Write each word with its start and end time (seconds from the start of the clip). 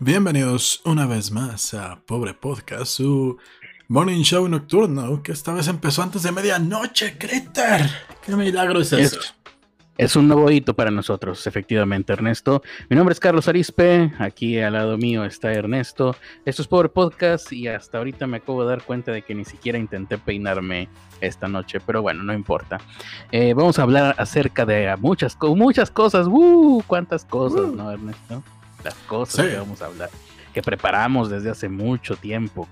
Bienvenidos 0.00 0.80
una 0.84 1.06
vez 1.06 1.30
más 1.30 1.72
a 1.72 2.00
Pobre 2.04 2.34
Podcast, 2.34 2.96
su 2.96 3.38
morning 3.86 4.22
show 4.22 4.46
nocturno 4.48 5.22
que 5.22 5.30
esta 5.30 5.54
vez 5.54 5.68
empezó 5.68 6.02
antes 6.02 6.24
de 6.24 6.32
medianoche, 6.32 7.16
Critter. 7.16 7.88
¿Qué 8.26 8.34
milagro 8.34 8.80
es 8.80 8.92
eso? 8.92 9.20
Es, 9.20 9.34
es 9.96 10.16
un 10.16 10.26
nuevo 10.26 10.50
hito 10.50 10.74
para 10.74 10.90
nosotros, 10.90 11.46
efectivamente, 11.46 12.12
Ernesto. 12.12 12.60
Mi 12.90 12.96
nombre 12.96 13.12
es 13.12 13.20
Carlos 13.20 13.46
Arispe, 13.46 14.12
aquí 14.18 14.58
al 14.58 14.72
lado 14.72 14.98
mío 14.98 15.24
está 15.24 15.52
Ernesto. 15.52 16.16
Esto 16.44 16.62
es 16.62 16.68
Pobre 16.68 16.88
Podcast 16.88 17.52
y 17.52 17.68
hasta 17.68 17.98
ahorita 17.98 18.26
me 18.26 18.38
acabo 18.38 18.64
de 18.64 18.70
dar 18.70 18.82
cuenta 18.82 19.12
de 19.12 19.22
que 19.22 19.36
ni 19.36 19.44
siquiera 19.44 19.78
intenté 19.78 20.18
peinarme 20.18 20.88
esta 21.20 21.46
noche, 21.46 21.78
pero 21.78 22.02
bueno, 22.02 22.24
no 22.24 22.34
importa. 22.34 22.78
Eh, 23.30 23.54
vamos 23.54 23.78
a 23.78 23.82
hablar 23.84 24.16
acerca 24.18 24.66
de 24.66 24.92
muchas, 24.98 25.38
muchas 25.40 25.88
cosas. 25.92 26.26
¡Uh! 26.26 26.82
¿Cuántas 26.84 27.24
cosas, 27.24 27.72
no, 27.72 27.92
Ernesto? 27.92 28.42
Las 28.84 28.94
cosas 29.06 29.44
Sí. 29.46 29.52
que 29.52 29.58
vamos 29.58 29.82
a 29.82 29.86
hablar, 29.86 30.10
que 30.52 30.62
preparamos 30.62 31.30
desde 31.30 31.50
hace 31.50 31.68
mucho 31.68 32.16
tiempo. 32.16 32.68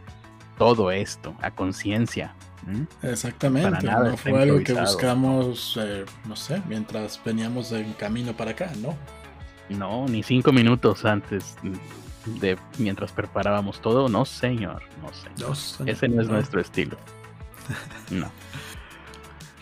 Todo 0.59 0.91
esto, 0.93 1.35
a 1.41 1.51
conciencia. 1.51 2.35
¿m? 2.69 2.87
Exactamente, 3.03 3.71
Para 3.71 3.83
nada 3.83 4.11
no 4.11 4.17
fue 4.17 4.41
algo 4.41 4.63
que 4.63 4.75
buscamos, 4.75 5.77
eh, 5.83 6.05
no 6.27 6.37
sé, 6.37 6.63
mientras 6.69 7.21
veníamos 7.25 7.73
en 7.73 7.93
camino 7.95 8.37
para 8.37 8.53
acá, 8.53 8.71
¿no? 8.81 8.95
No, 9.69 10.07
ni 10.07 10.23
cinco 10.23 10.53
minutos 10.53 11.05
antes 11.05 11.57
de 12.27 12.57
mientras 12.79 13.11
preparábamos 13.11 13.81
todo. 13.81 14.09
No, 14.09 14.25
señor, 14.25 14.83
no. 15.01 15.11
Dos, 15.45 15.81
Ese 15.87 16.09
no 16.09 16.21
es 16.23 16.29
no. 16.29 16.35
nuestro 16.35 16.61
estilo. 16.61 16.97
No. 18.11 18.31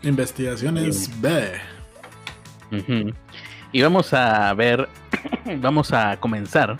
Investigaciones 0.02 1.10
B. 1.20 1.52
Y 3.72 3.82
vamos 3.82 4.12
a 4.14 4.52
ver, 4.54 4.88
vamos 5.60 5.92
a 5.92 6.16
comenzar, 6.18 6.76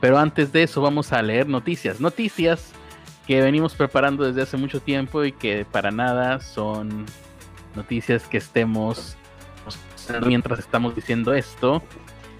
pero 0.00 0.18
antes 0.18 0.52
de 0.52 0.62
eso 0.64 0.80
vamos 0.80 1.12
a 1.12 1.22
leer 1.22 1.48
noticias. 1.48 2.00
Noticias 2.00 2.72
que 3.26 3.40
venimos 3.40 3.74
preparando 3.74 4.24
desde 4.24 4.42
hace 4.42 4.56
mucho 4.56 4.80
tiempo 4.80 5.24
y 5.24 5.32
que 5.32 5.64
para 5.64 5.90
nada 5.90 6.40
son 6.40 7.06
noticias 7.76 8.24
que 8.26 8.38
estemos 8.38 9.16
mientras 10.26 10.58
estamos 10.58 10.94
diciendo 10.96 11.32
esto 11.32 11.82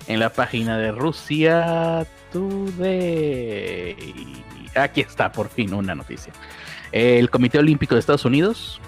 en 0.09 0.19
la 0.19 0.31
página 0.31 0.77
de 0.79 0.91
Rusia 0.93 2.05
Today. 2.33 3.97
Aquí 4.75 5.01
está, 5.03 5.31
por 5.31 5.49
fin, 5.49 5.73
una 5.75 5.95
noticia. 5.95 6.33
El 6.91 7.31
Comité 7.31 7.59
Olímpico 7.59 7.95
de 7.95 8.01
Estados 8.01 8.25
Unidos 8.25 8.81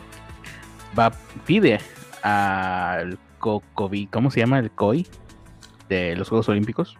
va, 0.99 1.13
pide 1.47 1.79
al 2.23 3.19
co- 3.39 3.63
COVID, 3.75 4.09
¿cómo 4.11 4.31
se 4.31 4.41
llama? 4.41 4.59
El 4.59 4.71
COI 4.71 5.07
los 6.17 6.29
Juegos 6.29 6.49
Olímpicos. 6.49 6.97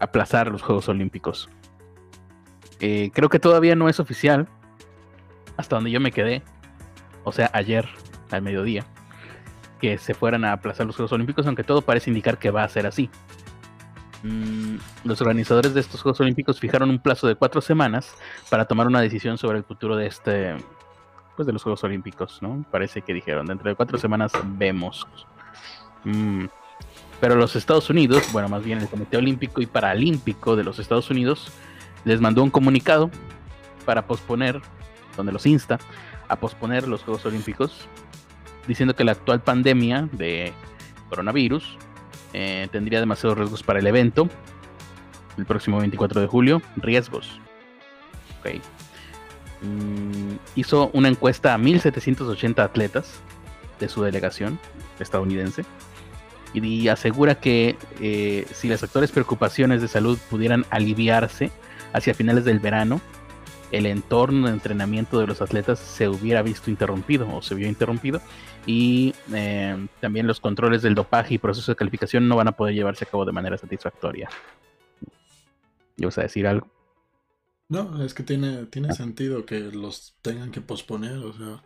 Aplazar 0.00 0.50
los 0.50 0.62
Juegos 0.62 0.88
Olímpicos. 0.88 1.48
Eh, 2.80 3.10
creo 3.12 3.28
que 3.28 3.38
todavía 3.38 3.74
no 3.74 3.88
es 3.88 4.00
oficial. 4.00 4.48
Hasta 5.56 5.76
donde 5.76 5.90
yo 5.90 6.00
me 6.00 6.12
quedé. 6.12 6.42
O 7.24 7.32
sea, 7.32 7.50
ayer 7.52 7.88
al 8.30 8.42
mediodía. 8.42 8.84
Que 9.80 9.98
se 9.98 10.14
fueran 10.14 10.44
a 10.44 10.52
aplazar 10.52 10.86
los 10.86 10.96
Juegos 10.96 11.12
Olímpicos, 11.12 11.46
aunque 11.46 11.64
todo 11.64 11.82
parece 11.82 12.10
indicar 12.10 12.38
que 12.38 12.50
va 12.50 12.64
a 12.64 12.68
ser 12.68 12.86
así. 12.86 13.10
Mm, 14.22 14.76
los 15.04 15.20
organizadores 15.20 15.74
de 15.74 15.80
estos 15.80 16.02
Juegos 16.02 16.20
Olímpicos 16.20 16.58
fijaron 16.58 16.90
un 16.90 16.98
plazo 16.98 17.28
de 17.28 17.36
cuatro 17.36 17.60
semanas 17.60 18.14
para 18.50 18.64
tomar 18.64 18.86
una 18.88 19.00
decisión 19.00 19.38
sobre 19.38 19.58
el 19.58 19.64
futuro 19.64 19.96
de 19.96 20.06
este, 20.06 20.56
pues 21.36 21.46
de 21.46 21.52
los 21.52 21.62
Juegos 21.62 21.84
Olímpicos, 21.84 22.42
¿no? 22.42 22.64
Parece 22.70 23.02
que 23.02 23.14
dijeron, 23.14 23.46
dentro 23.46 23.68
de 23.68 23.76
cuatro 23.76 23.96
semanas 23.96 24.32
vemos. 24.44 25.06
Mm, 26.04 26.46
Pero 27.20 27.34
los 27.34 27.56
Estados 27.56 27.90
Unidos, 27.90 28.24
bueno, 28.32 28.48
más 28.48 28.64
bien 28.64 28.78
el 28.78 28.88
Comité 28.88 29.16
Olímpico 29.16 29.60
y 29.60 29.66
Paralímpico 29.66 30.56
de 30.56 30.64
los 30.64 30.78
Estados 30.78 31.10
Unidos, 31.10 31.50
les 32.04 32.20
mandó 32.20 32.42
un 32.42 32.50
comunicado 32.50 33.10
para 33.84 34.06
posponer, 34.06 34.60
donde 35.16 35.32
los 35.32 35.46
insta 35.46 35.78
a 36.28 36.36
posponer 36.36 36.86
los 36.86 37.02
Juegos 37.02 37.26
Olímpicos, 37.26 37.88
diciendo 38.66 38.94
que 38.94 39.04
la 39.04 39.12
actual 39.12 39.40
pandemia 39.40 40.08
de 40.12 40.52
coronavirus 41.08 41.76
eh, 42.34 42.68
tendría 42.70 43.00
demasiados 43.00 43.38
riesgos 43.38 43.62
para 43.62 43.78
el 43.78 43.86
evento, 43.86 44.28
el 45.36 45.46
próximo 45.46 45.78
24 45.78 46.20
de 46.20 46.26
julio, 46.26 46.62
riesgos. 46.76 47.40
Mm, 49.62 50.36
hizo 50.54 50.90
una 50.92 51.08
encuesta 51.08 51.54
a 51.54 51.58
1780 51.58 52.62
atletas 52.62 53.20
de 53.80 53.88
su 53.88 54.02
delegación 54.02 54.58
estadounidense 55.00 55.64
y, 56.54 56.88
asegura 56.88 57.36
que 57.36 57.76
eh, 58.00 58.46
si 58.52 58.68
las 58.68 58.82
actuales 58.82 59.12
preocupaciones 59.12 59.82
de 59.82 59.88
salud 59.88 60.18
pudieran 60.30 60.64
aliviarse 60.70 61.50
hacia 61.92 62.14
finales 62.14 62.44
del 62.44 62.58
verano, 62.58 63.00
el 63.70 63.86
entorno 63.86 64.46
de 64.46 64.54
entrenamiento 64.54 65.20
de 65.20 65.26
los 65.26 65.42
atletas 65.42 65.78
se 65.78 66.08
hubiera 66.08 66.42
visto 66.42 66.70
interrumpido 66.70 67.28
o 67.34 67.42
se 67.42 67.54
vio 67.54 67.68
interrumpido 67.68 68.20
y 68.66 69.14
eh, 69.32 69.88
también 70.00 70.26
los 70.26 70.40
controles 70.40 70.82
del 70.82 70.94
dopaje 70.94 71.34
y 71.34 71.38
proceso 71.38 71.72
de 71.72 71.76
calificación 71.76 72.28
no 72.28 72.36
van 72.36 72.48
a 72.48 72.52
poder 72.52 72.74
llevarse 72.74 73.04
a 73.04 73.08
cabo 73.08 73.24
de 73.24 73.32
manera 73.32 73.58
satisfactoria. 73.58 74.28
¿Ibas 75.96 76.18
a 76.18 76.22
decir 76.22 76.46
algo? 76.46 76.68
No, 77.68 78.02
es 78.02 78.14
que 78.14 78.22
tiene, 78.22 78.64
tiene 78.66 78.94
sentido 78.94 79.44
que 79.44 79.60
los 79.60 80.14
tengan 80.22 80.50
que 80.50 80.62
posponer, 80.62 81.18
o 81.18 81.32
sea, 81.34 81.62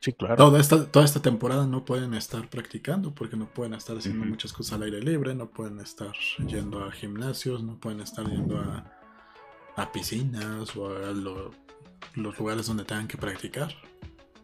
Sí, 0.00 0.14
claro. 0.14 0.36
toda 0.36 0.58
esta, 0.60 0.86
toda 0.90 1.04
esta 1.04 1.20
temporada 1.20 1.66
no 1.66 1.84
pueden 1.84 2.14
estar 2.14 2.48
practicando 2.48 3.14
porque 3.14 3.36
no 3.36 3.46
pueden 3.46 3.74
estar 3.74 3.96
haciendo 3.98 4.24
muchas 4.24 4.50
cosas 4.52 4.72
al 4.74 4.84
aire 4.84 5.00
libre, 5.02 5.34
no 5.34 5.50
pueden 5.50 5.78
estar 5.78 6.12
yendo 6.46 6.82
a 6.84 6.90
gimnasios, 6.90 7.62
no 7.62 7.76
pueden 7.78 8.00
estar 8.00 8.26
yendo 8.26 8.58
a, 8.58 8.90
a 9.76 9.92
piscinas 9.92 10.74
o 10.74 10.88
a 10.96 11.10
lo- 11.10 11.50
los 12.14 12.38
lugares 12.38 12.66
donde 12.66 12.84
tengan 12.84 13.06
que 13.08 13.18
practicar. 13.18 13.74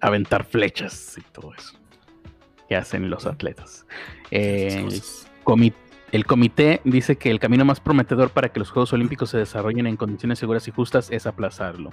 Aventar 0.00 0.44
flechas 0.44 1.16
y 1.16 1.22
todo 1.32 1.54
eso 1.54 1.72
que 2.68 2.76
hacen 2.76 3.08
los 3.08 3.24
atletas. 3.24 3.86
Eh, 4.30 4.74
el 4.76 4.84
cosas. 4.84 5.30
comi- 5.42 5.72
el 6.12 6.26
comité 6.26 6.82
dice 6.84 7.16
que 7.16 7.30
el 7.30 7.38
camino 7.40 7.64
más 7.64 7.80
prometedor 7.80 8.28
para 8.30 8.52
que 8.52 8.58
los 8.58 8.70
Juegos 8.70 8.92
Olímpicos 8.92 9.30
se 9.30 9.38
desarrollen 9.38 9.86
en 9.86 9.96
condiciones 9.96 10.38
seguras 10.38 10.68
y 10.68 10.70
justas 10.70 11.10
es 11.10 11.26
aplazarlo. 11.26 11.90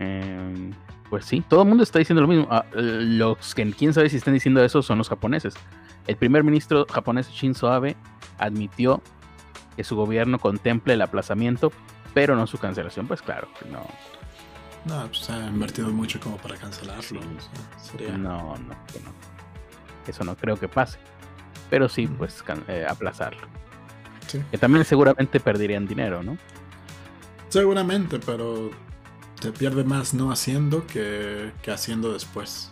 Eh, 0.00 0.70
pues 1.10 1.24
sí, 1.26 1.42
todo 1.48 1.62
el 1.62 1.68
mundo 1.68 1.82
está 1.82 1.98
diciendo 1.98 2.22
lo 2.22 2.28
mismo. 2.28 2.46
Ah, 2.50 2.64
los 2.72 3.54
que 3.54 3.68
quién 3.72 3.92
sabe 3.92 4.08
si 4.08 4.16
están 4.16 4.32
diciendo 4.34 4.64
eso 4.64 4.80
son 4.82 4.96
los 4.98 5.08
japoneses. 5.08 5.54
El 6.06 6.16
primer 6.16 6.44
ministro 6.44 6.86
japonés 6.90 7.28
Shinzo 7.30 7.70
Abe 7.70 7.96
admitió 8.38 9.02
que 9.76 9.84
su 9.84 9.96
gobierno 9.96 10.38
contemple 10.38 10.94
el 10.94 11.02
aplazamiento, 11.02 11.72
pero 12.14 12.36
no 12.36 12.46
su 12.46 12.58
cancelación. 12.58 13.06
Pues 13.08 13.20
claro, 13.22 13.48
no, 13.70 13.84
No, 14.86 15.06
pues 15.08 15.18
se 15.18 15.32
ha 15.32 15.46
invertido 15.48 15.88
mucho 15.90 16.18
como 16.20 16.36
para 16.38 16.56
cancelarlo. 16.56 17.20
sería- 17.82 18.16
no, 18.16 18.56
no, 18.56 18.74
que 18.92 19.00
no. 19.00 19.12
Eso 20.06 20.24
no 20.24 20.34
creo 20.36 20.56
que 20.56 20.68
pase. 20.68 20.98
Pero 21.68 21.88
sí, 21.88 22.06
pues 22.06 22.42
eh, 22.68 22.86
aplazarlo. 22.88 23.46
sí. 24.26 24.40
Que 24.50 24.58
también 24.58 24.84
seguramente 24.84 25.38
perderían 25.40 25.86
dinero, 25.86 26.22
¿no? 26.22 26.38
Seguramente, 27.48 28.18
pero 28.20 28.70
se 29.40 29.52
pierde 29.52 29.84
más 29.84 30.12
no 30.14 30.30
haciendo 30.32 30.86
que, 30.86 31.52
que 31.62 31.70
haciendo 31.70 32.12
después. 32.12 32.70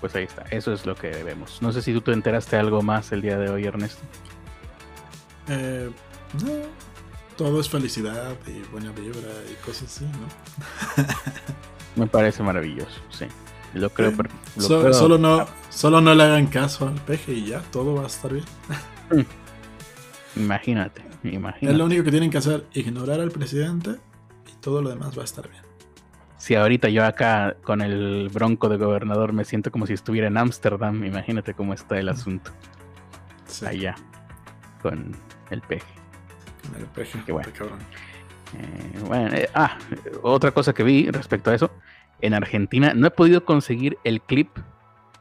Pues 0.00 0.14
ahí 0.14 0.24
está, 0.24 0.42
eso 0.50 0.72
es 0.72 0.86
lo 0.86 0.94
que 0.94 1.08
debemos. 1.08 1.60
No 1.60 1.72
sé 1.72 1.82
si 1.82 1.92
tú 1.92 2.00
te 2.00 2.12
enteraste 2.12 2.56
algo 2.56 2.82
más 2.82 3.10
el 3.12 3.20
día 3.22 3.36
de 3.38 3.50
hoy, 3.50 3.64
Ernesto. 3.64 4.00
Eh, 5.48 5.90
no, 6.44 6.52
todo 7.36 7.60
es 7.60 7.68
felicidad 7.68 8.36
y 8.46 8.60
buena 8.70 8.92
vibra 8.92 9.28
y 9.50 9.54
cosas 9.64 9.84
así, 9.96 10.04
¿no? 10.04 11.04
Me 11.96 12.06
parece 12.06 12.42
maravilloso, 12.42 13.00
sí. 13.10 13.26
Lo 13.74 13.90
creo, 13.90 14.10
Eh, 14.10 14.16
per- 14.16 14.30
lo 14.56 14.62
So- 14.62 14.80
creo- 14.80 14.94
solo, 14.94 15.18
no, 15.18 15.46
solo 15.68 16.00
no 16.00 16.14
le 16.14 16.22
hagan 16.22 16.46
caso 16.46 16.86
al 16.88 16.94
peje 17.02 17.32
y 17.32 17.46
ya, 17.46 17.60
todo 17.72 17.94
va 17.96 18.04
a 18.04 18.06
estar 18.06 18.32
bien. 18.32 18.44
Imagínate, 20.38 21.02
Es 21.24 21.32
imagínate. 21.34 21.76
lo 21.76 21.84
único 21.84 22.04
que 22.04 22.10
tienen 22.10 22.30
que 22.30 22.38
hacer, 22.38 22.66
ignorar 22.72 23.20
al 23.20 23.30
presidente 23.30 23.96
y 24.46 24.52
todo 24.60 24.82
lo 24.82 24.90
demás 24.90 25.16
va 25.16 25.22
a 25.22 25.24
estar 25.24 25.48
bien. 25.48 25.62
Si 26.36 26.54
ahorita 26.54 26.88
yo 26.88 27.04
acá 27.04 27.56
con 27.62 27.80
el 27.80 28.28
bronco 28.32 28.68
de 28.68 28.76
gobernador 28.76 29.32
me 29.32 29.44
siento 29.44 29.70
como 29.72 29.86
si 29.86 29.92
estuviera 29.94 30.28
en 30.28 30.36
Ámsterdam, 30.36 31.04
imagínate 31.04 31.52
cómo 31.54 31.74
está 31.74 31.98
el 31.98 32.08
asunto 32.08 32.52
Sí, 33.46 33.66
allá 33.66 33.96
con 34.82 35.16
el 35.50 35.60
peje. 35.62 35.84
con 36.70 36.80
el 36.80 36.86
peje, 36.86 37.18
Qué 37.26 37.32
bueno. 37.32 37.48
cabrón. 37.56 37.78
Eh, 38.56 38.98
bueno, 39.06 39.34
eh, 39.34 39.48
ah, 39.54 39.76
otra 40.22 40.52
cosa 40.52 40.72
que 40.72 40.82
vi 40.84 41.10
respecto 41.10 41.50
a 41.50 41.54
eso. 41.54 41.70
En 42.20 42.34
Argentina 42.34 42.94
no 42.94 43.06
he 43.06 43.10
podido 43.10 43.44
conseguir 43.44 43.98
el 44.04 44.20
clip 44.22 44.48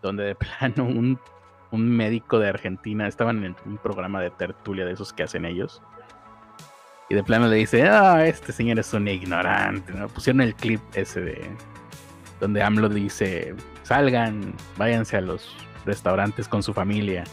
donde 0.02 0.24
de 0.24 0.36
plano 0.36 0.84
un, 0.86 1.20
un 1.72 1.90
médico 1.90 2.40
de 2.40 2.50
Argentina 2.50 3.08
estaban 3.08 3.44
en 3.44 3.56
un 3.66 3.78
programa 3.78 4.22
de 4.22 4.30
tertulia 4.30 4.86
de 4.86 4.94
esos 4.94 5.14
que 5.14 5.24
hacen 5.24 5.46
ellos. 5.46 5.82
Y 7.10 7.16
de 7.16 7.24
plano 7.24 7.48
le 7.48 7.56
dice, 7.56 7.88
ah, 7.88 8.26
este 8.26 8.52
señor 8.52 8.80
es 8.80 8.94
un 8.94 9.08
ignorante. 9.08 9.94
¿no? 9.94 10.08
Pusieron 10.08 10.42
el 10.42 10.56
clip 10.56 10.82
ese 10.94 11.22
de 11.22 11.50
donde 12.40 12.62
AMLO 12.62 12.90
dice, 12.90 13.56
salgan, 13.84 14.54
váyanse 14.78 15.18
a 15.18 15.22
los 15.22 15.56
restaurantes 15.86 16.48
con 16.48 16.62
su 16.62 16.74
familia. 16.74 17.24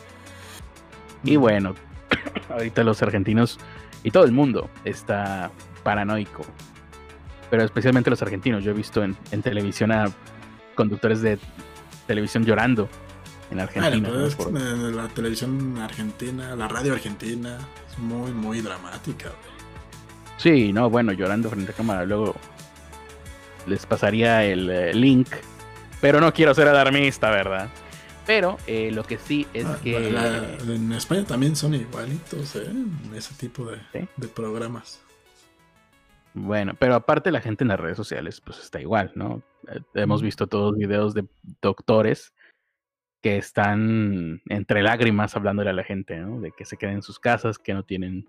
Y 1.25 1.37
bueno, 1.37 1.75
ahorita 2.51 2.85
los 2.85 3.03
argentinos 3.03 3.59
y 4.03 4.11
todo 4.11 4.25
el 4.25 4.33
mundo 4.33 4.71
está 4.85 5.51
paranoico. 5.83 6.45
Pero 7.51 7.65
especialmente 7.65 8.11
los 8.11 8.23
argentinos. 8.23 8.65
Yo 8.65 8.71
he 8.71 8.75
visto 8.75 9.03
en, 9.03 9.17
en 9.31 9.43
televisión 9.43 9.93
a 9.93 10.07
conductores 10.75 11.21
de 11.21 11.39
televisión 12.07 12.45
llorando 12.45 12.89
en 13.50 13.61
Argentina. 13.61 14.26
Es 14.26 14.37
que 14.37 14.50
la 14.50 15.08
televisión 15.08 15.79
argentina, 15.79 16.55
la 16.56 16.69
radio 16.69 16.93
argentina, 16.93 17.58
es 17.91 17.99
muy, 17.99 18.32
muy 18.32 18.61
dramática. 18.61 19.31
Sí, 20.37 20.73
no, 20.73 20.91
bueno, 20.91 21.12
llorando 21.12 21.49
frente 21.50 21.73
a 21.73 21.75
cámara. 21.75 22.05
Luego 22.05 22.35
les 23.67 23.87
pasaría 23.87 24.44
el 24.44 24.69
eh, 24.70 24.94
link. 24.94 25.29
Pero 26.00 26.20
no 26.20 26.32
quiero 26.32 26.55
ser 26.55 26.69
alarmista, 26.69 27.31
¿verdad? 27.31 27.69
Pero 28.26 28.58
eh, 28.67 28.91
lo 28.93 29.05
que 29.05 29.19
sí 29.19 29.47
es 29.52 29.67
ah, 29.67 29.79
que. 29.82 30.08
en 30.08 30.93
España 30.93 31.25
también 31.25 31.56
son 31.56 31.75
igualitos, 31.75 32.56
¿eh? 32.56 32.70
Ese 33.14 33.35
tipo 33.35 33.67
de, 33.67 33.79
de, 34.17 34.29
programas. 34.29 35.00
Bueno, 36.32 36.75
pero 36.79 36.94
aparte 36.94 37.31
la 37.31 37.40
gente 37.40 37.64
en 37.64 37.69
las 37.69 37.81
redes 37.81 37.97
sociales, 37.97 38.40
pues 38.40 38.58
está 38.58 38.81
igual, 38.81 39.12
¿no? 39.14 39.43
Eh, 39.69 39.81
hemos 39.94 40.23
visto 40.23 40.47
todos 40.47 40.76
videos 40.76 41.14
de 41.14 41.26
doctores 41.61 42.32
que 43.25 43.38
están 43.38 44.43
entre 44.50 44.82
lágrimas 44.82 45.35
hablándole 45.35 45.71
a 45.71 45.73
la 45.73 45.82
gente, 45.82 46.19
¿no? 46.19 46.43
De 46.43 46.53
que 46.53 46.67
se 46.67 46.76
queden 46.76 46.97
en 46.97 47.03
sus 47.03 47.19
casas, 47.19 47.59
que 47.59 47.73
no 47.73 47.82
tienen 47.82 48.29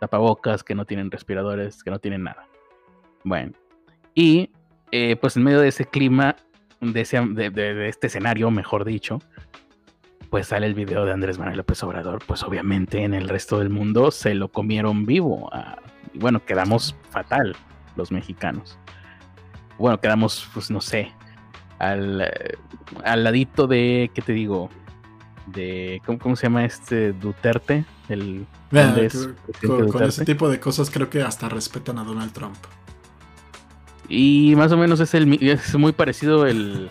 tapabocas, 0.00 0.64
que 0.64 0.74
no 0.74 0.86
tienen 0.86 1.08
respiradores, 1.08 1.84
que 1.84 1.92
no 1.92 2.00
tienen 2.00 2.24
nada. 2.24 2.48
Bueno, 3.22 3.52
y 4.12 4.50
eh, 4.90 5.14
pues 5.14 5.36
en 5.36 5.44
medio 5.44 5.60
de 5.60 5.68
ese 5.68 5.84
clima, 5.84 6.34
de, 6.80 7.00
ese, 7.00 7.20
de, 7.20 7.88
este 7.88 8.08
escenario, 8.08 8.50
mejor 8.50 8.84
dicho, 8.84 9.20
pues 10.30 10.48
sale 10.48 10.66
el 10.66 10.74
video 10.74 11.04
de 11.04 11.12
Andrés 11.12 11.38
Manuel 11.38 11.58
López 11.58 11.80
Obrador, 11.84 12.24
pues 12.26 12.42
obviamente 12.42 13.04
en 13.04 13.14
el 13.14 13.28
resto 13.28 13.60
del 13.60 13.70
mundo 13.70 14.10
se 14.10 14.34
lo 14.34 14.48
comieron 14.48 15.06
vivo. 15.06 15.48
Ah, 15.52 15.76
y 16.12 16.18
bueno, 16.18 16.44
quedamos 16.44 16.96
fatal 17.10 17.54
los 17.94 18.10
mexicanos. 18.10 18.80
Bueno, 19.78 20.00
quedamos, 20.00 20.50
pues 20.52 20.72
no 20.72 20.80
sé, 20.80 21.12
al, 21.82 22.32
al 23.04 23.24
ladito 23.24 23.66
de, 23.66 24.10
¿qué 24.14 24.22
te 24.22 24.32
digo? 24.32 24.70
De, 25.46 26.00
¿cómo, 26.06 26.36
se 26.36 26.44
llama 26.44 26.64
este 26.64 27.12
Duterte? 27.12 27.84
El, 28.08 28.46
con, 28.70 30.04
ese 30.04 30.24
tipo 30.24 30.48
de 30.48 30.60
cosas 30.60 30.90
creo 30.90 31.10
que 31.10 31.22
hasta 31.22 31.48
respetan 31.48 31.98
a 31.98 32.04
Donald 32.04 32.32
Trump. 32.32 32.56
Y 34.08 34.54
más 34.56 34.70
o 34.70 34.76
menos 34.76 35.00
es, 35.00 35.12
el, 35.14 35.42
es 35.42 35.74
muy 35.74 35.90
parecido 35.90 36.46
el, 36.46 36.88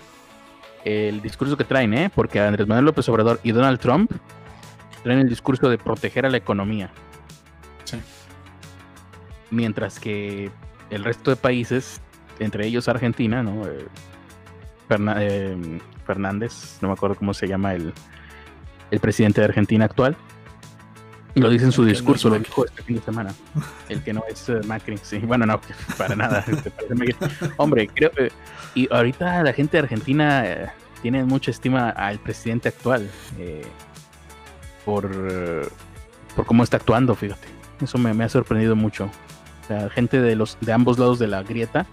el 0.83 1.21
discurso 1.21 1.55
que 1.55 1.63
traen, 1.63 1.93
¿eh? 1.93 2.11
Porque 2.13 2.41
Andrés 2.41 2.67
Manuel 2.67 2.85
López 2.85 3.07
Obrador 3.07 3.39
y 3.43 3.53
Donald 3.53 3.79
Trump 3.79 4.11
traen 5.03 5.19
el 5.19 5.29
discurso 5.29 5.69
de 5.69 5.77
proteger 5.77 6.25
a 6.25 6.29
la 6.29 6.37
economía. 6.37 6.91
Sí. 7.85 7.97
Mientras 9.51 10.01
que 10.01 10.51
el 10.89 11.05
resto 11.05 11.29
de 11.29 11.37
países, 11.37 12.01
entre 12.39 12.67
ellos 12.67 12.89
Argentina, 12.89 13.41
¿no? 13.41 13.65
Eh, 13.65 13.87
eh, 15.17 15.79
Fernández, 16.05 16.77
no 16.81 16.89
me 16.89 16.93
acuerdo 16.93 17.15
cómo 17.15 17.33
se 17.33 17.47
llama 17.47 17.73
el, 17.73 17.93
el 18.91 18.99
presidente 18.99 19.41
de 19.41 19.45
Argentina 19.45 19.85
actual. 19.85 20.17
Lo 21.35 21.49
dice 21.49 21.65
en 21.65 21.71
su 21.71 21.85
discurso, 21.85 22.29
lo 22.29 22.37
dijo 22.37 22.65
este 22.65 22.83
fin 22.83 22.97
de 22.97 23.01
semana. 23.01 23.33
El 23.87 24.03
que 24.03 24.11
no 24.11 24.23
es 24.29 24.49
uh, 24.49 24.59
Macri, 24.67 24.97
sí. 24.97 25.19
Bueno, 25.19 25.45
no, 25.45 25.61
para 25.97 26.15
nada. 26.15 26.43
Hombre, 27.57 27.87
creo 27.87 28.11
que. 28.11 28.31
Y 28.75 28.93
ahorita 28.93 29.41
la 29.43 29.53
gente 29.53 29.77
de 29.77 29.83
Argentina 29.83 30.43
eh, 30.45 30.69
tiene 31.01 31.23
mucha 31.23 31.51
estima 31.51 31.89
al 31.89 32.19
presidente 32.19 32.67
actual. 32.67 33.09
Eh, 33.39 33.63
por, 34.83 35.09
por 36.35 36.45
cómo 36.45 36.63
está 36.63 36.77
actuando, 36.77 37.15
fíjate. 37.15 37.47
Eso 37.81 37.97
me, 37.97 38.13
me 38.13 38.25
ha 38.25 38.29
sorprendido 38.29 38.75
mucho. 38.75 39.09
La 39.69 39.89
gente 39.89 40.19
de, 40.19 40.35
los, 40.35 40.57
de 40.59 40.73
ambos 40.73 40.99
lados 40.99 41.17
de 41.17 41.27
la 41.27 41.43
grieta. 41.43 41.85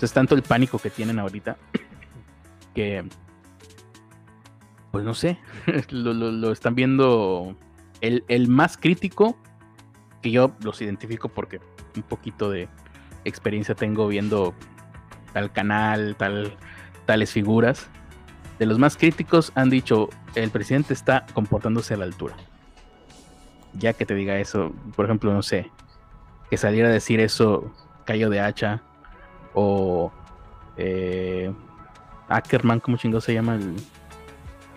Es 0.00 0.12
tanto 0.12 0.34
el 0.34 0.42
pánico 0.42 0.78
que 0.78 0.90
tienen 0.90 1.18
ahorita 1.18 1.56
que, 2.76 3.08
pues 4.92 5.02
no 5.02 5.14
sé, 5.14 5.38
lo, 5.90 6.52
están 6.52 6.74
viendo 6.74 7.56
el, 8.02 8.48
más 8.48 8.76
crítico, 8.76 9.34
que 10.20 10.30
yo 10.30 10.52
los 10.60 10.82
identifico 10.82 11.30
porque 11.30 11.58
un 11.96 12.02
poquito 12.02 12.50
de 12.50 12.68
experiencia 13.24 13.74
tengo 13.74 14.06
viendo 14.08 14.54
tal 15.32 15.50
canal, 15.52 16.16
tal, 16.16 16.52
tales 17.06 17.32
figuras. 17.32 17.88
De 18.58 18.66
los 18.66 18.78
más 18.78 18.98
críticos 18.98 19.52
han 19.54 19.70
dicho, 19.70 20.10
el 20.34 20.50
presidente 20.50 20.92
está 20.92 21.24
comportándose 21.32 21.94
a 21.94 21.96
la 21.96 22.04
altura. 22.04 22.36
Ya 23.72 23.94
que 23.94 24.04
te 24.04 24.14
diga 24.14 24.38
eso, 24.38 24.74
por 24.94 25.06
ejemplo, 25.06 25.32
no 25.32 25.42
sé, 25.42 25.70
que 26.50 26.58
saliera 26.58 26.90
a 26.90 26.92
decir 26.92 27.20
eso 27.20 27.72
Cayo 28.04 28.28
de 28.28 28.40
Hacha 28.40 28.82
o 29.54 30.12
eh, 30.76 31.50
Ackerman, 32.28 32.80
¿cómo 32.80 32.96
chingado 32.96 33.20
se 33.20 33.34
llama 33.34 33.56
el. 33.56 33.74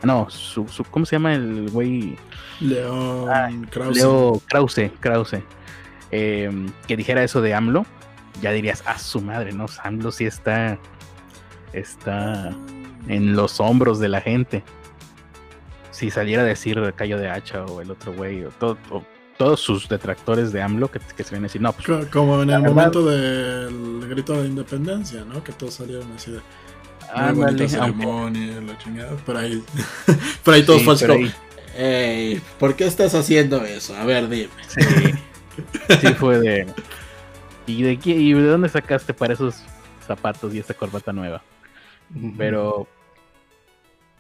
No, 0.04 0.30
su, 0.30 0.66
¿cómo 0.90 1.06
se 1.06 1.16
llama 1.16 1.34
el 1.34 1.70
güey? 1.72 2.18
Leo 2.60 3.28
Krause. 3.70 3.98
Leo 3.98 4.42
Krause, 4.48 4.92
Krause. 5.00 5.44
Em, 6.12 6.72
que 6.88 6.96
dijera 6.96 7.24
eso 7.24 7.42
de 7.42 7.54
AMLO, 7.54 7.86
ya 8.42 8.52
dirías, 8.52 8.84
ah, 8.86 8.98
su 8.98 9.22
madre, 9.22 9.52
¿no? 9.52 9.66
AMLO 9.84 10.12
sí 10.12 10.26
está. 10.26 10.78
Está 11.74 12.56
en 13.08 13.36
los 13.36 13.60
hombros 13.60 14.00
de 14.00 14.10
la 14.10 14.22
gente. 14.22 14.64
Si 15.92 16.10
saliera 16.10 16.44
a 16.44 16.46
decir 16.46 16.94
Cayo 16.96 17.18
de 17.18 17.30
Hacha 17.30 17.66
o 17.66 17.82
el 17.82 17.92
otro 17.92 18.14
güey, 18.14 18.44
o, 18.44 18.50
todo, 18.52 18.78
todos 19.38 19.60
sus 19.60 19.88
detractores 19.88 20.52
de 20.52 20.62
AMLO 20.62 20.90
que, 20.90 21.00
se 21.00 21.32
ven 21.32 21.44
a 21.44 21.48
decir, 21.48 21.62
no, 21.62 21.72
pues, 21.74 22.08
Como 22.08 22.42
en 22.42 22.50
el 22.50 22.62
momento 22.62 23.06
del 23.06 24.08
grito 24.10 24.42
de 24.42 24.48
independencia, 24.48 25.24
¿no? 25.24 25.44
Que 25.44 25.54
todos 25.54 25.76
salieron 25.76 26.12
así 26.12 26.32
de 26.32 26.40
Ah, 27.12 27.32
bonita 27.34 27.68
ceremonia, 27.68 28.62
la 28.62 28.78
chingada. 28.78 29.16
Por 29.18 29.38
ahí, 29.38 29.64
por 30.44 30.54
ahí 30.54 30.64
todos 30.64 31.00
sí, 31.00 31.06
como, 31.06 31.28
¿por 32.60 32.76
qué 32.76 32.86
estás 32.86 33.16
haciendo 33.16 33.64
eso? 33.66 33.96
A 33.96 34.06
ver, 34.06 34.30
dime. 34.30 34.50
Sí, 34.68 34.82
sí 36.02 36.08
fue 36.14 36.40
de... 36.40 36.68
¿Y 37.66 37.84
de, 37.84 37.98
qué, 37.98 38.12
¿Y 38.12 38.34
de 38.34 38.48
dónde 38.48 38.70
sacaste 38.70 39.14
para 39.14 39.34
esos 39.34 39.64
zapatos 40.06 40.54
y 40.54 40.60
esta 40.60 40.74
corbata 40.74 41.14
nueva? 41.14 41.44
Pero 42.38 42.88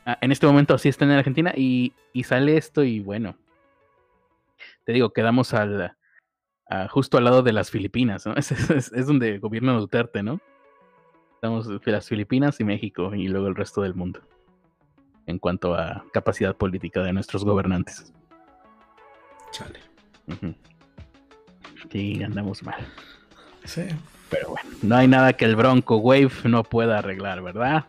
ah, 0.05 0.17
en 0.21 0.31
este 0.31 0.45
momento 0.45 0.75
así 0.75 0.89
está 0.89 1.05
en 1.05 1.11
Argentina 1.11 1.51
y, 1.55 1.93
y 2.13 2.23
sale 2.23 2.57
esto 2.57 2.83
y 2.83 2.99
bueno, 2.99 3.35
te 4.85 4.93
digo, 4.93 5.11
quedamos 5.11 5.55
al, 5.55 5.95
justo 6.89 7.17
al 7.17 7.23
lado 7.23 7.41
de 7.41 7.53
las 7.53 7.71
Filipinas, 7.71 8.25
¿no? 8.25 8.33
Es, 8.37 8.51
es, 8.51 8.91
es 8.93 9.07
donde 9.07 9.39
gobierna 9.39 9.73
Duterte, 9.73 10.21
¿no? 10.21 10.39
Estamos 11.41 11.69
las 11.85 12.05
Filipinas 12.05 12.59
y 12.59 12.65
México 12.65 13.15
y 13.15 13.29
luego 13.29 13.47
el 13.47 13.55
resto 13.55 13.81
del 13.81 13.95
mundo. 13.95 14.19
En 15.25 15.39
cuanto 15.39 15.73
a 15.73 16.03
capacidad 16.11 16.53
política 16.53 17.01
de 17.01 17.13
nuestros 17.13 17.45
gobernantes. 17.45 18.11
Chale. 19.51 19.79
Sí, 21.89 22.21
andamos 22.21 22.61
mal. 22.61 22.85
Sí. 23.63 23.83
Pero 24.29 24.49
bueno, 24.49 24.69
no 24.81 24.97
hay 24.97 25.07
nada 25.07 25.31
que 25.31 25.45
el 25.45 25.55
Bronco 25.55 25.95
Wave 25.95 26.29
no 26.43 26.65
pueda 26.65 26.97
arreglar, 26.97 27.41
¿verdad? 27.41 27.85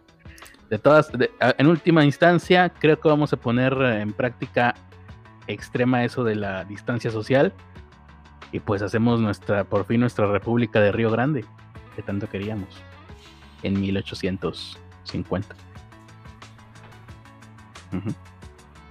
De 0.68 0.78
todas, 0.78 1.10
en 1.40 1.66
última 1.66 2.04
instancia, 2.04 2.68
creo 2.68 3.00
que 3.00 3.08
vamos 3.08 3.32
a 3.32 3.36
poner 3.36 3.72
en 3.82 4.12
práctica 4.12 4.76
extrema 5.48 6.04
eso 6.04 6.22
de 6.22 6.36
la 6.36 6.64
distancia 6.64 7.10
social 7.10 7.52
y 8.52 8.60
pues 8.60 8.80
hacemos 8.80 9.20
nuestra, 9.20 9.64
por 9.64 9.86
fin 9.86 9.98
nuestra 9.98 10.30
República 10.30 10.80
de 10.80 10.92
Río 10.92 11.10
Grande, 11.10 11.44
que 11.96 12.02
tanto 12.02 12.28
queríamos 12.28 12.80
en 13.62 13.80
1850. 13.80 15.54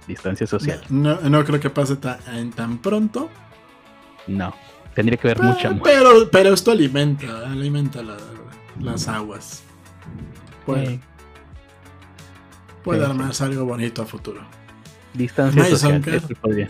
Distancia 0.06 0.46
social. 0.46 0.82
No, 0.88 1.20
no, 1.20 1.44
creo 1.44 1.60
que 1.60 1.70
pase 1.70 1.96
tan, 1.96 2.50
tan 2.50 2.78
pronto. 2.78 3.28
No, 4.26 4.54
tendría 4.94 5.16
que 5.16 5.28
haber 5.28 5.42
mucha 5.42 5.74
pero, 5.82 6.28
pero 6.30 6.52
esto 6.52 6.70
alimenta, 6.70 7.50
alimenta 7.50 8.02
las 8.80 9.08
aguas. 9.08 9.62
Puede, 10.66 11.00
puede 12.82 13.04
armarse 13.04 13.44
algo 13.44 13.64
bonito 13.64 14.02
a 14.02 14.06
futuro. 14.06 14.42
Distancia 15.14 15.64
social. 15.64 16.02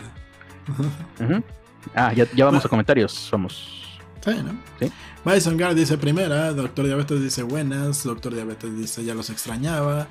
Ah, 1.95 2.13
ya, 2.13 2.27
ya 2.35 2.45
vamos 2.45 2.63
a 2.63 2.69
comentarios. 2.69 3.27
Vamos. 3.31 3.80
Sí, 4.23 4.31
¿no? 4.43 4.55
Sí. 4.79 4.91
Bison 5.25 5.57
Guard 5.57 5.75
dice 5.75 5.97
primera, 5.97 6.53
Doctor 6.53 6.85
Diabetes 6.85 7.21
dice 7.21 7.43
buenas, 7.43 8.03
Doctor 8.03 8.33
Diabetes 8.33 8.75
dice 8.75 9.03
ya 9.03 9.15
los 9.15 9.29
extrañaba. 9.29 10.07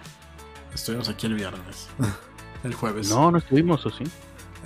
Estuvimos 0.75 1.09
aquí 1.09 1.27
el 1.27 1.35
viernes. 1.35 1.89
el 2.65 2.75
jueves. 2.75 3.09
No, 3.11 3.31
no 3.31 3.39
estuvimos, 3.39 3.85
¿o 3.87 3.91
sí? 3.91 4.05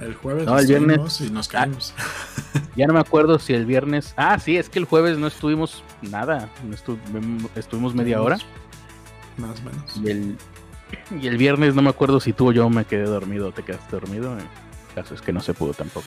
El 0.01 0.15
jueves 0.15 0.47
no, 0.47 0.59
el 0.59 0.67
viernes 0.67 1.21
y 1.21 1.31
nos 1.31 1.49
caímos. 1.49 1.95
ya 2.77 2.87
no 2.87 2.95
me 2.95 3.01
acuerdo 3.01 3.39
si 3.39 3.55
el 3.55 3.65
viernes. 3.65 4.13
Ah, 4.17 4.39
sí, 4.39 4.57
es 4.57 4.69
que 4.69 4.79
el 4.79 4.87
jueves 4.87 5.19
no 5.19 5.27
estuvimos 5.27 5.85
nada. 6.03 6.51
estuvimos 7.55 7.95
media 7.95 8.21
hora. 8.21 8.39
Más 9.37 9.61
o 9.61 9.63
menos. 9.63 9.97
Y 10.03 10.11
el, 10.11 10.39
y 11.21 11.27
el 11.29 11.37
viernes 11.37 11.75
no 11.75 11.83
me 11.83 11.91
acuerdo 11.91 12.19
si 12.21 12.33
tú 12.33 12.49
o 12.49 12.53
yo 12.53 12.69
me 12.71 12.85
quedé 12.85 13.05
dormido 13.05 13.49
o 13.49 13.53
te 13.53 13.63
quedaste 13.63 13.97
dormido. 13.97 14.37
El 14.37 14.45
caso 14.95 15.15
es 15.15 15.23
que 15.23 15.33
no 15.33 15.41
se 15.41 15.55
pudo 15.55 15.75
tampoco. 15.75 16.07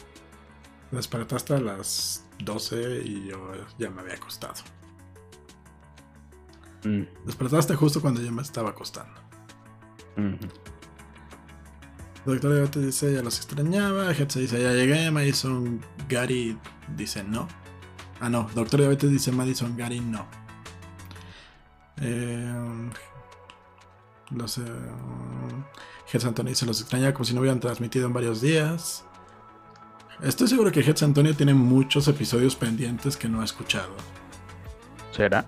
Despertaste 0.91 1.53
a 1.53 1.59
las 1.59 2.26
12 2.39 3.01
y 3.03 3.27
yo 3.27 3.51
ya 3.77 3.89
me 3.89 4.01
había 4.01 4.15
acostado. 4.15 4.55
Mm. 6.83 7.03
Despertaste 7.25 7.75
justo 7.75 8.01
cuando 8.01 8.21
yo 8.21 8.31
me 8.31 8.41
estaba 8.41 8.69
acostando. 8.69 9.27
Doctor 12.25 12.67
te 12.69 12.79
dice, 12.81 13.13
ya 13.13 13.21
los 13.21 13.37
extrañaba. 13.37 14.13
se 14.13 14.39
dice, 14.39 14.61
ya 14.61 14.73
llegué. 14.73 15.09
Madison 15.11 15.79
Gary 16.09 16.57
dice, 16.95 17.23
no. 17.23 17.47
Ah, 18.19 18.29
no. 18.29 18.49
Doctor 18.53 18.81
Diabetes 18.81 19.11
dice, 19.11 19.31
Madison 19.31 19.77
Gary, 19.77 20.01
no. 20.01 20.27
Eh, 22.01 22.89
los, 24.31 24.57
eh, 24.57 24.63
Antonio 26.25 26.49
dice, 26.49 26.65
los 26.65 26.81
extrañaba 26.81 27.13
como 27.13 27.25
si 27.25 27.33
no 27.33 27.39
hubieran 27.39 27.59
transmitido 27.59 28.07
en 28.07 28.13
varios 28.13 28.41
días. 28.41 29.05
Estoy 30.21 30.47
seguro 30.47 30.71
que 30.71 30.81
Heads 30.81 31.03
Antonio 31.03 31.35
tiene 31.35 31.53
muchos 31.53 32.07
episodios 32.07 32.55
pendientes 32.55 33.15
que 33.15 33.29
no 33.29 33.41
ha 33.41 33.45
escuchado. 33.45 33.95
¿Será? 35.11 35.45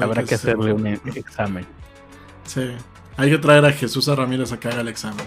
Habrá 0.00 0.24
que, 0.24 0.34
hacerle 0.34 0.72
un 0.72 0.86
examen. 0.86 1.64
Sí. 2.44 2.72
Hay 3.16 3.30
que 3.30 3.38
traer 3.38 3.64
a 3.64 3.72
Jesús 3.72 4.08
a 4.08 4.14
Ramírez 4.14 4.52
a 4.52 4.58
que 4.58 4.68
haga 4.68 4.80
el 4.80 4.88
examen. 4.88 5.24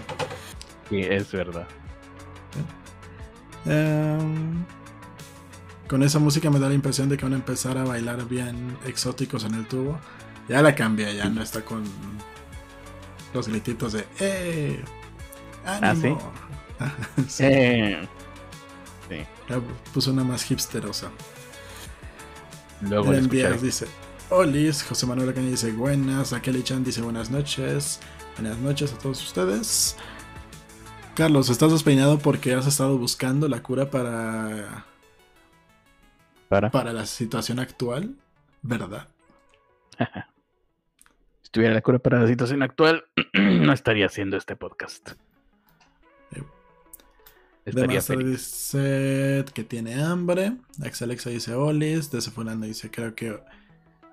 Sí, 0.88 1.00
es 1.00 1.32
verdad. 1.32 1.66
Em, 3.64 4.64
con 5.88 6.02
esa 6.02 6.18
música 6.18 6.50
me 6.50 6.58
da 6.58 6.68
la 6.68 6.74
impresión 6.74 7.08
de 7.08 7.16
que 7.16 7.24
van 7.24 7.32
a 7.32 7.36
empezar 7.36 7.78
a 7.78 7.84
bailar 7.84 8.28
bien 8.28 8.76
exóticos 8.84 9.44
en 9.44 9.54
el 9.54 9.66
tubo. 9.66 9.98
Ya 10.48 10.60
la 10.60 10.74
cambié, 10.74 11.16
ya 11.16 11.28
no 11.30 11.42
está 11.42 11.62
con 11.62 11.82
los 13.32 13.48
grititos 13.48 13.94
de 13.94 14.06
¡Eh! 14.20 14.84
¡Ánimo! 15.64 16.18
¿Ah, 16.20 16.24
sí? 16.30 16.53
Eh, 17.38 18.06
puso 19.92 20.10
una 20.10 20.24
más 20.24 20.50
hipsterosa. 20.50 21.10
Luego 22.80 23.12
el 23.12 23.28
dice 23.28 23.86
Olis, 24.30 24.82
José 24.82 25.06
Manuel 25.06 25.34
Caña 25.34 25.50
dice 25.50 25.72
buenas, 25.72 26.32
Akeli 26.32 26.62
Chan 26.62 26.82
dice 26.82 27.02
buenas 27.02 27.30
noches, 27.30 28.00
buenas 28.36 28.58
noches 28.58 28.92
a 28.92 28.98
todos 28.98 29.22
ustedes. 29.22 29.96
Carlos, 31.14 31.48
¿estás 31.50 31.70
despeinado 31.70 32.18
porque 32.18 32.54
has 32.54 32.66
estado 32.66 32.98
buscando 32.98 33.48
la 33.48 33.62
cura 33.62 33.90
para... 33.90 34.84
Para, 36.48 36.70
para 36.70 36.92
la 36.92 37.06
situación 37.06 37.58
actual? 37.58 38.16
¿Verdad? 38.62 39.08
si 41.42 41.50
tuviera 41.50 41.74
la 41.74 41.82
cura 41.82 41.98
para 41.98 42.20
la 42.20 42.26
situación 42.26 42.62
actual, 42.62 43.04
no 43.34 43.72
estaría 43.72 44.06
haciendo 44.06 44.36
este 44.36 44.56
podcast. 44.56 45.12
Estaría 47.64 48.00
dice 48.00 49.44
que 49.54 49.64
tiene 49.64 50.02
hambre. 50.02 50.56
Alexa 51.00 51.30
dice 51.30 51.54
Olis. 51.54 52.10
Desefulando 52.10 52.66
dice 52.66 52.90
creo 52.90 53.14
que 53.14 53.38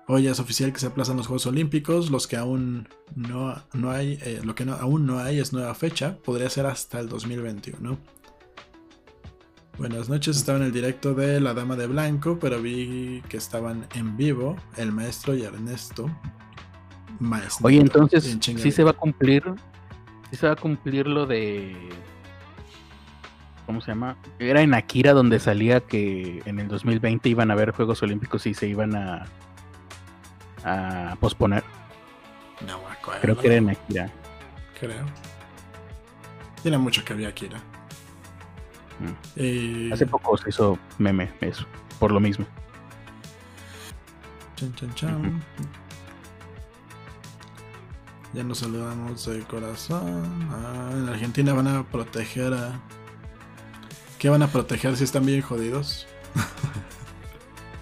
Hoy 0.08 0.26
es 0.26 0.40
oficial 0.40 0.72
que 0.72 0.80
se 0.80 0.86
aplazan 0.86 1.16
los 1.16 1.28
Juegos 1.28 1.46
Olímpicos, 1.46 2.10
los 2.10 2.26
que 2.26 2.36
aún 2.36 2.88
no, 3.14 3.54
no 3.72 3.92
hay, 3.92 4.18
eh, 4.22 4.40
lo 4.42 4.54
que 4.54 4.64
aún 4.64 5.06
no 5.06 5.20
hay 5.20 5.38
es 5.38 5.52
nueva 5.52 5.74
fecha, 5.76 6.18
podría 6.24 6.50
ser 6.50 6.66
hasta 6.66 6.98
el 6.98 7.08
2021. 7.08 7.96
Buenas 9.78 10.08
noches, 10.08 10.36
estaba 10.36 10.58
en 10.58 10.64
el 10.64 10.72
directo 10.72 11.14
de 11.14 11.40
La 11.40 11.54
Dama 11.54 11.76
de 11.76 11.86
Blanco, 11.86 12.38
pero 12.40 12.60
vi 12.60 13.22
que 13.28 13.36
estaban 13.36 13.86
en 13.94 14.16
vivo 14.16 14.56
el 14.76 14.90
maestro 14.90 15.34
y 15.34 15.44
Ernesto. 15.44 16.10
Maestro. 17.20 17.68
Oye, 17.68 17.80
entonces, 17.80 18.36
¿sí 18.40 18.72
se 18.72 18.82
va 18.82 18.90
a 18.90 18.94
cumplir? 18.94 19.44
¿Sí 20.30 20.36
se 20.36 20.46
va 20.46 20.54
a 20.54 20.56
cumplir 20.56 21.06
lo 21.06 21.26
de... 21.26 21.76
¿Cómo 23.66 23.80
se 23.80 23.92
llama? 23.92 24.16
Era 24.38 24.62
en 24.62 24.74
Akira 24.74 25.12
donde 25.12 25.38
salía 25.38 25.80
que 25.80 26.42
en 26.44 26.58
el 26.58 26.68
2020 26.68 27.28
iban 27.28 27.50
a 27.50 27.54
haber 27.54 27.70
Juegos 27.70 28.02
Olímpicos 28.02 28.46
y 28.46 28.54
se 28.54 28.66
iban 28.66 28.96
a 28.96 29.26
a 30.64 31.16
posponer. 31.20 31.64
No 32.66 32.80
Creo 33.20 33.36
que 33.36 33.46
era 33.48 33.56
en 33.56 33.70
Akira. 33.70 34.10
Creo. 34.78 35.04
Tiene 36.62 36.78
mucho 36.78 37.04
que 37.04 37.12
había 37.12 37.28
Akira. 37.28 37.60
Mm. 39.00 39.92
Hace 39.92 40.06
poco 40.06 40.36
se 40.36 40.50
hizo 40.50 40.78
meme 40.98 41.30
eso, 41.40 41.66
por 41.98 42.12
lo 42.12 42.20
mismo. 42.20 42.46
Chan, 44.56 44.72
chan, 44.74 44.94
chan. 44.94 45.42
Ya 48.32 48.44
nos 48.44 48.58
saludamos 48.58 49.26
de 49.26 49.40
corazón. 49.40 50.48
Ah, 50.50 50.90
en 50.92 51.08
Argentina 51.08 51.52
van 51.52 51.66
a 51.66 51.82
proteger 51.82 52.54
a. 52.54 52.80
¿Qué 54.22 54.30
van 54.30 54.42
a 54.42 54.46
proteger 54.46 54.96
si 54.96 55.02
están 55.02 55.26
bien 55.26 55.42
jodidos? 55.42 56.06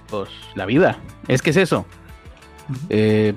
pues 0.08 0.30
la 0.54 0.64
vida. 0.64 0.98
Es 1.28 1.42
que 1.42 1.50
es 1.50 1.58
eso. 1.58 1.84
Eh, 2.88 3.34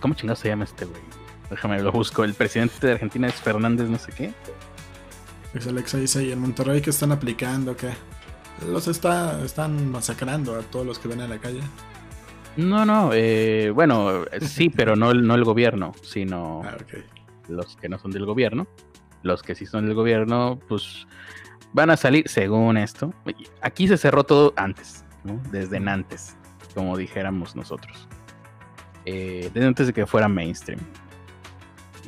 ¿Cómo 0.00 0.14
chingados 0.14 0.38
se 0.38 0.48
llama 0.48 0.64
este 0.64 0.86
güey? 0.86 1.02
Déjame 1.50 1.82
lo 1.82 1.92
busco. 1.92 2.24
El 2.24 2.32
presidente 2.32 2.86
de 2.86 2.94
Argentina 2.94 3.28
es 3.28 3.34
Fernández, 3.34 3.90
no 3.90 3.98
sé 3.98 4.10
qué. 4.12 4.32
Pues 5.52 5.66
Alexa 5.66 5.98
dice, 5.98 6.24
¿y 6.24 6.32
en 6.32 6.38
Monterrey 6.38 6.80
qué 6.80 6.88
están 6.88 7.12
aplicando? 7.12 7.76
¿Qué? 7.76 7.90
Los 8.66 8.88
está, 8.88 9.44
están 9.44 9.90
masacrando 9.90 10.58
a 10.58 10.62
todos 10.62 10.86
los 10.86 10.98
que 10.98 11.08
ven 11.08 11.20
a 11.20 11.28
la 11.28 11.36
calle. 11.36 11.60
No, 12.56 12.86
no, 12.86 13.10
eh, 13.12 13.68
bueno, 13.68 14.24
sí, 14.40 14.70
pero 14.74 14.96
no, 14.96 15.12
no 15.12 15.34
el 15.34 15.44
gobierno, 15.44 15.92
sino 16.00 16.62
ah, 16.64 16.78
los 17.48 17.76
que 17.76 17.90
no 17.90 17.98
son 17.98 18.12
del 18.12 18.24
gobierno. 18.24 18.66
Los 19.22 19.42
que 19.42 19.54
sí 19.54 19.66
son 19.66 19.84
del 19.84 19.94
gobierno, 19.94 20.58
pues 20.68 21.06
van 21.76 21.90
a 21.90 21.96
salir, 21.98 22.26
según 22.26 22.78
esto. 22.78 23.12
Aquí 23.60 23.86
se 23.86 23.98
cerró 23.98 24.24
todo 24.24 24.54
antes, 24.56 25.04
¿no? 25.24 25.38
Desde 25.52 25.76
antes 25.76 26.34
como 26.74 26.96
dijéramos 26.96 27.54
nosotros. 27.54 28.08
Eh, 29.04 29.50
desde 29.52 29.68
antes 29.68 29.86
de 29.86 29.92
que 29.92 30.06
fuera 30.06 30.26
mainstream. 30.26 30.80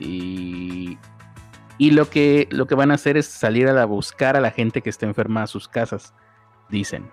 Y, 0.01 0.97
y 1.77 1.91
lo, 1.91 2.09
que, 2.09 2.49
lo 2.51 2.67
que 2.67 2.75
van 2.75 2.91
a 2.91 2.95
hacer 2.95 3.19
es 3.19 3.27
salir 3.27 3.69
a 3.69 3.85
buscar 3.85 4.39
a 4.39 4.41
la 4.41 4.51
gente 4.51 4.81
que 4.81 4.89
está 4.89 5.05
enferma 5.05 5.43
a 5.43 5.47
sus 5.47 5.69
casas, 5.69 6.15
dicen. 6.71 7.11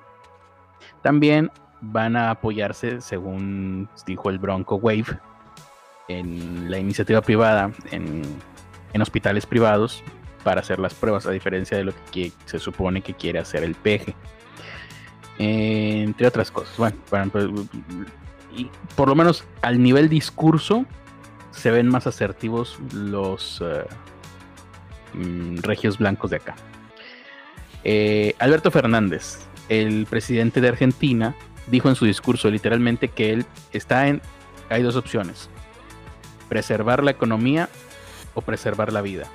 También 1.01 1.51
van 1.81 2.15
a 2.15 2.29
apoyarse, 2.29 3.01
según 3.01 3.89
dijo 4.07 4.29
el 4.29 4.39
Bronco 4.39 4.77
Wave, 4.77 5.19
en 6.07 6.71
la 6.71 6.77
iniciativa 6.77 7.21
privada, 7.21 7.71
en, 7.91 8.21
en 8.93 9.01
hospitales 9.01 9.45
privados, 9.45 10.03
para 10.45 10.61
hacer 10.61 10.79
las 10.79 10.93
pruebas, 10.93 11.25
a 11.25 11.31
diferencia 11.31 11.75
de 11.75 11.83
lo 11.83 11.93
que 12.13 12.31
se 12.45 12.59
supone 12.59 13.01
que 13.01 13.13
quiere 13.13 13.39
hacer 13.39 13.65
el 13.65 13.75
PG 13.75 14.15
entre 15.37 16.27
otras 16.27 16.51
cosas. 16.51 16.75
Bueno, 16.77 17.31
y 18.55 18.69
por 18.95 19.09
lo 19.09 19.15
menos 19.15 19.43
al 19.61 19.81
nivel 19.81 20.09
discurso 20.09 20.85
se 21.51 21.71
ven 21.71 21.87
más 21.87 22.07
asertivos 22.07 22.77
los 22.93 23.61
eh, 23.65 23.85
mm, 25.13 25.57
regios 25.57 25.97
blancos 25.97 26.31
de 26.31 26.37
acá. 26.37 26.55
Eh, 27.83 28.35
Alberto 28.39 28.71
Fernández, 28.71 29.39
el 29.69 30.05
presidente 30.05 30.61
de 30.61 30.69
Argentina, 30.69 31.35
dijo 31.67 31.89
en 31.89 31.95
su 31.95 32.05
discurso 32.05 32.49
literalmente 32.49 33.09
que 33.09 33.31
él 33.31 33.45
está 33.73 34.07
en... 34.07 34.21
Hay 34.69 34.81
dos 34.81 34.95
opciones. 34.95 35.49
Preservar 36.49 37.03
la 37.03 37.11
economía 37.11 37.69
o 38.33 38.41
preservar 38.41 38.91
la 38.91 39.01
vida. 39.01 39.27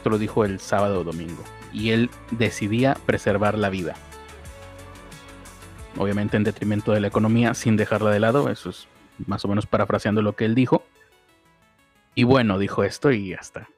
Esto 0.00 0.10
lo 0.10 0.18
dijo 0.18 0.44
el 0.44 0.60
sábado 0.60 1.00
o 1.00 1.04
domingo. 1.04 1.44
Y 1.72 1.90
él 1.90 2.10
decidía 2.30 2.96
preservar 3.06 3.58
la 3.58 3.68
vida 3.68 3.94
obviamente 5.96 6.36
en 6.36 6.44
detrimento 6.44 6.92
de 6.92 7.00
la 7.00 7.08
economía, 7.08 7.54
sin 7.54 7.76
dejarla 7.76 8.10
de 8.10 8.20
lado, 8.20 8.48
eso 8.48 8.70
es 8.70 8.88
más 9.26 9.44
o 9.44 9.48
menos 9.48 9.66
parafraseando 9.66 10.22
lo 10.22 10.34
que 10.34 10.44
él 10.44 10.54
dijo. 10.54 10.84
Y 12.14 12.24
bueno, 12.24 12.58
dijo 12.58 12.84
esto 12.84 13.12
y 13.12 13.34
hasta, 13.34 13.68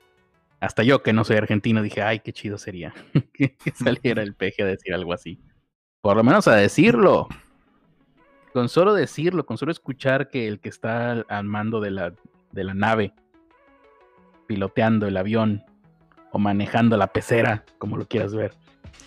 hasta 0.60 0.82
yo 0.82 1.02
que 1.02 1.12
no 1.12 1.24
soy 1.24 1.36
argentino 1.36 1.82
dije, 1.82 2.02
ay, 2.02 2.20
qué 2.20 2.32
chido 2.32 2.58
sería 2.58 2.94
que, 3.34 3.56
saliera 3.74 4.22
el 4.22 4.34
peje 4.34 4.62
a 4.62 4.66
decir 4.66 4.94
algo 4.94 5.12
así. 5.12 5.40
Por 6.00 6.16
lo 6.16 6.24
menos 6.24 6.48
a 6.48 6.56
decirlo. 6.56 7.28
Con 8.52 8.68
solo 8.68 8.92
decirlo, 8.94 9.46
con 9.46 9.56
solo 9.56 9.72
escuchar 9.72 10.28
que 10.28 10.46
el 10.46 10.60
que 10.60 10.68
está 10.68 11.12
al 11.12 11.44
mando 11.44 11.80
de 11.80 11.90
la, 11.90 12.14
de 12.50 12.64
la 12.64 12.74
nave, 12.74 13.14
piloteando 14.46 15.06
el 15.06 15.16
avión 15.16 15.64
o 16.32 16.38
manejando 16.38 16.96
la 16.96 17.08
pecera, 17.08 17.64
como 17.78 17.96
lo 17.96 18.06
quieras 18.06 18.34
ver, 18.34 18.54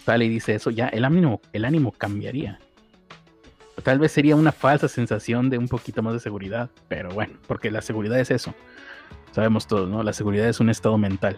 sale 0.06 0.26
y 0.26 0.30
dice 0.30 0.56
eso, 0.56 0.70
ya 0.70 0.88
el 0.88 1.04
ánimo, 1.04 1.42
el 1.52 1.66
ánimo 1.66 1.92
cambiaría. 1.92 2.60
Tal 3.84 4.00
vez 4.00 4.12
sería 4.12 4.36
una 4.36 4.52
falsa 4.52 4.88
sensación 4.88 5.50
de 5.50 5.58
un 5.58 5.68
poquito 5.68 6.02
más 6.02 6.14
de 6.14 6.20
seguridad, 6.20 6.70
pero 6.88 7.10
bueno, 7.10 7.34
porque 7.48 7.70
la 7.72 7.82
seguridad 7.82 8.20
es 8.20 8.32
eso. 8.32 8.54
Sabemos 9.32 9.68
todos, 9.68 9.90
¿no? 9.90 10.02
La 10.02 10.14
seguridad 10.14 10.48
es 10.48 10.60
un 10.60 10.70
estado 10.70 10.98
mental. 10.98 11.38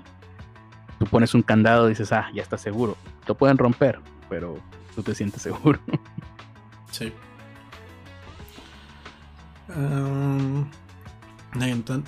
Tú 0.99 1.05
pones 1.05 1.33
un 1.33 1.41
candado 1.41 1.87
y 1.87 1.89
dices, 1.89 2.11
ah, 2.11 2.29
ya 2.33 2.43
está 2.43 2.57
seguro. 2.57 2.95
Lo 3.27 3.35
pueden 3.35 3.57
romper, 3.57 3.99
pero 4.29 4.59
tú 4.95 5.03
te 5.03 5.15
sientes 5.15 5.41
seguro. 5.41 5.79
Sí. 6.91 7.11
Um, 9.75 10.69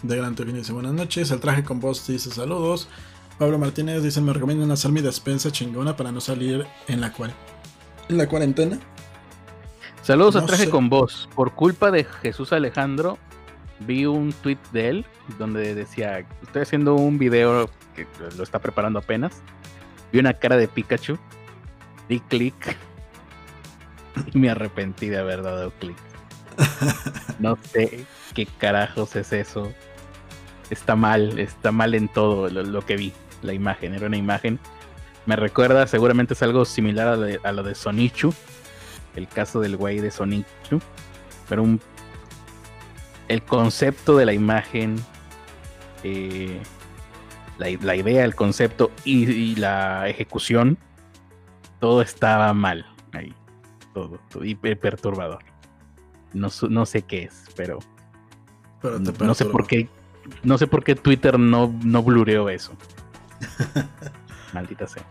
de 0.03 0.15
Gran 0.15 0.35
dice 0.35 0.73
buenas 0.73 0.93
noches. 0.93 1.31
El 1.31 1.39
traje 1.39 1.63
con 1.63 1.79
voz 1.79 2.05
dice 2.07 2.29
saludos. 2.31 2.87
Pablo 3.39 3.57
Martínez 3.57 4.03
dice, 4.03 4.19
me 4.19 4.33
recomiendan 4.33 4.69
hacer 4.69 4.91
mi 4.91 4.99
despensa 4.99 5.49
chingona 5.49 5.95
para 5.95 6.11
no 6.11 6.19
salir 6.19 6.67
en 6.89 6.99
la, 6.99 7.13
en 8.09 8.17
la 8.17 8.27
cuarentena. 8.27 8.77
Saludos 10.01 10.35
a 10.35 10.45
Traje 10.45 10.69
con 10.69 10.89
Voz. 10.89 11.29
Por 11.35 11.53
culpa 11.53 11.89
de 11.89 12.03
Jesús 12.03 12.51
Alejandro, 12.51 13.17
vi 13.79 14.05
un 14.05 14.33
tweet 14.33 14.57
de 14.73 14.89
él 14.89 15.05
donde 15.37 15.73
decía, 15.73 16.19
estoy 16.43 16.63
haciendo 16.63 16.95
un 16.95 17.17
video 17.17 17.69
que 17.95 18.05
lo 18.35 18.43
está 18.43 18.59
preparando 18.59 18.99
apenas. 18.99 19.41
Vi 20.11 20.19
una 20.19 20.33
cara 20.33 20.57
de 20.57 20.67
Pikachu, 20.67 21.17
di 22.09 22.19
clic 22.19 22.75
y 24.33 24.37
me 24.37 24.49
arrepentí 24.49 25.07
de 25.07 25.17
haber 25.17 25.43
dado 25.43 25.71
clic. 25.79 25.97
No 27.39 27.57
sé 27.71 28.05
qué 28.33 28.45
carajos 28.45 29.15
es 29.15 29.31
eso. 29.31 29.71
Está 30.69 30.97
mal, 30.97 31.39
está 31.39 31.71
mal 31.71 31.95
en 31.95 32.09
todo 32.09 32.49
lo 32.49 32.85
que 32.85 32.97
vi 32.97 33.13
la 33.41 33.53
imagen, 33.53 33.93
era 33.93 34.07
una 34.07 34.17
imagen. 34.17 34.59
Me 35.25 35.35
recuerda, 35.35 35.85
seguramente 35.87 36.33
es 36.33 36.43
algo 36.43 36.65
similar 36.65 37.39
a, 37.43 37.51
lo 37.51 37.63
de 37.63 37.75
Sonichu, 37.75 38.33
el 39.15 39.27
caso 39.27 39.59
del 39.59 39.77
güey 39.77 39.99
de 39.99 40.11
Sonichu, 40.11 40.81
pero 41.47 41.63
un, 41.63 41.79
el 43.27 43.43
concepto 43.43 44.17
de 44.17 44.25
la 44.25 44.33
imagen, 44.33 44.95
eh, 46.03 46.59
la, 47.57 47.95
idea, 47.95 48.23
el 48.23 48.35
concepto 48.35 48.91
y, 49.03 49.55
la 49.55 50.07
ejecución, 50.07 50.77
todo 51.79 52.01
estaba 52.01 52.53
mal 52.53 52.85
ahí, 53.13 53.33
todo, 53.93 54.19
y 54.41 54.55
perturbador. 54.55 55.43
No, 56.33 56.49
no 56.69 56.85
sé 56.85 57.01
qué 57.01 57.23
es, 57.23 57.45
pero, 57.55 57.79
no, 58.83 59.33
sé 59.33 59.45
por 59.45 59.67
qué 59.67 59.89
no 60.43 60.57
sé 60.57 60.67
por 60.67 60.83
qué 60.83 60.95
Twitter 60.95 61.39
no, 61.39 61.73
no 61.83 62.03
blureó 62.03 62.49
eso. 62.49 62.73
Maldita 64.53 64.87
sea. 64.87 65.03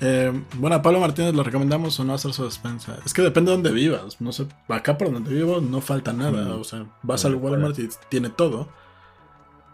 Eh, 0.00 0.30
bueno, 0.54 0.76
a 0.76 0.82
Pablo 0.82 1.00
Martínez 1.00 1.34
le 1.34 1.42
recomendamos 1.42 1.98
o 1.98 2.04
no 2.04 2.14
hacer 2.14 2.32
su 2.32 2.44
despensa. 2.44 2.98
Es 3.04 3.14
que 3.14 3.22
depende 3.22 3.50
de 3.50 3.56
dónde 3.56 3.72
vivas. 3.72 4.20
No 4.20 4.32
sé, 4.32 4.46
acá 4.68 4.98
por 4.98 5.10
donde 5.10 5.32
vivo 5.32 5.60
no 5.60 5.80
falta 5.80 6.12
nada. 6.12 6.44
Mm. 6.44 6.60
O 6.60 6.64
sea, 6.64 6.86
vas 7.02 7.24
al 7.24 7.36
Walmart 7.36 7.78
y 7.78 7.88
tiene 8.08 8.28
todo. 8.30 8.68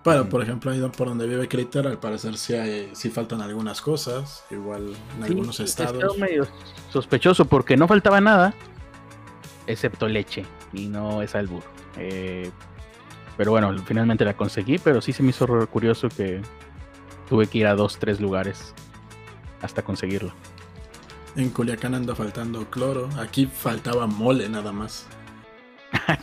Pero, 0.04 0.24
mm. 0.24 0.28
por 0.28 0.42
ejemplo, 0.42 0.70
ahí 0.70 0.80
por 0.96 1.08
donde 1.08 1.26
vive 1.26 1.48
Critter, 1.48 1.86
al 1.86 1.98
parecer 1.98 2.36
sí, 2.36 2.54
hay, 2.54 2.92
faltan 3.12 3.40
algunas 3.40 3.80
cosas. 3.80 4.44
Igual 4.50 4.94
en 5.16 5.24
algunos 5.24 5.58
estados. 5.60 6.16
medio 6.18 6.46
sospechoso 6.90 7.46
porque 7.46 7.76
no 7.76 7.88
faltaba 7.88 8.20
nada, 8.20 8.54
excepto 9.66 10.08
leche. 10.08 10.44
Y 10.72 10.86
no 10.86 11.22
es 11.22 11.34
albur. 11.34 11.62
Eh, 11.96 12.50
pero 13.36 13.50
bueno, 13.52 13.74
finalmente 13.84 14.24
la 14.24 14.34
conseguí, 14.34 14.78
pero 14.78 15.00
sí 15.00 15.12
se 15.12 15.22
me 15.22 15.30
hizo 15.30 15.46
curioso 15.68 16.08
que 16.08 16.42
tuve 17.28 17.46
que 17.46 17.58
ir 17.58 17.66
a 17.66 17.74
dos, 17.74 17.98
tres 17.98 18.20
lugares 18.20 18.74
hasta 19.62 19.82
conseguirlo. 19.82 20.32
En 21.36 21.50
Culiacán 21.50 21.94
anda 21.94 22.14
faltando 22.14 22.68
cloro. 22.68 23.08
Aquí 23.18 23.46
faltaba 23.46 24.06
mole 24.06 24.48
nada 24.48 24.72
más. 24.72 25.06
Ah, 26.08 26.18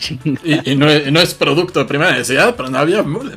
y, 0.66 0.76
no 0.76 0.90
es, 0.90 1.36
producto 1.36 1.80
de 1.80 1.86
primera 1.86 2.12
necesidad, 2.12 2.56
pero 2.56 2.72
no 2.72 2.80
había 2.80 3.04
mole. 3.04 3.36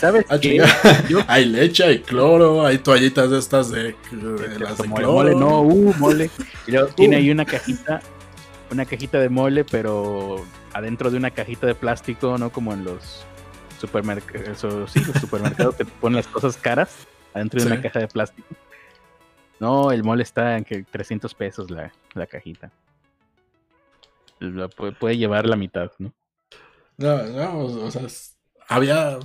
¿Sabes 0.00 0.24
ah, 0.30 0.38
Hay 1.28 1.44
leche, 1.44 1.84
hay 1.84 1.98
cloro, 1.98 2.64
hay 2.64 2.78
toallitas 2.78 3.30
de 3.30 3.38
estas 3.38 3.70
de, 3.70 3.94
las 4.58 4.78
de 4.78 4.84
cloro. 4.84 5.12
Mole, 5.12 5.34
no, 5.34 5.60
uh, 5.60 5.94
mole. 5.98 6.30
tiene 6.96 7.16
ahí 7.16 7.30
una 7.30 7.44
cajita, 7.44 8.00
una 8.70 8.86
cajita 8.86 9.20
de 9.20 9.28
mole, 9.28 9.64
pero 9.64 10.42
adentro 10.72 11.10
de 11.10 11.16
una 11.16 11.30
cajita 11.30 11.66
de 11.66 11.74
plástico, 11.74 12.38
no 12.38 12.50
como 12.50 12.72
en 12.72 12.84
los 12.84 13.24
supermercados, 13.80 14.90
sí, 14.90 15.04
los 15.04 15.20
supermercados 15.20 15.74
que 15.74 15.84
te 15.84 15.90
ponen 15.92 16.16
las 16.16 16.28
cosas 16.28 16.56
caras 16.56 17.06
adentro 17.34 17.60
de 17.60 17.66
una 17.66 17.82
caja 17.82 18.00
de 18.00 18.08
plástico. 18.08 18.48
No, 19.58 19.92
el 19.92 20.02
mole 20.02 20.22
está 20.22 20.56
en 20.56 20.64
que 20.64 20.82
300 20.82 21.34
pesos 21.34 21.70
la, 21.70 21.92
cajita. 22.26 22.70
puede, 24.98 25.16
llevar 25.16 25.46
la 25.46 25.56
mitad, 25.56 25.90
¿no? 25.98 26.12
No, 26.98 27.22
no, 27.22 27.58
o 27.58 27.90
sea, 27.90 28.02
había 28.68 29.18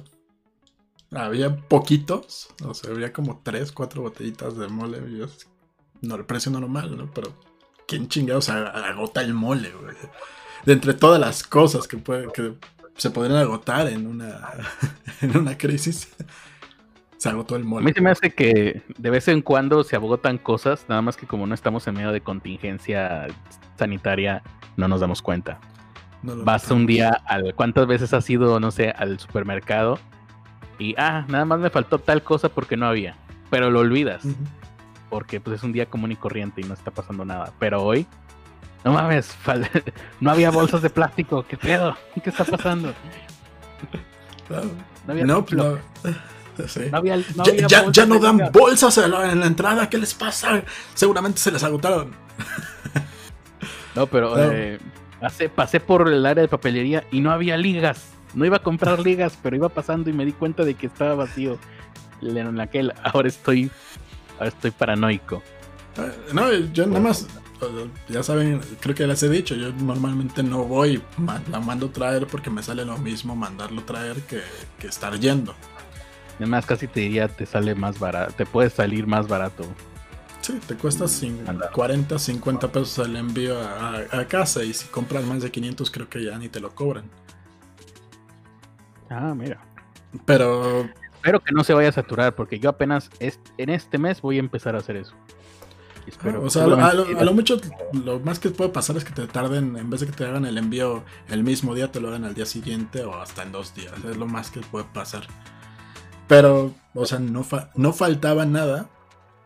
había 1.11 1.55
poquitos, 1.55 2.49
o 2.63 2.73
sea, 2.73 2.91
había 2.91 3.13
como 3.13 3.41
3, 3.43 3.71
4 3.71 4.01
botellitas 4.01 4.57
de 4.57 4.67
mole. 4.67 5.01
no, 6.01 6.15
el 6.15 6.25
precio 6.25 6.51
normal, 6.51 6.97
¿no? 6.97 7.11
Pero, 7.13 7.33
¿quién 7.87 8.07
chingados 8.09 8.49
agota 8.49 9.21
el 9.21 9.33
mole, 9.33 9.71
güey? 9.71 9.95
De 10.65 10.73
entre 10.73 10.93
todas 10.93 11.19
las 11.19 11.43
cosas 11.43 11.87
que, 11.87 12.01
que 12.33 12.53
se 12.95 13.11
podrían 13.11 13.39
agotar 13.39 13.87
en 13.87 14.07
una, 14.07 14.51
en 15.21 15.37
una 15.37 15.57
crisis, 15.57 16.15
se 17.17 17.29
agotó 17.29 17.55
el 17.55 17.63
mole. 17.63 17.83
A 17.83 17.85
mí 17.85 17.93
se 17.93 18.01
me 18.01 18.11
hace 18.11 18.31
que 18.31 18.81
de 18.97 19.09
vez 19.09 19.27
en 19.27 19.41
cuando 19.41 19.83
se 19.83 19.95
agotan 19.95 20.37
cosas, 20.37 20.85
nada 20.87 21.01
más 21.01 21.17
que 21.17 21.27
como 21.27 21.47
no 21.47 21.53
estamos 21.53 21.87
en 21.87 21.95
medio 21.95 22.11
de 22.11 22.21
contingencia 22.21 23.27
sanitaria, 23.77 24.43
no 24.75 24.87
nos 24.87 25.01
damos 25.01 25.21
cuenta. 25.21 25.59
Vas 26.23 26.69
un 26.71 26.85
día 26.87 27.09
al. 27.25 27.53
¿Cuántas 27.53 27.87
veces 27.87 28.13
has 28.13 28.29
ido, 28.29 28.59
no 28.59 28.71
sé, 28.71 28.89
al 28.89 29.19
supermercado? 29.19 29.99
Y, 30.79 30.95
ah, 30.97 31.25
nada 31.27 31.45
más 31.45 31.59
me 31.59 31.69
faltó 31.69 31.99
tal 31.99 32.23
cosa 32.23 32.49
porque 32.49 32.75
no 32.75 32.87
había. 32.87 33.15
Pero 33.49 33.69
lo 33.69 33.79
olvidas. 33.79 34.23
Porque 35.09 35.39
pues 35.39 35.57
es 35.57 35.63
un 35.63 35.71
día 35.71 35.85
común 35.85 36.11
y 36.11 36.15
corriente 36.15 36.61
y 36.61 36.63
no 36.65 36.73
está 36.73 36.91
pasando 36.91 37.23
nada. 37.23 37.53
Pero 37.59 37.83
hoy 37.83 38.07
no 38.87 38.93
mames, 38.93 39.35
no 40.21 40.31
había 40.31 40.49
bolsas 40.49 40.81
de 40.81 40.89
plástico. 40.89 41.45
¿Qué 41.45 41.57
pedo? 41.57 41.97
¿Qué 42.23 42.29
está 42.29 42.45
pasando? 42.45 42.93
No, 44.49 45.11
había 45.11 45.25
no, 45.25 45.45
no, 45.51 45.77
había, 46.93 47.17
ya, 47.91 48.05
no 48.05 48.17
dan 48.17 48.49
bolsas 48.53 48.97
en 48.97 49.11
la, 49.11 49.45
entrada. 49.45 49.89
¿Qué 49.89 49.97
les 49.97 50.13
pasa? 50.13 50.63
Seguramente 50.93 51.39
se 51.39 51.51
les 51.51 51.63
agotaron. 51.65 52.11
No, 53.93 54.07
pero 54.07 54.35
eh, 54.37 54.79
pasé, 55.53 55.79
por 55.81 56.07
el 56.07 56.25
área 56.25 56.43
de 56.43 56.47
papelería 56.47 57.03
y 57.11 57.19
no 57.19 57.31
había 57.31 57.57
ligas. 57.57 58.13
No 58.35 58.45
iba 58.45 58.55
a 58.55 58.63
comprar 58.63 58.99
ligas, 58.99 59.37
pero 59.43 59.57
iba 59.57 59.67
pasando 59.67 60.09
y 60.09 60.13
me 60.13 60.23
di 60.23 60.31
cuenta 60.31 60.63
de 60.63 60.75
que 60.75 60.87
estaba 60.87 61.13
vacío 61.15 61.59
en 62.21 62.61
aquel. 62.61 62.93
Ahora 63.03 63.27
estoy, 63.27 63.69
ahora 64.35 64.47
estoy 64.47 64.71
paranoico. 64.71 65.43
Eh, 65.97 66.31
no, 66.31 66.53
yo 66.53 66.87
nada 66.87 67.01
más 67.01 67.27
ya 68.09 68.23
saben, 68.23 68.61
creo 68.79 68.95
que 68.95 69.07
les 69.07 69.21
he 69.23 69.29
dicho, 69.29 69.55
yo 69.55 69.71
normalmente 69.71 70.43
no 70.43 70.63
voy, 70.63 71.01
la 71.51 71.59
mando 71.59 71.89
traer 71.89 72.27
porque 72.27 72.49
me 72.49 72.63
sale 72.63 72.85
lo 72.85 72.97
mismo 72.97 73.35
mandarlo 73.35 73.83
traer 73.83 74.21
que, 74.21 74.41
estar 74.87 75.19
yendo. 75.19 75.55
Además, 76.37 76.65
casi 76.65 76.87
te 76.87 77.01
diría, 77.01 77.27
te 77.27 77.45
sale 77.45 77.75
más 77.75 77.99
barato, 77.99 78.33
te 78.33 78.45
puede 78.45 78.69
salir 78.69 79.07
más 79.07 79.27
barato. 79.27 79.65
Sí, 80.41 80.59
te 80.65 80.75
cuesta 80.75 81.05
40, 81.73 82.19
50 82.19 82.71
pesos 82.71 83.05
el 83.05 83.15
envío 83.15 83.59
a, 83.59 84.25
casa 84.27 84.63
y 84.63 84.73
si 84.73 84.87
compras 84.87 85.25
más 85.25 85.41
de 85.41 85.51
500 85.51 85.91
creo 85.91 86.09
que 86.09 86.23
ya 86.23 86.37
ni 86.37 86.47
te 86.47 86.59
lo 86.59 86.73
cobran. 86.73 87.09
Ah, 89.09 89.33
mira. 89.35 89.59
Pero... 90.25 90.89
Espero 91.15 91.43
que 91.43 91.51
no 91.51 91.63
se 91.63 91.73
vaya 91.73 91.89
a 91.89 91.91
saturar 91.91 92.35
porque 92.35 92.59
yo 92.59 92.69
apenas 92.69 93.09
en 93.19 93.69
este 93.69 93.97
mes 93.97 94.21
voy 94.21 94.37
a 94.37 94.39
empezar 94.39 94.75
a 94.75 94.77
hacer 94.77 94.95
eso 94.95 95.13
o 96.41 96.49
sea, 96.49 96.63
a 96.63 96.67
lo, 96.67 97.33
mucho, 97.33 97.59
lo 97.91 98.19
más 98.19 98.39
que 98.39 98.49
puede 98.49 98.69
pasar 98.69 98.97
es 98.97 99.03
que 99.03 99.11
te 99.11 99.27
tarden, 99.27 99.75
en 99.77 99.89
vez 99.89 100.01
de 100.01 100.07
que 100.07 100.13
te 100.13 100.25
hagan 100.25 100.45
el 100.45 100.57
envío 100.57 101.03
el 101.29 101.43
mismo 101.43 101.75
día, 101.75 101.91
te 101.91 101.99
lo 101.99 102.07
hagan 102.09 102.23
al 102.23 102.33
día 102.33 102.45
siguiente 102.45 103.03
o 103.03 103.15
hasta 103.15 103.43
en 103.43 103.51
dos 103.51 103.73
días. 103.75 103.93
Es 104.09 104.17
lo 104.17 104.25
más 104.25 104.51
que 104.51 104.61
puede 104.61 104.85
pasar. 104.85 105.27
Pero, 106.27 106.73
o 106.93 107.05
sea, 107.05 107.19
no, 107.19 107.45
no 107.75 107.93
faltaba 107.93 108.45
nada, 108.45 108.89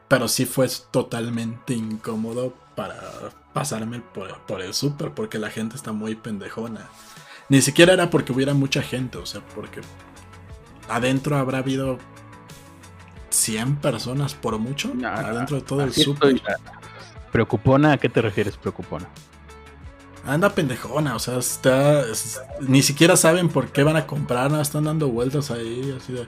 pero 0.07 0.27
sí 0.27 0.45
fue 0.45 0.67
totalmente 0.91 1.73
incómodo 1.73 2.53
para 2.75 2.99
pasarme 3.53 3.99
por, 3.99 4.39
por 4.45 4.61
el 4.61 4.73
súper, 4.73 5.11
porque 5.13 5.39
la 5.39 5.49
gente 5.49 5.75
está 5.75 5.91
muy 5.91 6.15
pendejona. 6.15 6.89
Ni 7.49 7.61
siquiera 7.61 7.93
era 7.93 8.09
porque 8.09 8.31
hubiera 8.31 8.53
mucha 8.53 8.81
gente, 8.81 9.17
o 9.17 9.25
sea, 9.25 9.41
porque 9.55 9.81
adentro 10.89 11.37
habrá 11.37 11.59
habido 11.59 11.97
100 13.33 13.77
personas 13.77 14.33
por 14.33 14.57
mucho 14.59 14.93
adentro 15.03 15.57
de 15.57 15.61
todo 15.63 15.83
el 15.83 15.93
super. 15.93 16.41
¿Preocupona? 17.31 17.93
¿A 17.93 17.97
qué 17.97 18.09
te 18.09 18.21
refieres, 18.21 18.57
preocupona? 18.57 19.07
Anda 20.25 20.53
pendejona, 20.53 21.15
o 21.15 21.19
sea, 21.19 21.37
está. 21.37 22.03
ni 22.59 22.83
siquiera 22.83 23.15
saben 23.15 23.49
por 23.49 23.69
qué 23.69 23.83
van 23.83 23.95
a 23.95 24.05
comprar, 24.05 24.53
están 24.61 24.83
dando 24.83 25.07
vueltas 25.07 25.49
ahí, 25.49 25.95
así 25.97 26.13
de. 26.13 26.27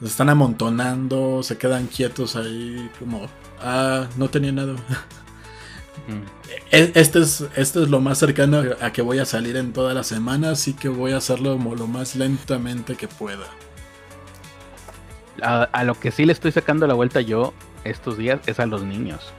Se 0.00 0.06
están 0.08 0.30
amontonando, 0.30 1.44
se 1.44 1.58
quedan 1.58 1.86
quietos 1.86 2.34
ahí, 2.34 2.90
como. 2.98 3.28
Ah, 3.60 4.08
no 4.16 4.28
tenía 4.28 4.50
nada. 4.50 4.74
E, 6.72 6.90
este 6.96 7.20
es, 7.20 7.44
este 7.54 7.82
es 7.82 7.88
lo 7.88 8.00
más 8.00 8.18
cercano 8.18 8.62
a 8.80 8.92
que 8.92 9.02
voy 9.02 9.20
a 9.20 9.26
salir 9.26 9.56
en 9.56 9.72
toda 9.72 9.94
la 9.94 10.02
semana, 10.02 10.50
así 10.50 10.72
que 10.72 10.88
voy 10.88 11.12
a 11.12 11.18
hacerlo 11.18 11.56
lo 11.56 11.86
más 11.86 12.16
lentamente 12.16 12.96
que 12.96 13.06
pueda 13.06 13.46
a, 15.40 15.84
lo 15.84 15.94
que 15.94 16.10
sí 16.10 16.24
le 16.24 16.32
estoy 16.32 16.52
sacando 16.52 16.86
la 16.86 16.94
vuelta 16.94 17.20
yo 17.20 17.54
estos 17.84 18.16
días 18.16 18.40
es 18.46 18.60
a 18.60 18.66
los 18.66 18.82
niños. 18.82 19.32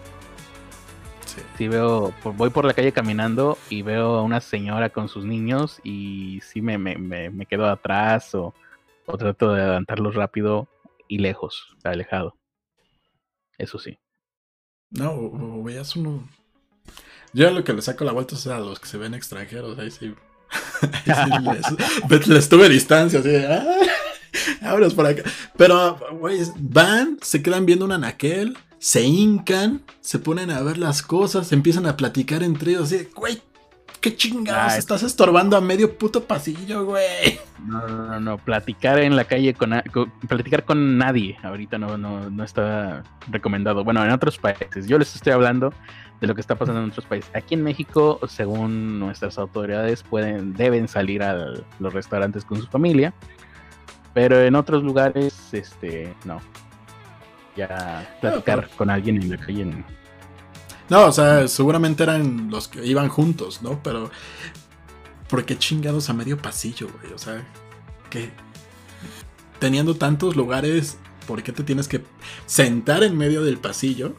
Sí. 1.57 1.67
veo, 1.67 2.13
voy 2.23 2.49
por 2.51 2.65
la 2.65 2.73
calle 2.73 2.91
caminando 2.91 3.57
y 3.69 3.81
veo 3.81 4.17
a 4.17 4.21
una 4.21 4.39
señora 4.39 4.89
con 4.89 5.09
sus 5.09 5.25
niños 5.25 5.79
y 5.83 6.39
sí 6.41 6.61
me, 6.61 6.77
me, 6.77 6.95
me, 6.97 7.45
quedo 7.47 7.67
atrás 7.67 8.35
o, 8.35 8.53
O 9.05 9.17
trato 9.17 9.53
de 9.53 9.61
adelantarlos 9.61 10.15
rápido 10.15 10.67
y 11.07 11.17
lejos, 11.17 11.75
alejado. 11.83 12.35
Eso 13.57 13.79
sí. 13.79 13.97
No, 14.91 15.63
veas 15.63 15.95
uno. 15.95 16.27
Yo 17.33 17.49
lo 17.49 17.63
que 17.63 17.73
le 17.73 17.81
saco 17.81 18.03
la 18.03 18.11
vuelta 18.11 18.35
es 18.35 18.45
a 18.45 18.59
los 18.59 18.79
que 18.79 18.87
se 18.87 18.97
ven 18.97 19.15
extranjeros. 19.15 19.79
Ahí 19.79 19.89
sí. 19.89 20.13
les, 22.27 22.49
tuve 22.49 22.69
distancia, 22.69 23.19
así 23.19 23.29
de. 23.29 23.47
¡Ah! 24.61 24.77
por 24.95 25.05
acá. 25.05 25.23
Pero, 25.57 25.99
güey, 26.19 26.39
van, 26.57 27.17
se 27.21 27.41
quedan 27.41 27.65
viendo 27.65 27.85
un 27.85 27.91
anaquel, 27.91 28.57
se 28.79 29.03
hincan, 29.03 29.81
se 30.01 30.19
ponen 30.19 30.51
a 30.51 30.61
ver 30.61 30.77
las 30.77 31.01
cosas, 31.01 31.51
empiezan 31.51 31.85
a 31.85 31.97
platicar 31.97 32.43
entre 32.43 32.71
ellos, 32.71 32.91
así, 32.91 33.07
güey, 33.15 33.41
¿Qué 34.03 34.17
chingados? 34.17 34.73
Estás 34.73 35.01
estorbando 35.01 35.55
a 35.55 35.61
medio 35.61 35.97
puto 35.97 36.25
pasillo, 36.25 36.83
güey. 36.83 37.39
No, 37.65 37.87
no, 37.87 38.19
no, 38.19 38.37
Platicar 38.37 38.99
en 38.99 39.15
la 39.15 39.23
calle 39.23 39.53
con, 39.53 39.71
platicar 40.27 40.65
con 40.65 40.97
nadie. 40.97 41.37
Ahorita 41.41 41.77
no, 41.77 41.97
no, 41.97 42.29
no 42.29 42.43
está 42.43 43.03
recomendado. 43.29 43.85
Bueno, 43.85 44.03
en 44.03 44.11
otros 44.11 44.37
países. 44.37 44.87
Yo 44.87 44.97
les 44.97 45.15
estoy 45.15 45.31
hablando 45.31 45.73
de 46.19 46.27
lo 46.27 46.35
que 46.35 46.41
está 46.41 46.55
pasando 46.55 46.83
en 46.83 46.89
otros 46.89 47.05
países. 47.05 47.31
Aquí 47.33 47.53
en 47.53 47.63
México, 47.63 48.19
según 48.27 48.99
nuestras 48.99 49.37
autoridades, 49.37 50.03
pueden, 50.03 50.53
deben 50.53 50.89
salir 50.89 51.23
a 51.23 51.53
los 51.79 51.93
restaurantes 51.93 52.43
con 52.43 52.59
su 52.59 52.67
familia. 52.67 53.13
Pero 54.13 54.41
en 54.41 54.55
otros 54.55 54.83
lugares, 54.83 55.35
este, 55.51 56.13
no. 56.25 56.41
Ya 57.55 58.17
platicar 58.21 58.69
con 58.75 58.89
alguien 58.89 59.21
en 59.21 59.29
la 59.29 59.37
calle. 59.37 59.83
No, 60.89 61.05
o 61.05 61.11
sea, 61.11 61.47
seguramente 61.47 62.03
eran 62.03 62.49
los 62.49 62.67
que 62.67 62.85
iban 62.85 63.09
juntos, 63.09 63.61
¿no? 63.61 63.81
Pero. 63.83 64.11
¿Por 65.29 65.45
qué 65.45 65.57
chingados 65.57 66.09
a 66.09 66.13
medio 66.13 66.37
pasillo, 66.37 66.89
güey? 66.99 67.13
O 67.13 67.17
sea, 67.17 67.43
que. 68.09 68.31
Teniendo 69.59 69.95
tantos 69.95 70.35
lugares, 70.35 70.97
¿por 71.25 71.41
qué 71.41 71.51
te 71.51 71.63
tienes 71.63 71.87
que 71.87 72.03
sentar 72.45 73.03
en 73.03 73.17
medio 73.17 73.43
del 73.43 73.57
pasillo? 73.57 74.13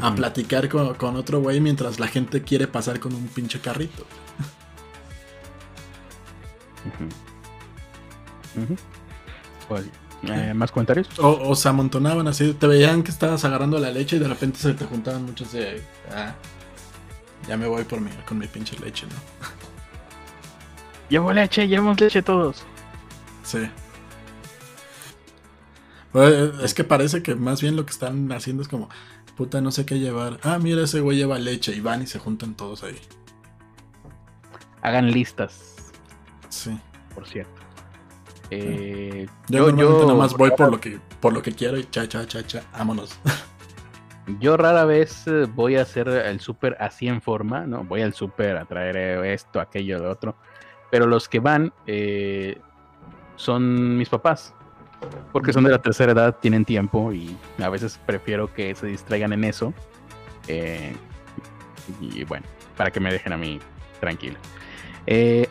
A 0.00 0.14
platicar 0.14 0.70
con, 0.70 1.16
otro 1.16 1.40
güey 1.42 1.60
mientras 1.60 2.00
la 2.00 2.06
gente 2.06 2.40
quiere 2.40 2.66
pasar 2.66 2.98
con 2.98 3.14
un 3.14 3.28
pinche 3.28 3.60
carrito. 3.60 4.06
Eh, 10.24 10.54
¿Más 10.54 10.70
comentarios? 10.70 11.08
O, 11.18 11.54
se 11.54 11.68
amontonaban 11.68 12.28
así, 12.28 12.52
te 12.54 12.66
veían 12.66 13.02
que 13.02 13.10
estabas 13.10 13.44
agarrando 13.44 13.78
la 13.78 13.90
leche 13.90 14.16
y 14.16 14.18
de 14.18 14.28
repente 14.28 14.58
se 14.58 14.74
te 14.74 14.84
juntaban 14.84 15.24
muchos 15.24 15.52
de... 15.52 15.82
Ah, 16.10 16.34
ya 17.48 17.56
me 17.56 17.66
voy 17.66 17.84
por 17.84 18.00
mi, 18.00 18.10
con 18.26 18.38
mi 18.38 18.46
pinche 18.46 18.78
leche, 18.78 19.06
¿no? 19.06 19.14
Llevo 21.08 21.32
leche, 21.32 21.66
llevamos 21.66 22.00
leche 22.00 22.22
todos. 22.22 22.62
Sí. 23.42 23.68
Pues, 26.12 26.52
es 26.62 26.74
que 26.74 26.84
parece 26.84 27.22
que 27.22 27.34
más 27.34 27.60
bien 27.60 27.74
lo 27.74 27.84
que 27.84 27.90
están 27.90 28.30
haciendo 28.32 28.62
es 28.62 28.68
como, 28.68 28.88
puta, 29.36 29.60
no 29.60 29.72
sé 29.72 29.84
qué 29.84 29.98
llevar. 29.98 30.38
Ah, 30.42 30.58
mira, 30.58 30.84
ese 30.84 31.00
güey 31.00 31.16
lleva 31.16 31.38
leche 31.38 31.74
y 31.74 31.80
van 31.80 32.02
y 32.02 32.06
se 32.06 32.18
juntan 32.18 32.54
todos 32.54 32.84
ahí. 32.84 32.98
Hagan 34.82 35.10
listas. 35.10 35.92
Sí. 36.48 36.78
Por 37.14 37.26
cierto. 37.26 37.61
Eh, 38.54 39.26
yo, 39.48 39.74
yo, 39.74 40.02
nada 40.02 40.14
más 40.14 40.34
voy 40.34 40.50
por 40.50 40.70
lo 40.70 40.78
que 40.78 41.00
por 41.20 41.32
lo 41.32 41.40
que 41.40 41.52
quiero 41.52 41.78
y 41.78 41.84
cha 41.84 42.06
cha 42.06 42.26
cha 42.26 42.46
cha, 42.46 42.62
vámonos. 42.72 43.18
Yo 44.40 44.58
rara 44.58 44.84
vez 44.84 45.26
eh, 45.26 45.46
voy 45.52 45.76
a 45.76 45.82
hacer 45.82 46.06
el 46.06 46.38
súper 46.38 46.76
así 46.78 47.08
en 47.08 47.22
forma, 47.22 47.66
¿no? 47.66 47.82
Voy 47.82 48.02
al 48.02 48.12
súper 48.12 48.58
a 48.58 48.66
traer 48.66 49.24
esto, 49.24 49.58
aquello, 49.58 49.98
lo 49.98 50.10
otro. 50.10 50.36
Pero 50.90 51.06
los 51.06 51.30
que 51.30 51.40
van 51.40 51.72
eh, 51.86 52.60
son 53.36 53.96
mis 53.96 54.10
papás. 54.10 54.54
Porque 55.32 55.52
son 55.52 55.64
de 55.64 55.70
la 55.70 55.80
tercera 55.80 56.12
edad, 56.12 56.36
tienen 56.40 56.64
tiempo 56.64 57.12
y 57.12 57.36
a 57.60 57.68
veces 57.70 57.98
prefiero 58.06 58.52
que 58.52 58.74
se 58.74 58.86
distraigan 58.86 59.32
en 59.32 59.44
eso. 59.44 59.72
y 62.00 62.22
bueno, 62.24 62.46
para 62.76 62.90
que 62.90 63.00
me 63.00 63.10
dejen 63.10 63.32
a 63.32 63.38
mí 63.38 63.58
tranquilo. 63.98 64.36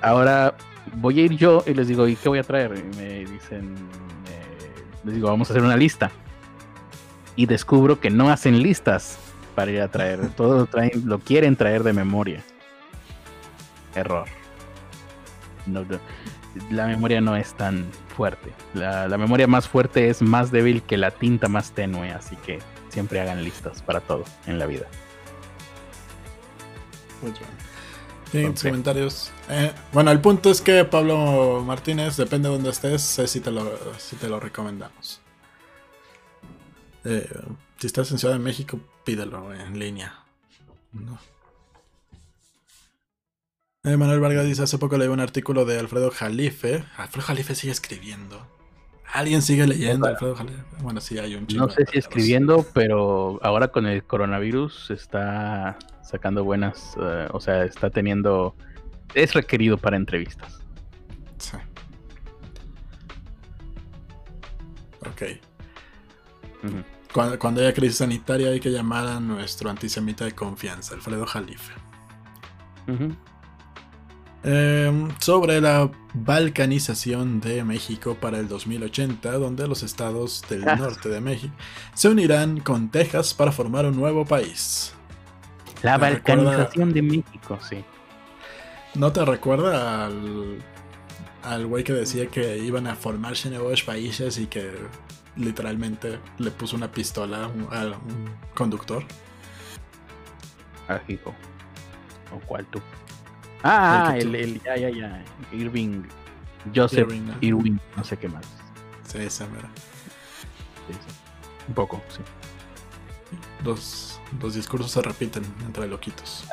ahora 0.01 0.55
voy 0.95 1.19
a 1.19 1.23
ir 1.23 1.38
yo 1.38 1.63
y 1.65 1.73
les 1.73 1.88
digo, 1.88 2.08
¿y 2.08 2.15
qué 2.15 2.30
voy 2.30 2.39
a 2.39 2.43
traer? 2.43 2.73
Y 2.77 2.97
me 2.97 3.19
dicen, 3.19 3.75
eh, 4.27 4.84
les 5.04 5.15
digo, 5.15 5.30
vamos 5.30 5.49
a 5.49 5.54
hacer 5.54 5.63
una 5.63 5.77
lista. 5.77 6.12
Y 7.36 7.45
descubro 7.45 7.99
que 7.99 8.10
no 8.10 8.30
hacen 8.30 8.62
listas 8.62 9.17
para 9.56 9.71
ir 9.71 9.82
a 9.82 9.88
traer. 9.88 10.30
Todo 10.36 10.65
traen, 10.65 11.04
lo 11.06 11.19
quieren 11.19 11.56
traer 11.56 11.84
de 11.84 11.93
memoria. 11.93 12.43
Error. 13.95 14.25
la 16.69 16.88
memoria 16.88 17.21
no 17.21 17.36
es 17.36 17.54
tan 17.54 17.86
fuerte. 18.15 18.51
La, 18.73 19.17
memoria 19.17 19.47
más 19.47 19.67
fuerte 19.67 20.10
es 20.10 20.21
más 20.21 20.51
débil 20.51 20.82
que 20.84 20.97
la 20.97 21.12
tinta 21.12 21.47
más 21.47 21.71
tenue, 21.71 22.12
así 22.12 22.36
que 22.38 22.60
siempre 22.89 23.19
hagan 23.19 23.43
listas 23.43 23.82
para 23.82 23.99
todo 23.99 24.23
en 24.47 24.60
la 24.60 24.65
vida. 24.65 24.86
Muy 27.21 27.32
bien. 27.32 27.70
Comentarios. 28.32 29.32
Eh, 29.50 29.72
bueno, 29.94 30.12
el 30.12 30.22
punto 30.22 30.52
es 30.52 30.62
que 30.62 30.86
Pablo 30.86 31.63
Martínez, 31.65 32.17
depende 32.17 32.50
de 32.50 32.56
donde 32.56 32.70
estés, 32.70 33.02
sé 33.02 33.28
si 33.28 33.39
te 33.39 33.52
lo, 33.52 33.72
si 33.98 34.15
te 34.15 34.28
lo 34.28 34.39
recomendamos. 34.39 35.22
Eh, 37.04 37.30
si 37.78 37.88
estás 37.88 38.12
en 38.12 38.20
Ciudad 38.20 38.36
de 38.36 38.39
México, 38.39 38.80
pídelo 39.04 39.54
en 39.54 39.78
línea. 39.78 40.24
Eh, 43.84 43.98
Manuel 43.98 44.20
Vargas 44.20 44.46
dice, 44.46 44.63
hace 44.63 44.78
poco 44.78 44.98
leí 44.98 45.08
un 45.08 45.20
artículo 45.20 45.65
de 45.65 45.80
Alfredo 45.80 46.12
Jalife. 46.12 46.84
Alfredo 46.98 47.26
Jalife 47.26 47.56
sigue 47.56 47.72
escribiendo. 47.72 48.48
¿Alguien 49.13 49.41
sigue 49.41 49.67
leyendo 49.67 50.08
Alfredo 50.08 50.36
Jalife? 50.36 50.63
Bueno, 50.82 51.02
sí, 51.02 51.17
hay 51.17 51.36
un 51.36 51.45
chico. 51.47 51.65
No 51.65 51.69
sé 51.69 51.86
si 51.86 51.97
escribiendo, 51.97 52.65
pero 52.74 53.39
ahora 53.43 53.67
con 53.69 53.86
el 53.86 54.04
coronavirus 54.04 54.91
está 54.91 55.78
sacando 56.02 56.43
buenas, 56.43 56.95
o 57.32 57.39
sea, 57.39 57.63
está 57.65 57.89
teniendo 57.89 58.56
es 59.13 59.34
requerido 59.34 59.78
para 59.78 59.97
entrevistas. 59.97 60.60
Sí. 61.38 61.58
Ok. 65.10 65.24
cuando, 67.13 67.62
haya 67.62 67.74
crisis 67.74 67.97
sanitaria 67.97 68.50
hay 68.50 68.60
que 68.60 68.69
llamar 68.69 69.08
a 69.08 69.19
nuestro 69.19 69.69
antisemita 69.69 70.26
de 70.26 70.34
confianza, 70.34 70.95
Alfredo 70.95 71.26
Jalife. 71.26 71.74
Em, 74.43 75.10
sobre 75.19 75.62
la 75.62 75.91
balcanización 76.15 77.39
de 77.41 77.63
México 77.63 78.17
para 78.19 78.39
el 78.39 78.47
2080, 78.47 79.34
donde 79.34 79.67
los 79.67 79.84
estados 79.84 80.43
del 80.49 80.67
ah. 80.67 80.75
norte 80.75 81.10
de 81.10 81.21
México 81.21 81.54
se 81.93 82.10
unirán 82.10 82.60
con 82.60 82.89
Texas 82.89 83.36
para 83.36 83.51
formar 83.51 83.86
un 83.86 83.95
nuevo 83.95 84.25
país. 84.25 84.93
La 85.84 85.97
balcanización 85.97 86.91
de 86.91 87.01
México, 87.04 87.60
sí. 87.62 87.84
¿No 88.95 89.12
te 89.12 89.23
recuerda 89.23 90.08
al, 90.08 90.58
al 91.43 91.67
güey 91.67 91.84
que 91.84 91.93
decía 91.93 92.25
que 92.27 92.58
iban 92.58 92.88
a 92.88 92.95
formarse 92.95 93.49
nuevos 93.49 93.84
países 93.84 94.39
y 94.39 94.47
que 94.47 94.71
literalmente 95.36 96.19
le 96.39 96.49
puso 96.51 96.75
una 96.75 96.91
pistola 96.91 97.45
a 97.45 97.47
un, 97.47 98.30
conductor? 98.56 99.04
Ah. 100.89 100.99
¿O 102.34 102.39
cuál 102.47 102.65
tú? 102.65 102.82
Ah, 103.63 104.15
el, 104.17 104.36
el, 104.36 104.62
ya, 104.62 104.76
ya, 104.76 104.89
ya. 104.89 105.24
Irving. 105.52 106.04
Joseph 106.76 107.10
Irving, 107.41 107.78
no. 107.95 108.04
sé 108.04 108.17
qué 108.17 108.28
más. 108.28 108.45
Sí, 109.04 109.17
esa 109.19 109.47
mera. 109.47 109.69
Un 111.67 111.74
poco, 111.74 112.02
sí. 112.10 112.21
Dos 113.63 114.12
los 114.39 114.56
discursos 114.56 114.91
se 114.91 115.02
repiten 115.02 115.43
entre 115.65 115.88
loquitos. 115.88 116.45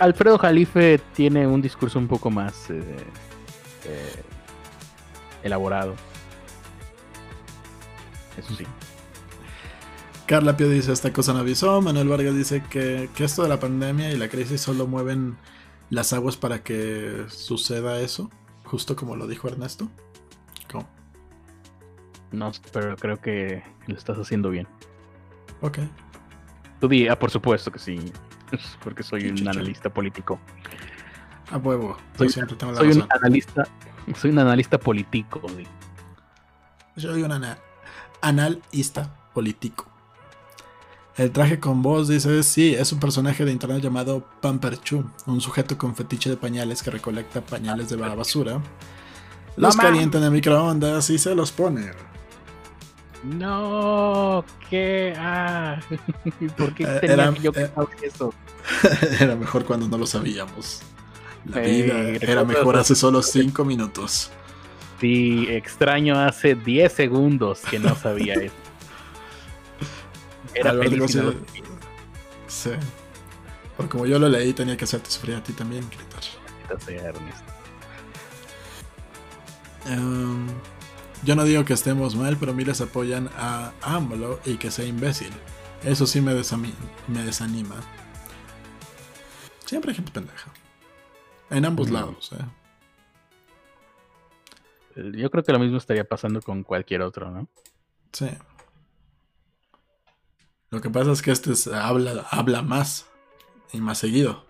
Alfredo 0.00 0.38
Jalife 0.38 1.00
tiene 1.14 1.46
un 1.46 1.60
discurso 1.60 1.98
un 1.98 2.08
poco 2.08 2.30
más 2.30 2.70
eh, 2.70 2.82
eh, 3.84 4.22
elaborado. 5.42 5.94
Eso 8.38 8.54
sí. 8.54 8.64
Carla 10.26 10.56
Pio 10.56 10.68
dice, 10.68 10.92
esta 10.92 11.12
cosa 11.12 11.32
no 11.32 11.40
avisó. 11.40 11.80
Manuel 11.80 12.08
Vargas 12.08 12.34
dice 12.34 12.62
que, 12.68 13.08
que 13.14 13.24
esto 13.24 13.42
de 13.42 13.48
la 13.48 13.60
pandemia 13.60 14.10
y 14.10 14.16
la 14.16 14.28
crisis 14.28 14.60
solo 14.60 14.86
mueven 14.86 15.36
las 15.90 16.12
aguas 16.12 16.36
para 16.36 16.62
que 16.62 17.26
suceda 17.28 18.00
eso. 18.00 18.30
Justo 18.64 18.96
como 18.96 19.16
lo 19.16 19.26
dijo 19.26 19.48
Ernesto. 19.48 19.88
¿Cómo? 20.70 20.88
No, 22.32 22.50
pero 22.72 22.96
creo 22.96 23.20
que 23.20 23.62
lo 23.86 23.96
estás 23.96 24.18
haciendo 24.18 24.50
bien. 24.50 24.66
Ok. 25.60 25.78
Tú 26.80 26.88
di, 26.88 27.08
ah, 27.08 27.18
por 27.18 27.30
supuesto 27.30 27.70
que 27.70 27.78
sí. 27.78 28.12
Porque 28.84 29.02
soy 29.02 29.28
un 29.28 29.48
analista 29.48 29.88
político. 29.90 30.38
A 31.50 31.58
huevo. 31.58 31.96
Soy, 32.16 32.28
un 32.92 33.06
analista. 33.10 33.66
Soy 34.16 34.30
un 34.30 34.38
analista 34.38 34.78
político. 34.78 35.40
Soy 36.96 37.22
un 37.22 37.32
analista 38.20 39.14
político. 39.32 39.95
El 41.16 41.30
traje 41.30 41.58
con 41.58 41.80
voz 41.80 42.08
dice, 42.08 42.42
sí, 42.42 42.74
es 42.74 42.92
un 42.92 43.00
personaje 43.00 43.46
de 43.46 43.52
internet 43.52 43.82
llamado 43.82 44.22
Pamperchu, 44.42 45.10
un 45.24 45.40
sujeto 45.40 45.78
con 45.78 45.96
fetiche 45.96 46.28
de 46.28 46.36
pañales 46.36 46.82
que 46.82 46.90
recolecta 46.90 47.40
pañales 47.40 47.88
de 47.88 47.96
la 47.96 48.14
basura 48.14 48.60
Los 49.56 49.76
calientan 49.76 50.22
en 50.24 50.32
microondas 50.32 51.08
y 51.08 51.16
se 51.16 51.34
los 51.34 51.52
ponen. 51.52 51.92
No, 53.24 54.44
¿qué? 54.68 55.14
Ah, 55.16 55.80
¿por 56.58 56.74
qué 56.74 56.84
eh, 56.84 56.98
tenía 57.00 57.32
yo 57.40 57.50
que 57.50 57.62
eh, 57.62 57.70
eso? 58.02 58.34
Era 59.20 59.36
mejor 59.36 59.64
cuando 59.64 59.88
no 59.88 59.96
lo 59.96 60.06
sabíamos. 60.06 60.82
La 61.46 61.60
vida 61.60 61.94
era 62.20 62.44
mejor 62.44 62.76
hace 62.76 62.96
solo 62.96 63.22
5 63.22 63.64
minutos. 63.64 64.32
Sí, 65.00 65.46
extraño 65.48 66.18
hace 66.18 66.56
10 66.56 66.92
segundos 66.92 67.60
que 67.70 67.78
no 67.78 67.94
sabía 67.94 68.34
eso. 68.34 68.65
Era 70.56 70.72
feliz 70.72 71.18
Sí. 72.46 72.70
Porque 73.76 73.90
como 73.90 74.06
yo 74.06 74.18
lo 74.18 74.28
leí, 74.28 74.52
tenía 74.52 74.76
que 74.76 74.84
hacerte 74.84 75.10
sufrir 75.10 75.36
a 75.36 75.42
ti 75.42 75.52
también, 75.52 75.84
Critter. 75.84 76.24
Um, 79.86 80.48
yo 81.22 81.36
no 81.36 81.44
digo 81.44 81.64
que 81.64 81.74
estemos 81.74 82.16
mal, 82.16 82.36
pero 82.38 82.54
miles 82.54 82.80
apoyan 82.80 83.28
a 83.36 83.72
AMLO 83.82 84.40
y 84.44 84.56
que 84.56 84.70
sea 84.70 84.84
imbécil. 84.84 85.32
Eso 85.84 86.06
sí 86.06 86.20
me, 86.20 86.34
me 86.34 87.22
desanima. 87.22 87.76
Siempre 89.64 89.90
hay 89.90 89.96
gente 89.96 90.12
pendeja. 90.12 90.50
En 91.50 91.64
ambos 91.64 91.90
lados, 91.90 92.32
¿eh? 92.32 92.44
Yo 95.16 95.30
creo 95.30 95.44
que 95.44 95.52
lo 95.52 95.58
mismo 95.58 95.76
estaría 95.76 96.04
pasando 96.04 96.40
con 96.40 96.62
cualquier 96.62 97.02
otro, 97.02 97.30
¿no? 97.30 97.46
Sí. 98.12 98.28
Lo 100.76 100.82
que 100.82 100.90
pasa 100.90 101.10
es 101.10 101.22
que 101.22 101.30
este 101.30 101.54
habla, 101.74 102.26
habla 102.30 102.60
más 102.60 103.06
y 103.72 103.80
más 103.80 103.96
seguido. 103.96 104.44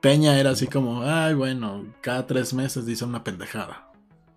Peña 0.00 0.38
era 0.38 0.50
así 0.50 0.68
como, 0.68 1.02
ay, 1.02 1.34
bueno, 1.34 1.86
cada 2.00 2.24
tres 2.24 2.54
meses 2.54 2.86
dice 2.86 3.04
una 3.04 3.24
pendejada. 3.24 3.90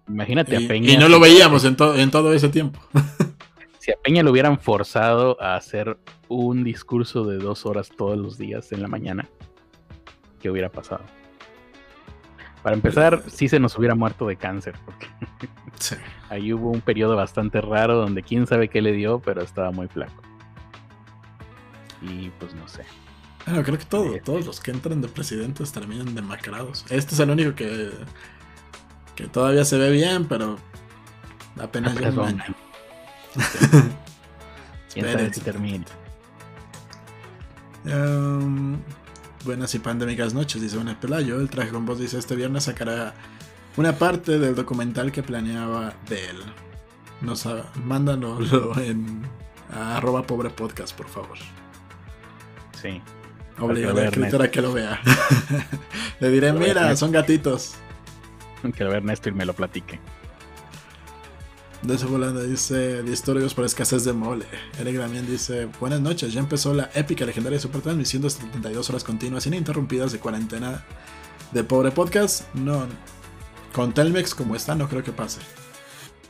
Imagínate 0.08 0.56
a 0.56 0.68
Peña. 0.68 0.92
Y 0.92 0.98
no 0.98 1.08
lo 1.08 1.20
veíamos 1.20 1.66
en, 1.66 1.78
en 1.98 2.10
todo 2.10 2.34
ese 2.34 2.50
tiempo. 2.50 2.80
si 3.80 3.92
a 3.92 3.96
Peña 4.04 4.24
lo 4.24 4.32
hubieran 4.32 4.58
forzado 4.60 5.40
a 5.40 5.56
hacer 5.56 6.00
un 6.30 6.64
discurso 6.64 7.24
de 7.24 7.38
dos 7.38 7.68
horas 7.68 7.92
todos 7.96 8.18
los 8.18 8.40
días 8.40 8.72
en 8.72 8.82
la 8.82 8.88
mañana, 8.88 9.30
¿qué 10.42 10.50
hubiera 10.50 10.72
pasado? 10.72 11.04
Para 12.66 12.78
empezar, 12.78 13.22
sí 13.28 13.48
se 13.48 13.60
nos 13.60 13.78
hubiera 13.78 13.94
muerto 13.94 14.26
de 14.26 14.38
cáncer, 14.38 14.74
porque 14.86 15.08
ahí 16.32 16.52
hubo 16.52 16.72
un 16.72 16.82
periodo 16.82 17.16
bastante 17.16 17.62
raro 17.62 17.96
donde 17.96 18.24
quién 18.24 18.48
sabe 18.48 18.70
qué 18.70 18.82
le 18.82 18.92
dio, 18.92 19.20
pero 19.20 19.44
estaba 19.44 19.70
muy 19.70 19.88
flaco. 19.88 20.24
Y 22.02 22.30
pues 22.40 22.56
no 22.56 22.68
sé. 22.68 22.84
Bueno, 23.46 23.62
creo 23.62 23.78
que 23.78 23.86
todo, 23.86 24.18
todos 24.18 24.48
los 24.48 24.60
que 24.60 24.72
entran 24.72 25.00
de 25.00 25.08
presidentes 25.08 25.72
terminan 25.74 26.16
demacrados. 26.16 26.88
Este 26.90 27.14
es 27.14 27.20
el 27.20 27.30
único 27.30 27.54
que, 27.54 27.92
que 29.16 29.28
todavía 29.28 29.64
se 29.64 29.78
ve 29.78 29.92
bien, 29.92 30.26
pero 30.26 30.58
apenas, 31.62 31.94
ya 32.00 32.10
un 32.10 32.20
año. 32.20 32.56
quién 34.92 35.06
sabe 35.06 35.32
si 35.32 35.42
termina. 35.42 35.86
Um, 37.86 38.80
Buenas 39.46 39.76
y 39.76 39.80
pandémicas 39.80 40.34
noches, 40.34 40.60
dice 40.60 40.76
Buenas 40.76 40.96
Pelayo. 40.96 41.40
El 41.40 41.52
traje 41.52 41.70
con 41.70 41.86
voz 41.86 42.00
dice: 42.00 42.18
Este 42.18 42.36
viernes 42.36 42.64
sacará 42.64 43.14
una 43.78 43.94
parte 43.94 44.40
del 44.40 44.56
documental 44.56 45.12
que 45.12 45.22
planeaba 45.22 45.94
de 46.10 46.32
él. 46.32 46.38
Nos 47.22 47.48
mándanoslo 47.84 48.76
en 48.80 49.22
arroba 49.72 50.24
pobre 50.24 50.50
podcast, 50.50 50.98
por 50.98 51.08
favor. 51.08 51.38
Sí. 52.82 53.00
Obligar 53.60 53.96
a 54.00 54.06
escritora 54.06 54.50
que 54.50 54.64
lo 54.64 54.74
vea. 54.74 55.00
Le 56.20 56.30
diré, 56.32 56.52
mira, 56.52 56.96
son 56.96 57.12
gatitos. 57.12 57.76
Que 58.76 58.84
lo 58.84 58.90
vea 58.90 58.98
Ernesto 58.98 59.30
y 59.30 59.34
me 59.34 59.46
lo 59.46 59.54
platique. 59.54 60.00
De 61.86 61.98
volando 61.98 62.42
dice 62.42 63.04
Disturbios 63.04 63.54
por 63.54 63.64
escasez 63.64 64.04
de 64.06 64.12
mole. 64.12 64.48
Eric 64.80 64.98
también 64.98 65.28
dice: 65.28 65.70
Buenas 65.80 66.02
noches, 66.02 66.34
ya 66.34 66.40
empezó 66.40 66.74
la 66.74 66.90
épica 66.96 67.28
legendaria 67.28 67.60
super 67.60 67.82
transmisión 67.82 68.24
de 68.24 68.32
72 68.32 68.90
horas 68.90 69.04
continuas 69.04 69.46
ininterrumpidas 69.46 70.12
de 70.12 70.18
cuarentena 70.18 70.84
de 71.52 71.64
pobre 71.64 71.92
podcast. 71.92 72.52
No, 72.56 72.88
con 73.72 73.94
Telmex 73.94 74.34
como 74.34 74.56
está, 74.56 74.74
no 74.74 74.90
creo 74.90 75.04
que 75.04 75.12
pase. 75.12 75.42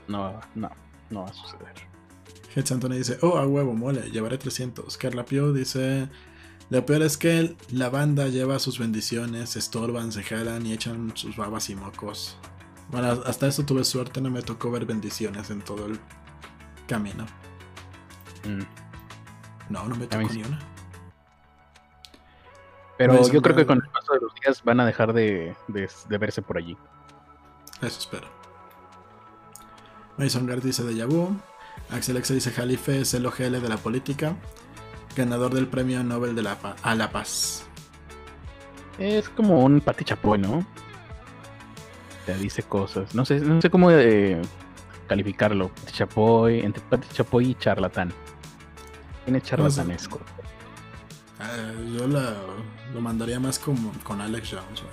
No, 0.09 0.41
no, 0.55 0.69
no 1.09 1.23
va 1.23 1.29
a 1.29 1.33
suceder. 1.33 1.73
Head 2.53 2.73
Anthony 2.73 2.95
dice: 2.95 3.17
Oh, 3.21 3.37
a 3.37 3.47
huevo, 3.47 3.73
mole, 3.73 4.11
llevaré 4.11 4.37
300. 4.37 4.97
Carla 4.97 5.23
Pio 5.23 5.53
dice: 5.53 6.09
Lo 6.69 6.85
peor 6.85 7.01
es 7.01 7.15
que 7.15 7.55
la 7.71 7.89
banda 7.89 8.27
lleva 8.27 8.59
sus 8.59 8.77
bendiciones, 8.77 9.55
estorban, 9.55 10.11
se 10.11 10.21
jalan 10.21 10.65
y 10.65 10.73
echan 10.73 11.13
sus 11.15 11.37
babas 11.37 11.69
y 11.69 11.75
mocos. 11.75 12.37
Bueno, 12.95 13.09
hasta 13.25 13.47
eso 13.47 13.65
tuve 13.65 13.83
suerte, 13.83 14.21
no 14.21 14.29
me 14.29 14.41
tocó 14.41 14.71
ver 14.71 14.85
bendiciones 14.85 15.49
en 15.49 15.61
todo 15.61 15.85
el 15.85 15.99
camino. 16.87 17.25
Mm. 18.45 18.61
No, 19.67 19.83
no 19.83 19.95
me 19.97 20.07
tocó 20.07 20.31
ni 20.31 20.43
una. 20.43 20.57
Pero 22.97 23.29
yo 23.29 23.41
creo 23.41 23.53
que 23.53 23.65
con 23.65 23.81
el 23.83 23.89
paso 23.89 24.13
de 24.13 24.21
los 24.21 24.33
días 24.35 24.63
van 24.63 24.79
a 24.79 24.85
dejar 24.85 25.11
de, 25.11 25.53
verse 26.07 26.41
por 26.41 26.57
allí. 26.57 26.77
Eso 27.81 27.99
espero. 27.99 28.29
Mason 30.17 30.45
Gard 30.45 30.63
dice 30.63 30.85
de 30.85 30.95
Yabu. 30.95 31.37
Axel 31.91 32.15
Exa 32.15 32.33
dice 32.33 32.51
Jalife 32.51 33.01
es 33.01 33.13
el 33.13 33.25
OGL 33.25 33.59
de 33.59 33.67
la 33.67 33.75
política. 33.75 34.37
Ganador 35.17 35.53
del 35.53 35.67
premio 35.67 36.01
Nobel 36.01 36.33
de 36.33 36.43
la 36.43 36.57
a 36.81 36.95
la 36.95 37.11
Paz. 37.11 37.67
Es 38.97 39.27
como 39.27 39.65
un 39.65 39.81
Pati 39.81 40.05
Chapoy, 40.05 40.39
¿no? 40.39 40.65
Te 42.25 42.35
dice 42.37 42.63
cosas. 42.63 43.13
No 43.13 43.25
sé, 43.25 43.39
no 43.39 43.61
sé 43.61 43.69
cómo 43.69 43.91
eh, 43.91 44.41
calificarlo. 45.07 45.71
Chapoy, 45.91 46.59
entre 46.61 46.83
Chapoy 47.13 47.51
y 47.51 47.55
charlatán. 47.55 48.11
Tiene 49.23 49.41
charlatanesco. 49.41 50.19
Uh, 51.39 51.97
yo 51.97 52.07
la, 52.07 52.33
lo 52.93 53.01
mandaría 53.01 53.39
más 53.39 53.59
como, 53.59 53.91
con 54.03 54.21
Alex 54.21 54.51
Jones. 54.51 54.83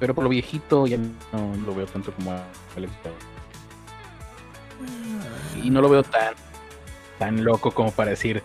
Pero 0.00 0.14
por 0.14 0.24
lo 0.24 0.30
viejito 0.30 0.86
ya 0.86 0.98
no 0.98 1.56
lo 1.64 1.74
veo 1.74 1.86
tanto 1.86 2.12
como 2.12 2.32
Alex 2.76 2.92
Jones. 3.02 3.32
Y 5.62 5.70
no 5.70 5.80
lo 5.80 5.88
veo 5.88 6.02
tan, 6.02 6.34
tan 7.18 7.44
loco 7.44 7.70
como 7.70 7.92
para 7.92 8.10
decir. 8.10 8.42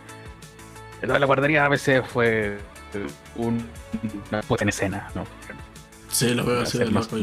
La 1.02 1.26
guardería 1.26 1.66
ABC 1.66 2.04
fue 2.04 2.60
un, 3.36 3.70
una 4.30 4.42
puesta 4.42 4.64
en 4.64 4.70
escena, 4.70 5.12
¿no? 5.16 5.26
Sí, 6.10 6.34
lo 6.34 6.46
veo 6.46 6.62
así 6.62 6.78
de 6.78 6.86
loco 6.86 7.08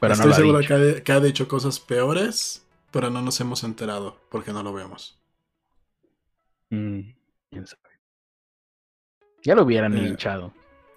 pero 0.00 0.12
Estoy 0.12 0.34
seguro 0.34 0.60
que 0.60 1.12
ha, 1.12 1.20
dicho 1.20 1.48
cosas 1.48 1.80
peores, 1.80 2.66
pero 2.90 3.10
no 3.10 3.22
nos 3.22 3.40
hemos 3.40 3.64
enterado 3.64 4.20
porque 4.30 4.52
no 4.52 4.62
lo 4.62 4.72
vemos. 4.72 5.18
Mm, 6.70 7.12
ya 9.42 9.54
lo 9.54 9.62
hubieran 9.62 9.96
eh, 9.96 10.08
hinchado. 10.08 10.52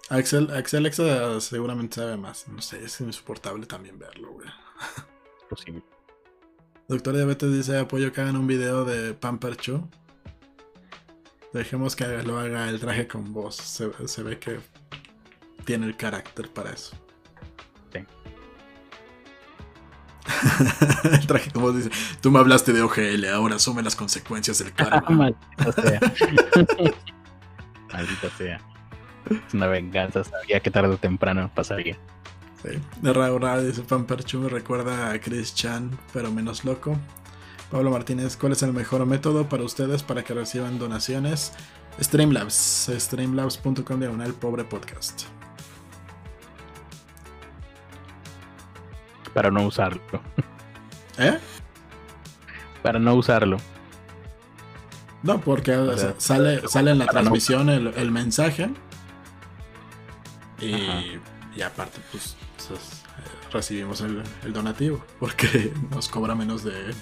Axel, 0.08 0.50
Axel 0.50 0.80
Alexa 0.80 1.40
seguramente 1.40 1.96
sabe 1.96 2.16
más. 2.16 2.48
No 2.48 2.60
sé, 2.60 2.84
es 2.84 3.00
insoportable 3.00 3.64
también 3.66 3.98
verlo, 3.98 4.32
güey. 4.32 4.48
Posible. 5.48 5.82
Doctor 6.88 7.14
Diabetes 7.14 7.52
dice 7.52 7.78
apoyo 7.78 8.12
que 8.12 8.20
hagan 8.20 8.36
un 8.36 8.48
video 8.48 8.84
de 8.84 9.14
Pamper 9.14 9.56
Chu. 9.56 9.88
Dejemos 11.52 11.96
que 11.96 12.06
lo 12.22 12.38
haga 12.38 12.68
el 12.68 12.78
traje 12.78 13.08
con 13.08 13.32
voz. 13.32 13.56
Se, 13.56 14.22
ve 14.22 14.38
que 14.38 14.60
tiene 15.64 15.86
el 15.86 15.96
carácter 15.96 16.48
para 16.50 16.70
eso. 16.70 16.96
Sí. 17.92 18.04
el 21.12 21.26
traje 21.26 21.50
con 21.50 21.62
voz 21.62 21.76
dice: 21.76 21.90
Tú 22.20 22.30
me 22.30 22.38
hablaste 22.38 22.72
de 22.72 22.82
OGL, 22.82 23.26
ahora 23.26 23.56
asume 23.56 23.82
las 23.82 23.96
consecuencias 23.96 24.58
del 24.58 24.72
karma. 24.72 25.02
Maldita 25.10 25.72
sea. 25.82 26.00
Maldita 27.92 28.30
sea. 28.38 28.60
Es 29.30 29.54
una 29.54 29.66
venganza, 29.66 30.24
sabía 30.24 30.60
que 30.60 30.70
tarde 30.70 30.94
o 30.94 30.96
temprano 30.96 31.50
pasaría. 31.54 31.98
Sí. 32.62 32.78
Raúl 33.02 33.66
dice 33.66 33.82
Pamperchu 33.82 34.38
me 34.38 34.48
recuerda 34.48 35.12
a 35.12 35.20
Chris 35.20 35.54
Chan, 35.54 35.98
pero 36.12 36.30
menos 36.30 36.64
loco. 36.64 36.96
Pablo 37.70 37.92
Martínez, 37.92 38.36
¿cuál 38.36 38.52
es 38.52 38.64
el 38.64 38.72
mejor 38.72 39.06
método 39.06 39.48
para 39.48 39.62
ustedes 39.62 40.02
para 40.02 40.24
que 40.24 40.34
reciban 40.34 40.80
donaciones? 40.80 41.52
Streamlabs, 42.00 42.90
streamlabs.com 42.92 44.00
diagonal 44.00 44.34
pobre 44.34 44.64
podcast. 44.64 45.22
Para 49.32 49.52
no 49.52 49.66
usarlo. 49.66 50.02
¿Eh? 51.16 51.38
Para 52.82 52.98
no 52.98 53.14
usarlo. 53.14 53.58
No, 55.22 55.40
porque 55.40 55.76
sale, 56.18 56.66
sale 56.66 56.90
en 56.90 56.98
la 56.98 57.06
transmisión 57.06 57.68
el, 57.68 58.10
mensaje. 58.10 58.68
Y, 60.60 61.62
aparte, 61.62 62.00
pues, 62.10 62.36
eh, 62.70 63.52
recibimos 63.52 64.00
el, 64.00 64.24
el 64.44 64.52
donativo. 64.52 65.04
Porque 65.20 65.72
nos 65.90 66.08
cobra 66.08 66.34
menos 66.34 66.64
de 66.64 66.92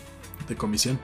de 0.48 0.56
comisión. 0.56 0.98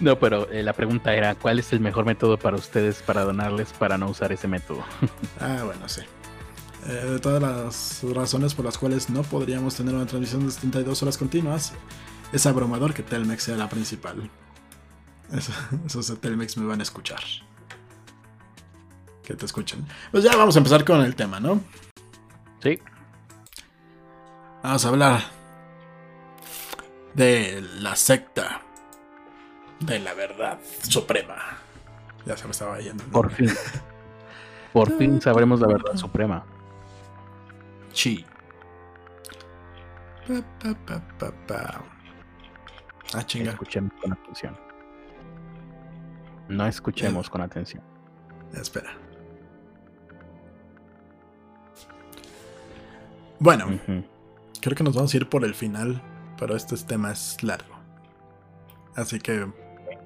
No, 0.00 0.18
pero 0.18 0.50
eh, 0.50 0.62
la 0.62 0.72
pregunta 0.72 1.14
era, 1.14 1.34
¿cuál 1.34 1.58
es 1.58 1.72
el 1.72 1.80
mejor 1.80 2.04
método 2.04 2.36
para 2.36 2.56
ustedes 2.56 3.02
para 3.02 3.24
donarles 3.24 3.72
para 3.72 3.98
no 3.98 4.08
usar 4.08 4.32
ese 4.32 4.48
método? 4.48 4.82
ah, 5.40 5.62
bueno, 5.64 5.88
sí. 5.88 6.00
Eh, 6.86 6.92
de 6.92 7.18
todas 7.20 7.40
las 7.40 8.02
razones 8.12 8.54
por 8.54 8.64
las 8.64 8.78
cuales 8.78 9.10
no 9.10 9.22
podríamos 9.22 9.76
tener 9.76 9.94
una 9.94 10.06
transmisión 10.06 10.44
de 10.44 10.50
72 10.50 11.02
horas 11.02 11.16
continuas, 11.16 11.72
es 12.32 12.46
abrumador 12.46 12.94
que 12.94 13.02
Telmex 13.02 13.44
sea 13.44 13.56
la 13.56 13.68
principal. 13.68 14.28
esos 15.86 16.08
de 16.08 16.16
Telmex 16.16 16.56
me 16.56 16.66
van 16.66 16.80
a 16.80 16.82
escuchar. 16.82 17.22
Que 19.22 19.34
te 19.34 19.46
escuchen. 19.46 19.86
Pues 20.10 20.24
ya 20.24 20.36
vamos 20.36 20.56
a 20.56 20.58
empezar 20.58 20.84
con 20.84 21.00
el 21.00 21.14
tema, 21.14 21.38
¿no? 21.38 21.60
Sí. 22.60 22.80
Vamos 24.64 24.84
a 24.84 24.88
hablar 24.88 25.41
de 27.14 27.62
la 27.80 27.96
secta 27.96 28.62
de 29.80 29.98
la 29.98 30.14
verdad 30.14 30.58
suprema. 30.82 31.36
Ya 32.24 32.36
se 32.36 32.44
me 32.44 32.52
estaba 32.52 32.78
yendo. 32.78 33.04
Por 33.04 33.30
fin. 33.30 33.50
Por 34.72 34.96
fin 34.96 35.20
sabremos 35.20 35.60
la 35.60 35.66
verdad 35.66 35.96
suprema. 35.96 36.44
Chi. 37.92 38.24
ah, 43.12 43.26
chinga. 43.26 43.50
Escuchemos 43.50 43.92
con 44.00 44.12
atención. 44.12 44.56
No 46.48 46.66
escuchemos 46.66 47.28
con 47.28 47.42
atención. 47.42 47.82
Espera. 48.54 48.92
Bueno, 53.38 53.66
creo 54.60 54.76
que 54.76 54.84
nos 54.84 54.94
vamos 54.94 55.12
a 55.12 55.16
ir 55.16 55.28
por 55.28 55.44
el 55.44 55.54
final, 55.54 56.00
pero 56.42 56.56
este 56.56 56.76
tema 56.76 57.12
es 57.12 57.40
largo. 57.44 57.76
Así 58.96 59.20
que 59.20 59.46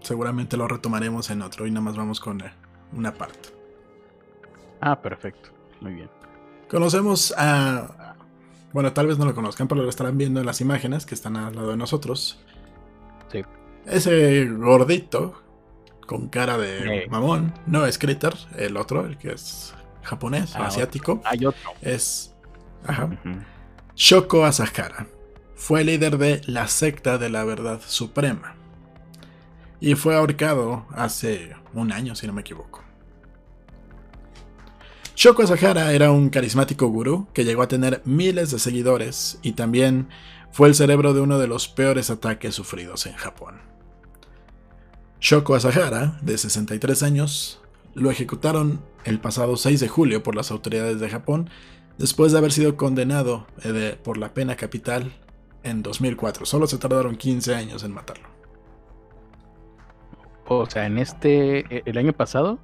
seguramente 0.03 0.59
lo 0.59 0.69
retomaremos 0.69 1.31
en 1.31 1.41
otro 1.41 1.67
y 1.67 1.71
nada 1.71 1.81
más 1.81 1.97
vamos 1.97 2.21
con 2.21 2.43
una 2.93 3.15
parte. 3.15 3.49
Ah, 4.83 5.01
perfecto. 5.01 5.49
Muy 5.81 5.95
bien. 5.95 6.11
Conocemos 6.69 7.33
a... 7.39 8.17
Bueno, 8.75 8.93
tal 8.93 9.07
vez 9.07 9.17
no 9.17 9.25
lo 9.25 9.35
conozcan, 9.35 9.67
pero 9.67 9.83
lo 9.83 9.89
estarán 9.89 10.19
viendo 10.19 10.39
en 10.39 10.45
las 10.45 10.61
imágenes 10.61 11.07
que 11.07 11.15
están 11.15 11.39
al 11.39 11.57
lado 11.57 11.71
de 11.71 11.79
nosotros. 11.79 12.45
Sí. 13.33 13.43
Ese 13.87 14.45
gordito 14.45 15.43
con 16.07 16.29
cara 16.29 16.59
de 16.59 17.07
mamón 17.09 17.55
no 17.67 17.87
es 17.87 17.97
Critter, 17.97 18.35
el 18.59 18.77
otro, 18.77 19.07
el 19.07 19.17
que 19.17 19.33
es 19.33 19.75
japonés, 20.03 20.55
ah, 20.55 20.67
asiático. 20.67 21.23
Hay 21.25 21.47
otro. 21.47 21.71
Es... 21.81 22.37
Ajá. 22.85 23.09
Shoko 23.95 24.45
Asahara. 24.45 25.07
Fue 25.57 25.83
líder 25.85 26.19
de 26.19 26.43
la 26.47 26.69
secta 26.69 27.19
de 27.19 27.31
la 27.31 27.43
verdad 27.45 27.81
suprema 27.85 28.55
y 29.81 29.95
fue 29.95 30.15
ahorcado 30.15 30.87
hace 30.91 31.55
un 31.75 31.93
año, 31.93 32.15
si 32.15 32.27
no 32.27 32.33
me 32.33 32.43
equivoco. 32.43 32.83
Shoko 35.15 35.43
Asahara 35.43 35.93
era 35.93 36.11
un 36.11 36.29
carismático 36.29 36.89
gurú 36.89 37.27
que 37.33 37.45
llegó 37.45 37.63
a 37.63 37.69
tener 37.69 38.03
miles 38.05 38.51
de 38.51 38.59
seguidores 38.59 39.39
y 39.43 39.53
también 39.53 40.09
fue 40.53 40.69
el 40.69 40.75
cerebro 40.75 41.15
de 41.15 41.23
uno 41.23 41.39
de 41.39 41.49
los 41.49 41.69
peores 41.69 42.11
ataques 42.11 42.55
sufridos 42.55 43.07
en 43.07 43.15
Japón. 43.15 43.61
Shoko 45.21 45.55
Asahara, 45.55 46.19
de 46.21 46.37
63 46.37 47.03
años, 47.03 47.61
lo 47.95 48.11
ejecutaron 48.11 48.83
el 49.05 49.21
pasado 49.21 49.57
6 49.57 49.81
de 49.81 49.89
julio 49.89 50.23
por 50.23 50.35
las 50.35 50.51
autoridades 50.51 51.01
de 51.01 51.09
Japón 51.09 51.49
después 51.97 52.33
de 52.33 52.39
haber 52.39 52.53
sido 52.53 52.77
condenado 52.77 53.47
eh, 53.65 53.99
por 54.03 54.19
la 54.19 54.35
pena 54.35 54.57
capital 54.57 55.15
en 55.67 55.83
2004. 55.83 56.47
Solo 56.47 56.67
se 56.67 56.79
tardaron 56.79 57.17
15 57.17 57.55
años 57.55 57.85
en 57.85 57.93
matarlo. 57.93 58.29
O 60.49 60.67
sea, 60.67 60.87
en 60.87 60.99
este, 60.99 61.61
e, 61.75 61.83
el 61.85 61.99
año 61.99 62.13
pasado. 62.13 62.59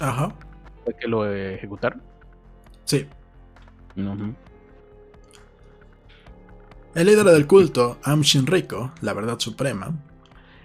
Ajá. 0.00 0.34
¿Fue 0.84 0.94
que 0.94 1.06
lo 1.06 1.30
ejecutaron? 1.32 2.02
Sí. 2.84 3.06
El 6.94 7.06
líder 7.06 7.26
del 7.26 7.46
culto, 7.46 7.98
Am 8.02 8.22
Shinriko, 8.22 8.92
la 9.00 9.12
verdad 9.12 9.38
suprema, 9.38 9.92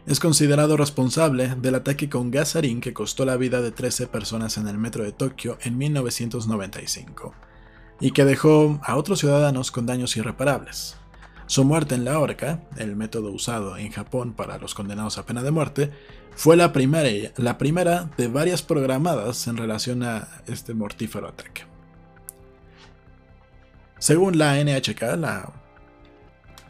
es 0.06 0.20
considerado 0.20 0.78
responsable 0.78 1.56
del 1.56 1.76
ataque 1.76 2.10
con 2.10 2.32
gasarín 2.32 2.82
que 2.82 2.94
costó 2.94 3.26
la 3.26 3.38
vida 3.38 3.62
de 3.62 3.72
13 3.72 4.08
personas 4.08 4.58
en 4.58 4.68
el 4.68 4.78
metro 4.78 5.04
de 5.04 5.12
Tokio 5.12 5.58
en 5.62 5.78
1995 5.78 7.34
y 8.00 8.12
que 8.12 8.26
dejó 8.26 8.80
a 8.84 8.96
otros 8.96 9.20
ciudadanos 9.20 9.72
con 9.72 9.86
daños 9.86 10.18
irreparables. 10.18 10.98
Su 11.50 11.66
muerte 11.66 11.96
en 11.96 12.06
la 12.06 12.20
horca, 12.20 12.60
el 12.78 12.96
método 12.96 13.32
usado 13.32 13.76
en 13.76 13.92
Japón 13.92 14.34
para 14.34 14.60
los 14.60 14.76
condenados 14.76 15.18
a 15.18 15.26
pena 15.26 15.42
de 15.42 15.50
muerte, 15.50 15.90
fue 16.36 16.56
la 16.56 16.72
primera, 16.72 17.10
la 17.38 17.58
primera 17.58 18.08
de 18.18 18.28
varias 18.28 18.62
programadas 18.62 19.48
en 19.48 19.58
relación 19.58 20.04
a 20.04 20.28
este 20.46 20.76
mortífero 20.76 21.28
ataque. 21.28 21.64
Según 23.98 24.38
la 24.38 24.64
NHK, 24.64 25.02
la, 25.18 25.52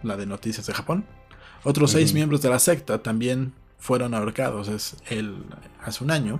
la 0.01 0.15
de 0.15 0.25
noticias 0.25 0.65
de 0.65 0.73
Japón, 0.73 1.05
otros 1.65 1.91
seis 1.91 2.13
miembros 2.13 2.41
de 2.41 2.49
la 2.49 2.59
secta 2.59 3.03
también 3.03 3.51
fueron 3.79 4.13
ahorcados 4.13 4.69
es 4.69 4.95
el, 5.09 5.43
hace 5.83 6.05
un 6.05 6.11
año, 6.11 6.39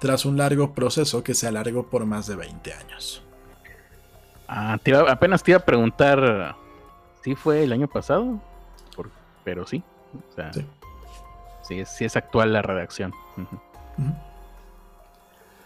tras 0.00 0.24
un 0.24 0.36
largo 0.36 0.74
proceso 0.74 1.22
que 1.22 1.34
se 1.34 1.46
alargó 1.46 1.88
por 1.88 2.04
más 2.04 2.26
de 2.26 2.34
20 2.34 2.72
años. 2.74 3.22
Ah, 4.48 4.76
apenas 5.08 5.44
te 5.44 5.52
iba 5.52 5.60
a 5.60 5.64
preguntar 5.64 6.56
si 7.22 7.34
fue 7.34 7.64
el 7.64 7.72
año 7.72 7.88
pasado, 7.88 8.40
pero 9.44 9.66
sí. 9.66 9.82
sí 10.52 10.66
sí, 11.84 12.04
es 12.04 12.16
actual 12.16 12.52
la 12.52 12.62
redacción. 12.62 13.14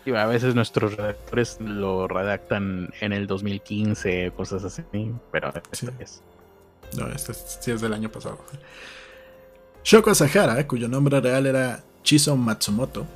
y 0.05 0.14
a 0.14 0.27
veces 0.27 0.55
nuestros 0.55 0.97
redactores 0.97 1.61
lo 1.61 2.09
redactan 2.09 2.93
en 3.01 3.12
el 3.12 3.27
2015, 3.27 4.33
cosas 4.37 4.64
así, 4.64 4.83
pero 5.31 5.53
este 5.71 5.93
es. 5.99 6.23
No, 6.97 7.09
este 7.09 7.35
sí 7.35 7.71
es 7.71 7.81
del 7.81 7.93
año 7.93 8.11
pasado. 8.11 8.38
Shoko 9.83 10.11
Asahara, 10.11 10.67
cuyo 10.67 10.88
nombre 10.88 11.21
real 11.21 11.47
era 11.47 11.83
Chiso 12.03 12.37
Matsumoto. 12.37 13.07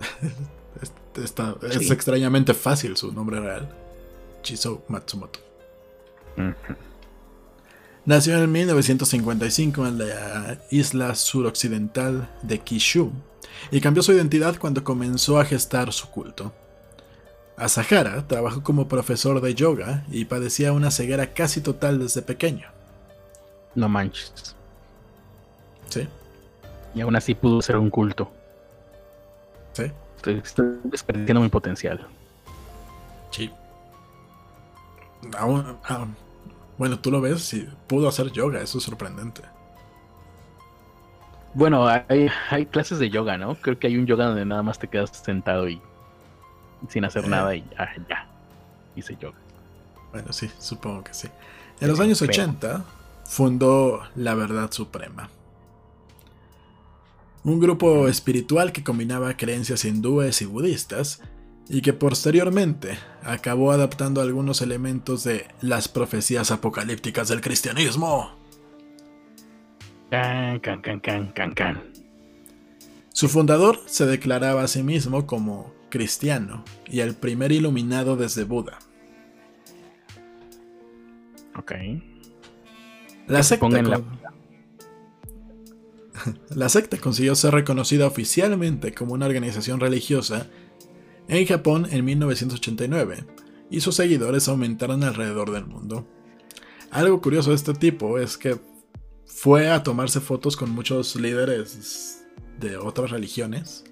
es 1.16 1.90
extrañamente 1.90 2.54
fácil 2.54 2.96
su 2.96 3.12
nombre 3.12 3.40
real. 3.40 3.68
Chiso 4.42 4.84
Matsumoto. 4.88 5.40
Nació 8.04 8.42
en 8.42 8.52
1955 8.52 9.86
en 9.86 9.98
la 9.98 10.58
isla 10.70 11.14
suroccidental 11.14 12.28
de 12.42 12.58
Kishu 12.58 13.12
y 13.70 13.80
cambió 13.80 14.02
su 14.02 14.12
identidad 14.12 14.56
cuando 14.58 14.84
comenzó 14.84 15.40
a 15.40 15.44
gestar 15.44 15.92
su 15.92 16.10
culto. 16.10 16.52
Asahara 17.56 18.26
trabajó 18.26 18.62
como 18.62 18.88
profesor 18.88 19.40
de 19.40 19.54
yoga 19.54 20.04
y 20.10 20.24
padecía 20.24 20.72
una 20.72 20.90
ceguera 20.90 21.32
casi 21.32 21.60
total 21.60 21.98
desde 22.00 22.20
pequeño. 22.20 22.68
No 23.74 23.88
manches. 23.88 24.54
Sí. 25.88 26.08
Y 26.94 27.00
aún 27.00 27.16
así 27.16 27.34
pudo 27.34 27.62
ser 27.62 27.76
un 27.76 27.90
culto. 27.90 28.30
Sí. 29.72 29.90
Estoy, 30.16 30.42
desperdiciando 30.84 31.40
mi 31.40 31.48
potencial. 31.48 32.06
Sí. 33.30 33.50
aún, 35.36 35.78
bueno, 36.78 36.98
tú 36.98 37.10
lo 37.10 37.20
ves, 37.20 37.42
si 37.42 37.68
pudo 37.86 38.08
hacer 38.08 38.32
yoga, 38.32 38.60
eso 38.60 38.78
es 38.78 38.84
sorprendente. 38.84 39.42
Bueno, 41.54 41.86
hay, 41.86 42.28
hay 42.50 42.66
clases 42.66 42.98
de 42.98 43.10
yoga, 43.10 43.38
¿no? 43.38 43.54
Creo 43.54 43.78
que 43.78 43.86
hay 43.86 43.96
un 43.96 44.06
yoga 44.06 44.26
donde 44.26 44.44
nada 44.44 44.62
más 44.62 44.78
te 44.78 44.88
quedas 44.88 45.10
sentado 45.10 45.68
y 45.68 45.80
sin 46.88 47.04
hacer 47.04 47.24
eh. 47.24 47.28
nada 47.28 47.54
y 47.54 47.64
ah, 47.78 47.88
ya, 48.08 48.26
hice 48.96 49.16
yoga. 49.20 49.38
Bueno, 50.12 50.32
sí, 50.32 50.50
supongo 50.58 51.04
que 51.04 51.14
sí. 51.14 51.28
En 51.80 51.88
los 51.88 52.00
años 52.00 52.20
80 52.22 52.84
fundó 53.24 54.02
La 54.16 54.34
Verdad 54.34 54.70
Suprema. 54.72 55.30
Un 57.44 57.60
grupo 57.60 58.08
espiritual 58.08 58.72
que 58.72 58.82
combinaba 58.82 59.36
creencias 59.36 59.84
hindúes 59.84 60.40
y 60.40 60.46
budistas 60.46 61.20
y 61.68 61.80
que 61.80 61.92
posteriormente 61.92 62.98
acabó 63.22 63.72
adaptando 63.72 64.20
algunos 64.20 64.60
elementos 64.60 65.24
de 65.24 65.46
las 65.60 65.88
profecías 65.88 66.50
apocalípticas 66.50 67.28
del 67.28 67.40
cristianismo. 67.40 68.32
Can, 70.10 70.60
can, 70.60 70.80
can, 70.82 71.00
can, 71.00 71.32
can, 71.32 71.54
can. 71.54 71.82
Su 73.12 73.28
fundador 73.28 73.80
se 73.86 74.06
declaraba 74.06 74.62
a 74.62 74.68
sí 74.68 74.82
mismo 74.82 75.26
como 75.26 75.72
cristiano 75.88 76.64
y 76.86 77.00
el 77.00 77.14
primer 77.14 77.52
iluminado 77.52 78.16
desde 78.16 78.44
Buda. 78.44 78.78
Ok. 81.56 81.72
La 83.26 83.42
secta, 83.42 83.68
la... 83.68 84.02
la 86.50 86.68
secta 86.68 86.98
consiguió 86.98 87.34
ser 87.34 87.54
reconocida 87.54 88.06
oficialmente 88.06 88.92
como 88.92 89.14
una 89.14 89.26
organización 89.26 89.80
religiosa 89.80 90.48
en 91.28 91.46
Japón 91.46 91.86
en 91.90 92.04
1989 92.04 93.24
y 93.70 93.80
sus 93.80 93.96
seguidores 93.96 94.48
aumentaron 94.48 95.02
alrededor 95.02 95.50
del 95.50 95.66
mundo. 95.66 96.06
Algo 96.90 97.20
curioso 97.20 97.50
de 97.50 97.56
este 97.56 97.74
tipo 97.74 98.18
es 98.18 98.38
que 98.38 98.58
fue 99.26 99.70
a 99.70 99.82
tomarse 99.82 100.20
fotos 100.20 100.56
con 100.56 100.70
muchos 100.70 101.16
líderes 101.16 102.24
de 102.60 102.76
otras 102.76 103.10
religiones, 103.10 103.84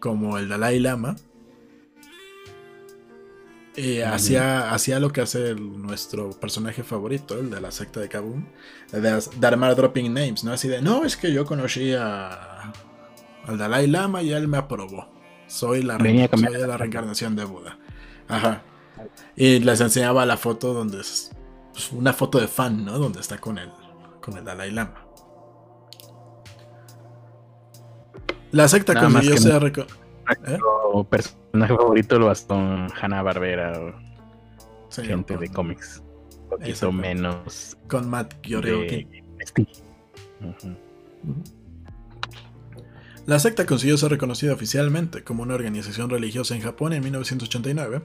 como 0.00 0.38
el 0.38 0.48
Dalai 0.48 0.78
Lama. 0.80 1.16
Y 3.74 4.00
hacía, 4.00 4.72
hacía 4.72 4.98
lo 4.98 5.12
que 5.12 5.20
hace 5.20 5.54
nuestro 5.54 6.30
personaje 6.30 6.82
favorito, 6.82 7.38
el 7.38 7.48
de 7.48 7.60
la 7.60 7.70
secta 7.70 8.00
de 8.00 8.08
Kabum, 8.08 8.46
de, 8.90 9.46
armar 9.46 9.76
dropping 9.76 10.12
names, 10.12 10.42
¿no? 10.42 10.52
Así 10.52 10.66
de, 10.66 10.82
no, 10.82 11.04
es 11.04 11.16
que 11.16 11.32
yo 11.32 11.46
conocí 11.46 11.92
a, 11.92 12.72
al 13.46 13.56
Dalai 13.56 13.86
Lama 13.86 14.22
y 14.22 14.32
él 14.32 14.48
me 14.48 14.58
aprobó. 14.58 15.17
Soy 15.48 15.82
la, 15.82 15.98
soy 15.98 16.28
la 16.66 16.76
reencarnación 16.76 17.34
de 17.34 17.44
Buda. 17.44 17.78
Ajá. 18.28 18.62
Y 19.34 19.60
les 19.60 19.80
enseñaba 19.80 20.26
la 20.26 20.36
foto 20.36 20.74
donde 20.74 21.00
es 21.00 21.30
pues, 21.72 21.92
una 21.92 22.12
foto 22.12 22.38
de 22.38 22.48
fan, 22.48 22.84
¿no? 22.84 22.98
Donde 22.98 23.20
está 23.20 23.38
con 23.38 23.58
el, 23.58 23.70
con 24.20 24.36
el 24.36 24.44
Dalai 24.44 24.70
Lama. 24.70 25.04
La 28.50 28.68
secta 28.68 28.94
Nada 28.94 29.08
consiguió 29.08 29.36
ser. 29.36 29.72
¿Eh? 30.46 30.58
personaje 31.08 31.74
favorito 31.74 32.18
lo 32.18 32.26
bastó 32.26 32.54
Hanna 32.54 33.22
Barbera 33.22 33.80
o 33.80 35.02
gente 35.02 35.36
de 35.36 35.48
cómics. 35.48 36.02
Hizo 36.64 36.92
menos. 36.92 37.76
Con 37.88 38.08
Matt 38.08 38.34
Giorgio. 38.42 39.06
La 43.28 43.38
secta 43.38 43.66
consiguió 43.66 43.96
ser 43.98 44.12
reconocida 44.12 44.54
oficialmente 44.54 45.22
como 45.22 45.42
una 45.42 45.52
organización 45.52 46.08
religiosa 46.08 46.54
en 46.54 46.62
Japón 46.62 46.94
en 46.94 47.02
1989 47.02 48.00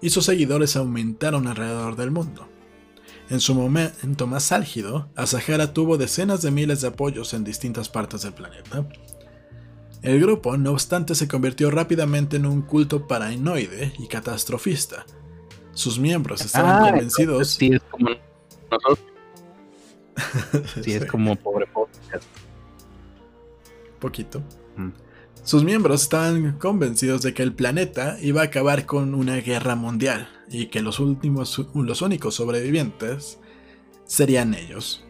y 0.00 0.10
sus 0.10 0.24
seguidores 0.24 0.76
aumentaron 0.76 1.48
alrededor 1.48 1.96
del 1.96 2.12
mundo. 2.12 2.46
En 3.28 3.40
su 3.40 3.56
momento 3.56 4.28
más 4.28 4.52
álgido, 4.52 5.08
Asahara 5.16 5.72
tuvo 5.72 5.98
decenas 5.98 6.42
de 6.42 6.52
miles 6.52 6.80
de 6.80 6.86
apoyos 6.86 7.34
en 7.34 7.42
distintas 7.42 7.88
partes 7.88 8.22
del 8.22 8.34
planeta. 8.34 8.86
El 10.00 10.20
grupo, 10.20 10.56
no 10.56 10.70
obstante, 10.70 11.16
se 11.16 11.26
convirtió 11.26 11.72
rápidamente 11.72 12.36
en 12.36 12.46
un 12.46 12.62
culto 12.62 13.08
paranoide 13.08 13.92
y 13.98 14.06
catastrofista. 14.06 15.06
Sus 15.72 15.98
miembros 15.98 16.40
estaban 16.40 16.84
ah, 16.84 16.88
convencidos. 16.88 17.50
Sí, 17.50 17.72
es 17.72 17.82
como 17.90 18.10
sí, 20.84 20.92
es 20.92 21.04
como 21.06 21.34
pobre 21.34 21.66
podcast. 21.66 22.22
Poquito. 24.02 24.42
Mm. 24.76 24.88
Sus 25.44 25.62
miembros 25.62 26.02
estaban 26.02 26.58
convencidos 26.58 27.22
de 27.22 27.34
que 27.34 27.44
el 27.44 27.54
planeta 27.54 28.18
iba 28.20 28.42
a 28.42 28.46
acabar 28.46 28.84
con 28.84 29.14
una 29.14 29.36
guerra 29.36 29.76
mundial 29.76 30.28
y 30.48 30.66
que 30.66 30.82
los 30.82 30.98
últimos, 30.98 31.64
los 31.72 32.02
únicos 32.02 32.34
sobrevivientes 32.34 33.38
serían 34.04 34.54
ellos. 34.54 35.04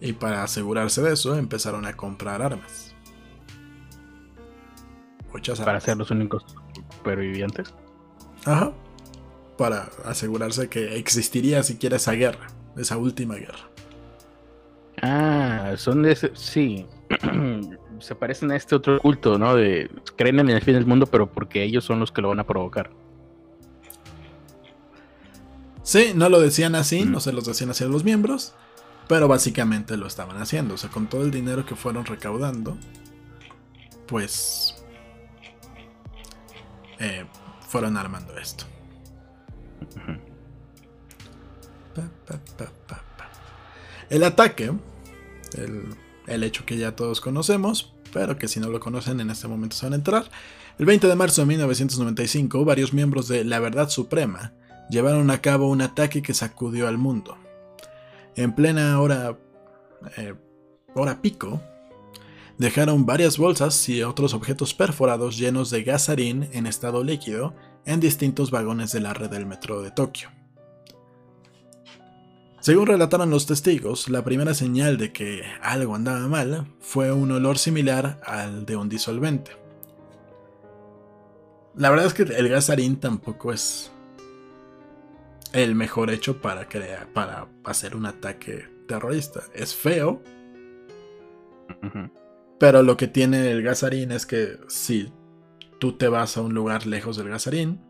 Y 0.00 0.14
para 0.14 0.42
asegurarse 0.42 1.02
de 1.02 1.12
eso 1.12 1.36
empezaron 1.36 1.84
a 1.84 1.94
comprar 1.94 2.40
armas. 2.40 2.94
Muchas 5.30 5.60
armas. 5.60 5.66
Para 5.66 5.80
ser 5.80 5.96
los 5.98 6.10
únicos 6.10 6.44
supervivientes. 6.96 7.74
Ajá. 8.46 8.72
Para 9.58 9.90
asegurarse 10.06 10.70
que 10.70 10.96
existiría 10.96 11.62
siquiera 11.62 11.96
esa 11.96 12.12
guerra, 12.12 12.46
esa 12.78 12.96
última 12.96 13.34
guerra. 13.34 13.68
Ah, 15.02 15.74
son 15.76 16.02
de 16.02 16.12
ese, 16.12 16.30
sí. 16.34 16.86
se 18.00 18.14
parecen 18.14 18.50
a 18.50 18.56
este 18.56 18.74
otro 18.74 18.98
culto, 18.98 19.38
¿no? 19.38 19.54
De 19.54 19.90
creen 20.16 20.38
en 20.40 20.50
el 20.50 20.62
fin 20.62 20.74
del 20.74 20.86
mundo, 20.86 21.06
pero 21.06 21.30
porque 21.30 21.62
ellos 21.62 21.84
son 21.84 22.00
los 22.00 22.12
que 22.12 22.22
lo 22.22 22.28
van 22.28 22.40
a 22.40 22.46
provocar. 22.46 22.90
Sí, 25.82 26.12
no 26.14 26.28
lo 26.28 26.40
decían 26.40 26.74
así, 26.74 27.04
mm. 27.04 27.10
no 27.10 27.20
se 27.20 27.32
los 27.32 27.44
decían 27.44 27.70
así 27.70 27.84
a 27.84 27.88
los 27.88 28.04
miembros, 28.04 28.54
pero 29.08 29.28
básicamente 29.28 29.96
lo 29.96 30.06
estaban 30.06 30.40
haciendo. 30.40 30.74
O 30.74 30.76
sea, 30.76 30.90
con 30.90 31.08
todo 31.08 31.22
el 31.22 31.30
dinero 31.30 31.66
que 31.66 31.74
fueron 31.74 32.04
recaudando, 32.04 32.76
pues 34.06 34.84
eh, 36.98 37.24
fueron 37.68 37.96
armando 37.96 38.36
esto. 38.38 38.66
el 44.10 44.24
ataque, 44.24 44.72
el 45.56 45.96
el 46.30 46.44
hecho 46.44 46.64
que 46.64 46.78
ya 46.78 46.96
todos 46.96 47.20
conocemos, 47.20 47.92
pero 48.12 48.38
que 48.38 48.48
si 48.48 48.60
no 48.60 48.70
lo 48.70 48.80
conocen 48.80 49.20
en 49.20 49.30
este 49.30 49.48
momento 49.48 49.76
se 49.76 49.86
van 49.86 49.92
a 49.92 49.96
entrar. 49.96 50.30
El 50.78 50.86
20 50.86 51.08
de 51.08 51.14
marzo 51.14 51.42
de 51.42 51.46
1995, 51.48 52.64
varios 52.64 52.94
miembros 52.94 53.28
de 53.28 53.44
La 53.44 53.58
Verdad 53.58 53.90
Suprema 53.90 54.54
llevaron 54.88 55.30
a 55.30 55.40
cabo 55.40 55.68
un 55.68 55.82
ataque 55.82 56.22
que 56.22 56.32
sacudió 56.32 56.88
al 56.88 56.96
mundo. 56.96 57.36
En 58.36 58.54
plena 58.54 58.98
hora, 59.00 59.36
eh, 60.16 60.34
hora 60.94 61.20
pico, 61.20 61.60
dejaron 62.58 63.04
varias 63.04 63.36
bolsas 63.36 63.88
y 63.88 64.02
otros 64.02 64.32
objetos 64.32 64.72
perforados 64.72 65.36
llenos 65.36 65.70
de 65.70 65.82
gasarín 65.82 66.48
en 66.52 66.66
estado 66.66 67.04
líquido 67.04 67.54
en 67.84 68.00
distintos 68.00 68.50
vagones 68.50 68.92
de 68.92 69.00
la 69.00 69.14
red 69.14 69.30
del 69.30 69.46
metro 69.46 69.82
de 69.82 69.90
Tokio. 69.90 70.39
Según 72.60 72.86
relataron 72.86 73.30
los 73.30 73.46
testigos, 73.46 74.10
la 74.10 74.22
primera 74.22 74.52
señal 74.52 74.98
de 74.98 75.12
que 75.12 75.42
algo 75.62 75.94
andaba 75.94 76.28
mal 76.28 76.66
fue 76.78 77.10
un 77.10 77.32
olor 77.32 77.56
similar 77.56 78.20
al 78.24 78.66
de 78.66 78.76
un 78.76 78.90
disolvente. 78.90 79.52
La 81.74 81.88
verdad 81.88 82.06
es 82.06 82.14
que 82.14 82.22
el 82.22 82.48
gasarín 82.50 83.00
tampoco 83.00 83.52
es 83.52 83.90
el 85.54 85.74
mejor 85.74 86.10
hecho 86.10 86.42
para, 86.42 86.68
crear, 86.68 87.10
para 87.14 87.48
hacer 87.64 87.96
un 87.96 88.04
ataque 88.04 88.68
terrorista. 88.86 89.40
Es 89.54 89.74
feo, 89.74 90.22
pero 92.58 92.82
lo 92.82 92.98
que 92.98 93.08
tiene 93.08 93.50
el 93.50 93.62
gasarín 93.62 94.12
es 94.12 94.26
que 94.26 94.58
si 94.68 95.10
tú 95.78 95.96
te 95.96 96.08
vas 96.08 96.36
a 96.36 96.42
un 96.42 96.52
lugar 96.52 96.86
lejos 96.86 97.16
del 97.16 97.30
gasarín, 97.30 97.80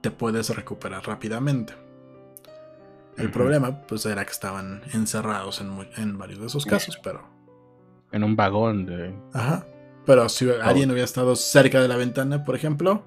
te 0.00 0.10
puedes 0.10 0.48
recuperar 0.56 1.06
rápidamente. 1.06 1.83
El 3.16 3.30
problema, 3.30 3.82
pues, 3.86 4.06
era 4.06 4.24
que 4.24 4.32
estaban 4.32 4.82
encerrados 4.92 5.60
en, 5.60 6.18
varios 6.18 6.40
de 6.40 6.46
esos 6.46 6.64
casos, 6.64 6.98
pero. 7.02 7.22
En 8.12 8.24
un 8.24 8.36
vagón 8.36 8.86
de. 8.86 9.14
Ajá. 9.32 9.66
Pero 10.06 10.28
si 10.28 10.48
alguien 10.50 10.90
hubiera 10.90 11.04
estado 11.04 11.34
cerca 11.36 11.80
de 11.80 11.88
la 11.88 11.96
ventana, 11.96 12.44
por 12.44 12.54
ejemplo, 12.54 13.04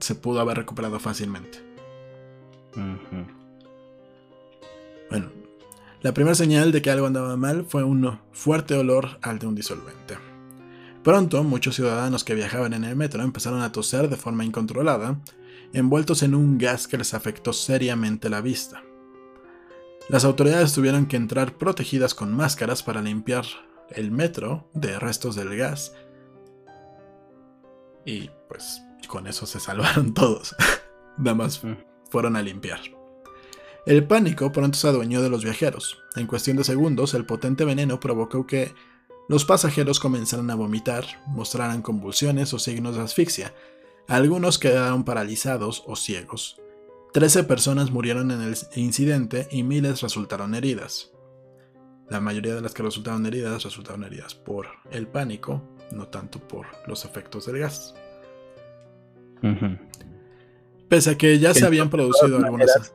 se 0.00 0.14
pudo 0.14 0.40
haber 0.40 0.56
recuperado 0.56 0.98
fácilmente. 0.98 1.62
Bueno, 5.10 5.30
la 6.02 6.12
primera 6.12 6.34
señal 6.34 6.72
de 6.72 6.82
que 6.82 6.90
algo 6.90 7.06
andaba 7.06 7.36
mal 7.36 7.64
fue 7.64 7.84
un 7.84 8.18
fuerte 8.32 8.74
olor 8.74 9.18
al 9.22 9.38
de 9.38 9.46
un 9.46 9.54
disolvente. 9.54 10.16
Pronto, 11.02 11.42
muchos 11.44 11.76
ciudadanos 11.76 12.24
que 12.24 12.34
viajaban 12.34 12.74
en 12.74 12.84
el 12.84 12.96
metro 12.96 13.22
empezaron 13.22 13.62
a 13.62 13.72
toser 13.72 14.08
de 14.08 14.16
forma 14.16 14.44
incontrolada 14.44 15.18
envueltos 15.72 16.22
en 16.22 16.34
un 16.34 16.58
gas 16.58 16.88
que 16.88 16.98
les 16.98 17.14
afectó 17.14 17.52
seriamente 17.52 18.28
la 18.28 18.40
vista. 18.40 18.82
Las 20.08 20.24
autoridades 20.24 20.72
tuvieron 20.72 21.06
que 21.06 21.16
entrar 21.16 21.58
protegidas 21.58 22.14
con 22.14 22.34
máscaras 22.34 22.82
para 22.82 23.02
limpiar 23.02 23.44
el 23.90 24.10
metro 24.10 24.68
de 24.72 24.98
restos 24.98 25.34
del 25.34 25.56
gas. 25.56 25.92
Y 28.06 28.30
pues 28.48 28.82
con 29.06 29.26
eso 29.26 29.46
se 29.46 29.60
salvaron 29.60 30.14
todos. 30.14 30.56
Nada 31.18 31.34
más 31.34 31.62
mm. 31.62 31.76
fueron 32.10 32.36
a 32.36 32.42
limpiar. 32.42 32.80
El 33.86 34.06
pánico 34.06 34.52
pronto 34.52 34.78
se 34.78 34.88
adueñó 34.88 35.22
de 35.22 35.30
los 35.30 35.44
viajeros. 35.44 35.98
En 36.16 36.26
cuestión 36.26 36.56
de 36.56 36.64
segundos, 36.64 37.14
el 37.14 37.24
potente 37.24 37.64
veneno 37.64 38.00
provocó 38.00 38.46
que 38.46 38.74
los 39.28 39.44
pasajeros 39.44 40.00
comenzaran 40.00 40.50
a 40.50 40.54
vomitar, 40.54 41.04
mostraran 41.26 41.82
convulsiones 41.82 42.52
o 42.54 42.58
signos 42.58 42.96
de 42.96 43.02
asfixia, 43.02 43.54
algunos 44.08 44.58
quedaron 44.58 45.04
paralizados 45.04 45.84
o 45.86 45.94
ciegos. 45.94 46.60
Trece 47.12 47.44
personas 47.44 47.90
murieron 47.90 48.30
en 48.30 48.42
el 48.42 48.56
incidente 48.74 49.48
y 49.50 49.62
miles 49.62 50.00
resultaron 50.00 50.54
heridas. 50.54 51.12
La 52.08 52.20
mayoría 52.20 52.54
de 52.54 52.62
las 52.62 52.72
que 52.72 52.82
resultaron 52.82 53.26
heridas 53.26 53.62
resultaron 53.62 54.04
heridas 54.04 54.34
por 54.34 54.66
el 54.90 55.06
pánico, 55.06 55.62
no 55.92 56.08
tanto 56.08 56.38
por 56.38 56.66
los 56.86 57.04
efectos 57.04 57.46
del 57.46 57.58
gas. 57.58 57.94
Pese 60.88 61.10
a 61.10 61.18
que 61.18 61.38
ya 61.38 61.52
se 61.52 61.66
habían 61.66 61.90
producido 61.90 62.38
algunas... 62.38 62.94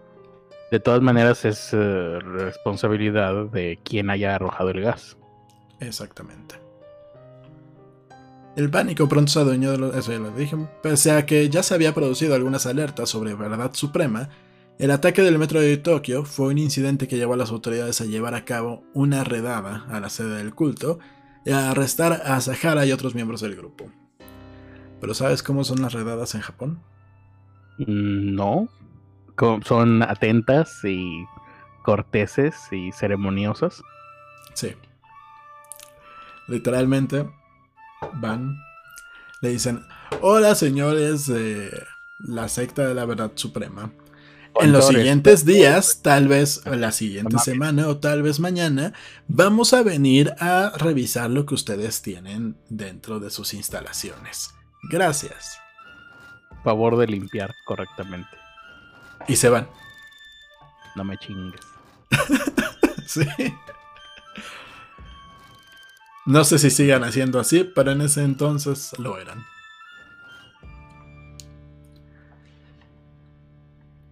de 0.72 0.80
todas 0.80 1.02
maneras 1.02 1.46
es 1.46 1.70
eh, 1.74 2.20
responsabilidad 2.20 3.46
de 3.46 3.80
quien 3.84 4.10
haya 4.10 4.36
arrojado 4.36 4.72
el 4.72 4.82
gas. 4.82 5.16
Exactamente. 5.80 6.63
El 8.56 8.70
pánico 8.70 9.10
pronto 9.10 9.32
se 9.32 9.40
adueñó 9.40 9.72
de 9.72 9.78
lo, 9.80 9.94
eso 9.94 10.12
ya 10.12 10.20
lo 10.20 10.30
dije, 10.32 10.56
pese 10.84 11.12
a 11.12 11.26
que 11.26 11.50
ya 11.50 11.64
se 11.64 11.74
había 11.74 11.96
producido 11.96 12.36
algunas 12.36 12.68
alertas 12.68 13.10
sobre 13.10 13.34
verdad 13.34 13.74
suprema, 13.74 14.30
el 14.78 14.92
ataque 14.92 15.22
del 15.22 15.40
metro 15.40 15.60
de 15.60 15.78
Tokio 15.78 16.24
fue 16.24 16.48
un 16.48 16.58
incidente 16.60 17.08
que 17.08 17.18
llevó 17.18 17.34
a 17.34 17.38
las 17.38 17.52
autoridades 17.52 18.02
a 18.02 18.06
llevar 18.06 18.36
a 18.36 18.46
cabo 18.46 18.84
una 18.94 19.24
redada 19.24 19.86
a 19.90 20.00
la 20.00 20.10
sede 20.10 20.38
del 20.38 20.54
culto 20.54 21.00
y 21.46 21.52
a 21.52 21.72
arrestar 21.72 22.22
a 22.26 22.40
Sahara 22.42 22.86
y 22.86 22.92
otros 22.92 23.16
miembros 23.16 23.42
del 23.42 23.56
grupo. 23.56 23.92
¿Pero 25.00 25.14
sabes 25.14 25.44
cómo 25.44 25.64
son 25.64 25.82
las 25.82 25.94
redadas 25.94 26.36
en 26.36 26.42
Japón? 26.42 26.80
Mm, 27.80 28.36
no. 28.36 28.70
Son 29.64 30.04
atentas 30.04 30.80
y 30.84 31.26
corteses 31.84 32.56
y 32.72 32.92
ceremoniosos. 32.92 33.84
Sí. 34.54 34.74
Literalmente 36.48 37.26
van, 38.14 38.58
le 39.42 39.50
dicen, 39.50 39.86
hola 40.22 40.56
señores 40.56 41.28
de 41.28 41.86
la 42.20 42.48
secta 42.50 42.88
de 42.88 42.94
la 42.94 43.06
verdad 43.06 43.32
suprema. 43.36 43.92
En 44.62 44.72
los 44.72 44.88
siguientes 44.88 45.46
días, 45.46 46.02
tal 46.04 46.28
vez 46.28 46.62
la 46.66 46.92
siguiente 46.92 47.40
semana 47.40 47.88
o 47.88 47.98
tal 47.98 48.22
vez 48.22 48.40
mañana, 48.40 48.94
vamos 49.28 49.74
a 49.74 49.82
venir 49.82 50.34
a 50.40 50.72
revisar 50.78 51.30
lo 51.32 51.46
que 51.46 51.56
ustedes 51.56 52.04
tienen 52.04 52.56
dentro 52.70 53.20
de 53.20 53.32
sus 53.32 53.56
instalaciones. 53.56 54.54
Gracias. 54.92 55.58
Favor 56.64 56.98
de 56.98 57.08
limpiar 57.08 57.54
correctamente. 57.66 58.30
Y 59.28 59.38
se 59.38 59.50
van. 59.50 59.68
No 60.96 61.04
me 61.04 61.18
chingues. 61.18 61.62
sí. 63.08 63.26
No 66.26 66.44
sé 66.46 66.58
si 66.58 66.70
sigan 66.70 67.04
haciendo 67.04 67.40
así, 67.40 67.64
pero 67.64 67.92
en 67.92 68.02
ese 68.02 68.24
entonces 68.24 68.98
lo 68.98 69.18
eran. 69.18 69.46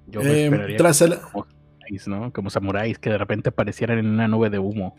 Yo 0.07 0.21
me 0.21 0.47
eh, 0.47 0.75
tras 0.77 1.01
el... 1.01 1.17
como, 1.19 1.47
¿no? 2.07 2.33
como 2.33 2.49
samuráis 2.49 2.99
que 2.99 3.09
de 3.09 3.17
repente 3.17 3.49
aparecieran 3.49 3.97
en 3.97 4.07
una 4.07 4.27
nube 4.27 4.49
de 4.49 4.59
humo. 4.59 4.97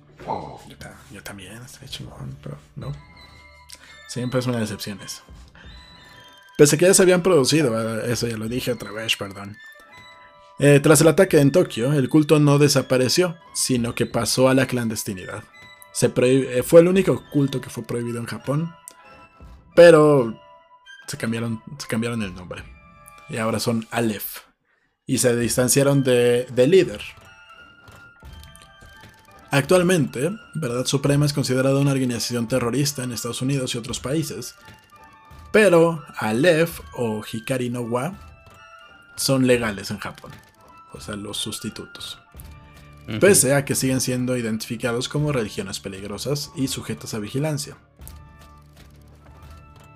yo, 1.13 1.23
también, 1.23 1.61
estoy 1.63 1.89
chingón, 1.89 2.35
pero 2.43 2.57
no. 2.77 2.93
Siempre 4.09 4.41
es 4.41 4.47
una 4.47 4.59
decepción 4.59 5.01
eso. 5.03 5.23
Pese 6.57 6.77
a 6.77 6.79
que 6.79 6.87
ya 6.87 6.95
se 6.95 7.03
habían 7.03 7.23
producido, 7.23 8.01
eh, 8.01 8.11
eso 8.13 8.27
ya 8.27 8.39
lo 8.39 8.49
dije 8.49 8.73
otra 8.73 8.91
vez, 8.91 9.17
perdón. 9.17 9.57
Eh, 10.59 10.81
tras 10.81 11.01
el 11.03 11.09
ataque 11.09 11.41
en 11.41 11.51
Tokio, 11.51 11.93
el 11.93 12.09
culto 12.09 12.39
no 12.39 12.59
desapareció, 12.59 13.37
sino 13.53 13.95
que 13.95 14.07
pasó 14.07 14.49
a 14.49 14.55
la 14.55 14.67
clandestinidad. 14.67 15.45
Se 15.93 16.09
fue 16.09 16.81
el 16.81 16.89
único 16.89 17.23
culto 17.31 17.61
que 17.61 17.71
fue 17.71 17.85
prohibido 17.85 18.19
en 18.19 18.27
Japón, 18.27 18.75
pero 19.75 20.39
se 21.07 21.17
cambiaron, 21.17 21.63
se 21.79 21.87
cambiaron 21.87 22.23
el 22.23 22.35
nombre. 22.35 22.65
Y 23.29 23.37
ahora 23.37 23.61
son 23.61 23.87
Aleph 23.91 24.41
y 25.07 25.19
se 25.19 25.37
distanciaron 25.37 26.03
de, 26.03 26.47
líder. 26.69 27.03
Actualmente, 29.51 30.31
Verdad 30.55 30.87
Suprema 30.87 31.27
es 31.27 31.33
considerada 31.33 31.79
una 31.79 31.93
organización 31.93 32.49
terrorista 32.49 33.05
en 33.05 33.13
Estados 33.13 33.43
Unidos 33.43 33.75
y 33.75 33.79
otros 33.79 34.01
países, 34.01 34.55
pero 35.51 36.03
Aleph 36.17 36.81
o 36.95 37.23
Hikari 37.31 37.69
no 37.69 37.83
Wa 37.83 38.15
son 39.17 39.47
legales 39.47 39.91
en 39.91 39.99
Japón, 39.99 40.33
o 40.93 41.01
sea, 41.01 41.17
los 41.17 41.37
sustitutos. 41.37 42.22
Pese 43.21 43.55
a 43.55 43.65
que 43.65 43.75
siguen 43.75 44.01
siendo 44.01 44.37
identificados 44.37 45.09
como 45.09 45.33
religiones 45.33 45.81
peligrosas 45.81 46.53
y 46.55 46.69
sujetas 46.69 47.15
a 47.15 47.19
vigilancia. 47.19 47.77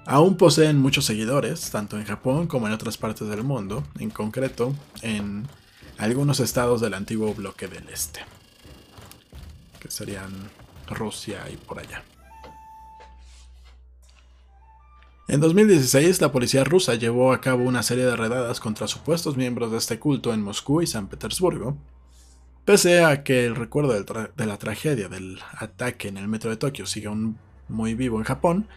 Aún 0.07 0.37
poseen 0.37 0.79
muchos 0.79 1.05
seguidores, 1.05 1.71
tanto 1.71 1.99
en 1.99 2.05
Japón 2.05 2.47
como 2.47 2.67
en 2.67 2.73
otras 2.73 2.97
partes 2.97 3.29
del 3.29 3.43
mundo, 3.43 3.85
en 3.99 4.11
concreto 4.11 4.75
en 5.03 5.49
algunos 5.99 6.41
estados 6.41 6.81
del 6.81 6.95
antiguo 6.95 7.33
bloque 7.35 7.69
del 7.69 7.89
este, 7.89 8.21
que 9.81 9.91
serían 9.91 10.31
Rusia 10.89 11.49
y 11.53 11.57
por 11.57 11.79
allá. 11.79 12.05
En 15.29 15.41
2016, 15.41 16.21
la 16.21 16.31
policía 16.31 16.63
rusa 16.63 16.95
llevó 16.95 17.33
a 17.33 17.41
cabo 17.41 17.65
una 17.65 17.83
serie 17.83 18.05
de 18.05 18.15
redadas 18.15 18.61
contra 18.61 18.87
supuestos 18.87 19.37
miembros 19.37 19.73
de 19.73 19.79
este 19.79 19.99
culto 19.99 20.33
en 20.33 20.41
Moscú 20.41 20.83
y 20.83 20.87
San 20.87 21.09
Petersburgo, 21.09 21.77
pese 22.67 23.05
a 23.05 23.23
que 23.23 23.47
el 23.47 23.55
recuerdo 23.55 23.95
de 23.95 24.47
la 24.47 24.59
tragedia 24.59 25.09
del 25.09 25.39
ataque 25.57 26.09
en 26.09 26.19
el 26.19 26.27
metro 26.27 26.51
de 26.51 26.57
Tokio 26.57 26.85
sigue 26.85 27.07
aún 27.07 27.39
muy 27.69 27.95
vivo 27.95 28.19
en 28.19 28.25
Japón, 28.25 28.69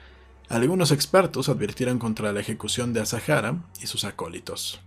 algunos 0.48 0.92
expertos 0.92 1.50
advirtieron 1.50 1.98
contra 2.00 2.32
la 2.32 2.40
ejecución 2.40 2.94
de 2.94 3.02
Asahara 3.02 3.58
y 3.82 3.88
sus 3.88 4.06
acólitos. 4.06 4.80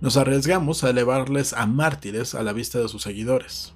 Nos 0.00 0.16
arriesgamos 0.16 0.82
a 0.82 0.90
elevarles 0.90 1.52
a 1.52 1.66
mártires 1.66 2.34
a 2.34 2.42
la 2.42 2.54
vista 2.54 2.78
de 2.78 2.88
sus 2.88 3.02
seguidores. 3.02 3.74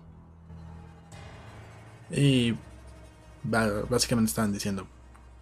Y 2.11 2.55
básicamente 3.45 4.31
estaban 4.31 4.53
diciendo, 4.53 4.87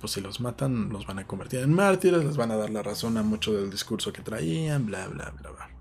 pues 0.01 0.13
si 0.13 0.21
los 0.21 0.41
matan, 0.41 0.89
los 0.89 1.07
van 1.07 1.21
a 1.21 1.27
convertir 1.27 1.61
en 1.61 1.73
mártires, 1.73 2.25
les 2.25 2.37
van 2.37 2.51
a 2.51 2.57
dar 2.57 2.71
la 2.71 2.83
razón 2.83 3.17
a 3.17 3.23
mucho 3.23 3.53
del 3.53 3.71
discurso 3.71 4.13
que 4.13 4.23
traían, 4.23 4.87
bla, 4.87 5.07
bla, 5.07 5.31
bla, 5.39 5.51
bla. 5.51 5.80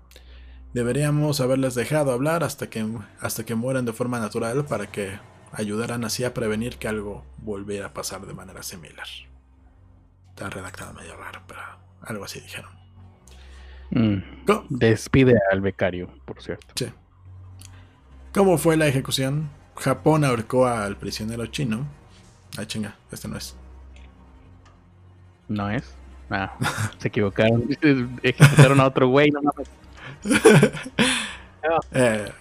Deberíamos 0.72 1.40
haberles 1.40 1.74
dejado 1.74 2.12
hablar 2.12 2.44
hasta 2.44 2.70
que, 2.70 2.86
hasta 3.20 3.44
que 3.44 3.54
mueran 3.54 3.84
de 3.84 3.92
forma 3.92 4.20
natural 4.20 4.64
para 4.64 4.86
que 4.86 5.18
ayudarán 5.52 6.04
así 6.04 6.24
a 6.24 6.32
prevenir 6.32 6.76
que 6.76 6.86
algo 6.86 7.24
volviera 7.38 7.86
a 7.86 7.92
pasar 7.92 8.26
de 8.26 8.34
manera 8.34 8.62
similar. 8.62 9.06
Está 10.28 10.48
redactado 10.48 10.92
medio 10.92 11.16
raro, 11.16 11.42
pero 11.46 11.60
algo 12.02 12.24
así 12.24 12.40
dijeron. 12.40 12.70
Mm. 13.90 14.22
Despide 14.68 15.34
al 15.50 15.60
becario, 15.60 16.08
por 16.24 16.40
cierto. 16.40 16.72
Sí. 16.76 16.86
¿Cómo 18.32 18.56
fue 18.56 18.76
la 18.76 18.86
ejecución? 18.86 19.50
Japón 19.76 20.24
ahorcó 20.24 20.66
al 20.66 20.96
prisionero 20.96 21.46
chino. 21.46 21.86
Ay, 22.56 22.66
chinga, 22.66 22.94
este 23.10 23.26
no 23.26 23.36
es. 23.36 23.56
No 25.48 25.68
es. 25.68 25.94
Ah, 26.30 26.56
se 26.98 27.08
equivocaron. 27.08 27.68
Ejecutaron 28.22 28.78
a 28.78 28.86
otro 28.86 29.08
güey, 29.08 29.32
no 29.32 29.42
mames. 29.42 29.68
eh, 31.92 32.32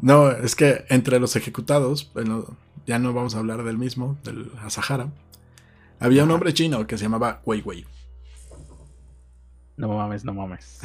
no, 0.00 0.30
es 0.30 0.54
que 0.54 0.84
entre 0.88 1.18
los 1.18 1.36
ejecutados, 1.36 2.10
bueno, 2.14 2.56
ya 2.86 2.98
no 2.98 3.12
vamos 3.12 3.34
a 3.34 3.38
hablar 3.38 3.64
del 3.64 3.78
mismo, 3.78 4.16
del 4.24 4.50
Asahara. 4.62 5.10
Había 6.00 6.24
un 6.24 6.30
hombre 6.30 6.54
chino 6.54 6.86
que 6.86 6.96
se 6.96 7.04
llamaba 7.04 7.42
Wei 7.44 7.60
Wei. 7.62 7.84
No 9.76 9.88
mames, 9.88 10.24
no 10.24 10.32
mames. 10.32 10.80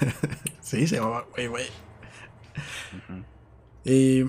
sí, 0.60 0.86
se 0.86 0.96
llamaba 0.96 1.26
Wei 1.36 1.48
Wei. 1.48 1.66
Y 3.84 4.24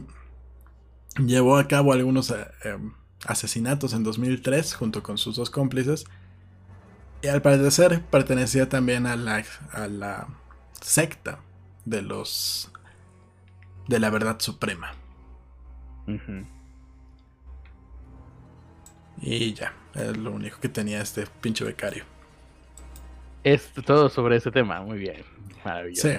llevó 1.17 1.57
a 1.57 1.67
cabo 1.67 1.93
algunos 1.93 2.29
eh, 2.31 2.47
em, 2.63 2.93
asesinatos 3.25 3.93
en 3.93 4.03
2003 4.03 4.73
junto 4.75 5.03
con 5.03 5.17
sus 5.17 5.35
dos 5.35 5.49
cómplices. 5.49 6.05
Y 7.21 7.27
al 7.27 7.41
parecer 7.41 8.01
pertenecía 8.09 8.69
también 8.69 9.05
a 9.05 9.15
la, 9.15 9.43
a 9.71 9.87
la 9.87 10.27
secta 10.79 11.39
de 11.85 12.01
los 12.01 12.71
de 13.87 13.99
la 13.99 14.09
verdad 14.09 14.39
suprema. 14.39 14.93
Y 19.21 19.53
ya, 19.53 19.73
es 19.95 20.15
lo 20.17 20.31
único 20.31 20.59
que 20.59 20.69
tenía 20.69 21.01
este 21.01 21.27
pinche 21.41 21.65
becario. 21.65 22.05
Es 23.43 23.71
todo 23.85 24.09
sobre 24.09 24.37
ese 24.37 24.51
tema, 24.51 24.81
muy 24.81 24.99
bien. 24.99 25.23
Maravilloso. 25.65 26.07
Sí. 26.07 26.15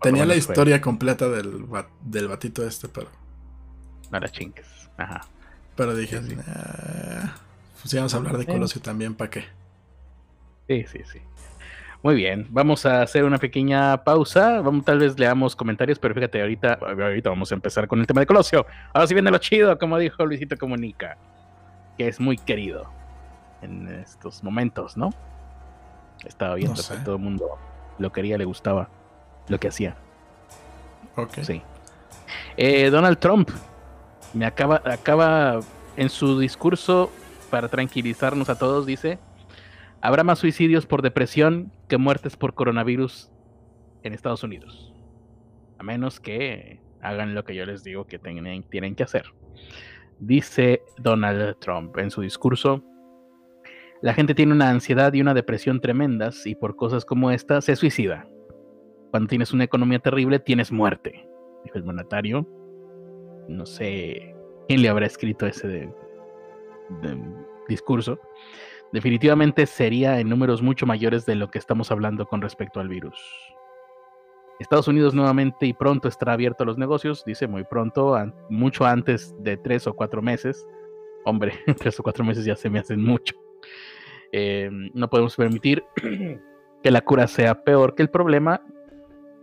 tenía 0.00 0.24
la 0.24 0.36
historia 0.36 0.80
completa 0.80 1.28
del, 1.28 1.66
del 2.02 2.28
batito 2.28 2.66
este, 2.66 2.88
pero. 2.88 3.08
No 4.10 4.20
la 4.20 4.28
chingues. 4.28 4.66
Ajá. 4.96 5.22
Pero 5.76 5.94
dije, 5.94 6.20
pues 6.20 7.92
íbamos 7.92 8.14
a 8.14 8.16
hablar 8.16 8.38
de 8.38 8.46
Colosio 8.46 8.80
también, 8.80 9.14
¿para 9.14 9.30
qué? 9.30 9.44
Sí, 10.68 10.84
sí, 10.86 11.00
sí. 11.04 11.20
Muy 12.04 12.16
bien, 12.16 12.46
vamos 12.50 12.84
a 12.84 13.00
hacer 13.00 13.24
una 13.24 13.38
pequeña 13.38 14.04
pausa. 14.04 14.60
Vamos, 14.60 14.84
tal 14.84 14.98
vez 14.98 15.18
leamos 15.18 15.56
comentarios, 15.56 15.98
pero 15.98 16.14
fíjate, 16.14 16.40
ahorita, 16.40 16.78
ahorita 16.82 17.30
vamos 17.30 17.50
a 17.50 17.54
empezar 17.54 17.88
con 17.88 17.98
el 17.98 18.06
tema 18.06 18.20
de 18.20 18.26
Colosio. 18.26 18.66
Ahora 18.92 19.06
sí 19.06 19.14
viene 19.14 19.30
lo 19.30 19.38
chido, 19.38 19.78
como 19.78 19.96
dijo 19.98 20.24
Luisito 20.26 20.58
Comunica, 20.58 21.16
que 21.96 22.06
es 22.08 22.20
muy 22.20 22.36
querido 22.36 22.90
en 23.62 23.88
estos 23.88 24.44
momentos, 24.44 24.98
¿no? 24.98 25.14
Estaba 26.26 26.56
viendo 26.56 26.82
que 26.82 26.96
todo 27.04 27.16
el 27.16 27.22
mundo 27.22 27.58
lo 27.98 28.12
quería, 28.12 28.36
le 28.36 28.44
gustaba 28.44 28.90
lo 29.48 29.58
que 29.58 29.68
hacía. 29.68 29.96
Ok. 31.16 31.38
Sí. 31.40 31.62
Eh, 32.58 32.90
Donald 32.90 33.18
Trump 33.18 33.48
me 34.34 34.44
acaba, 34.44 34.82
acaba 34.84 35.60
en 35.96 36.10
su 36.10 36.38
discurso 36.38 37.10
para 37.50 37.68
tranquilizarnos 37.68 38.50
a 38.50 38.58
todos, 38.58 38.84
dice 38.84 39.18
Habrá 40.04 40.22
más 40.22 40.38
suicidios 40.38 40.84
por 40.84 41.00
depresión 41.00 41.72
que 41.88 41.96
muertes 41.96 42.36
por 42.36 42.52
coronavirus 42.52 43.30
en 44.02 44.12
Estados 44.12 44.42
Unidos. 44.42 44.94
A 45.78 45.82
menos 45.82 46.20
que 46.20 46.82
hagan 47.00 47.34
lo 47.34 47.42
que 47.44 47.54
yo 47.54 47.64
les 47.64 47.84
digo 47.84 48.06
que 48.06 48.18
tienen, 48.18 48.64
que 48.96 49.02
hacer. 49.02 49.24
Dice 50.18 50.82
Donald 50.98 51.56
Trump 51.58 51.96
en 51.96 52.10
su 52.10 52.20
discurso, 52.20 52.84
la 54.02 54.12
gente 54.12 54.34
tiene 54.34 54.52
una 54.52 54.68
ansiedad 54.68 55.10
y 55.14 55.22
una 55.22 55.32
depresión 55.32 55.80
tremendas 55.80 56.46
y 56.46 56.54
por 56.54 56.76
cosas 56.76 57.06
como 57.06 57.30
esta 57.30 57.62
se 57.62 57.74
suicida. 57.74 58.28
Cuando 59.10 59.30
tienes 59.30 59.54
una 59.54 59.64
economía 59.64 60.00
terrible, 60.00 60.38
tienes 60.38 60.70
muerte, 60.70 61.26
dijo 61.64 61.78
el 61.78 61.84
mandatario. 61.84 62.46
No 63.48 63.64
sé 63.64 64.36
quién 64.68 64.82
le 64.82 64.90
habrá 64.90 65.06
escrito 65.06 65.46
ese 65.46 65.88
discurso 67.68 68.20
definitivamente 68.94 69.66
sería 69.66 70.20
en 70.20 70.28
números 70.28 70.62
mucho 70.62 70.86
mayores 70.86 71.26
de 71.26 71.34
lo 71.34 71.50
que 71.50 71.58
estamos 71.58 71.90
hablando 71.90 72.26
con 72.26 72.40
respecto 72.40 72.78
al 72.78 72.88
virus. 72.88 73.18
Estados 74.60 74.86
Unidos 74.86 75.14
nuevamente 75.14 75.66
y 75.66 75.72
pronto 75.72 76.06
estará 76.06 76.34
abierto 76.34 76.62
a 76.62 76.66
los 76.66 76.78
negocios, 76.78 77.24
dice 77.26 77.48
muy 77.48 77.64
pronto, 77.64 78.16
mucho 78.50 78.86
antes 78.86 79.34
de 79.40 79.56
tres 79.56 79.88
o 79.88 79.94
cuatro 79.94 80.22
meses. 80.22 80.64
Hombre, 81.24 81.54
tres 81.80 81.98
o 81.98 82.04
cuatro 82.04 82.24
meses 82.24 82.44
ya 82.44 82.54
se 82.54 82.70
me 82.70 82.78
hacen 82.78 83.02
mucho. 83.02 83.34
Eh, 84.30 84.70
no 84.94 85.10
podemos 85.10 85.34
permitir 85.34 85.84
que 86.82 86.90
la 86.92 87.00
cura 87.00 87.26
sea 87.26 87.64
peor 87.64 87.96
que 87.96 88.02
el 88.02 88.10
problema. 88.10 88.62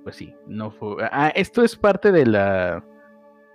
Pues 0.03 0.15
sí, 0.15 0.33
no 0.47 0.71
fue. 0.71 1.03
Ah, 1.11 1.33
esto 1.35 1.61
es 1.61 1.75
parte 1.75 2.13
de 2.13 2.25
la 2.25 2.85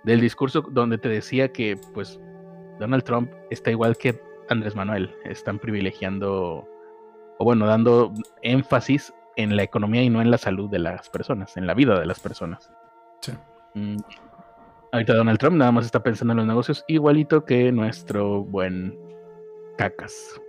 del 0.03 0.21
discurso 0.21 0.61
donde 0.61 0.99
te 0.99 1.09
decía 1.09 1.51
que, 1.51 1.75
pues, 1.95 2.19
Donald 2.79 3.03
Trump 3.03 3.31
está 3.49 3.71
igual 3.71 3.97
que 3.97 4.26
Andrés 4.49 4.75
Manuel. 4.75 5.13
Están 5.25 5.59
privilegiando, 5.59 6.67
o 7.37 7.43
bueno, 7.43 7.65
dando 7.65 8.13
énfasis 8.41 9.13
en 9.35 9.55
la 9.55 9.63
economía 9.63 10.03
y 10.03 10.09
no 10.09 10.21
en 10.21 10.31
la 10.31 10.37
salud 10.37 10.69
de 10.69 10.79
las 10.79 11.09
personas, 11.09 11.57
en 11.57 11.67
la 11.67 11.73
vida 11.73 11.99
de 11.99 12.05
las 12.05 12.19
personas. 12.19 12.71
Sí. 13.21 13.31
Mm, 13.75 13.97
ahorita 14.91 15.13
Donald 15.13 15.39
Trump 15.39 15.57
nada 15.57 15.71
más 15.71 15.85
está 15.85 16.01
pensando 16.01 16.33
en 16.33 16.37
los 16.37 16.47
negocios 16.47 16.83
igualito 16.87 17.45
que 17.45 17.71
nuestro 17.71 18.43
buen 18.43 18.97
cacas. 19.77 20.41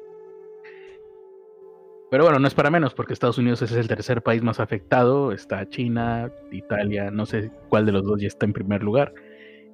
Pero 2.11 2.25
bueno, 2.25 2.39
no 2.39 2.49
es 2.49 2.55
para 2.55 2.71
menos, 2.71 2.95
porque 2.95 3.13
Estados 3.13 3.37
Unidos 3.37 3.61
es 3.61 3.73
el 3.73 3.87
tercer 3.87 4.23
país 4.23 4.43
más 4.43 4.61
afectado. 4.61 5.33
Está 5.33 5.69
China, 5.69 6.33
Italia, 6.51 7.11
no 7.11 7.27
sé 7.27 7.51
cuál 7.69 7.85
de 7.85 7.93
los 7.93 8.05
dos 8.05 8.21
ya 8.21 8.29
está 8.29 8.47
en 8.47 8.55
primer 8.55 8.83
lugar. 8.83 9.13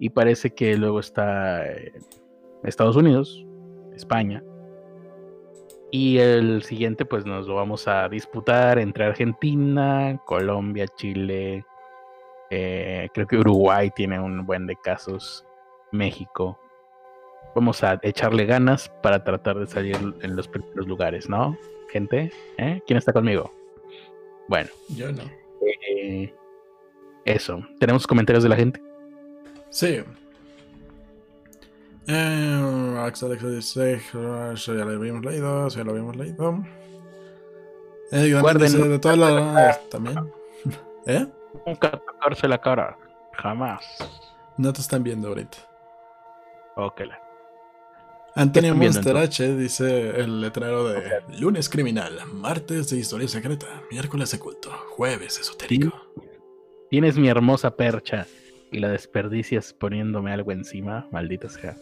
Y 0.01 0.11
parece 0.11 0.53
que 0.53 0.77
luego 0.77 0.99
está 0.99 1.65
eh, 1.65 1.93
Estados 2.65 2.97
Unidos, 2.97 3.47
España, 3.95 4.43
y 5.97 6.19
el 6.19 6.65
siguiente, 6.65 7.05
pues 7.05 7.25
nos 7.25 7.47
lo 7.47 7.55
vamos 7.55 7.87
a 7.87 8.09
disputar 8.09 8.81
entre 8.81 9.05
Argentina, 9.05 10.21
Colombia, 10.25 10.89
Chile. 10.89 11.65
Eh, 12.51 13.09
creo 13.15 13.29
que 13.29 13.37
Uruguay 13.37 13.93
tiene 13.95 14.19
un 14.19 14.45
buen 14.45 14.67
de 14.67 14.75
casos. 14.75 15.47
México. 15.93 16.59
Vamos 17.55 17.85
a 17.85 18.01
echarle 18.03 18.45
ganas 18.45 18.89
para 19.05 19.23
tratar 19.23 19.57
de 19.61 19.69
salir 19.69 19.97
en 20.21 20.35
los 20.35 20.49
primeros 20.49 20.89
lugares, 20.89 21.29
¿no? 21.29 21.57
Gente, 21.89 22.33
¿eh? 22.59 22.83
¿quién 22.89 22.97
está 22.97 23.13
conmigo? 23.13 23.55
Bueno. 24.49 24.71
Yo 24.97 25.13
no. 25.13 25.23
Eh, 25.63 26.35
eso. 27.25 27.65
¿Tenemos 27.79 28.05
comentarios 28.05 28.43
de 28.43 28.49
la 28.49 28.57
gente? 28.57 28.83
Sí. 29.71 30.03
Eh, 32.07 32.97
Axel 32.99 33.39
dice, 33.57 34.01
ya 34.13 34.75
lo 34.75 34.91
habíamos 34.91 35.25
leído, 35.25 35.69
ya 35.69 35.85
lo 35.85 35.91
habíamos 35.93 36.17
leído. 36.17 36.65
Eh, 38.13 38.39
Guarden 38.41 38.91
de 38.91 38.99
todas 38.99 39.19
las 39.19 39.89
también. 39.89 40.31
¿Eh? 41.07 41.27
Nunca 41.67 41.91
tocarse 41.91 42.47
la 42.49 42.61
cara, 42.61 42.99
jamás. 43.33 43.85
No 44.59 44.73
te 44.73 44.81
están 44.81 45.03
viendo 45.03 45.29
ahorita. 45.29 45.59
Ok. 46.77 47.03
Antonio 48.37 48.75
Monster 48.75 49.17
H 49.17 49.57
dice 49.57 50.21
el 50.21 50.41
letrero 50.41 50.89
de 50.89 51.23
lunes 51.39 51.69
criminal, 51.69 52.19
martes 52.33 52.91
de 52.91 52.99
historia 52.99 53.29
secreta, 53.29 53.67
miércoles 53.93 54.33
de 54.33 54.41
culto, 54.41 54.71
jueves 54.91 55.39
esotérico. 55.39 55.93
Tienes 56.91 57.17
mi 57.17 57.29
hermosa 57.29 57.77
percha 57.77 58.27
y 58.73 58.81
la 58.81 58.89
desperdicias 58.89 59.73
poniéndome 59.73 60.33
algo 60.33 60.51
encima, 60.51 61.09
maldita 61.13 61.49
sea. 61.49 61.77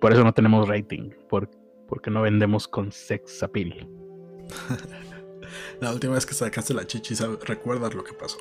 Por 0.00 0.12
eso 0.12 0.24
no 0.24 0.32
tenemos 0.32 0.68
rating, 0.68 1.10
porque 1.28 2.10
no 2.10 2.22
vendemos 2.22 2.66
con 2.66 2.90
sex 2.90 3.42
appeal. 3.42 3.88
la 5.80 5.92
última 5.92 6.14
vez 6.14 6.26
que 6.26 6.34
sacaste 6.34 6.74
la 6.74 6.86
chichi, 6.86 7.14
¿recuerdas 7.44 7.94
lo 7.94 8.04
que 8.04 8.12
pasó? 8.12 8.38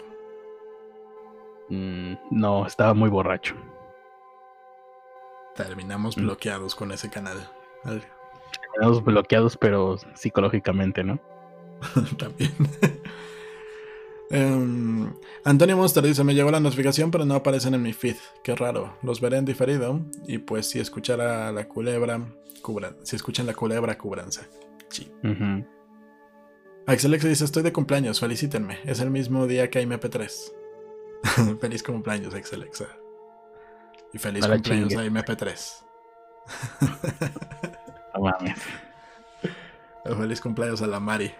Mm, 1.69 2.15
no, 2.31 2.65
estaba 2.65 2.93
muy 2.93 3.09
borracho. 3.09 3.55
Terminamos 5.55 6.17
mm. 6.17 6.21
bloqueados 6.21 6.75
con 6.75 6.91
ese 6.91 7.09
canal. 7.09 7.49
Terminamos 7.83 9.03
bloqueados, 9.03 9.57
pero 9.57 9.97
psicológicamente, 10.15 11.03
¿no? 11.03 11.19
También. 12.17 12.53
Um, 14.31 15.13
Antonio 15.43 15.75
Monster 15.75 16.03
dice, 16.03 16.23
me 16.23 16.33
llegó 16.33 16.51
la 16.51 16.61
notificación 16.61 17.11
pero 17.11 17.25
no 17.25 17.35
aparecen 17.35 17.73
en 17.73 17.81
mi 17.81 17.93
feed. 17.93 18.15
Qué 18.43 18.55
raro. 18.55 18.97
Los 19.01 19.19
veré 19.19 19.37
en 19.37 19.45
diferido. 19.45 20.01
Y 20.27 20.37
pues 20.39 20.69
si 20.69 20.79
escuchara 20.79 21.51
la 21.51 21.67
culebra, 21.67 22.21
cubran. 22.61 22.95
Si 23.03 23.15
escuchan 23.15 23.45
la 23.45 23.53
culebra, 23.53 23.97
cúbranse. 23.97 24.41
Sí. 24.89 25.11
Axelex 26.87 27.23
dice, 27.23 27.45
estoy 27.45 27.63
de 27.63 27.73
cumpleaños, 27.73 28.19
felicítenme. 28.19 28.79
Es 28.85 28.99
el 28.99 29.11
mismo 29.11 29.47
día 29.47 29.69
que 29.69 29.85
MP3. 29.85 30.51
feliz 31.59 31.83
cumpleaños, 31.83 32.33
Axelexa. 32.33 32.87
Y 34.13 34.17
feliz 34.17 34.47
cumpleaños 34.47 34.95
a 34.95 35.05
MP3. 35.05 35.83
Feliz 40.17 40.41
cumpleaños 40.41 40.81
a 40.81 40.87
la 40.87 40.99
Mari. 40.99 41.31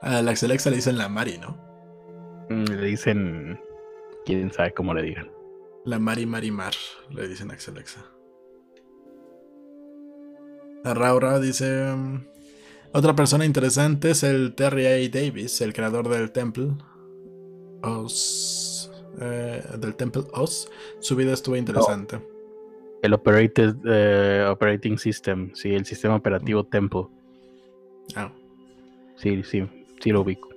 A 0.00 0.22
la 0.22 0.32
Axelexa 0.32 0.70
le 0.70 0.76
dicen 0.76 0.98
la 0.98 1.08
Mari, 1.08 1.38
¿no? 1.38 1.71
Mm, 2.48 2.64
le 2.64 2.86
dicen. 2.86 3.60
Quién 4.24 4.52
sabe 4.52 4.72
cómo 4.72 4.94
le 4.94 5.02
digan. 5.02 5.30
La 5.84 5.98
Mari 5.98 6.26
Marimar, 6.26 6.74
le 7.10 7.26
dicen 7.26 7.50
a 7.50 7.54
Axelexa. 7.54 8.04
A 10.84 10.94
Raura 10.94 11.40
dice. 11.40 11.92
Mm, 11.94 12.24
otra 12.92 13.14
persona 13.16 13.44
interesante 13.44 14.10
es 14.10 14.22
el 14.22 14.54
Terry 14.54 14.86
A. 14.86 15.08
Davis, 15.08 15.60
el 15.60 15.72
creador 15.72 16.08
del 16.08 16.30
Temple. 16.30 16.72
Oz. 17.82 18.90
Eh, 19.20 19.62
del 19.78 19.94
Temple 19.94 20.24
Oz. 20.32 20.70
Su 21.00 21.16
vida 21.16 21.32
estuvo 21.32 21.56
interesante. 21.56 22.20
El 23.02 23.14
operated, 23.14 23.74
eh, 23.84 24.46
Operating 24.48 24.98
System, 24.98 25.50
sí, 25.54 25.74
el 25.74 25.84
sistema 25.84 26.14
operativo 26.14 26.64
Temple. 26.64 27.06
Ah. 28.14 28.32
Sí, 29.16 29.42
sí, 29.42 29.66
sí 30.00 30.10
lo 30.10 30.20
ubico. 30.20 30.51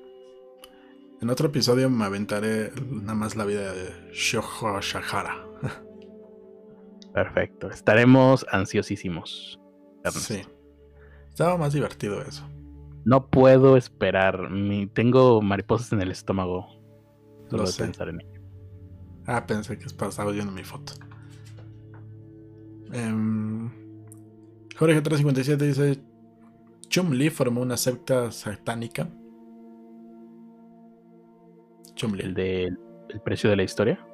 En 1.26 1.32
otro 1.32 1.48
episodio 1.48 1.90
me 1.90 2.06
aventaré 2.06 2.72
nada 2.88 3.16
más 3.16 3.36
la 3.36 3.46
vida 3.46 3.74
de 3.74 4.12
Shoho 4.14 4.80
Shahara. 4.80 5.44
Perfecto. 7.16 7.68
Estaremos 7.72 8.46
ansiosísimos. 8.52 9.60
Sí. 10.12 10.44
Estaba 11.28 11.58
más 11.58 11.74
divertido 11.74 12.22
eso. 12.22 12.48
No 13.06 13.28
puedo 13.28 13.76
esperar. 13.76 14.50
tengo 14.94 15.42
mariposas 15.42 15.92
en 15.94 16.02
el 16.02 16.12
estómago. 16.12 16.68
Solo 17.50 17.66
de 17.66 17.74
pensar 17.74 18.10
en 18.10 18.22
ello. 18.22 18.42
Ah, 19.26 19.48
pensé 19.48 19.80
que 19.80 19.86
estaba 19.86 20.32
viendo 20.32 20.52
mi 20.52 20.64
foto. 20.64 20.94
Um, 22.94 23.72
Jorge 24.78 25.02
357 25.02 25.66
dice: 25.66 26.04
Chum 26.88 27.14
Lee 27.14 27.32
formó 27.32 27.62
una 27.62 27.78
secta 27.78 28.32
satánica 28.32 29.10
el 32.02 32.34
del 32.34 32.78
el 33.10 33.22
precio 33.22 33.50
de 33.50 33.56
la 33.56 33.64
historia. 33.64 34.06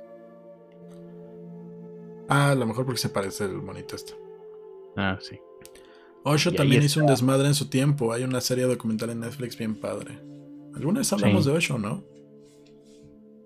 Ah, 2.30 2.52
a 2.52 2.56
lo 2.56 2.66
mejor 2.66 2.86
porque 2.86 3.00
se 3.00 3.10
parece 3.10 3.46
el 3.46 3.62
monito 3.62 3.96
este. 3.96 4.14
Ah, 4.96 5.18
sí. 5.20 5.38
Osho 6.24 6.52
también 6.52 6.84
hizo 6.84 7.00
un 7.00 7.08
desmadre 7.08 7.48
en 7.48 7.56
su 7.56 7.70
tiempo. 7.70 8.14
Hay 8.14 8.24
una 8.24 8.42
serie 8.42 8.66
documental 8.66 9.10
en 9.10 9.22
Netflix 9.22 9.58
bien 9.58 9.76
padre. 9.76 10.20
¿Alguna 10.76 11.00
vez 11.00 11.12
hablamos 11.12 11.46
de 11.46 11.52
Osho, 11.52 11.78
no? 11.78 12.04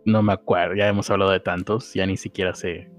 No 0.05 0.21
me 0.21 0.33
acuerdo, 0.33 0.75
ya 0.75 0.87
hemos 0.87 1.09
hablado 1.09 1.31
de 1.31 1.39
tantos, 1.39 1.93
ya 1.93 2.05
ni 2.05 2.17
siquiera 2.17 2.53
sé. 2.53 2.91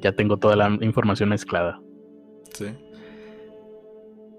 Ya 0.00 0.12
tengo 0.12 0.36
toda 0.36 0.54
la 0.54 0.68
información 0.80 1.30
mezclada. 1.30 1.80
Sí. 2.52 2.66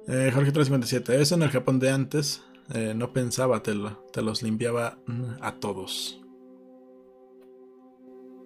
Eh, 0.07 0.31
Jorge 0.33 0.51
357. 0.51 1.21
Eso 1.21 1.35
en 1.35 1.41
el 1.41 1.49
Japón 1.49 1.79
de 1.79 1.89
antes 1.89 2.41
eh, 2.73 2.93
no 2.95 3.13
pensaba, 3.13 3.63
te, 3.63 3.73
te, 4.11 4.21
los 4.21 4.43
limpiaba 4.43 4.99
mm, 5.05 5.41
a 5.41 5.55
todos. 5.55 6.21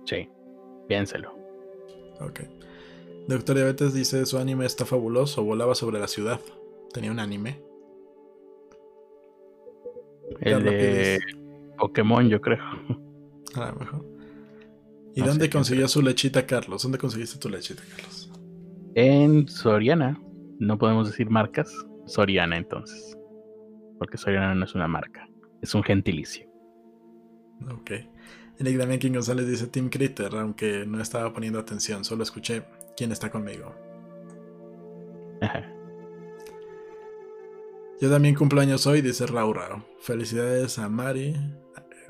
Sí, 0.06 0.30
piénselo. 0.88 1.34
Ok. 2.20 2.42
Doctor 3.28 3.56
Diabetes 3.56 3.94
dice: 3.94 4.26
Su 4.26 4.38
anime 4.38 4.66
está 4.66 4.86
fabuloso, 4.86 5.44
volaba 5.44 5.74
sobre 5.74 6.00
la 6.00 6.08
ciudad. 6.08 6.40
Tenía 6.94 7.12
un 7.12 7.20
anime. 7.20 7.62
El 10.40 10.64
de 10.64 11.20
Pokémon, 11.78 12.30
yo 12.30 12.40
creo. 12.42 12.64
A 13.56 13.72
lo 13.72 13.80
mejor. 13.80 14.06
¿Y 15.14 15.22
dónde 15.22 15.50
consiguió 15.50 15.88
su 15.88 16.02
lechita, 16.02 16.46
Carlos? 16.46 16.84
¿Dónde 16.84 16.98
conseguiste 16.98 17.38
tu 17.38 17.50
lechita, 17.50 17.84
Carlos? 17.96 18.32
En 18.96 19.48
Soriana. 19.48 20.22
No 20.60 20.78
podemos 20.78 21.08
decir 21.08 21.30
marcas. 21.30 21.74
Soriana, 22.06 22.58
entonces 22.58 23.18
porque 24.02 24.18
Soriana 24.18 24.56
no 24.56 24.66
es 24.66 24.74
una 24.74 24.88
marca, 24.88 25.30
es 25.62 25.76
un 25.76 25.84
gentilicio. 25.84 26.50
Ok. 27.72 27.92
También 28.58 29.00
King 29.00 29.12
González 29.12 29.48
dice 29.48 29.68
Team 29.68 29.92
Critter, 29.92 30.34
aunque 30.38 30.88
no 30.88 31.00
estaba 31.00 31.32
poniendo 31.32 31.60
atención, 31.60 32.04
solo 32.04 32.24
escuché 32.24 32.64
quién 32.98 33.12
está 33.12 33.30
conmigo. 33.30 33.76
Yo 38.02 38.10
también 38.10 38.34
cumplo 38.34 38.60
años 38.60 38.88
hoy, 38.88 39.02
dice 39.02 39.28
Raura. 39.28 39.86
Felicidades 40.00 40.80
a 40.80 40.90
Mari. 40.90 41.36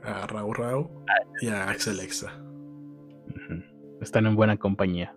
a 0.01 0.25
Rau 0.27 0.53
Rau 0.53 1.03
y 1.41 1.47
a 1.47 1.69
Axel 1.69 1.99
Exa. 1.99 2.41
Están 3.99 4.27
en 4.27 4.37
buena 4.37 4.55
compañía. 4.55 5.13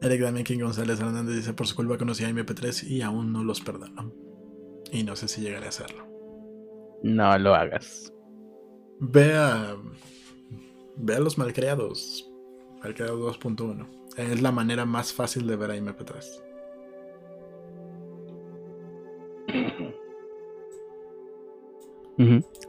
Eric 0.00 0.20
Damián 0.20 0.44
King 0.44 0.60
González 0.60 1.00
Hernández 1.00 1.34
dice: 1.34 1.54
Por 1.54 1.66
su 1.66 1.74
culpa 1.74 1.98
conocí 1.98 2.22
a 2.22 2.30
MP3 2.30 2.86
y 2.86 3.02
aún 3.02 3.32
no 3.32 3.42
los 3.42 3.60
perdono. 3.60 4.27
Y 4.92 5.02
no 5.02 5.16
sé 5.16 5.28
si 5.28 5.42
llegaré 5.42 5.66
a 5.66 5.68
hacerlo. 5.70 6.06
No 7.02 7.38
lo 7.38 7.54
hagas. 7.54 8.12
Ve 9.00 9.34
a. 9.34 9.76
Ve 10.96 11.16
a 11.16 11.20
los 11.20 11.38
malcriados. 11.38 12.30
Malcriados 12.82 13.38
2.1. 13.40 13.86
Es 14.16 14.42
la 14.42 14.50
manera 14.50 14.84
más 14.84 15.12
fácil 15.12 15.46
de 15.46 15.56
ver 15.56 15.70
a 15.70 15.76
MP3. 15.76 16.42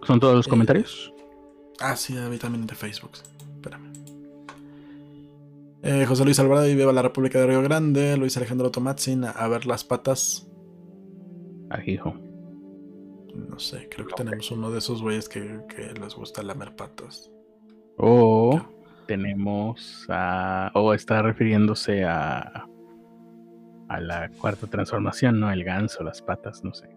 ¿Son 0.05 0.19
todos 0.19 0.35
los 0.35 0.47
eh, 0.47 0.49
comentarios? 0.49 1.13
Ah, 1.79 1.95
sí, 1.95 2.13
David 2.13 2.39
también 2.39 2.67
de 2.67 2.75
Facebook. 2.75 3.11
Espérame. 3.55 3.91
Eh, 5.81 6.05
José 6.05 6.25
Luis 6.25 6.39
Alvarado 6.39 6.67
y 6.67 6.75
viva 6.75 6.93
la 6.93 7.01
República 7.01 7.39
de 7.39 7.47
Río 7.47 7.61
Grande. 7.63 8.15
Luis 8.17 8.37
Alejandro 8.37 8.69
Tomatzin 8.69 9.25
a 9.25 9.47
ver 9.47 9.65
las 9.65 9.83
patas. 9.83 10.48
Hijo. 11.85 12.15
No 13.35 13.59
sé, 13.59 13.87
creo 13.89 14.07
que 14.07 14.13
tenemos 14.15 14.51
uno 14.51 14.71
de 14.71 14.79
esos 14.79 15.01
güeyes 15.01 15.29
que, 15.29 15.61
les 15.99 16.15
gusta 16.15 16.43
lamer 16.43 16.75
patas. 16.75 17.31
O 17.97 18.59
tenemos 19.07 20.05
a. 20.09 20.71
O 20.73 20.93
está 20.93 21.21
refiriéndose 21.21 22.05
a. 22.05 22.65
A 23.87 23.99
la 23.99 24.29
cuarta 24.29 24.67
transformación, 24.67 25.39
¿no? 25.39 25.51
El 25.51 25.63
ganso, 25.63 26.03
las 26.03 26.21
patas, 26.21 26.63
no 26.63 26.73
sé. 26.73 26.89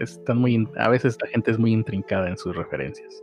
Están 0.00 0.38
muy. 0.38 0.68
A 0.78 0.88
veces 0.88 1.18
la 1.22 1.28
gente 1.28 1.50
es 1.50 1.58
muy 1.58 1.72
intrincada 1.72 2.28
en 2.28 2.38
sus 2.38 2.56
referencias. 2.56 3.22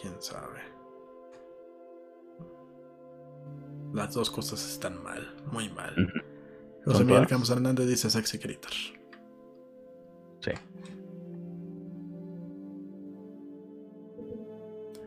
Quién 0.00 0.14
sabe. 0.20 0.60
Las 3.94 4.12
dos 4.14 4.30
cosas 4.30 4.70
están 4.70 5.02
mal, 5.02 5.34
muy 5.50 5.70
mal. 5.70 5.94
José 6.84 7.04
Miguel 7.04 7.26
Campos 7.26 7.50
Hernández 7.50 7.86
dice 7.86 8.10
Sexy 8.10 8.38
Critter. 8.38 8.97
Sí. 10.40 10.50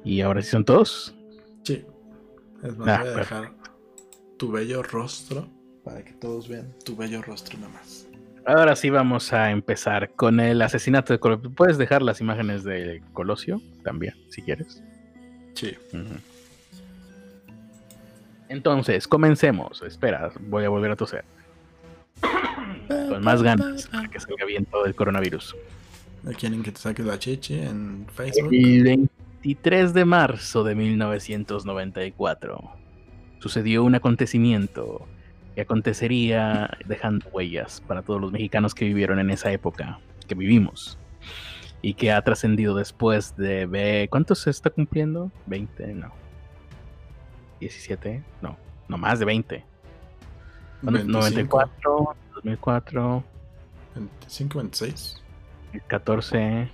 ¿Y 0.04 0.22
ahora 0.22 0.42
sí 0.42 0.50
son 0.50 0.66
todos? 0.66 1.16
Sí. 1.64 1.86
Es 2.64 2.78
más, 2.78 2.88
ah, 2.88 3.02
voy 3.02 3.12
a 3.12 3.16
dejar 3.16 3.52
tu 4.38 4.52
bello 4.52 4.84
rostro 4.84 5.48
para 5.84 6.04
que 6.04 6.14
todos 6.14 6.48
vean 6.48 6.74
tu 6.84 6.96
bello 6.96 7.22
rostro 7.22 7.58
nada 7.60 7.74
más. 7.74 8.08
Ahora 8.46 8.76
sí 8.76 8.90
vamos 8.90 9.34
a 9.34 9.52
empezar 9.52 10.12
con 10.14 10.40
el 10.40 10.62
asesinato 10.62 11.14
de 11.14 11.20
Colosio. 11.20 11.52
¿Puedes 11.52 11.78
dejar 11.78 12.02
las 12.02 12.22
imágenes 12.22 12.64
de 12.64 13.04
Colosio 13.14 13.62
también, 13.84 14.16
si 14.30 14.42
quieres? 14.42 14.84
Sí. 15.54 15.78
Entonces, 18.50 19.08
comencemos. 19.08 19.84
Espera, 19.84 20.32
voy 20.40 20.66
a 20.66 20.70
volver 20.70 20.92
a 20.92 20.96
toser. 20.96 21.24
Con 23.10 23.24
más 23.24 23.42
ganas 23.44 23.88
para 23.88 24.08
que 24.10 24.20
salga 24.20 24.46
bien 24.46 24.66
todo 24.66 24.86
el 24.86 24.96
coronavirus. 24.96 25.56
¿Quieren 26.38 26.62
que 26.62 26.72
te 26.72 26.80
saque 26.80 27.04
la 27.04 27.18
chiche 27.18 27.64
en 27.64 28.06
Facebook? 28.14 28.54
El 28.54 29.10
23 29.42 29.94
de 29.94 30.06
marzo 30.06 30.64
de 30.64 30.76
1994 30.76 32.72
sucedió 33.40 33.84
un 33.84 33.96
acontecimiento 33.96 35.08
que 35.56 35.62
acontecería 35.62 36.78
dejando 36.86 37.28
huellas 37.30 37.82
para 37.82 38.04
todos 38.04 38.22
los 38.22 38.32
mexicanos 38.32 38.76
que 38.76 38.86
vivieron 38.86 39.20
en 39.20 39.32
esa 39.32 39.52
época, 39.52 40.00
que 40.28 40.36
vivimos, 40.36 40.98
y 41.82 41.96
que 41.96 42.12
ha 42.12 42.22
trascendido 42.22 42.76
después 42.76 43.36
de... 43.36 44.08
¿Cuántos 44.10 44.40
se 44.40 44.52
está 44.52 44.70
cumpliendo? 44.70 45.32
¿20? 45.50 45.96
No. 45.96 46.14
¿17? 47.60 48.24
No, 48.42 48.58
no 48.88 48.98
más 48.98 49.20
de 49.20 49.26
20. 49.26 49.66
94, 50.84 52.16
2004. 52.44 53.24
25, 53.96 54.60
26. 54.60 55.22
14, 55.88 56.70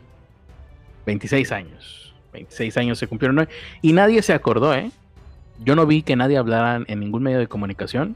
26 1.06 1.52
años. 1.52 2.16
26 2.34 2.78
años 2.78 3.00
se 3.00 3.08
cumplieron 3.08 3.40
hoy. 3.40 3.48
Y 3.82 3.94
nadie 3.94 4.22
se 4.22 4.34
acordó, 4.34 4.74
¿eh? 4.74 4.92
Yo 5.64 5.76
no 5.76 5.86
vi 5.86 6.04
que 6.04 6.16
nadie 6.16 6.38
hablara 6.38 6.84
en 6.86 7.00
ningún 7.00 7.24
medio 7.24 7.40
de 7.40 7.48
comunicación 7.48 8.16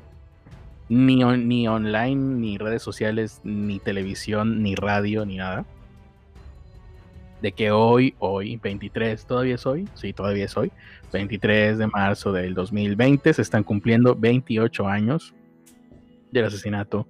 ni, 0.89 1.24
ni 1.24 1.68
online, 1.68 2.16
ni 2.16 2.58
redes 2.58 2.84
sociales, 2.84 3.41
ni 3.43 3.80
televisión, 3.80 4.62
ni 4.62 4.76
radio, 4.76 5.26
ni 5.26 5.38
nada. 5.38 5.66
De 7.41 7.54
que 7.54 7.72
hoy, 7.72 8.14
hoy, 8.20 8.58
23, 8.58 9.26
¿todavía 9.26 9.56
es 9.56 9.66
hoy? 9.66 9.88
Sí, 9.95 10.14
todavía 10.14 10.45
es 10.45 10.56
hoy. 10.56 10.72
23 11.12 11.80
de 11.80 11.88
marzo 11.88 12.32
del 12.32 12.54
2020 12.54 13.34
se 13.34 13.41
están 13.41 13.64
cumpliendo 13.64 14.16
28 14.16 14.88
años 14.88 15.34
del 16.32 16.45
asesinato 16.45 17.08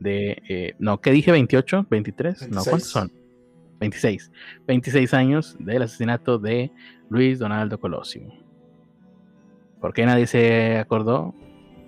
de... 0.00 0.42
Eh, 0.48 0.74
no, 0.78 1.00
¿qué 1.00 1.10
dije? 1.12 1.32
¿28? 1.32 1.88
¿23? 1.88 2.48
No, 2.48 2.62
¿cuántos 2.64 2.88
son? 2.88 3.12
26. 3.80 4.32
26 4.66 5.14
años 5.14 5.56
del 5.58 5.82
asesinato 5.82 6.38
de 6.38 6.70
Luis 7.08 7.38
Donaldo 7.38 7.78
Colosio. 7.78 8.32
¿Por 9.80 9.92
qué 9.92 10.04
nadie 10.04 10.26
se 10.26 10.78
acordó? 10.78 11.34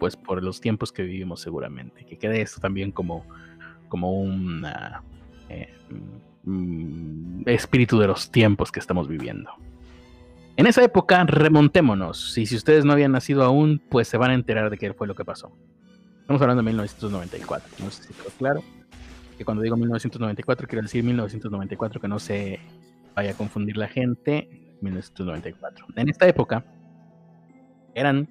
pues 0.00 0.16
por 0.16 0.42
los 0.42 0.60
tiempos 0.60 0.90
que 0.90 1.04
vivimos 1.04 1.40
seguramente. 1.40 2.04
Que 2.04 2.18
quede 2.18 2.40
esto 2.40 2.60
también 2.60 2.90
como, 2.90 3.24
como 3.88 4.20
un 4.20 4.66
eh, 5.48 5.68
mm, 6.42 7.42
espíritu 7.46 8.00
de 8.00 8.08
los 8.08 8.32
tiempos 8.32 8.72
que 8.72 8.80
estamos 8.80 9.06
viviendo. 9.06 9.52
En 10.56 10.66
esa 10.66 10.82
época, 10.82 11.22
remontémonos. 11.24 12.36
Y 12.36 12.46
si 12.46 12.56
ustedes 12.56 12.84
no 12.84 12.92
habían 12.92 13.12
nacido 13.12 13.44
aún, 13.44 13.80
pues 13.88 14.08
se 14.08 14.16
van 14.16 14.32
a 14.32 14.34
enterar 14.34 14.70
de 14.70 14.78
qué 14.78 14.92
fue 14.94 15.06
lo 15.06 15.14
que 15.14 15.24
pasó. 15.24 15.52
Estamos 16.30 16.42
hablando 16.42 16.62
de 16.62 16.66
1994. 16.66 17.84
No 17.84 17.90
sé 17.90 18.04
si 18.04 18.14
quedó 18.14 18.30
claro. 18.38 18.62
Que 19.36 19.44
cuando 19.44 19.64
digo 19.64 19.76
1994, 19.76 20.68
quiero 20.68 20.82
decir 20.82 21.02
1994, 21.02 22.00
que 22.00 22.06
no 22.06 22.20
se 22.20 22.60
vaya 23.16 23.32
a 23.32 23.34
confundir 23.34 23.76
la 23.76 23.88
gente. 23.88 24.48
1994. 24.80 25.86
En 25.96 26.08
esta 26.08 26.28
época 26.28 26.64
eran 27.96 28.28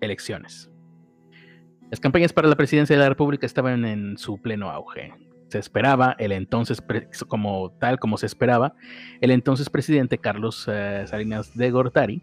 elecciones. 0.00 0.70
Las 1.90 1.98
campañas 1.98 2.32
para 2.32 2.46
la 2.46 2.54
presidencia 2.54 2.94
de 2.94 3.02
la 3.02 3.08
República 3.08 3.46
estaban 3.46 3.84
en 3.84 4.16
su 4.16 4.40
pleno 4.40 4.70
auge. 4.70 5.12
Se 5.48 5.58
esperaba, 5.58 6.14
el 6.20 6.30
entonces, 6.30 6.80
como 7.26 7.72
tal 7.80 7.98
como 7.98 8.16
se 8.16 8.26
esperaba, 8.26 8.74
el 9.20 9.32
entonces 9.32 9.68
presidente 9.70 10.18
Carlos 10.18 10.68
eh, 10.70 11.04
Salinas 11.08 11.56
de 11.56 11.68
Gortari 11.72 12.22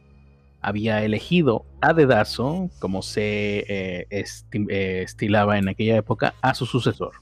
había 0.61 1.03
elegido 1.03 1.65
a 1.81 1.93
dedazo, 1.93 2.69
como 2.79 3.01
se 3.01 3.65
eh, 3.67 4.07
eh, 4.09 5.01
estilaba 5.03 5.57
en 5.57 5.69
aquella 5.69 5.97
época, 5.97 6.33
a 6.41 6.53
su 6.53 6.65
sucesor. 6.65 7.13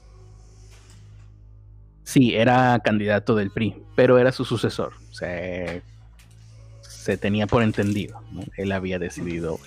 Sí, 2.02 2.34
era 2.34 2.78
candidato 2.84 3.34
del 3.34 3.50
PRI, 3.50 3.76
pero 3.94 4.18
era 4.18 4.32
su 4.32 4.44
sucesor. 4.44 4.92
Se, 5.10 5.82
tenía 7.20 7.46
por 7.46 7.62
entendido. 7.62 8.20
Él 8.56 8.72
había 8.72 8.98
decidido 8.98 9.60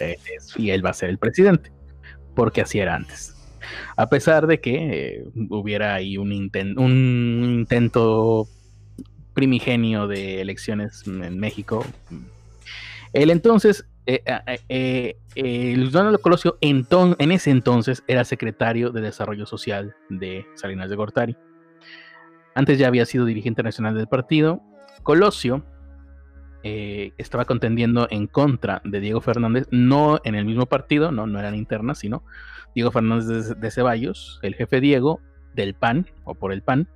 y 0.57 0.72
él 0.72 0.86
va 0.86 0.89
a 0.89 0.93
ser 0.93 1.09
el 1.09 1.17
presidente 1.17 1.72
porque 2.36 2.61
así 2.61 2.80
era 2.80 2.95
antes. 2.95 3.36
A 3.97 4.07
pesar 4.07 4.47
de 4.47 4.61
que 4.61 5.17
eh, 5.17 5.26
hubiera 5.49 5.95
ahí 5.95 6.17
un 6.17 6.32
intento 6.32 8.47
primigenio 9.34 10.07
de 10.07 10.39
elecciones 10.41 11.03
en 11.05 11.38
México, 11.38 11.86
el 13.14 13.30
entonces, 13.30 13.88
eh, 14.05 14.24
eh, 14.70 15.16
eh 15.36 15.89
Donaldo 15.91 16.20
Colosio 16.20 16.57
en 16.62 17.32
ese 17.32 17.51
entonces 17.51 18.03
era 18.07 18.24
secretario 18.24 18.91
de 18.91 19.01
Desarrollo 19.01 19.45
Social 19.45 19.95
de 20.10 20.45
Salinas 20.55 20.89
de 20.89 20.95
Gortari. 20.95 21.38
Antes 22.55 22.78
ya 22.78 22.88
había 22.88 23.05
sido 23.05 23.26
dirigente 23.26 23.64
nacional 23.64 23.95
del 23.95 24.07
partido. 24.07 24.62
Colosio 25.03 25.64
eh, 26.62 27.14
estaba 27.18 27.45
contendiendo 27.45 28.07
en 28.12 28.28
contra 28.28 28.82
de 28.84 28.99
Diego 28.99 29.22
Fernández, 29.22 29.68
no 29.72 30.20
en 30.26 30.36
el 30.36 30.43
mismo 30.43 30.66
partido, 30.66 31.10
no, 31.12 31.26
no 31.26 31.39
eran 31.39 31.55
internas, 31.55 31.99
sino 31.99 32.24
Diego 32.76 32.91
Fernández 32.91 33.55
de, 33.57 33.72
Ceballos, 33.72 34.39
el 34.41 34.55
jefe 34.55 34.82
Diego 34.82 35.22
del 35.53 35.74
PAN 35.74 36.07
o 36.26 36.36
por 36.36 36.51
el 36.51 36.62
PAN, 36.62 36.89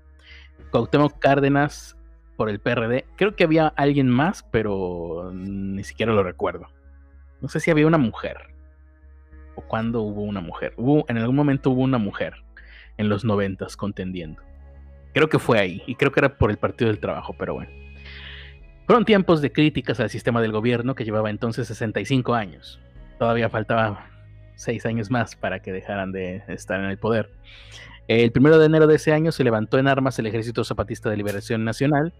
Cuauhtémoc 0.69 1.17
Cárdenas 1.19 1.95
por 2.35 2.49
el 2.49 2.59
PRD. 2.59 3.05
Creo 3.15 3.35
que 3.35 3.43
había 3.43 3.67
alguien 3.67 4.09
más, 4.09 4.43
pero 4.51 5.31
ni 5.33 5.83
siquiera 5.83 6.13
lo 6.13 6.23
recuerdo. 6.23 6.67
No 7.41 7.47
sé 7.47 7.59
si 7.59 7.71
había 7.71 7.87
una 7.87 7.97
mujer 7.97 8.53
o 9.55 9.61
cuándo 9.61 10.01
hubo 10.01 10.21
una 10.21 10.41
mujer. 10.41 10.73
Hubo, 10.77 11.05
en 11.09 11.17
algún 11.17 11.35
momento 11.35 11.71
hubo 11.71 11.81
una 11.81 11.97
mujer 11.97 12.35
en 12.97 13.09
los 13.09 13.25
noventas 13.25 13.77
contendiendo. 13.77 14.41
Creo 15.13 15.29
que 15.29 15.39
fue 15.39 15.59
ahí 15.59 15.83
y 15.85 15.95
creo 15.95 16.11
que 16.11 16.19
era 16.19 16.37
por 16.37 16.49
el 16.49 16.57
Partido 16.57 16.89
del 16.89 16.99
Trabajo, 16.99 17.35
pero 17.37 17.53
bueno. 17.53 17.71
Fueron 18.85 19.05
tiempos 19.05 19.41
de 19.41 19.51
críticas 19.51 19.99
al 19.99 20.09
sistema 20.09 20.41
del 20.41 20.51
gobierno 20.51 20.95
que 20.95 21.05
llevaba 21.05 21.29
entonces 21.29 21.67
65 21.67 22.33
años. 22.33 22.81
Todavía 23.17 23.49
faltaba 23.49 24.09
6 24.55 24.85
años 24.85 25.09
más 25.09 25.35
para 25.35 25.61
que 25.61 25.71
dejaran 25.71 26.11
de 26.11 26.43
estar 26.47 26.79
en 26.79 26.87
el 26.87 26.97
poder. 26.97 27.31
El 28.07 28.31
primero 28.31 28.59
de 28.59 28.65
enero 28.65 28.87
de 28.87 28.95
ese 28.95 29.13
año 29.13 29.31
se 29.31 29.43
levantó 29.43 29.77
en 29.77 29.87
armas 29.87 30.19
el 30.19 30.27
Ejército 30.27 30.63
Zapatista 30.63 31.09
de 31.09 31.17
Liberación 31.17 31.63
Nacional 31.63 32.13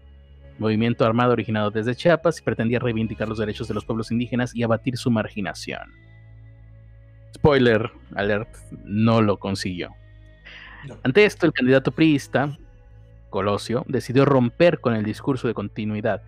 movimiento 0.58 1.04
armado 1.04 1.32
originado 1.32 1.70
desde 1.70 1.94
Chiapas 1.94 2.38
y 2.38 2.42
pretendía 2.42 2.78
reivindicar 2.78 3.28
los 3.28 3.38
derechos 3.38 3.68
de 3.68 3.74
los 3.74 3.84
pueblos 3.84 4.10
indígenas 4.10 4.54
y 4.54 4.62
abatir 4.62 4.96
su 4.96 5.10
marginación. 5.10 5.92
Spoiler 7.34 7.90
alert, 8.14 8.48
no 8.84 9.20
lo 9.20 9.38
consiguió. 9.38 9.90
Ante 11.02 11.24
esto, 11.24 11.46
el 11.46 11.52
candidato 11.52 11.90
priista, 11.90 12.56
Colosio, 13.30 13.84
decidió 13.88 14.24
romper 14.24 14.80
con 14.80 14.94
el 14.94 15.04
discurso 15.04 15.48
de 15.48 15.54
continuidad. 15.54 16.22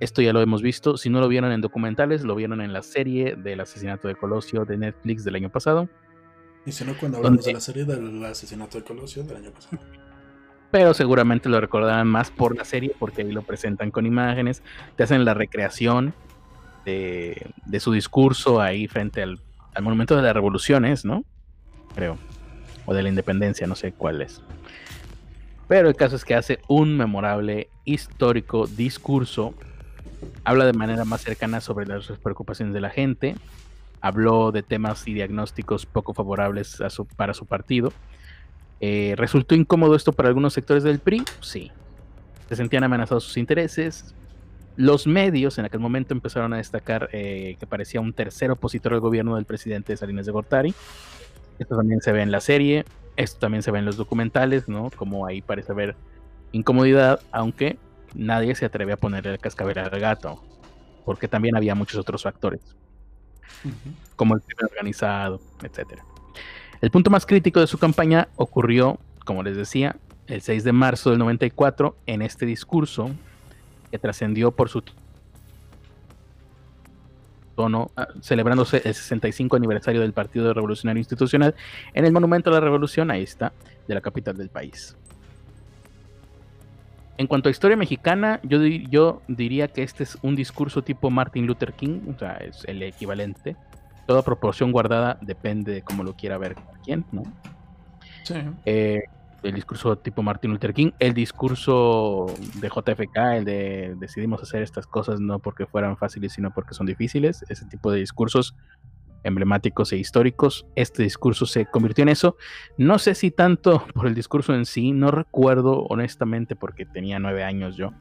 Esto 0.00 0.22
ya 0.22 0.32
lo 0.32 0.40
hemos 0.40 0.62
visto, 0.62 0.96
si 0.96 1.10
no 1.10 1.20
lo 1.20 1.28
vieron 1.28 1.52
en 1.52 1.60
documentales, 1.60 2.22
lo 2.24 2.34
vieron 2.34 2.60
en 2.60 2.72
la 2.72 2.82
serie 2.82 3.36
del 3.36 3.60
asesinato 3.60 4.08
de 4.08 4.14
Colosio 4.14 4.64
de 4.64 4.78
Netflix 4.78 5.24
del 5.24 5.36
año 5.36 5.50
pasado. 5.50 5.88
Y 6.66 6.72
si 6.72 6.84
no, 6.84 6.96
cuando 6.98 7.18
hablamos 7.18 7.44
de 7.44 7.52
la 7.52 7.60
serie 7.60 7.84
del 7.84 8.24
asesinato 8.24 8.78
de 8.78 8.84
Colosio 8.84 9.22
del 9.22 9.36
año 9.36 9.50
pasado 9.50 9.78
pero 10.70 10.92
seguramente 10.94 11.48
lo 11.48 11.60
recordarán 11.60 12.06
más 12.06 12.30
por 12.30 12.56
la 12.56 12.64
serie 12.64 12.94
porque 12.98 13.22
ahí 13.22 13.32
lo 13.32 13.42
presentan 13.42 13.90
con 13.90 14.06
imágenes, 14.06 14.62
te 14.96 15.02
hacen 15.02 15.24
la 15.24 15.34
recreación 15.34 16.14
de, 16.84 17.52
su 17.80 17.92
discurso 17.92 18.60
ahí 18.60 18.86
frente 18.86 19.22
al, 19.22 19.38
monumento 19.80 20.16
de 20.16 20.22
las 20.22 20.34
revoluciones, 20.34 21.04
¿no? 21.04 21.24
Creo, 21.94 22.18
o 22.84 22.94
de 22.94 23.02
la 23.02 23.08
independencia, 23.08 23.66
no 23.66 23.76
sé 23.76 23.92
cuál 23.92 24.22
es. 24.22 24.42
Pero 25.68 25.88
el 25.88 25.94
caso 25.94 26.16
es 26.16 26.24
que 26.24 26.34
hace 26.34 26.60
un 26.66 26.96
memorable 26.96 27.68
histórico 27.84 28.66
discurso, 28.66 29.54
habla 30.44 30.64
de 30.64 30.72
manera 30.72 31.04
más 31.04 31.20
cercana 31.20 31.60
sobre 31.60 31.86
las 31.86 32.06
preocupaciones 32.22 32.74
de 32.74 32.80
la 32.80 32.90
gente, 32.90 33.36
habló 34.00 34.52
de 34.52 34.62
temas 34.62 35.06
y 35.08 35.14
diagnósticos 35.14 35.86
poco 35.86 36.14
favorables 36.14 36.78
para 37.16 37.34
su 37.34 37.46
partido, 37.46 37.92
eh, 38.80 39.14
¿Resultó 39.16 39.54
incómodo 39.54 39.94
esto 39.94 40.12
para 40.12 40.28
algunos 40.28 40.52
sectores 40.52 40.82
del 40.82 40.98
PRI? 40.98 41.24
Sí. 41.40 41.70
Se 42.48 42.56
sentían 42.56 42.84
amenazados 42.84 43.24
sus 43.24 43.36
intereses. 43.36 44.14
Los 44.76 45.06
medios 45.06 45.58
en 45.58 45.64
aquel 45.64 45.80
momento 45.80 46.14
empezaron 46.14 46.52
a 46.52 46.58
destacar 46.58 47.08
eh, 47.12 47.56
que 47.58 47.66
parecía 47.66 48.00
un 48.00 48.12
tercer 48.12 48.50
opositor 48.50 48.94
al 48.94 49.00
gobierno 49.00 49.34
del 49.34 49.44
presidente 49.44 49.96
Salinas 49.96 50.26
de 50.26 50.32
Gortari. 50.32 50.74
Esto 51.58 51.76
también 51.76 52.00
se 52.00 52.12
ve 52.12 52.22
en 52.22 52.30
la 52.30 52.40
serie, 52.40 52.84
esto 53.16 53.40
también 53.40 53.64
se 53.64 53.72
ve 53.72 53.80
en 53.80 53.84
los 53.84 53.96
documentales, 53.96 54.68
¿no? 54.68 54.90
Como 54.94 55.26
ahí 55.26 55.42
parece 55.42 55.72
haber 55.72 55.96
incomodidad, 56.52 57.20
aunque 57.32 57.76
nadie 58.14 58.54
se 58.54 58.64
atreve 58.64 58.92
a 58.92 58.96
ponerle 58.96 59.32
el 59.32 59.38
cascabel 59.40 59.78
al 59.78 59.90
gato, 59.98 60.40
porque 61.04 61.26
también 61.26 61.56
había 61.56 61.74
muchos 61.74 61.98
otros 61.98 62.22
factores, 62.22 62.76
como 64.16 64.34
el 64.34 64.42
crimen 64.42 64.66
organizado, 64.70 65.40
etcétera. 65.62 66.04
El 66.80 66.90
punto 66.90 67.10
más 67.10 67.26
crítico 67.26 67.60
de 67.60 67.66
su 67.66 67.78
campaña 67.78 68.28
ocurrió, 68.36 68.98
como 69.24 69.42
les 69.42 69.56
decía, 69.56 69.96
el 70.26 70.42
6 70.42 70.64
de 70.64 70.72
marzo 70.72 71.10
del 71.10 71.18
94 71.18 71.96
en 72.06 72.22
este 72.22 72.46
discurso 72.46 73.10
que 73.90 73.98
trascendió 73.98 74.50
por 74.52 74.68
su 74.68 74.82
tono, 77.56 77.90
ah, 77.96 78.08
celebrándose 78.22 78.82
el 78.84 78.94
65 78.94 79.56
aniversario 79.56 80.00
del 80.00 80.12
Partido 80.12 80.54
Revolucionario 80.54 81.00
Institucional 81.00 81.56
en 81.94 82.04
el 82.04 82.12
Monumento 82.12 82.50
a 82.50 82.52
la 82.52 82.60
Revolución, 82.60 83.10
ahí 83.10 83.24
está, 83.24 83.52
de 83.88 83.94
la 83.94 84.00
capital 84.00 84.36
del 84.36 84.48
país. 84.48 84.96
En 87.18 87.26
cuanto 87.26 87.48
a 87.48 87.52
historia 87.52 87.76
mexicana, 87.76 88.40
yo, 88.42 88.64
yo 88.64 89.22
diría 89.28 89.68
que 89.68 89.82
este 89.82 90.04
es 90.04 90.16
un 90.22 90.34
discurso 90.34 90.82
tipo 90.82 91.10
Martin 91.10 91.46
Luther 91.46 91.74
King, 91.74 92.00
o 92.08 92.18
sea, 92.18 92.36
es 92.36 92.64
el 92.64 92.82
equivalente 92.82 93.56
toda 94.08 94.22
proporción 94.22 94.72
guardada 94.72 95.18
depende 95.20 95.70
de 95.70 95.82
cómo 95.82 96.02
lo 96.02 96.16
quiera 96.16 96.38
ver 96.38 96.56
quién, 96.82 97.04
¿no? 97.12 97.24
Sí. 98.22 98.36
Eh, 98.64 99.02
el 99.42 99.54
discurso 99.54 99.98
tipo 99.98 100.22
Martin 100.22 100.50
Luther 100.50 100.72
King, 100.72 100.92
el 100.98 101.12
discurso 101.12 102.26
de 102.54 102.68
JFK, 102.68 103.16
el 103.36 103.44
de 103.44 103.94
decidimos 103.98 104.42
hacer 104.42 104.62
estas 104.62 104.86
cosas 104.86 105.20
no 105.20 105.40
porque 105.40 105.66
fueran 105.66 105.98
fáciles, 105.98 106.32
sino 106.32 106.50
porque 106.54 106.72
son 106.72 106.86
difíciles, 106.86 107.44
ese 107.50 107.66
tipo 107.66 107.92
de 107.92 108.00
discursos 108.00 108.56
emblemáticos 109.24 109.92
e 109.92 109.96
históricos. 109.96 110.66
Este 110.76 111.02
discurso 111.02 111.46
se 111.46 111.66
convirtió 111.66 112.02
en 112.02 112.08
eso. 112.08 112.36
No 112.76 112.98
sé 112.98 113.14
si 113.14 113.30
tanto 113.30 113.86
por 113.94 114.06
el 114.06 114.14
discurso 114.14 114.54
en 114.54 114.66
sí, 114.66 114.92
no 114.92 115.10
recuerdo 115.10 115.84
honestamente 115.84 116.56
porque 116.56 116.86
tenía 116.86 117.18
nueve 117.18 117.44
años 117.44 117.76
yo, 117.76 117.92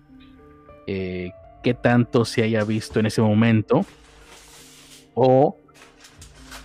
eh, 0.88 1.32
qué 1.64 1.74
tanto 1.74 2.26
se 2.26 2.44
haya 2.44 2.64
visto 2.64 3.00
en 3.00 3.08
ese 3.08 3.22
momento 3.22 3.86
o 5.14 5.58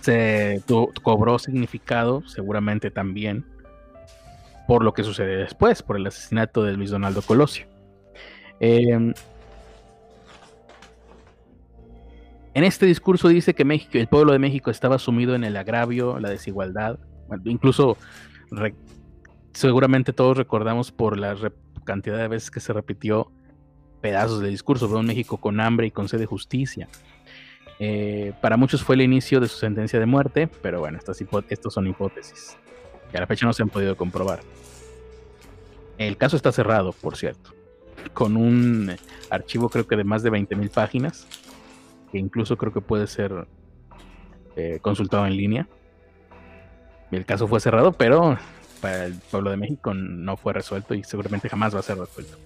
se 0.01 0.61
cobró 1.01 1.39
significado, 1.39 2.21
seguramente 2.27 2.91
también, 2.91 3.45
por 4.67 4.83
lo 4.83 4.93
que 4.93 5.03
sucede 5.03 5.37
después, 5.37 5.81
por 5.81 5.95
el 5.95 6.05
asesinato 6.05 6.63
de 6.63 6.73
Luis 6.73 6.91
Donaldo 6.91 7.21
Colosio. 7.21 7.67
Em, 8.59 9.13
en 12.53 12.63
este 12.63 12.85
discurso 12.85 13.27
dice 13.27 13.53
que 13.53 13.65
México, 13.65 13.91
el 13.93 14.07
pueblo 14.07 14.33
de 14.33 14.39
México 14.39 14.71
estaba 14.71 14.99
sumido 14.99 15.35
en 15.35 15.43
el 15.43 15.57
agravio, 15.57 16.19
la 16.19 16.29
desigualdad, 16.29 16.99
incluso 17.45 17.97
seguramente 19.53 20.13
todos 20.13 20.37
recordamos 20.37 20.91
por 20.91 21.17
la 21.17 21.35
cantidad 21.83 22.17
de 22.17 22.27
veces 22.27 22.51
que 22.51 22.59
se 22.59 22.73
repitió 22.73 23.31
pedazos 24.01 24.41
del 24.41 24.51
discurso, 24.51 24.87
de 24.87 24.95
un 24.95 25.05
México 25.05 25.37
con 25.37 25.59
hambre 25.59 25.87
y 25.87 25.91
con 25.91 26.09
sed 26.09 26.19
de 26.19 26.25
justicia. 26.25 26.87
Eh, 27.79 28.33
para 28.41 28.57
muchos 28.57 28.83
fue 28.83 28.95
el 28.95 29.01
inicio 29.01 29.39
de 29.39 29.47
su 29.47 29.57
sentencia 29.57 29.99
de 29.99 30.05
muerte, 30.05 30.47
pero 30.61 30.79
bueno, 30.79 30.97
estas 30.97 31.19
estos 31.49 31.73
son 31.73 31.87
hipótesis 31.87 32.57
que 33.13 33.17
a 33.17 33.21
la 33.21 33.27
fecha 33.27 33.45
no 33.45 33.53
se 33.53 33.61
han 33.61 33.69
podido 33.69 33.95
comprobar. 33.95 34.41
El 35.99 36.17
caso 36.17 36.35
está 36.35 36.51
cerrado, 36.51 36.93
por 36.93 37.15
cierto, 37.15 37.51
con 38.11 38.35
un 38.35 38.95
archivo 39.29 39.69
creo 39.69 39.85
que 39.85 39.95
de 39.95 40.03
más 40.03 40.23
de 40.23 40.31
20.000 40.31 40.71
páginas, 40.71 41.27
que 42.13 42.19
incluso 42.19 42.57
creo 42.57 42.71
que 42.71 42.79
puede 42.79 43.07
ser 43.07 43.47
eh, 44.55 44.77
consultado 44.81 45.25
en 45.25 45.35
línea. 45.35 45.67
El 47.11 47.25
caso 47.25 47.47
fue 47.47 47.59
cerrado, 47.59 47.91
pero 47.91 48.37
para 48.81 49.05
el 49.05 49.15
pueblo 49.31 49.49
de 49.49 49.57
México 49.57 49.95
no 49.95 50.37
fue 50.37 50.53
resuelto 50.53 50.93
y 50.93 51.03
seguramente 51.03 51.49
jamás 51.49 51.73
va 51.73 51.79
a 51.79 51.83
ser 51.83 51.97
resuelto. 51.97 52.37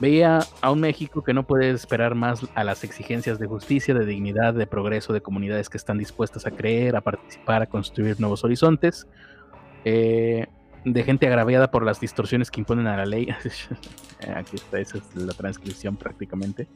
Veía 0.00 0.40
a 0.60 0.72
un 0.72 0.80
México 0.80 1.22
que 1.22 1.34
no 1.34 1.46
puede 1.46 1.70
esperar 1.70 2.16
más 2.16 2.46
a 2.56 2.64
las 2.64 2.82
exigencias 2.82 3.38
de 3.38 3.46
justicia, 3.46 3.94
de 3.94 4.04
dignidad, 4.04 4.54
de 4.54 4.66
progreso 4.66 5.12
de 5.12 5.20
comunidades 5.20 5.68
que 5.68 5.76
están 5.76 5.96
dispuestas 5.96 6.44
a 6.44 6.50
creer, 6.50 6.96
a 6.96 7.00
participar, 7.00 7.62
a 7.62 7.66
construir 7.66 8.18
nuevos 8.18 8.42
horizontes, 8.42 9.06
eh, 9.84 10.46
de 10.84 11.02
gente 11.04 11.28
agraviada 11.28 11.70
por 11.70 11.84
las 11.84 12.00
distorsiones 12.00 12.50
que 12.50 12.60
imponen 12.60 12.88
a 12.88 12.96
la 12.96 13.06
ley. 13.06 13.28
Aquí 14.34 14.56
está, 14.56 14.80
esa 14.80 14.98
es 14.98 15.14
la 15.14 15.32
transcripción 15.32 15.96
prácticamente. 15.96 16.66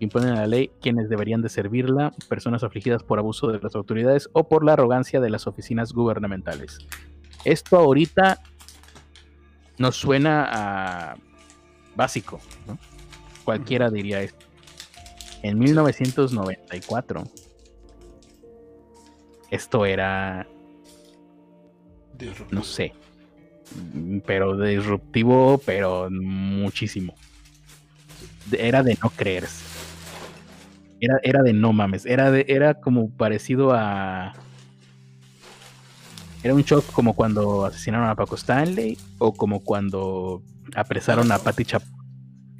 Imponen 0.00 0.30
a 0.30 0.40
la 0.40 0.46
ley 0.46 0.70
quienes 0.80 1.08
deberían 1.08 1.42
de 1.42 1.48
servirla, 1.48 2.12
personas 2.28 2.62
afligidas 2.62 3.02
por 3.02 3.18
abuso 3.18 3.48
de 3.48 3.58
las 3.58 3.74
autoridades 3.74 4.28
o 4.32 4.48
por 4.48 4.64
la 4.64 4.74
arrogancia 4.74 5.20
de 5.20 5.30
las 5.30 5.46
oficinas 5.46 5.92
gubernamentales. 5.92 6.78
Esto 7.44 7.76
ahorita 7.78 8.40
nos 9.78 9.96
suena 9.96 10.48
a 10.50 11.16
básico, 11.94 12.40
¿no? 12.66 12.78
Cualquiera 13.44 13.90
diría 13.90 14.20
esto. 14.20 14.46
En 15.42 15.58
1994, 15.58 17.24
esto 19.50 19.86
era, 19.86 20.46
no 22.50 22.62
sé, 22.64 22.92
pero 24.26 24.56
disruptivo, 24.56 25.60
pero 25.64 26.08
muchísimo. 26.10 27.14
Era 28.52 28.82
de 28.82 28.98
no 29.02 29.10
creerse. 29.10 29.77
Era, 31.00 31.20
era 31.22 31.42
de 31.42 31.52
no 31.52 31.72
mames. 31.72 32.06
Era, 32.06 32.30
de, 32.30 32.44
era 32.48 32.74
como 32.74 33.10
parecido 33.10 33.72
a. 33.72 34.34
Era 36.42 36.54
un 36.54 36.62
shock 36.62 36.84
como 36.92 37.14
cuando 37.14 37.64
asesinaron 37.64 38.08
a 38.08 38.14
Paco 38.14 38.36
Stanley 38.36 38.96
o 39.18 39.32
como 39.32 39.60
cuando 39.60 40.42
apresaron 40.74 41.32
a 41.32 41.38
Pati 41.38 41.64
Chap 41.64 41.82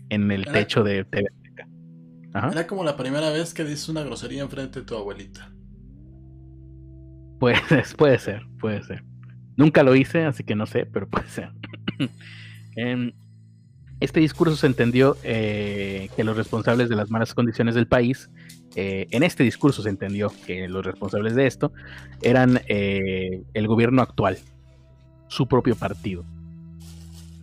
en 0.09 0.31
el 0.31 0.47
techo 0.47 0.83
de 0.83 1.05
TV 1.05 1.29
Era 2.33 2.67
como 2.67 2.83
la 2.85 2.97
primera 2.97 3.31
vez 3.31 3.55
que 3.55 3.65
dices 3.65 3.89
una 3.89 4.03
grosería 4.03 4.43
enfrente 4.43 4.81
de 4.81 4.87
tu 4.87 4.97
abuelita. 4.97 5.53
Pues 7.39 7.61
puede 7.97 8.19
ser, 8.19 8.43
puede 8.61 8.83
ser. 8.83 9.05
Nunca 9.57 9.83
lo 9.83 9.95
hice, 9.95 10.25
así 10.25 10.45
que 10.45 10.55
no 10.55 10.67
sé, 10.67 10.87
pero 10.87 11.09
puede 11.09 11.29
ser. 11.29 11.51
Em, 12.77 13.13
este 14.01 14.21
discurso 14.21 14.57
se 14.57 14.67
entendió 14.67 15.17
eh, 15.23 16.09
que 16.17 16.25
los 16.25 16.37
responsables 16.37 16.89
de 16.89 16.97
las 16.97 17.11
malas 17.11 17.35
condiciones 17.35 17.75
del 17.75 17.87
país, 17.87 18.31
eh, 18.77 19.07
en 19.11 19.23
este 19.23 19.43
discurso 19.43 19.83
se 19.83 19.89
entendió 19.89 20.33
que 20.47 20.69
los 20.69 20.85
responsables 20.85 21.35
de 21.35 21.47
esto 21.47 21.73
eran 22.23 22.61
eh, 22.69 23.43
el 23.55 23.67
gobierno 23.67 24.03
actual, 24.03 24.39
su 25.29 25.49
propio 25.49 25.75
partido 25.75 26.25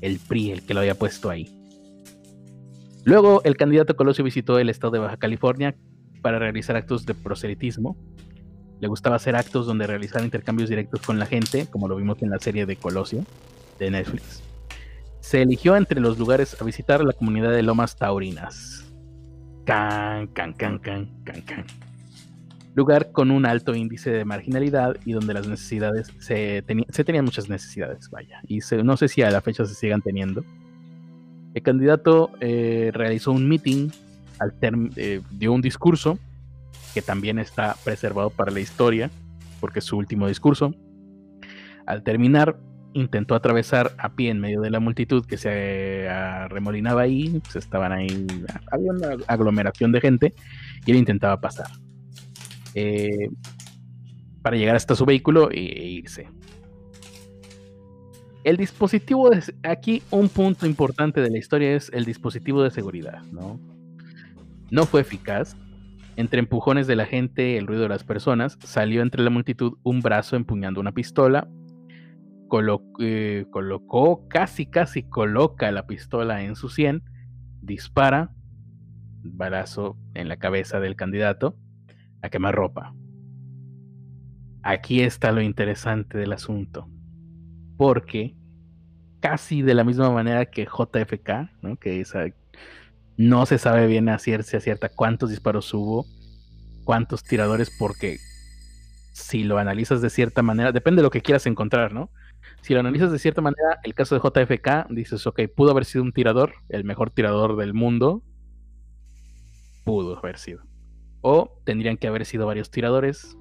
el 0.02 0.20
PRI 0.20 0.52
el 0.52 0.62
que 0.62 0.74
lo 0.74 0.82
había 0.82 0.96
puesto 0.96 1.30
ahí. 1.30 1.50
Luego 3.04 3.42
el 3.44 3.58
candidato 3.58 3.96
Colosio 3.96 4.24
visitó 4.24 4.60
el 4.60 4.70
estado 4.70 4.92
de 4.92 5.00
Baja 5.00 5.18
California 5.18 5.76
para 6.22 6.40
realizar 6.40 6.76
actos 6.76 7.06
de 7.06 7.14
proselitismo. 7.14 7.96
Le 8.80 8.88
gustaba 8.88 9.16
hacer 9.16 9.36
actos 9.36 9.66
donde 9.66 9.88
realizar 9.88 10.24
intercambios 10.24 10.70
directos 10.70 11.02
con 11.02 11.20
la 11.20 11.26
gente, 11.26 11.68
como 11.68 11.88
lo 11.88 11.96
vimos 11.96 12.22
en 12.22 12.30
la 12.30 12.40
serie 12.40 12.66
de 12.66 12.76
Colosio 12.76 13.24
de 13.80 13.92
Netflix. 13.92 14.42
Se 15.26 15.42
eligió 15.42 15.76
entre 15.76 16.00
los 16.00 16.20
lugares 16.20 16.56
a 16.62 16.64
visitar 16.64 17.04
la 17.04 17.12
comunidad 17.12 17.52
de 17.52 17.64
Lomas 17.64 17.96
Taurinas. 17.96 18.86
Can, 19.66 20.28
can, 20.28 20.54
can, 20.54 20.78
can, 20.78 21.10
can, 21.24 21.42
can. 21.42 21.66
Lugar 22.76 23.12
con 23.12 23.32
un 23.32 23.48
alto 23.48 23.74
índice 23.74 24.12
de 24.12 24.24
marginalidad 24.24 24.98
y 25.04 25.14
donde 25.14 25.34
las 25.34 25.48
necesidades 25.48 26.14
se, 26.20 26.64
se 26.90 27.04
tenían 27.04 27.26
muchas 27.26 27.50
necesidades, 27.50 28.08
vaya. 28.12 28.40
Y 28.48 28.60
no 28.84 28.98
sé 28.98 29.08
si 29.08 29.24
a 29.24 29.32
la 29.32 29.42
fecha 29.42 29.66
se 29.66 29.74
sigan 29.74 30.04
teniendo. 30.04 30.44
El 31.56 31.64
candidato 31.64 32.30
eh, 32.40 32.92
realizó 32.94 33.32
un 33.32 33.50
meeting, 33.50 33.90
al 34.38 34.54
eh, 34.62 35.22
dio 35.32 35.54
un 35.54 35.62
discurso 35.62 36.20
que 36.94 37.02
también 37.02 37.40
está 37.40 37.76
preservado 37.84 38.30
para 38.30 38.52
la 38.52 38.60
historia, 38.60 39.10
porque 39.60 39.80
es 39.80 39.86
su 39.86 39.98
último 39.98 40.28
discurso. 40.28 40.76
Al 41.88 42.04
terminar, 42.04 42.60
intentó 42.96 43.36
atravesar 43.36 43.94
a 43.98 44.16
pie 44.16 44.32
en 44.32 44.40
medio 44.40 44.62
de 44.62 44.70
la 44.70 44.80
multitud 44.80 45.26
que 45.26 45.38
se 45.38 46.08
remolinaba 46.48 47.02
ahí, 47.02 47.42
pues 47.44 47.58
estaban 47.58 47.92
ahí, 47.92 48.26
había 48.72 48.92
una 48.94 49.18
aglomeración 49.28 49.92
de 49.92 50.00
gente 50.00 50.34
y 50.86 50.92
él 50.92 50.98
intentaba 50.98 51.40
pasar 51.42 51.68
eh, 52.74 53.30
para 54.42 54.56
llegar 54.56 54.78
hasta 54.78 54.96
su 54.96 55.06
vehículo 55.06 55.50
e, 55.52 55.60
irse. 55.60 56.30
El 58.46 58.56
dispositivo, 58.56 59.30
de, 59.30 59.44
aquí 59.64 60.02
un 60.10 60.30
punto 60.30 60.66
importante 60.66 61.20
de 61.20 61.30
la 61.30 61.38
historia 61.38 61.76
es 61.76 61.92
el 61.94 62.06
dispositivo 62.06 62.64
de 62.64 62.72
seguridad, 62.72 63.24
¿no? 63.32 63.60
No 64.72 64.86
fue 64.86 65.02
eficaz. 65.02 65.58
Entre 66.16 66.40
empujones 66.40 66.88
de 66.88 66.96
la 66.96 67.06
gente, 67.06 67.58
el 67.58 67.68
ruido 67.68 67.84
de 67.84 67.90
las 67.90 68.06
personas, 68.06 68.58
salió 68.64 69.02
entre 69.02 69.22
la 69.22 69.32
multitud 69.32 69.74
un 69.84 70.00
brazo 70.00 70.38
empuñando 70.38 70.80
una 70.80 70.94
pistola, 70.94 71.50
eh, 73.00 73.46
colocó, 73.50 74.28
casi, 74.28 74.66
casi 74.66 75.04
coloca 75.04 75.72
la 75.72 75.88
pistola 75.88 76.44
en 76.44 76.56
su 76.56 76.70
sien, 76.70 77.04
dispara, 77.62 78.32
balazo 79.24 79.98
en 80.14 80.28
la 80.28 80.38
cabeza 80.38 80.80
del 80.80 80.96
candidato, 80.96 81.58
a 82.22 82.30
quemar 82.30 82.56
ropa. 82.56 82.94
Aquí 84.64 85.02
está 85.02 85.32
lo 85.32 85.42
interesante 85.42 86.18
del 86.18 86.34
asunto, 86.34 86.90
porque 87.78 88.36
casi 89.20 89.62
de 89.62 89.74
la 89.74 89.84
misma 89.84 90.12
manera 90.12 90.46
que 90.46 90.66
JFK, 90.66 91.62
¿no? 91.62 91.78
que 91.78 92.04
no 93.18 93.46
se 93.46 93.58
sabe 93.58 93.88
bien 93.88 94.10
a 94.10 94.20
cierta, 94.20 94.58
a 94.58 94.60
cierta 94.60 94.90
cuántos 94.90 95.30
disparos 95.30 95.74
hubo, 95.74 96.06
cuántos 96.84 97.24
tiradores, 97.24 97.72
porque 97.78 98.18
si 99.14 99.44
lo 99.44 99.58
analizas 99.58 100.02
de 100.02 100.10
cierta 100.10 100.42
manera, 100.42 100.72
depende 100.72 101.00
de 101.00 101.04
lo 101.04 101.10
que 101.10 101.22
quieras 101.22 101.46
encontrar, 101.48 101.94
¿no? 101.94 102.10
Si 102.62 102.74
lo 102.74 102.80
analizas 102.80 103.12
de 103.12 103.20
cierta 103.20 103.42
manera, 103.42 103.80
el 103.84 103.94
caso 103.94 104.16
de 104.16 104.22
JFK, 104.22 104.88
dices, 104.90 105.28
ok, 105.28 105.42
pudo 105.56 105.72
haber 105.72 105.86
sido 105.86 106.04
un 106.04 106.12
tirador, 106.12 106.54
el 106.70 106.84
mejor 106.84 107.12
tirador 107.12 107.58
del 107.58 107.76
mundo, 107.76 108.24
pudo 109.84 110.18
haber 110.18 110.38
sido. 110.38 110.64
O 111.22 111.62
tendrían 111.64 111.98
que 111.98 112.08
haber 112.08 112.26
sido 112.26 112.48
varios 112.48 112.72
tiradores, 112.72 113.38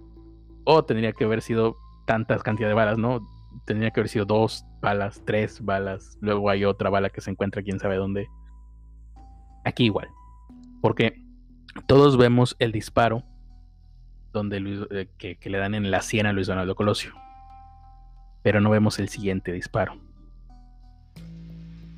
o 0.65 0.85
tendría 0.85 1.13
que 1.13 1.25
haber 1.25 1.41
sido 1.41 1.75
tantas 2.07 2.43
cantidades 2.43 2.73
de 2.73 2.75
balas, 2.75 2.99
¿no? 2.99 3.27
Tendría 3.65 3.91
que 3.93 4.01
haber 4.01 4.11
sido 4.11 4.27
dos 4.27 4.67
balas, 4.83 5.23
tres 5.25 5.65
balas, 5.65 6.19
luego 6.21 6.51
hay 6.51 6.67
otra 6.67 6.91
bala 6.91 7.09
que 7.09 7.23
se 7.23 7.31
encuentra 7.31 7.63
quién 7.63 7.81
sabe 7.81 7.97
dónde. 7.97 8.29
Aquí 9.65 9.85
igual, 9.85 10.09
porque 10.83 11.25
todos 11.87 12.19
vemos 12.19 12.57
el 12.59 12.73
disparo 12.73 13.25
donde 14.35 14.87
eh, 14.91 15.09
que, 15.17 15.37
que, 15.37 15.49
le 15.49 15.57
dan 15.57 15.75
en 15.75 15.91
la 15.91 16.03
sien 16.03 16.27
a 16.27 16.33
Luis 16.35 16.49
Donaldo 16.49 16.75
Colosio 16.75 17.15
pero 18.45 18.61
no 18.61 18.69
vemos 18.69 18.99
el 18.99 19.09
siguiente 19.09 19.53
disparo. 19.53 19.97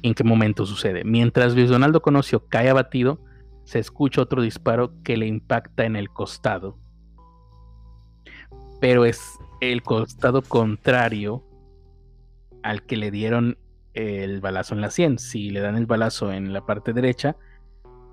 ¿En 0.02 0.14
qué 0.14 0.22
momento 0.22 0.64
sucede? 0.64 1.02
Mientras 1.02 1.56
Luis 1.56 1.68
Donaldo 1.68 2.00
Conocio 2.00 2.46
cae 2.48 2.70
abatido, 2.70 3.18
se 3.64 3.80
escucha 3.80 4.22
otro 4.22 4.40
disparo 4.40 4.92
que 5.02 5.16
le 5.16 5.26
impacta 5.26 5.84
en 5.84 5.96
el 5.96 6.08
costado. 6.08 6.78
Pero 8.80 9.04
es 9.04 9.20
el 9.60 9.82
costado 9.82 10.40
contrario 10.40 11.42
al 12.62 12.86
que 12.86 12.96
le 12.96 13.10
dieron 13.10 13.58
el 13.94 14.40
balazo 14.40 14.76
en 14.76 14.82
la 14.82 14.92
sien. 14.92 15.18
Si 15.18 15.50
le 15.50 15.58
dan 15.58 15.74
el 15.74 15.86
balazo 15.86 16.30
en 16.30 16.52
la 16.52 16.64
parte 16.64 16.92
derecha, 16.92 17.34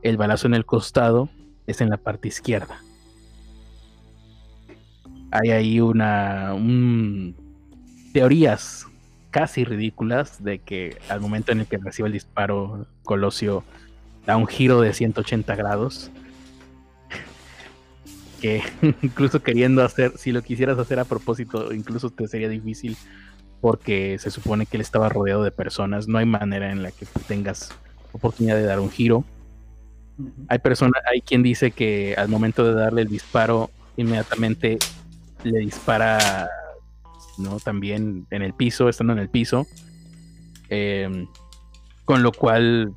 el 0.02 0.18
balazo 0.18 0.48
en 0.48 0.56
el 0.56 0.66
costado 0.66 1.30
es 1.68 1.82
en 1.82 1.90
la 1.92 1.98
parte 1.98 2.30
izquierda. 2.30 2.80
Hay 5.30 5.52
ahí 5.52 5.80
una, 5.80 6.56
un 6.56 7.43
teorías 8.14 8.88
casi 9.32 9.66
ridículas 9.66 10.44
de 10.44 10.60
que 10.60 10.98
al 11.10 11.20
momento 11.20 11.52
en 11.52 11.62
el 11.62 11.66
que 11.66 11.78
recibe 11.78 12.08
el 12.08 12.14
disparo, 12.14 12.86
Colosio 13.04 13.64
da 14.26 14.38
un 14.38 14.48
giro 14.48 14.80
de 14.80 14.94
180 14.94 15.56
grados. 15.56 16.10
Que 18.40 18.62
incluso 19.02 19.42
queriendo 19.42 19.84
hacer, 19.84 20.18
si 20.18 20.34
lo 20.34 20.42
quisieras 20.42 20.78
hacer 20.78 21.00
a 21.00 21.06
propósito, 21.06 21.74
incluso 21.74 22.10
te 22.10 22.28
sería 22.28 22.50
difícil 22.50 22.98
porque 23.62 24.20
se 24.20 24.30
supone 24.30 24.66
que 24.66 24.76
él 24.76 24.82
estaba 24.82 25.08
rodeado 25.08 25.44
de 25.44 25.52
personas. 25.52 26.10
No 26.10 26.18
hay 26.18 26.26
manera 26.26 26.70
en 26.70 26.84
la 26.84 26.92
que 26.92 27.06
tengas 27.28 27.70
oportunidad 28.12 28.58
de 28.58 28.64
dar 28.64 28.82
un 28.82 28.92
giro. 28.92 29.24
Hay 30.50 30.60
personas, 30.60 31.02
hay 31.10 31.22
quien 31.22 31.42
dice 31.42 31.72
que 31.72 32.16
al 32.18 32.28
momento 32.28 32.66
de 32.66 32.74
darle 32.74 33.04
el 33.04 33.08
disparo, 33.08 33.72
inmediatamente 33.96 34.78
le 35.46 35.60
dispara 35.60 36.50
¿no? 37.38 37.60
También 37.60 38.28
en 38.32 38.42
el 38.42 38.54
piso, 38.54 38.90
estando 38.90 39.14
en 39.14 39.20
el 39.20 39.30
piso. 39.30 39.66
Em, 40.70 41.28
con 42.06 42.24
lo 42.24 42.32
cual, 42.32 42.94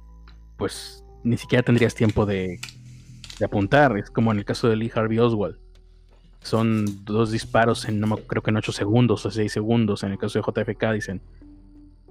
pues 0.57 1.05
ni 1.24 1.37
siquiera 1.37 1.62
tendrías 1.62 1.95
tiempo 1.95 2.26
de, 2.26 2.61
apuntar. 3.45 3.97
Es 3.99 4.11
como 4.11 4.32
en 4.32 4.39
el 4.39 4.45
caso 4.45 4.68
de 4.68 4.76
Lee 4.76 4.93
Harvey 4.95 5.18
Oswald. 5.18 5.59
Son 6.41 7.05
dos 7.05 7.32
disparos 7.32 7.89
en, 7.89 8.01
no 8.01 8.16
creo 8.16 8.43
que 8.43 8.51
en 8.51 8.57
8 8.57 8.72
segundos 8.72 9.26
o 9.26 9.30
6 9.30 9.53
segundos. 9.53 10.05
En 10.05 10.12
el 10.12 10.18
caso 10.18 10.39
de 10.39 10.45
JFK 10.45 10.93
dicen, 10.93 11.20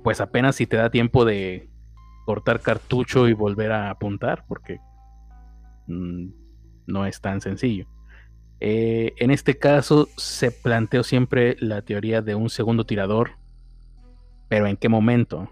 pues 0.04 0.22
apenas 0.22 0.58
si 0.58 0.68
te 0.68 0.78
da 0.78 0.90
tiempo 0.90 1.26
de 1.26 1.70
cortar 2.26 2.60
cartucho 2.60 3.28
y 3.28 3.34
volver 3.34 3.72
a 3.72 3.90
apuntar, 3.90 4.46
porque 4.48 4.80
mm, 5.88 6.28
no 6.88 7.06
es 7.06 7.22
tan 7.22 7.42
sencillo. 7.42 7.88
Eh, 8.60 9.14
en 9.18 9.32
este 9.32 9.58
caso 9.58 10.08
se 10.16 10.52
planteó 10.52 11.04
siempre 11.04 11.58
la 11.60 11.82
teoría 11.82 12.22
de 12.22 12.36
un 12.36 12.50
segundo 12.50 12.86
tirador, 12.86 13.32
pero 14.48 14.68
¿en 14.68 14.78
qué 14.78 14.90
momento? 14.90 15.52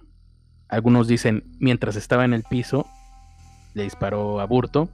Algunos 0.70 1.08
dicen 1.08 1.44
mientras 1.60 1.96
estaba 1.96 2.26
en 2.26 2.34
el 2.34 2.44
piso, 2.44 2.88
le 3.74 3.84
disparó 3.84 4.40
a 4.40 4.46
Burto, 4.46 4.90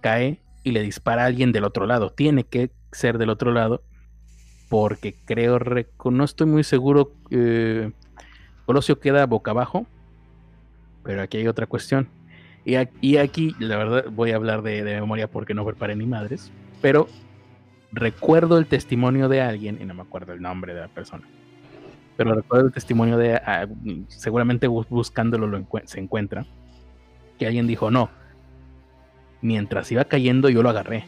cae 0.00 0.40
y 0.62 0.72
le 0.72 0.82
dispara 0.82 1.24
a 1.24 1.26
alguien 1.26 1.52
del 1.52 1.64
otro 1.64 1.86
lado. 1.86 2.10
Tiene 2.10 2.44
que 2.44 2.70
ser 2.90 3.18
del 3.18 3.30
otro 3.30 3.52
lado, 3.52 3.82
porque 4.70 5.14
creo, 5.24 5.58
no 6.10 6.24
estoy 6.24 6.46
muy 6.46 6.64
seguro, 6.64 7.12
eh, 7.30 7.92
Colosio 8.64 8.98
queda 8.98 9.26
boca 9.26 9.50
abajo, 9.50 9.86
pero 11.02 11.20
aquí 11.20 11.36
hay 11.36 11.48
otra 11.48 11.66
cuestión. 11.66 12.08
Y 12.64 12.76
aquí, 13.16 13.54
la 13.58 13.76
verdad, 13.76 14.06
voy 14.10 14.30
a 14.30 14.36
hablar 14.36 14.62
de, 14.62 14.82
de 14.84 14.94
memoria 14.98 15.30
porque 15.30 15.52
no 15.52 15.66
preparé 15.66 15.96
ni 15.96 16.06
madres 16.06 16.50
pero 16.84 17.08
recuerdo 17.92 18.58
el 18.58 18.66
testimonio 18.66 19.30
de 19.30 19.40
alguien, 19.40 19.78
y 19.80 19.86
no 19.86 19.94
me 19.94 20.02
acuerdo 20.02 20.34
el 20.34 20.42
nombre 20.42 20.74
de 20.74 20.82
la 20.82 20.88
persona, 20.88 21.26
pero 22.14 22.34
recuerdo 22.34 22.66
el 22.66 22.74
testimonio 22.74 23.16
de, 23.16 23.36
ah, 23.36 23.66
seguramente 24.08 24.66
buscándolo 24.66 25.46
lo 25.46 25.66
se 25.86 25.98
encuentra, 25.98 26.44
que 27.38 27.46
alguien 27.46 27.66
dijo, 27.66 27.90
no, 27.90 28.10
mientras 29.40 29.90
iba 29.92 30.04
cayendo 30.04 30.50
yo 30.50 30.62
lo 30.62 30.68
agarré. 30.68 31.06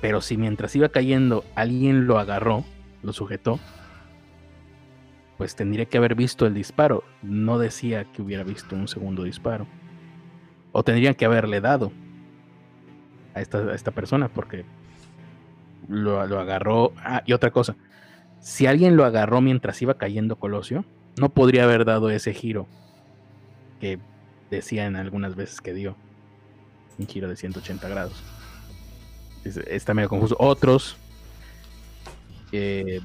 Pero 0.00 0.20
si 0.20 0.36
mientras 0.36 0.74
iba 0.74 0.88
cayendo 0.88 1.44
alguien 1.54 2.08
lo 2.08 2.18
agarró, 2.18 2.64
lo 3.04 3.12
sujetó, 3.12 3.60
pues 5.38 5.54
tendría 5.54 5.84
que 5.84 5.98
haber 5.98 6.16
visto 6.16 6.46
el 6.46 6.54
disparo. 6.54 7.04
No 7.22 7.60
decía 7.60 8.06
que 8.06 8.22
hubiera 8.22 8.42
visto 8.42 8.74
un 8.74 8.88
segundo 8.88 9.22
disparo. 9.22 9.68
O 10.72 10.82
tendrían 10.82 11.14
que 11.14 11.26
haberle 11.26 11.60
dado 11.60 11.92
a 13.34 13.40
esta, 13.40 13.90
persona 13.90 14.28
porque 14.28 14.64
lo, 15.88 16.20
agarró. 16.20 16.92
Ah, 16.98 17.22
y 17.26 17.32
otra 17.32 17.50
cosa, 17.50 17.76
si 18.40 18.66
alguien 18.66 18.96
lo 18.96 19.04
agarró 19.04 19.40
mientras 19.40 19.80
iba 19.82 19.94
cayendo 19.94 20.36
Colosio, 20.36 20.84
no 21.16 21.28
podría 21.30 21.64
haber 21.64 21.84
dado 21.84 22.10
ese 22.10 22.34
giro 22.34 22.66
que 23.80 23.98
decían 24.50 24.96
algunas 24.96 25.34
veces 25.34 25.60
que 25.60 25.72
dio. 25.72 25.96
Un 26.98 27.06
giro 27.08 27.28
de 27.28 27.36
180 27.36 27.88
grados. 27.88 28.22
está 29.44 29.94
medio 29.94 30.08
confuso. 30.08 30.36
Otros 30.38 30.96
eh, 32.52 33.00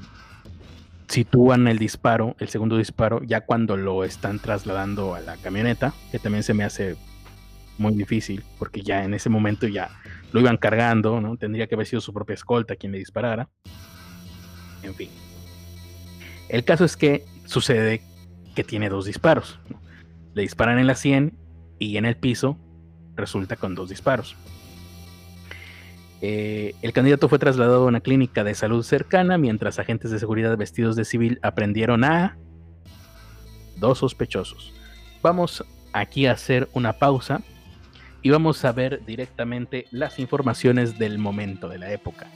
sitúan 1.08 1.66
el 1.66 1.78
disparo, 1.78 2.36
el 2.38 2.48
segundo 2.48 2.76
disparo, 2.76 3.20
ya 3.24 3.40
cuando 3.40 3.76
lo 3.76 4.04
están 4.04 4.38
trasladando 4.38 5.14
a 5.14 5.20
la 5.20 5.36
camioneta, 5.36 5.92
que 6.12 6.20
también 6.20 6.44
se 6.44 6.54
me 6.54 6.62
hace 6.62 6.96
muy 7.78 7.94
difícil, 7.94 8.44
porque 8.58 8.82
ya 8.82 9.02
en 9.02 9.14
ese 9.14 9.28
momento 9.28 9.66
ya 9.66 9.90
lo 10.32 10.40
iban 10.40 10.56
cargando, 10.56 11.20
¿no? 11.20 11.36
Tendría 11.36 11.66
que 11.66 11.74
haber 11.74 11.86
sido 11.86 12.00
su 12.00 12.12
propia 12.12 12.34
escolta 12.34 12.76
quien 12.76 12.92
le 12.92 12.98
disparara. 12.98 13.48
En 14.82 14.94
fin. 14.94 15.10
El 16.48 16.64
caso 16.64 16.84
es 16.84 16.96
que 16.96 17.24
sucede 17.44 18.02
que 18.54 18.64
tiene 18.64 18.88
dos 18.88 19.04
disparos. 19.04 19.58
Le 20.34 20.42
disparan 20.42 20.78
en 20.78 20.86
la 20.86 20.94
100 20.94 21.36
y 21.78 21.96
en 21.96 22.04
el 22.04 22.16
piso 22.16 22.58
resulta 23.16 23.56
con 23.56 23.74
dos 23.74 23.88
disparos. 23.88 24.36
Eh, 26.22 26.74
el 26.82 26.92
candidato 26.92 27.28
fue 27.28 27.38
trasladado 27.38 27.84
a 27.84 27.86
una 27.86 28.00
clínica 28.00 28.44
de 28.44 28.54
salud 28.54 28.82
cercana 28.82 29.38
mientras 29.38 29.78
agentes 29.78 30.10
de 30.10 30.18
seguridad 30.18 30.56
vestidos 30.56 30.94
de 30.94 31.06
civil 31.06 31.38
aprendieron 31.42 32.04
a 32.04 32.36
dos 33.76 33.98
sospechosos. 33.98 34.72
Vamos 35.22 35.64
aquí 35.92 36.26
a 36.26 36.32
hacer 36.32 36.68
una 36.74 36.92
pausa 36.92 37.40
y 38.22 38.30
vamos 38.30 38.64
a 38.64 38.72
ver 38.72 39.04
directamente 39.04 39.86
las 39.90 40.18
informaciones 40.18 40.98
del 40.98 41.18
momento 41.18 41.68
de 41.68 41.78
la 41.78 41.92
época. 41.92 42.26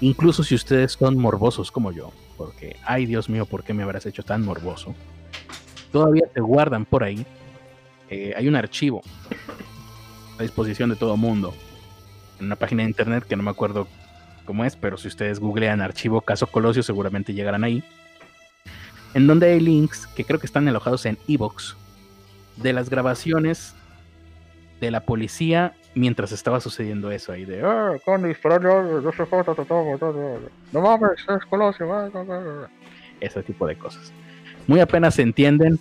Incluso 0.00 0.42
si 0.42 0.54
ustedes 0.54 0.92
son 0.92 1.18
morbosos 1.18 1.70
como 1.70 1.92
yo, 1.92 2.12
porque, 2.38 2.76
ay 2.84 3.04
Dios 3.04 3.28
mío, 3.28 3.44
¿por 3.44 3.64
qué 3.64 3.74
me 3.74 3.82
habrás 3.82 4.06
hecho 4.06 4.22
tan 4.22 4.42
morboso? 4.44 4.94
Todavía 5.92 6.24
se 6.32 6.40
guardan 6.40 6.86
por 6.86 7.04
ahí. 7.04 7.26
Eh, 8.08 8.32
hay 8.36 8.48
un 8.48 8.56
archivo 8.56 9.02
a 10.38 10.42
disposición 10.42 10.88
de 10.90 10.96
todo 10.96 11.16
mundo 11.16 11.54
en 12.38 12.46
una 12.46 12.56
página 12.56 12.82
de 12.82 12.88
internet 12.88 13.24
que 13.28 13.36
no 13.36 13.42
me 13.42 13.50
acuerdo 13.50 13.86
cómo 14.46 14.64
es, 14.64 14.74
pero 14.74 14.96
si 14.96 15.08
ustedes 15.08 15.38
googlean 15.38 15.82
archivo 15.82 16.22
caso 16.22 16.46
Colosio 16.46 16.82
seguramente 16.82 17.34
llegarán 17.34 17.62
ahí. 17.62 17.84
En 19.12 19.26
donde 19.26 19.52
hay 19.52 19.60
links 19.60 20.06
que 20.06 20.24
creo 20.24 20.40
que 20.40 20.46
están 20.46 20.66
alojados 20.66 21.04
en 21.04 21.18
Evox 21.28 21.76
de 22.56 22.72
las 22.72 22.88
grabaciones 22.88 23.74
de 24.80 24.90
la 24.90 25.00
policía 25.00 25.74
mientras 25.94 26.32
estaba 26.32 26.60
sucediendo 26.60 27.10
eso 27.10 27.32
ahí 27.32 27.44
de 27.44 27.62
ah, 27.62 27.96
no 30.72 30.80
mames, 30.80 31.26
es 31.28 31.44
Colosio, 31.48 31.88
ese 33.20 33.42
tipo 33.42 33.66
de 33.66 33.76
cosas. 33.76 34.12
Muy 34.66 34.80
apenas 34.80 35.14
se 35.14 35.22
entienden, 35.22 35.78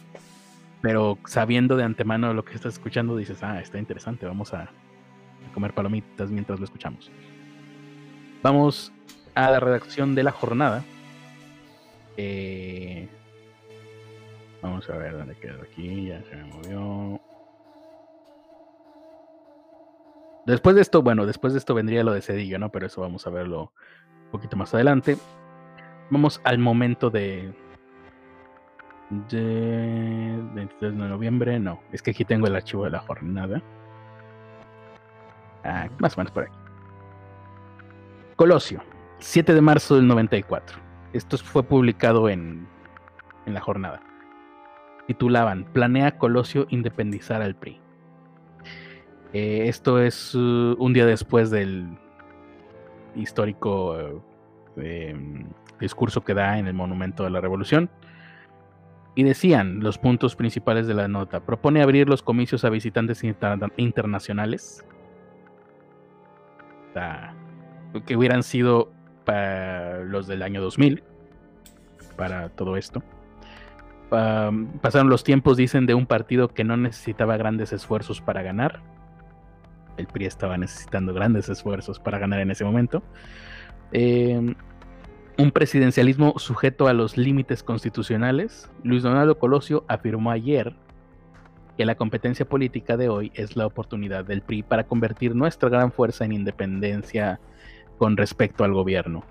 pero 0.82 1.18
sabiendo 1.26 1.78
de 1.78 1.84
antemano 1.84 2.34
lo 2.34 2.44
que 2.44 2.56
estás 2.56 2.74
escuchando 2.74 3.16
dices, 3.16 3.42
ah, 3.44 3.62
está 3.62 3.78
interesante, 3.78 4.26
vamos 4.26 4.54
a, 4.54 4.70
comer 5.54 5.74
palomitas 5.74 6.30
mientras 6.30 6.60
lo 6.60 6.66
escuchamos. 6.66 7.12
Vamos 8.44 8.94
a 9.36 9.50
la 9.50 9.60
redacción 9.60 10.16
de 10.16 10.24
la 10.24 10.32
jornada. 10.32 10.84
Eh, 12.18 13.08
vamos 14.62 14.90
a 14.90 14.98
ver 14.98 15.18
dónde 15.18 15.36
quedó 15.36 15.62
aquí, 15.64 16.08
ya 16.08 16.22
se 16.30 16.36
me 16.36 16.44
movió. 16.46 17.22
Después 20.46 20.76
de 20.76 20.82
esto, 20.82 21.02
bueno, 21.02 21.26
después 21.26 21.54
de 21.54 21.60
esto 21.60 21.74
vendría 21.74 22.04
lo 22.04 22.14
de 22.14 22.22
Cedillo, 22.22 22.60
¿no? 22.60 22.72
Pero 22.72 22.88
eso 22.88 23.02
vamos 23.02 23.28
a 23.28 23.30
verlo 23.30 23.72
un 24.26 24.32
poquito 24.32 24.58
más 24.58 24.74
adelante. 24.74 25.18
Vamos 26.10 26.42
al 26.44 26.58
momento 26.60 27.10
de. 27.10 27.54
De 29.32 30.40
23 30.54 30.96
de 30.96 31.08
noviembre, 31.08 31.60
no, 31.60 31.82
es 31.92 32.04
que 32.04 32.12
aquí 32.12 32.24
tengo 32.24 32.46
el 32.46 32.56
archivo 32.56 32.84
de 32.84 32.92
la 32.92 33.00
jornada. 33.00 33.62
Ah, 35.64 35.90
más 35.98 36.16
o 36.16 36.20
menos 36.20 36.32
por 36.32 36.44
aquí. 36.44 36.56
Colosio, 38.36 38.84
7 39.18 39.54
de 39.54 39.62
marzo 39.62 39.96
del 39.96 40.08
94. 40.08 40.78
Esto 41.12 41.38
fue 41.40 41.64
publicado 41.64 42.30
en, 42.30 42.68
en 43.48 43.54
la 43.56 43.62
jornada. 43.62 44.00
Titulaban 45.08 45.66
Planea 45.66 46.20
Colosio 46.20 46.68
independizar 46.70 47.42
al 47.42 47.56
PRI. 47.56 47.82
Eh, 49.34 49.68
esto 49.68 50.00
es 50.00 50.34
uh, 50.34 50.76
un 50.80 50.94
día 50.94 51.06
después 51.06 51.52
del 51.52 51.88
histórico 53.16 54.22
eh, 54.78 55.12
em, 55.12 55.46
discurso 55.80 56.22
que 56.22 56.34
da 56.34 56.58
en 56.58 56.68
el 56.68 56.74
Monumento 56.74 57.24
de 57.24 57.30
la 57.30 57.42
Revolución. 57.42 57.90
Y 59.16 59.24
decían 59.24 59.82
los 59.82 59.98
puntos 59.98 60.36
principales 60.36 60.88
de 60.88 60.94
la 60.94 61.08
nota. 61.08 61.42
Propone 61.42 61.82
abrir 61.82 62.08
los 62.08 62.24
comicios 62.24 62.64
a 62.64 62.70
visitantes 62.70 63.24
internacionales. 63.78 64.86
que 68.06 68.16
hubieran 68.16 68.44
sido 68.44 68.92
para 69.26 70.04
los 70.04 70.28
del 70.28 70.42
año 70.42 70.62
2000. 70.62 71.04
Para 72.16 72.50
todo 72.50 72.78
esto. 72.78 73.04
pasaron 74.10 75.10
los 75.10 75.24
tiempos, 75.24 75.58
dicen, 75.58 75.86
de 75.86 75.96
un 75.96 76.06
partido 76.06 76.48
que 76.50 76.64
no 76.64 76.78
necesitaba 76.78 77.36
grandes 77.36 77.74
esfuerzos 77.74 78.22
para 78.22 78.42
ganar 78.42 78.82
el 80.00 80.08
PRI 80.08 80.26
estaba 80.26 80.58
necesitando 80.58 81.14
grandes 81.14 81.50
esfuerzos 81.50 82.00
para 82.00 82.18
ganar 82.18 82.40
en 82.40 82.52
ese 82.52 82.64
momento. 82.64 83.04
Em, 83.92 84.56
un 85.38 85.52
presidencialismo 85.52 86.34
sujeto 86.38 86.88
a 86.88 86.94
los 86.94 87.18
límites 87.18 87.64
constitucionales. 87.64 88.70
Luis 88.84 89.04
Donaldo 89.04 89.40
Colosio 89.40 89.86
afirmó 89.88 90.32
ayer 90.32 90.76
que 91.78 91.86
la 91.86 91.96
competencia 91.96 92.46
política 92.46 92.98
de 92.98 93.08
hoy 93.08 93.32
es 93.36 93.56
la 93.56 93.66
oportunidad 93.66 94.26
del 94.26 94.42
PRI 94.42 94.64
para 94.64 94.84
convertir 94.84 95.36
nuestra 95.36 95.70
gran 95.70 95.94
fuerza 95.94 96.26
en 96.26 96.34
independencia 96.34 97.40
con 97.98 98.18
respecto 98.18 98.66
al 98.66 98.74
gobierno. 98.74 99.24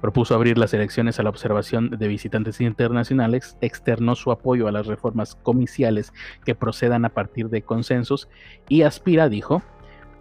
Propuso 0.00 0.34
abrir 0.34 0.58
las 0.58 0.74
elecciones 0.74 1.20
a 1.20 1.22
la 1.22 1.30
observación 1.30 1.90
de 1.90 2.08
visitantes 2.08 2.60
internacionales, 2.60 3.56
externó 3.60 4.16
su 4.16 4.32
apoyo 4.32 4.66
a 4.66 4.72
las 4.72 4.88
reformas 4.88 5.36
comiciales 5.36 6.12
que 6.44 6.56
procedan 6.56 7.04
a 7.04 7.10
partir 7.10 7.50
de 7.50 7.62
consensos 7.62 8.28
y 8.68 8.82
aspira, 8.82 9.28
dijo, 9.28 9.62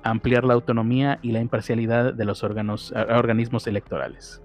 ampliar 0.04 0.44
la 0.44 0.54
autonomía 0.54 1.20
y 1.22 1.32
la 1.32 1.40
imparcialidad 1.40 2.14
de 2.14 2.26
los 2.26 2.44
órganos, 2.44 2.94
organismos 2.94 3.68
electorales. 3.68 4.42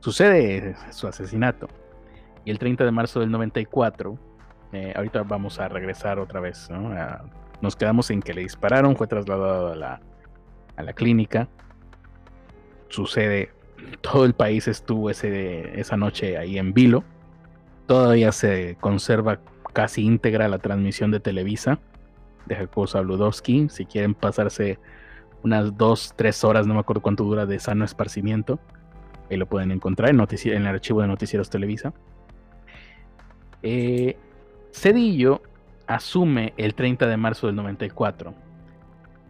Sucede 0.00 0.76
su 0.90 1.06
asesinato. 1.06 1.68
Y 2.44 2.50
el 2.50 2.58
30 2.58 2.84
de 2.84 2.90
marzo 2.90 3.20
del 3.20 3.30
94, 3.30 4.18
eh, 4.72 4.92
ahorita 4.96 5.22
vamos 5.22 5.58
a 5.60 5.68
regresar 5.68 6.18
otra 6.18 6.40
vez, 6.40 6.68
nos 7.62 7.76
quedamos 7.76 8.10
en 8.10 8.20
que 8.20 8.34
le 8.34 8.42
dispararon, 8.42 8.96
fue 8.96 9.06
trasladado 9.06 9.72
a 9.72 9.76
la, 9.76 10.00
a 10.76 10.82
la 10.82 10.92
clínica, 10.92 11.48
sucede, 12.88 13.50
todo 14.02 14.26
el 14.26 14.34
país 14.34 14.68
estuvo 14.68 15.08
ese, 15.08 15.80
esa 15.80 15.96
noche 15.96 16.36
ahí 16.36 16.58
en 16.58 16.74
vilo, 16.74 17.02
todavía 17.86 18.30
se 18.32 18.76
conserva 18.80 19.40
casi 19.72 20.04
íntegra 20.04 20.48
la 20.48 20.58
transmisión 20.58 21.10
de 21.10 21.20
Televisa 21.20 21.78
de 22.46 22.56
Jacobo 22.56 22.86
Sabludowski. 22.86 23.68
Si 23.68 23.86
quieren 23.86 24.14
pasarse 24.14 24.78
unas 25.42 25.76
dos, 25.76 26.14
tres 26.16 26.42
horas, 26.44 26.66
no 26.66 26.74
me 26.74 26.80
acuerdo 26.80 27.02
cuánto 27.02 27.24
dura, 27.24 27.46
de 27.46 27.58
sano 27.58 27.84
esparcimiento, 27.84 28.58
ahí 29.30 29.36
lo 29.36 29.46
pueden 29.46 29.70
encontrar 29.70 30.10
en, 30.10 30.20
en 30.20 30.62
el 30.62 30.66
archivo 30.66 31.02
de 31.02 31.08
Noticieros 31.08 31.50
Televisa. 31.50 31.92
Eh, 33.62 34.16
Cedillo 34.72 35.42
asume 35.86 36.54
el 36.56 36.74
30 36.74 37.06
de 37.06 37.16
marzo 37.16 37.46
del 37.46 37.56
94 37.56 38.34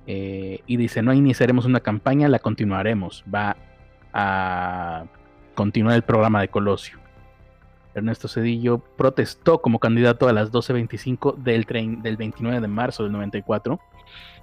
eh, 0.07 0.61
y 0.67 0.77
dice, 0.77 1.03
no 1.03 1.13
iniciaremos 1.13 1.67
una 1.67 1.81
campaña, 1.81 2.29
la 2.29 2.39
continuaremos. 2.39 3.25
Va 3.33 3.57
a 4.13 5.05
continuar 5.55 5.97
el 5.97 6.03
programa 6.03 6.41
de 6.41 6.49
Colosio. 6.49 7.04
Ernesto 7.95 8.29
Cedillo 8.29 8.79
protestó 8.79 9.61
como 9.61 9.79
candidato 9.79 10.29
a 10.29 10.33
las 10.33 10.53
12.25 10.53 11.37
del, 11.37 11.65
del 12.03 12.17
29 12.17 12.61
de 12.61 12.69
marzo 12.69 13.03
del 13.05 13.13
94 13.13 13.79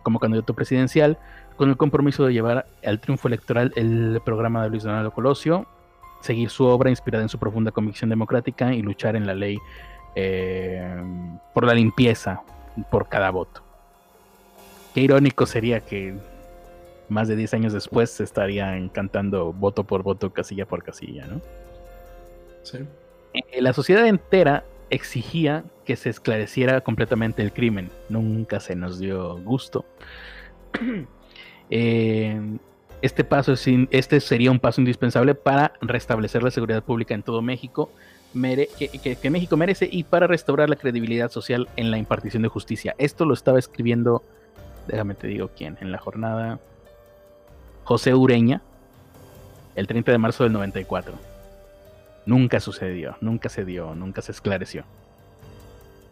como 0.04 0.20
candidato 0.20 0.54
presidencial 0.54 1.18
con 1.58 1.70
el 1.70 1.78
compromiso 1.78 2.26
de 2.26 2.34
llevar 2.34 2.66
al 2.84 3.00
triunfo 3.00 3.28
electoral 3.28 3.72
el 3.76 4.20
programa 4.26 4.64
de 4.64 4.70
Luis 4.70 4.84
Donaldo 4.84 5.12
Colosio, 5.12 5.68
seguir 6.22 6.50
su 6.50 6.66
obra 6.66 6.90
inspirada 6.90 7.24
en 7.24 7.30
su 7.30 7.38
profunda 7.38 7.72
convicción 7.72 8.10
democrática 8.10 8.74
y 8.74 8.82
luchar 8.82 9.16
en 9.16 9.28
la 9.28 9.36
ley 9.36 9.60
eh, 10.16 11.04
por 11.54 11.66
la 11.66 11.74
limpieza 11.74 12.42
por 12.90 13.10
cada 13.10 13.30
voto. 13.30 13.62
Qué 14.96 15.02
irónico 15.02 15.46
sería 15.46 15.82
que 15.82 16.18
más 17.10 17.28
de 17.28 17.36
10 17.36 17.54
años 17.54 17.74
después 17.74 18.10
se 18.10 18.24
estarían 18.24 18.90
cantando 18.90 19.54
voto 19.54 19.84
por 19.84 20.02
voto, 20.02 20.32
casilla 20.34 20.66
por 20.66 20.84
casilla, 20.84 21.28
¿no? 21.28 21.42
Sí. 22.64 22.80
Eh, 23.34 23.62
la 23.62 23.74
sociedad 23.74 24.06
entera 24.08 24.66
exigía 24.90 25.64
que 25.86 25.96
se 25.96 26.10
esclareciera 26.10 26.82
completamente 26.82 27.42
el 27.42 27.52
crimen. 27.52 27.90
Nunca 28.10 28.60
se 28.60 28.76
nos 28.76 29.00
dio 29.00 29.38
gusto. 29.38 29.86
Eh, 31.74 32.38
este, 33.02 33.24
paso 33.24 33.54
este 33.92 34.20
sería 34.20 34.52
un 34.52 34.60
paso 34.60 34.82
indispensable 34.82 35.36
para 35.36 35.72
restablecer 35.80 36.44
la 36.44 36.52
seguridad 36.52 36.84
pública 36.84 37.16
en 37.16 37.24
todo 37.24 37.42
México, 37.42 37.90
que, 38.34 39.30
México 39.30 39.56
merece 39.56 39.88
y 39.90 40.04
para 40.04 40.28
restaurar 40.28 40.70
la 40.70 40.76
credibilidad 40.76 41.32
social 41.32 41.70
en 41.78 41.90
la 41.90 41.98
impartición 41.98 42.44
de 42.44 42.50
justicia. 42.50 42.94
Esto 42.98 43.24
lo 43.24 43.34
estaba 43.34 43.58
escribiendo, 43.58 44.22
déjame 44.88 45.16
te 45.16 45.28
digo 45.28 45.50
quién, 45.56 45.78
en 45.80 45.94
la 45.94 45.98
jornada 45.98 46.60
José 47.86 48.14
Ureña, 48.14 48.62
el 49.76 49.88
30 49.88 50.12
de 50.12 50.18
marzo 50.18 50.44
del 50.44 50.52
94. 50.52 51.31
Nunca 52.26 52.60
sucedió, 52.60 53.18
nunca 53.22 53.50
se 53.50 53.66
dio, 53.66 53.96
nunca 53.96 54.22
se 54.22 54.32
esclareció. 54.32 54.84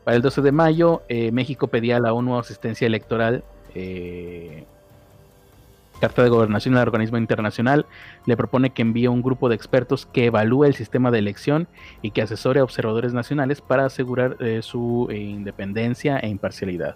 Para 0.03 0.15
el 0.15 0.21
12 0.21 0.41
de 0.41 0.51
mayo, 0.51 1.03
eh, 1.07 1.31
México 1.31 1.67
pedía 1.67 1.97
a 1.97 1.99
la 1.99 2.13
ONU 2.13 2.37
asistencia 2.37 2.87
electoral 2.87 3.43
eh, 3.75 4.65
Carta 5.99 6.23
de 6.23 6.29
Gobernación 6.29 6.75
del 6.75 6.83
Organismo 6.83 7.17
Internacional 7.17 7.85
le 8.25 8.37
propone 8.37 8.69
que 8.69 8.81
envíe 8.81 9.07
un 9.07 9.21
grupo 9.21 9.49
de 9.49 9.55
expertos 9.55 10.05
que 10.05 10.25
evalúe 10.25 10.63
el 10.65 10.75
sistema 10.75 11.11
de 11.11 11.19
elección 11.19 11.67
y 12.01 12.11
que 12.11 12.21
asesore 12.21 12.61
a 12.61 12.63
observadores 12.63 13.13
nacionales 13.13 13.59
para 13.61 13.85
asegurar 13.85 14.37
eh, 14.39 14.61
su 14.61 15.09
independencia 15.11 16.17
e 16.19 16.29
imparcialidad. 16.29 16.95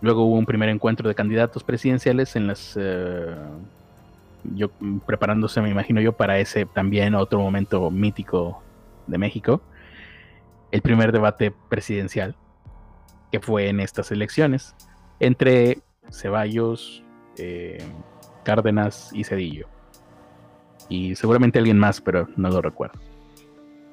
Luego 0.00 0.24
hubo 0.24 0.36
un 0.36 0.46
primer 0.46 0.70
encuentro 0.70 1.08
de 1.08 1.14
candidatos 1.14 1.62
presidenciales 1.62 2.36
en 2.36 2.46
las... 2.46 2.78
Yo 4.54 4.70
preparándose, 5.06 5.60
me 5.60 5.70
imagino 5.70 6.00
yo, 6.00 6.12
para 6.12 6.38
ese 6.38 6.66
también 6.66 7.14
otro 7.14 7.40
momento 7.40 7.90
mítico 7.90 8.62
de 9.06 9.18
México. 9.18 9.62
El 10.70 10.82
primer 10.82 11.12
debate 11.12 11.52
presidencial 11.68 12.36
que 13.30 13.40
fue 13.40 13.68
en 13.68 13.80
estas 13.80 14.10
elecciones 14.12 14.74
entre 15.20 15.78
Ceballos, 16.10 17.02
eh, 17.38 17.82
Cárdenas 18.44 19.10
y 19.12 19.24
Cedillo. 19.24 19.68
Y 20.88 21.16
seguramente 21.16 21.58
alguien 21.58 21.78
más, 21.78 22.00
pero 22.00 22.28
no 22.36 22.48
lo 22.48 22.62
recuerdo. 22.62 22.98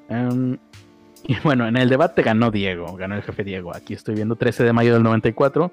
Em, 0.08 0.58
y 1.24 1.36
bueno, 1.42 1.66
en 1.66 1.76
el 1.76 1.88
debate 1.88 2.22
ganó 2.22 2.50
Diego, 2.50 2.94
ganó 2.96 3.16
el 3.16 3.22
jefe 3.22 3.44
Diego. 3.44 3.74
Aquí 3.74 3.94
estoy 3.94 4.14
viendo 4.14 4.36
13 4.36 4.64
de 4.64 4.72
mayo 4.72 4.94
del 4.94 5.02
94. 5.02 5.72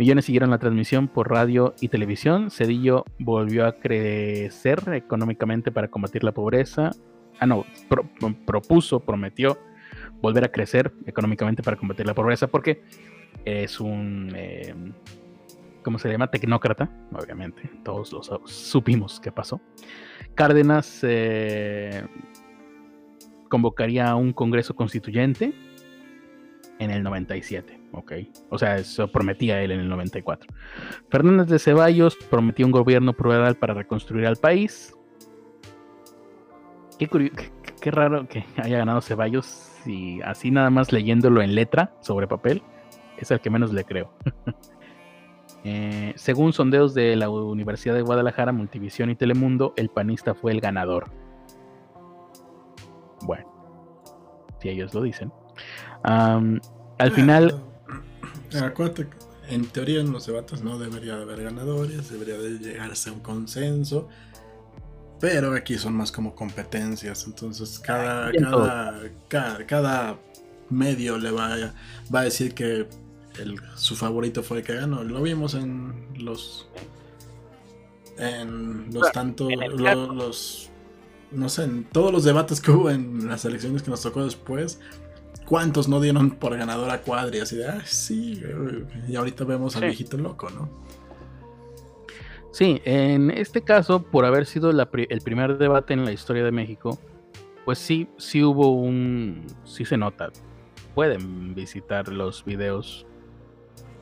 Millones 0.00 0.24
siguieron 0.24 0.48
la 0.48 0.56
transmisión 0.56 1.08
por 1.08 1.28
radio 1.28 1.74
y 1.78 1.88
televisión. 1.88 2.50
Cedillo 2.50 3.04
volvió 3.18 3.66
a 3.66 3.72
crecer 3.72 4.80
económicamente 4.94 5.70
para 5.70 5.88
combatir 5.88 6.24
la 6.24 6.32
pobreza. 6.32 6.92
Ah, 7.38 7.44
no, 7.44 7.66
propuso, 8.46 9.00
prometió 9.00 9.58
volver 10.22 10.44
a 10.44 10.48
crecer 10.48 10.90
económicamente 11.04 11.62
para 11.62 11.76
combatir 11.76 12.06
la 12.06 12.14
pobreza 12.14 12.46
porque 12.46 12.82
es 13.44 13.78
un, 13.78 14.32
eh, 14.34 14.74
¿cómo 15.82 15.98
se 15.98 16.10
llama? 16.10 16.30
Tecnócrata, 16.30 16.88
obviamente. 17.12 17.70
Todos 17.84 18.10
lo 18.14 18.22
supimos 18.46 19.20
qué 19.20 19.30
pasó. 19.30 19.60
Cárdenas 20.34 21.00
eh, 21.02 22.06
convocaría 23.50 24.08
a 24.08 24.16
un 24.16 24.32
Congreso 24.32 24.74
Constituyente 24.74 25.52
en 26.78 26.90
el 26.90 27.02
97, 27.02 27.79
¿ok? 27.92 28.12
O 28.48 28.58
sea, 28.58 28.76
eso 28.76 29.08
prometía 29.08 29.62
él 29.62 29.72
en 29.72 29.80
el 29.80 29.88
94. 29.88 30.52
Fernández 31.08 31.48
de 31.48 31.58
Ceballos 31.58 32.16
prometió 32.30 32.66
un 32.66 32.72
gobierno 32.72 33.12
plural 33.12 33.56
para 33.56 33.74
reconstruir 33.74 34.26
al 34.26 34.36
país. 34.36 34.94
Qué, 36.98 37.08
qué, 37.80 37.90
raro 37.90 38.28
que 38.28 38.44
haya 38.56 38.78
ganado 38.78 39.00
Ceballos 39.00 39.72
y 39.86 40.20
así 40.22 40.50
nada 40.50 40.70
más 40.70 40.92
leyéndolo 40.92 41.42
en 41.42 41.54
letra 41.54 41.94
sobre 42.00 42.28
papel. 42.28 42.62
Es 43.16 43.30
el 43.30 43.40
que 43.40 43.50
menos 43.50 43.72
le 43.72 43.84
creo. 43.84 44.12
Eh, 45.62 46.14
según 46.16 46.54
sondeos 46.54 46.94
de 46.94 47.16
la 47.16 47.28
Universidad 47.28 47.94
de 47.94 48.00
Guadalajara, 48.00 48.50
Multivisión 48.50 49.10
y 49.10 49.14
Telemundo, 49.14 49.74
el 49.76 49.90
panista 49.90 50.34
fue 50.34 50.52
el 50.52 50.60
ganador. 50.62 51.10
Bueno, 53.22 53.46
si 54.58 54.70
ellos 54.70 54.94
lo 54.94 55.02
dicen. 55.02 55.30
al 56.02 56.60
final. 58.50 58.74
en 59.48 59.66
teoría 59.66 60.00
en 60.00 60.12
los 60.12 60.26
debates 60.26 60.62
no 60.62 60.78
debería 60.78 61.16
de 61.16 61.22
haber 61.22 61.42
ganadores, 61.42 62.10
debería 62.10 62.38
de 62.38 62.58
llegarse 62.58 63.10
a 63.10 63.12
un 63.12 63.20
consenso. 63.20 64.08
Pero 65.20 65.54
aquí 65.54 65.76
son 65.76 65.94
más 65.94 66.10
como 66.10 66.34
competencias, 66.34 67.26
entonces 67.26 67.78
cada, 67.78 68.32
cada, 69.28 69.66
cada, 69.66 70.18
medio 70.70 71.18
le 71.18 71.30
va 71.30 71.74
va 72.12 72.20
a 72.20 72.24
decir 72.24 72.54
que 72.54 72.86
su 73.76 73.96
favorito 73.96 74.42
fue 74.42 74.58
el 74.58 74.64
que 74.64 74.74
ganó. 74.74 75.04
Lo 75.04 75.22
vimos 75.22 75.54
en 75.54 76.06
los. 76.18 76.68
En 78.18 78.92
los 78.92 79.12
tantos. 79.12 79.50
Los, 79.52 80.70
No 81.30 81.48
sé, 81.48 81.64
en 81.64 81.84
todos 81.84 82.12
los 82.12 82.24
debates 82.24 82.60
que 82.60 82.70
hubo 82.70 82.90
en 82.90 83.28
las 83.28 83.44
elecciones 83.44 83.82
que 83.82 83.90
nos 83.90 84.02
tocó 84.02 84.24
después. 84.24 84.80
¿Cuántos 85.50 85.88
no 85.88 86.00
dieron 86.00 86.30
por 86.30 86.56
ganador 86.56 86.88
a 86.92 87.02
Cuadri? 87.02 87.40
Así 87.40 87.56
de, 87.56 87.66
ah, 87.66 87.82
sí. 87.84 88.40
Y 89.08 89.16
ahorita 89.16 89.42
vemos 89.42 89.74
al 89.74 89.82
viejito 89.82 90.16
loco, 90.16 90.48
¿no? 90.48 90.70
Sí, 92.52 92.80
en 92.84 93.32
este 93.32 93.62
caso, 93.62 94.00
por 94.00 94.24
haber 94.24 94.46
sido 94.46 94.70
el 94.70 95.20
primer 95.24 95.58
debate 95.58 95.92
en 95.92 96.04
la 96.04 96.12
historia 96.12 96.44
de 96.44 96.52
México, 96.52 97.00
pues 97.64 97.80
sí, 97.80 98.08
sí 98.16 98.44
hubo 98.44 98.76
un. 98.76 99.44
Sí 99.64 99.84
se 99.84 99.96
nota. 99.96 100.30
Pueden 100.94 101.56
visitar 101.56 102.06
los 102.06 102.44
videos 102.44 103.04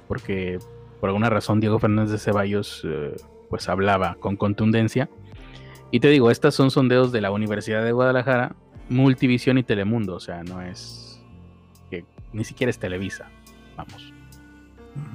porque 0.06 0.58
por 1.00 1.08
alguna 1.08 1.30
razón 1.30 1.60
Diego 1.60 1.78
Fernández 1.78 2.10
de 2.12 2.18
Ceballos 2.18 2.82
eh, 2.84 3.16
pues 3.48 3.70
hablaba 3.70 4.16
con 4.16 4.36
contundencia. 4.36 5.08
Y 5.90 6.00
te 6.00 6.08
digo, 6.08 6.30
estas 6.30 6.54
son 6.54 6.70
sondeos 6.70 7.10
de 7.10 7.22
la 7.22 7.30
Universidad 7.30 7.82
de 7.82 7.92
Guadalajara, 7.92 8.54
Multivisión 8.90 9.56
y 9.56 9.62
Telemundo, 9.62 10.16
o 10.16 10.20
sea, 10.20 10.42
no 10.44 10.60
es 10.60 11.07
ni 12.38 12.44
siquiera 12.44 12.70
es 12.70 12.78
Televisa, 12.78 13.28
vamos. 13.76 14.12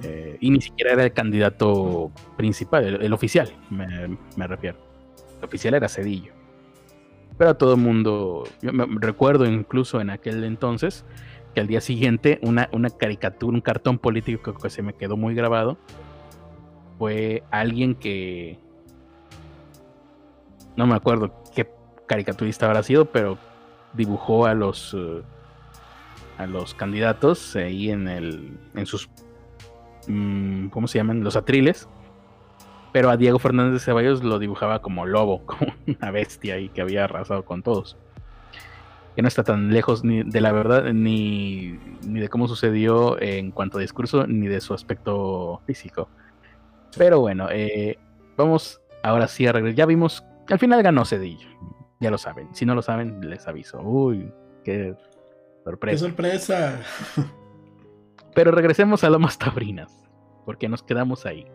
Eh, 0.03 0.37
y 0.39 0.49
ni 0.49 0.61
siquiera 0.61 0.93
era 0.93 1.03
el 1.05 1.13
candidato 1.13 2.11
principal, 2.37 3.01
el, 3.01 3.13
oficial, 3.13 3.51
me, 3.69 4.47
refiero. 4.47 4.77
El 5.39 5.45
oficial 5.45 5.73
era 5.73 5.87
Cedillo. 5.89 6.33
Pero 7.37 7.51
a 7.51 7.57
todo 7.57 7.73
el 7.73 7.81
mundo, 7.81 8.43
yo 8.61 8.71
me 8.71 8.85
recuerdo 8.99 9.45
incluso 9.45 9.99
en 9.99 10.09
aquel 10.09 10.43
entonces, 10.43 11.05
que 11.55 11.61
al 11.61 11.67
día 11.67 11.81
siguiente 11.81 12.39
una, 12.41 12.69
una 12.71 12.89
caricatura, 12.89 13.55
un 13.55 13.61
cartón 13.61 13.97
político 13.97 14.53
que 14.53 14.69
se 14.69 14.81
me 14.81 14.93
quedó 14.93 15.17
muy 15.17 15.33
grabado, 15.33 15.77
fue 16.99 17.43
alguien 17.51 17.95
que... 17.95 18.59
No 20.75 20.87
me 20.87 20.95
acuerdo 20.95 21.43
qué 21.55 21.69
caricaturista 22.07 22.65
habrá 22.65 22.83
sido, 22.83 23.05
pero 23.05 23.37
dibujó 23.93 24.45
a 24.45 24.53
los... 24.53 24.93
Eh, 24.93 25.21
a 26.37 26.45
los 26.47 26.73
candidatos 26.73 27.55
ahí 27.55 27.89
en 27.89 28.07
el 28.07 28.57
en 28.75 28.85
sus 28.85 29.09
mm, 30.07 30.67
¿cómo 30.67 30.87
se 30.87 30.97
llaman? 30.97 31.23
los 31.23 31.35
atriles 31.35 31.87
pero 32.91 33.09
a 33.09 33.17
Diego 33.17 33.39
Fernández 33.39 33.73
de 33.73 33.79
Ceballos 33.79 34.23
lo 34.23 34.37
dibujaba 34.37 34.81
como 34.81 35.05
lobo, 35.05 35.41
como 35.45 35.73
una 35.87 36.11
bestia 36.11 36.59
y 36.59 36.69
que 36.69 36.81
había 36.81 37.05
arrasado 37.05 37.43
con 37.45 37.63
todos 37.63 37.97
que 39.15 39.21
no 39.21 39.27
está 39.27 39.43
tan 39.43 39.71
lejos 39.71 40.03
ni 40.03 40.23
de 40.23 40.41
la 40.41 40.51
verdad 40.51 40.91
ni, 40.91 41.79
de 42.01 42.27
cómo 42.29 42.47
sucedió 42.47 43.21
en 43.21 43.51
cuanto 43.51 43.77
a 43.77 43.81
discurso 43.81 44.25
ni 44.25 44.47
de 44.47 44.59
su 44.59 44.73
aspecto 44.73 45.61
físico. 45.65 46.09
Pero 46.97 47.19
bueno, 47.19 47.47
eh, 47.51 47.97
vamos 48.37 48.81
ahora 49.03 49.27
sí 49.27 49.45
a 49.45 49.51
regresar. 49.51 49.77
Ya 49.77 49.85
vimos, 49.85 50.23
al 50.49 50.59
final 50.59 50.81
ganó 50.81 51.05
Cedillo. 51.05 51.47
Ya 51.99 52.11
lo 52.11 52.17
saben. 52.17 52.53
Si 52.53 52.65
no 52.65 52.75
lo 52.75 52.81
saben, 52.81 53.29
les 53.29 53.47
aviso. 53.47 53.81
Uy, 53.81 54.31
qué 54.63 54.95
sorpresa. 55.63 55.95
Qué 55.95 56.09
sorpresa. 56.09 56.81
Pero 58.35 58.51
regresemos 58.51 59.03
a 59.03 59.09
Lomas 59.09 59.37
Tabrinas, 59.37 60.03
porque 60.45 60.67
nos 60.67 60.83
quedamos 60.83 61.25
ahí. 61.25 61.45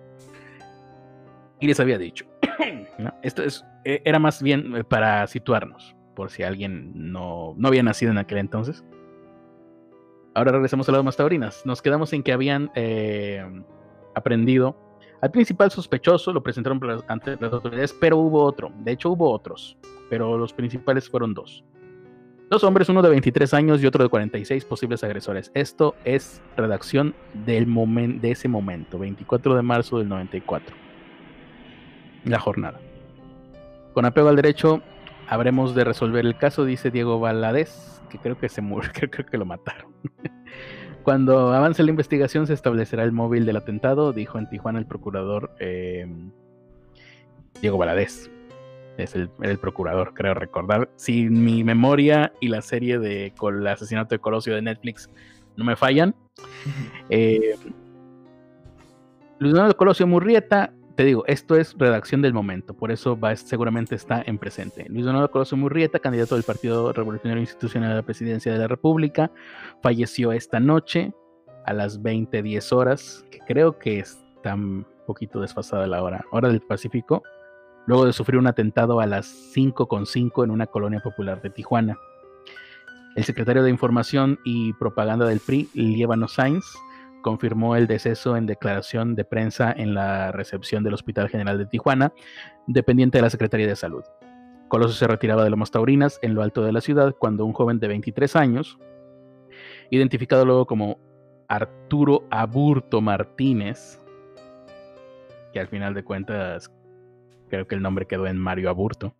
Y 1.60 1.66
les 1.66 1.80
había 1.80 1.98
dicho, 1.98 2.24
esto 3.22 3.42
es, 3.42 3.64
eh, 3.84 4.00
era 4.04 4.18
más 4.18 4.42
bien 4.42 4.76
eh, 4.76 4.84
para 4.84 5.26
situarnos 5.26 5.96
por 6.14 6.30
si 6.30 6.42
alguien 6.42 6.92
no, 6.94 7.56
había 7.62 7.82
nacido 7.82 8.10
en 8.10 8.18
aquel 8.18 8.38
entonces. 8.38 8.84
Ahora 10.34 10.52
regresamos 10.52 10.88
a 10.88 10.92
las 10.92 11.16
taurinas. 11.16 11.64
Nos 11.64 11.80
quedamos 11.80 12.12
en 12.12 12.24
que 12.24 12.32
habían 12.32 12.70
eh, 12.74 13.44
aprendido 14.16 14.76
al 15.20 15.30
principal 15.30 15.70
sospechoso, 15.70 16.32
lo 16.32 16.42
presentaron 16.42 16.80
ante 17.08 17.36
las 17.36 17.52
autoridades, 17.52 17.92
pero 17.92 18.18
hubo 18.18 18.42
otro. 18.42 18.72
De 18.80 18.92
hecho, 18.92 19.10
hubo 19.10 19.30
otros, 19.30 19.78
pero 20.10 20.38
los 20.38 20.52
principales 20.52 21.08
fueron 21.08 21.34
dos. 21.34 21.64
Dos 22.50 22.64
hombres, 22.64 22.88
uno 22.88 23.02
de 23.02 23.10
23 23.10 23.52
años 23.52 23.82
y 23.82 23.86
otro 23.86 24.02
de 24.02 24.08
46 24.08 24.64
posibles 24.64 25.04
agresores. 25.04 25.50
Esto 25.52 25.94
es 26.06 26.40
redacción 26.56 27.14
del 27.44 27.66
de 28.20 28.30
ese 28.30 28.48
momento, 28.48 28.98
24 28.98 29.54
de 29.54 29.60
marzo 29.60 29.98
del 29.98 30.08
94. 30.08 30.74
La 32.24 32.40
jornada. 32.40 32.80
Con 33.92 34.06
apego 34.06 34.30
al 34.30 34.36
derecho, 34.36 34.80
habremos 35.28 35.74
de 35.74 35.84
resolver 35.84 36.24
el 36.24 36.38
caso, 36.38 36.64
dice 36.64 36.90
Diego 36.90 37.20
Valadez, 37.20 38.00
que 38.08 38.16
creo 38.16 38.38
que 38.38 38.48
se 38.48 38.62
murió, 38.62 38.90
creo, 39.10 39.26
que 39.26 39.36
lo 39.36 39.44
mataron. 39.44 39.92
Cuando 41.02 41.52
avance 41.52 41.82
la 41.82 41.90
investigación 41.90 42.46
se 42.46 42.54
establecerá 42.54 43.04
el 43.04 43.12
móvil 43.12 43.44
del 43.44 43.58
atentado, 43.58 44.14
dijo 44.14 44.38
en 44.38 44.48
Tijuana 44.48 44.78
el 44.78 44.86
procurador 44.86 45.54
em, 45.58 46.30
Diego 47.60 47.76
Valadez. 47.76 48.30
Es 48.98 49.14
el, 49.14 49.30
el, 49.42 49.58
procurador, 49.58 50.12
creo 50.12 50.34
recordar. 50.34 50.90
Si 50.96 51.28
mi 51.28 51.64
memoria 51.64 52.32
y 52.40 52.48
la 52.48 52.62
serie 52.62 52.98
de 52.98 53.32
con 53.36 53.60
el 53.60 53.66
asesinato 53.66 54.14
de 54.14 54.18
Colosio 54.18 54.54
de 54.54 54.62
Netflix 54.62 55.08
no 55.56 55.64
me 55.64 55.76
fallan. 55.76 56.14
Eh, 57.10 57.56
Luis 59.38 59.54
Donaldo 59.54 59.76
Colosio 59.76 60.06
Murrieta 60.06 60.72
te 60.98 61.04
digo, 61.04 61.22
esto 61.28 61.54
es 61.54 61.76
redacción 61.78 62.22
del 62.22 62.34
momento, 62.34 62.74
por 62.74 62.90
eso 62.90 63.16
va, 63.16 63.36
seguramente 63.36 63.94
está 63.94 64.20
en 64.26 64.36
presente. 64.36 64.84
Luis 64.88 65.04
Donaldo 65.04 65.30
Colosio 65.30 65.56
Murrieta, 65.56 66.00
candidato 66.00 66.34
del 66.34 66.42
Partido 66.42 66.92
Revolucionario 66.92 67.40
Institucional 67.40 67.92
a 67.92 67.94
la 67.94 68.02
presidencia 68.02 68.52
de 68.52 68.58
la 68.58 68.66
República, 68.66 69.30
falleció 69.80 70.32
esta 70.32 70.58
noche 70.58 71.12
a 71.66 71.72
las 71.72 72.02
20:10 72.02 72.72
horas, 72.72 73.24
que 73.30 73.38
creo 73.46 73.78
que 73.78 74.00
están 74.00 74.88
poquito 75.06 75.40
desfasada 75.40 75.86
la 75.86 76.02
hora, 76.02 76.24
hora 76.32 76.48
del 76.48 76.62
Pacífico, 76.62 77.22
luego 77.88 78.04
de 78.04 78.12
sufrir 78.12 78.38
un 78.38 78.46
atentado 78.46 79.00
a 79.00 79.06
las 79.06 79.26
5.5 79.56 80.44
en 80.44 80.50
una 80.50 80.66
colonia 80.66 81.00
popular 81.00 81.40
de 81.40 81.48
Tijuana. 81.48 81.96
El 83.16 83.24
secretario 83.24 83.62
de 83.62 83.70
Información 83.70 84.38
y 84.44 84.74
Propaganda 84.74 85.24
del 85.24 85.40
PRI, 85.40 85.70
Lievano 85.72 86.28
Sainz, 86.28 86.66
confirmó 87.22 87.76
el 87.76 87.86
deceso 87.86 88.36
en 88.36 88.44
declaración 88.44 89.14
de 89.14 89.24
prensa 89.24 89.72
en 89.72 89.94
la 89.94 90.32
recepción 90.32 90.84
del 90.84 90.92
Hospital 90.92 91.30
General 91.30 91.56
de 91.56 91.64
Tijuana, 91.64 92.12
dependiente 92.66 93.16
de 93.16 93.22
la 93.22 93.30
Secretaría 93.30 93.66
de 93.66 93.74
Salud. 93.74 94.04
Colosio 94.68 94.94
se 94.94 95.06
retiraba 95.06 95.42
de 95.42 95.48
Lomas 95.48 95.70
Taurinas, 95.70 96.18
en 96.20 96.34
lo 96.34 96.42
alto 96.42 96.62
de 96.62 96.72
la 96.72 96.82
ciudad, 96.82 97.16
cuando 97.18 97.46
un 97.46 97.54
joven 97.54 97.80
de 97.80 97.88
23 97.88 98.36
años, 98.36 98.78
identificado 99.88 100.44
luego 100.44 100.66
como 100.66 100.98
Arturo 101.48 102.24
Aburto 102.28 103.00
Martínez, 103.00 103.98
que 105.54 105.60
al 105.60 105.68
final 105.68 105.94
de 105.94 106.04
cuentas 106.04 106.70
creo 107.48 107.66
que 107.66 107.74
el 107.74 107.82
nombre 107.82 108.06
quedó 108.06 108.26
en 108.26 108.38
Mario 108.38 108.70
Aburto. 108.70 109.14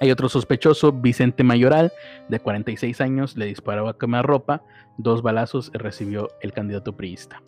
Hay 0.00 0.10
otro 0.12 0.28
sospechoso, 0.28 0.92
Vicente 0.92 1.42
Mayoral, 1.42 1.92
de 2.28 2.38
46 2.38 3.00
años, 3.00 3.36
le 3.36 3.46
disparó 3.46 3.88
a 3.88 3.98
quemarropa, 3.98 4.62
dos 4.96 5.22
balazos 5.22 5.72
y 5.74 5.78
recibió 5.78 6.28
el 6.40 6.52
candidato 6.52 6.96
priista. 6.96 7.42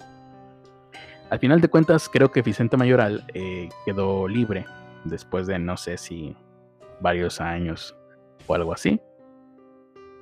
Al 1.30 1.38
final 1.38 1.60
de 1.60 1.68
cuentas, 1.68 2.08
creo 2.08 2.32
que 2.32 2.42
Vicente 2.42 2.76
Mayoral 2.76 3.24
eh, 3.34 3.68
quedó 3.86 4.26
libre 4.26 4.66
después 5.04 5.46
de 5.46 5.60
no 5.60 5.76
sé 5.76 5.96
si 5.96 6.36
varios 7.00 7.40
años 7.40 7.96
o 8.48 8.54
algo 8.54 8.72
así. 8.72 9.00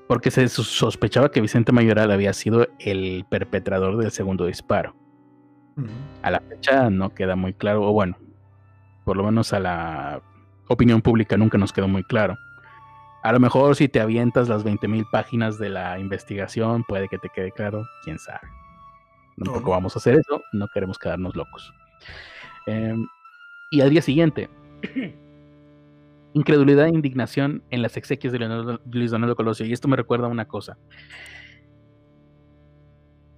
Porque 0.07 0.31
se 0.31 0.49
sospechaba 0.49 1.31
que 1.31 1.41
Vicente 1.41 1.73
Mayoral 1.73 2.11
había 2.11 2.35
sido 2.35 2.67
el 2.79 3.25
perpetrador 3.31 3.97
del 3.97 4.11
segundo 4.11 4.47
disparo. 4.47 4.95
A 6.23 6.31
la 6.31 6.41
fecha 6.41 6.91
no 6.91 7.15
queda 7.15 7.37
muy 7.37 7.55
claro, 7.55 7.89
o 7.89 7.93
bueno, 7.93 8.19
por 9.09 9.17
lo 9.17 9.25
menos 9.25 9.55
a 9.55 9.59
la 9.59 10.21
opinión 10.69 11.01
pública 11.01 11.39
nunca 11.39 11.57
nos 11.57 11.73
quedó 11.73 11.89
muy 11.89 12.05
claro. 12.05 12.37
A 13.23 13.33
lo 13.33 13.41
mejor 13.41 13.75
si 13.75 13.89
te 13.89 14.01
avientas 14.01 14.51
las 14.51 14.67
20.000 14.67 15.09
páginas 15.11 15.59
de 15.59 15.71
la 15.71 15.99
investigación, 15.99 16.85
puede 16.87 17.09
que 17.09 17.17
te 17.17 17.31
quede 17.31 17.51
claro, 17.51 17.87
quién 18.05 18.19
sabe. 18.19 18.47
Tampoco 19.43 19.71
vamos 19.71 19.97
a 19.97 19.99
hacer 19.99 20.17
eso, 20.17 20.43
no 20.53 20.69
queremos 20.69 20.99
quedarnos 20.99 21.35
locos. 21.35 21.73
Em, 22.67 23.07
y 23.71 23.81
al 23.81 23.89
día 23.89 24.03
siguiente, 24.03 24.51
incredulidad 26.35 26.85
e 26.85 26.91
indignación 26.91 27.63
en 27.71 27.81
las 27.81 27.97
exequias 27.97 28.35
de 28.35 28.79
Luis 28.93 29.11
Donaldo 29.11 29.37
Colosio. 29.37 29.65
Y 29.65 29.73
esto 29.73 29.89
me 29.89 29.97
recuerda 29.97 30.27
a 30.27 30.31
una 30.31 30.47
cosa. 30.47 30.77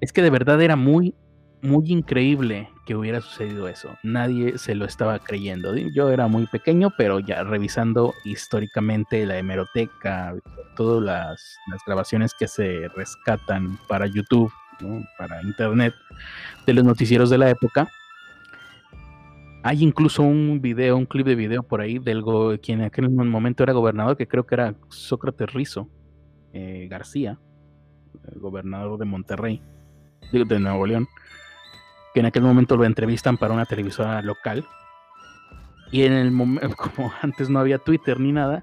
Es 0.00 0.12
que 0.12 0.22
de 0.22 0.30
verdad 0.30 0.60
era 0.62 0.74
muy, 0.74 1.14
muy 1.62 1.92
increíble 1.92 2.70
que 2.90 2.96
hubiera 2.96 3.20
sucedido 3.20 3.68
eso. 3.68 3.96
Nadie 4.02 4.58
se 4.58 4.74
lo 4.74 4.84
estaba 4.84 5.20
creyendo. 5.20 5.76
Yo 5.76 6.10
era 6.10 6.26
muy 6.26 6.48
pequeño, 6.48 6.92
pero 6.98 7.20
ya 7.20 7.44
revisando 7.44 8.14
históricamente 8.24 9.24
la 9.26 9.38
hemeroteca, 9.38 10.34
todas 10.74 11.00
las, 11.00 11.56
grabaciones 11.86 12.34
que 12.36 12.48
se 12.48 12.88
rescatan 12.96 13.78
para 13.86 14.08
YouTube, 14.08 14.52
para 15.16 15.40
Internet, 15.40 15.94
de 16.66 16.72
los 16.72 16.82
noticieros 16.82 17.30
de 17.30 17.38
la 17.38 17.48
época, 17.50 17.88
hay 19.62 19.84
incluso 19.84 20.24
un 20.24 20.60
video, 20.60 20.96
un 20.96 21.06
clip 21.06 21.28
de 21.28 21.36
video 21.36 21.62
por 21.62 21.80
ahí 21.80 22.00
del 22.00 22.24
quien 22.60 22.80
en 22.80 22.86
aquel 22.86 23.08
momento 23.08 23.62
era 23.62 23.72
gobernador, 23.72 24.16
que 24.16 24.26
creo 24.26 24.44
que 24.44 24.56
era 24.56 24.74
Sócrates 24.88 25.52
Rizo 25.52 25.88
eh, 26.52 26.88
García, 26.90 27.38
el 28.32 28.40
gobernador 28.40 28.98
de 28.98 29.04
Monterrey, 29.04 29.62
de 30.32 30.58
Nuevo 30.58 30.86
León, 30.88 31.06
que 32.12 32.20
en 32.20 32.26
aquel 32.26 32.42
momento 32.42 32.76
lo 32.76 32.84
entrevistan 32.84 33.36
para 33.36 33.54
una 33.54 33.66
televisora 33.66 34.22
local. 34.22 34.66
Y 35.90 36.04
en 36.04 36.12
el 36.12 36.30
momento, 36.30 36.76
como 36.76 37.12
antes 37.22 37.48
no 37.48 37.58
había 37.58 37.78
Twitter 37.78 38.20
ni 38.20 38.32
nada, 38.32 38.62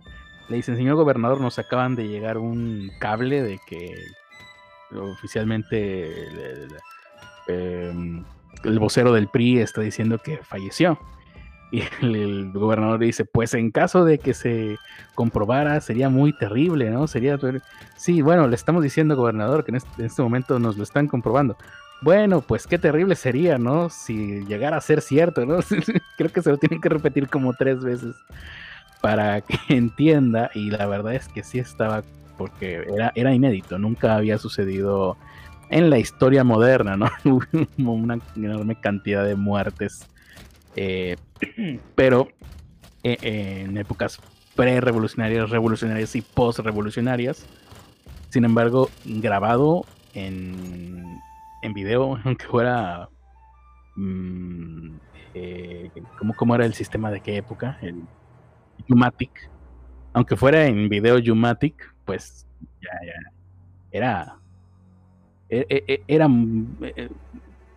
le 0.49 0.57
dicen, 0.57 0.76
señor 0.76 0.95
gobernador, 0.95 1.41
nos 1.41 1.60
acaban 1.60 1.95
de 1.95 2.07
llegar 2.07 2.38
un 2.38 2.90
cable 2.99 3.41
de 3.41 3.60
que 3.68 3.95
oficialmente 4.95 6.68
em, 7.48 8.24
el 8.64 8.80
vocero 8.80 9.11
del 9.11 9.28
PRI 9.28 9.60
está 9.60 9.82
diciendo 9.82 10.19
que 10.19 10.38
falleció. 10.38 10.99
Y 11.69 11.84
el, 12.02 12.53
gobernador 12.53 12.98
dice, 12.98 13.26
pues 13.26 13.53
en 13.53 13.72
caso 13.72 14.06
de 14.06 14.19
que 14.19 14.34
se 14.34 14.78
comprobara, 15.15 15.82
sería 15.82 16.07
muy 16.07 16.32
terrible, 16.32 16.90
¿no? 16.90 17.07
Sería... 17.07 17.38
Sí, 17.98 18.22
bueno, 18.22 18.48
le 18.48 18.56
estamos 18.56 18.82
diciendo, 18.82 19.18
gobernador, 19.18 19.65
que 19.65 19.72
en 19.72 19.76
este, 19.76 19.90
en 19.99 20.06
este 20.06 20.22
momento 20.22 20.60
nos 20.60 20.78
lo 20.78 20.84
están 20.84 21.10
comprobando. 21.10 21.57
Bueno, 22.02 22.41
pues 22.41 22.68
qué 22.68 22.78
terrible 22.78 23.15
sería, 23.15 23.57
¿no? 23.57 23.90
Si 23.90 24.45
llegara 24.45 24.78
a 24.78 24.82
ser 24.82 25.02
cierto, 25.02 25.45
¿no? 25.45 25.60
Creo 26.18 26.32
que 26.32 26.41
se 26.41 26.52
lo 26.52 26.57
tienen 26.57 26.80
que 26.80 26.90
repetir 26.90 27.28
como 27.28 27.53
tres 27.53 27.82
veces 27.82 28.15
para 29.02 29.41
que 29.41 29.57
entienda. 29.69 30.52
Y 30.53 30.69
la 30.69 30.86
verdad 30.86 31.15
es 31.15 31.28
que 31.28 31.44
sí 31.44 31.60
estaba, 31.60 32.03
porque 32.38 32.86
era, 32.94 33.11
era 33.15 33.34
inédito, 33.34 33.80
nunca 33.80 34.15
había 34.15 34.38
sucedido 34.38 35.18
en 35.69 35.90
la 35.90 35.98
historia 35.99 36.44
moderna, 36.44 36.98
¿no? 36.98 37.10
Una 37.78 38.19
enorme 38.36 38.80
cantidad 38.80 39.26
de 39.26 39.36
muertes, 39.36 40.07
eh, 40.76 41.18
pero 41.95 42.30
eh, 43.03 43.64
en 43.65 43.78
épocas 43.78 44.19
pre-revolucionarias, 44.56 45.49
revolucionarias 45.49 46.15
y 46.15 46.22
post-revolucionarias. 46.22 47.45
Sin 48.30 48.45
embargo, 48.45 48.90
grabado 49.06 49.86
en, 50.14 51.22
en 51.68 51.73
video, 51.73 52.18
aunque 52.26 52.45
fuera... 52.45 53.10
Mm, 53.95 54.98
eh, 55.34 55.91
¿cómo, 56.35 56.56
era 56.56 56.65
el 56.65 56.73
sistema 56.73 57.11
de 57.11 57.22
qué 57.22 57.38
época? 57.38 57.77
El 57.81 58.03
Umatic. 58.89 59.49
Aunque 60.14 60.35
fuera 60.35 60.65
en 60.65 60.89
video 60.89 61.18
Umatic, 61.31 61.94
pues 62.06 62.48
ya, 62.81 62.89
ya. 63.06 63.31
Era 63.91 64.38
e, 65.49 65.65
e, 65.69 65.84
e, 65.88 66.03
era 66.07 66.27
eh, 66.81 67.10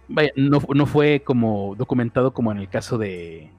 vaya, 0.09 0.33
no, 0.37 0.61
no, 0.75 0.87
fue 0.87 1.23
como 1.25 1.75
documentado 1.77 2.33
como 2.33 2.51
en 2.51 2.59
el 2.59 2.69
caso 2.69 2.99
de, 2.99 3.51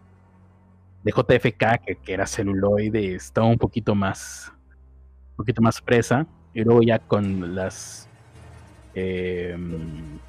de 1.03 1.11
JFK, 1.11 1.85
que, 1.85 1.95
que, 2.03 2.13
era 2.13 2.27
celuloide, 2.27 3.15
estaba 3.15 3.47
un 3.47 3.57
poquito 3.57 3.95
más 3.95 4.51
un 5.31 5.37
poquito 5.37 5.61
más 5.61 5.81
presa, 5.81 6.27
y 6.53 6.63
luego 6.63 6.81
ya 6.83 6.99
con 6.99 7.55
las 7.55 8.09
em, 8.93 10.19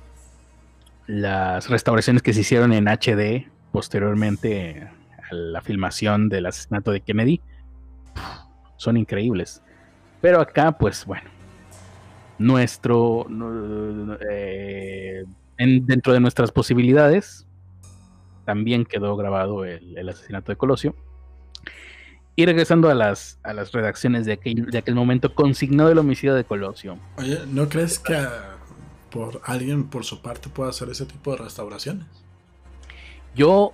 las 1.07 1.69
restauraciones 1.69 2.23
que 2.23 2.33
se 2.33 2.41
hicieron 2.41 2.73
en 2.73 2.89
HD 2.89 3.51
posteriormente 3.73 4.89
a 5.31 5.35
la 5.35 5.61
filmación 5.61 6.29
del 6.29 6.47
asesinato 6.47 6.93
de 6.93 7.01
Kennedy 7.01 7.41
son 8.77 8.97
increíbles. 8.97 9.63
Pero 10.21 10.41
acá, 10.41 10.73
pues 10.73 11.05
bueno, 11.05 11.31
nuestro 12.39 13.27
eh, 14.31 15.25
dentro 15.59 16.13
de 16.13 16.21
nuestras 16.21 16.53
posibilidades 16.53 17.47
también 18.45 18.85
quedó 18.85 19.17
grabado 19.17 19.65
el, 19.65 20.09
asesinato 20.09 20.53
de 20.53 20.57
Colosio. 20.57 20.95
Y 22.35 22.47
regresando 22.47 22.89
a 22.89 22.95
las, 22.95 23.39
a 23.43 23.53
las 23.53 23.73
redacciones 23.73 24.25
de 24.25 24.33
aquel, 24.33 24.67
de 24.67 24.79
aquel 24.79 24.95
momento, 24.95 25.35
consignó 25.35 25.89
el 25.89 25.99
homicidio 25.99 26.35
de 26.35 26.45
Colosio. 26.45 26.99
Oye, 27.19 27.41
¿no 27.47 27.69
crees 27.69 27.99
que 27.99 28.17
por 29.13 29.41
alguien 29.45 29.85
por 29.85 30.05
su 30.05 30.23
parte 30.23 30.49
pueda 30.49 30.71
hacer 30.71 30.89
ese 30.89 31.07
tipo 31.07 31.33
de 31.33 31.39
restauraciones? 31.39 32.07
Yo 33.35 33.73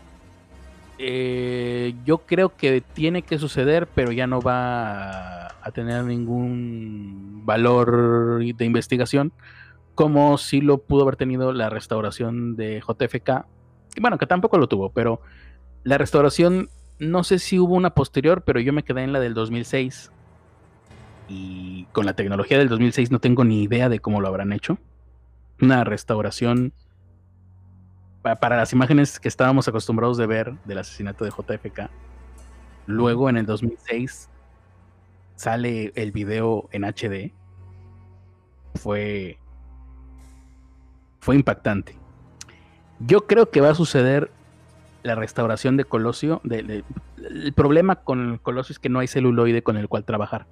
eh, 0.98 1.94
yo 2.04 2.18
creo 2.18 2.56
que 2.56 2.80
tiene 2.80 3.22
que 3.22 3.38
suceder, 3.38 3.86
pero 3.86 4.10
ya 4.10 4.26
no 4.26 4.42
va 4.42 5.46
a 5.62 5.70
tener 5.72 6.04
ningún 6.04 7.42
valor 7.44 8.40
de 8.40 8.64
investigación, 8.64 9.32
como 9.94 10.38
si 10.38 10.60
lo 10.60 10.78
pudo 10.78 11.02
haber 11.02 11.16
tenido 11.16 11.52
la 11.52 11.70
restauración 11.70 12.56
de 12.56 12.80
JFK. 12.80 13.46
Bueno, 14.00 14.18
que 14.18 14.26
tampoco 14.26 14.58
lo 14.58 14.68
tuvo, 14.68 14.90
pero 14.90 15.20
la 15.84 15.98
restauración, 15.98 16.68
no 16.98 17.22
sé 17.22 17.38
si 17.38 17.58
hubo 17.60 17.74
una 17.74 17.90
posterior, 17.90 18.42
pero 18.42 18.60
yo 18.60 18.72
me 18.72 18.82
quedé 18.82 19.02
en 19.04 19.12
la 19.12 19.20
del 19.20 19.34
2006. 19.34 20.10
Y 21.28 21.84
con 21.92 22.06
la 22.06 22.14
tecnología 22.14 22.58
del 22.58 22.68
2006 22.68 23.10
no 23.12 23.20
tengo 23.20 23.44
ni 23.44 23.62
idea 23.62 23.88
de 23.88 24.00
cómo 24.00 24.20
lo 24.20 24.28
habrán 24.28 24.52
hecho. 24.52 24.78
Una 25.60 25.84
restauración 25.84 26.72
para 28.22 28.56
las 28.56 28.72
imágenes 28.72 29.18
que 29.18 29.28
estábamos 29.28 29.68
acostumbrados 29.68 30.16
de 30.16 30.26
ver 30.26 30.54
del 30.64 30.78
asesinato 30.78 31.24
de 31.24 31.30
JFK. 31.30 31.90
Luego 32.86 33.28
en 33.28 33.36
el 33.36 33.46
2006 33.46 34.28
sale 35.36 35.92
el 35.94 36.12
video 36.12 36.68
en 36.72 36.84
HD. 36.84 37.32
Fue 38.74 39.38
fue 41.20 41.36
impactante. 41.36 41.96
Yo 43.00 43.26
creo 43.26 43.50
que 43.50 43.60
va 43.60 43.70
a 43.70 43.74
suceder 43.74 44.30
la 45.02 45.14
restauración 45.14 45.76
de 45.76 45.84
Colosio. 45.84 46.40
el 46.44 47.52
problema 47.54 47.96
con 47.96 48.32
el 48.32 48.40
Colosio 48.40 48.72
es 48.72 48.78
que 48.78 48.88
no 48.88 48.98
hay 48.98 49.08
celuloide 49.08 49.62
con 49.62 49.76
el 49.76 49.88
cual 49.88 50.04
trabajar. 50.04 50.46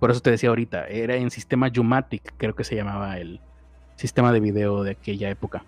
Por 0.00 0.10
eso 0.10 0.20
te 0.20 0.30
decía 0.30 0.48
ahorita, 0.48 0.88
era 0.88 1.14
en 1.14 1.30
sistema 1.30 1.70
Jumatic, 1.74 2.34
creo 2.36 2.56
que 2.56 2.64
se 2.64 2.74
llamaba 2.74 3.18
el 3.18 3.40
sistema 3.96 4.32
de 4.32 4.40
video 4.40 4.82
de 4.82 4.92
aquella 4.92 5.30
época 5.30 5.64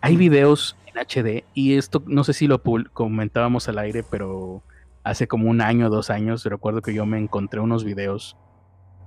Hay 0.00 0.16
videos 0.16 0.76
en 0.86 0.98
HD 0.98 1.44
y 1.54 1.76
esto 1.76 2.02
no 2.06 2.24
sé 2.24 2.32
si 2.32 2.46
lo 2.46 2.62
comentábamos 2.92 3.68
al 3.68 3.78
aire, 3.78 4.02
pero 4.02 4.62
hace 5.02 5.26
como 5.28 5.50
un 5.50 5.60
año 5.60 5.86
o 5.86 5.90
dos 5.90 6.10
años 6.10 6.44
recuerdo 6.44 6.82
que 6.82 6.94
yo 6.94 7.06
me 7.06 7.18
encontré 7.18 7.60
unos 7.60 7.84
videos 7.84 8.36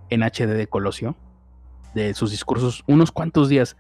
en 0.09 0.21
HD 0.23 0.55
de 0.55 0.67
Colosio, 0.67 1.15
de 1.93 2.13
sus 2.13 2.31
discursos, 2.31 2.83
unos 2.87 3.11
cuantos 3.11 3.49
días. 3.49 3.75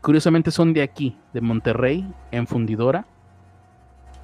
Curiosamente 0.00 0.50
son 0.50 0.74
de 0.74 0.82
aquí, 0.82 1.16
de 1.32 1.40
Monterrey, 1.40 2.06
en 2.30 2.46
Fundidora. 2.46 3.06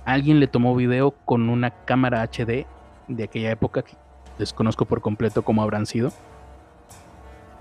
Alguien 0.04 0.40
le 0.40 0.46
tomó 0.46 0.74
video 0.76 1.12
con 1.12 1.48
una 1.48 1.70
cámara 1.84 2.22
HD 2.22 2.66
de 3.08 3.24
aquella 3.24 3.50
época, 3.50 3.82
que 3.82 3.94
desconozco 4.38 4.84
por 4.84 5.00
completo 5.00 5.42
cómo 5.42 5.62
habrán 5.62 5.86
sido. 5.86 6.12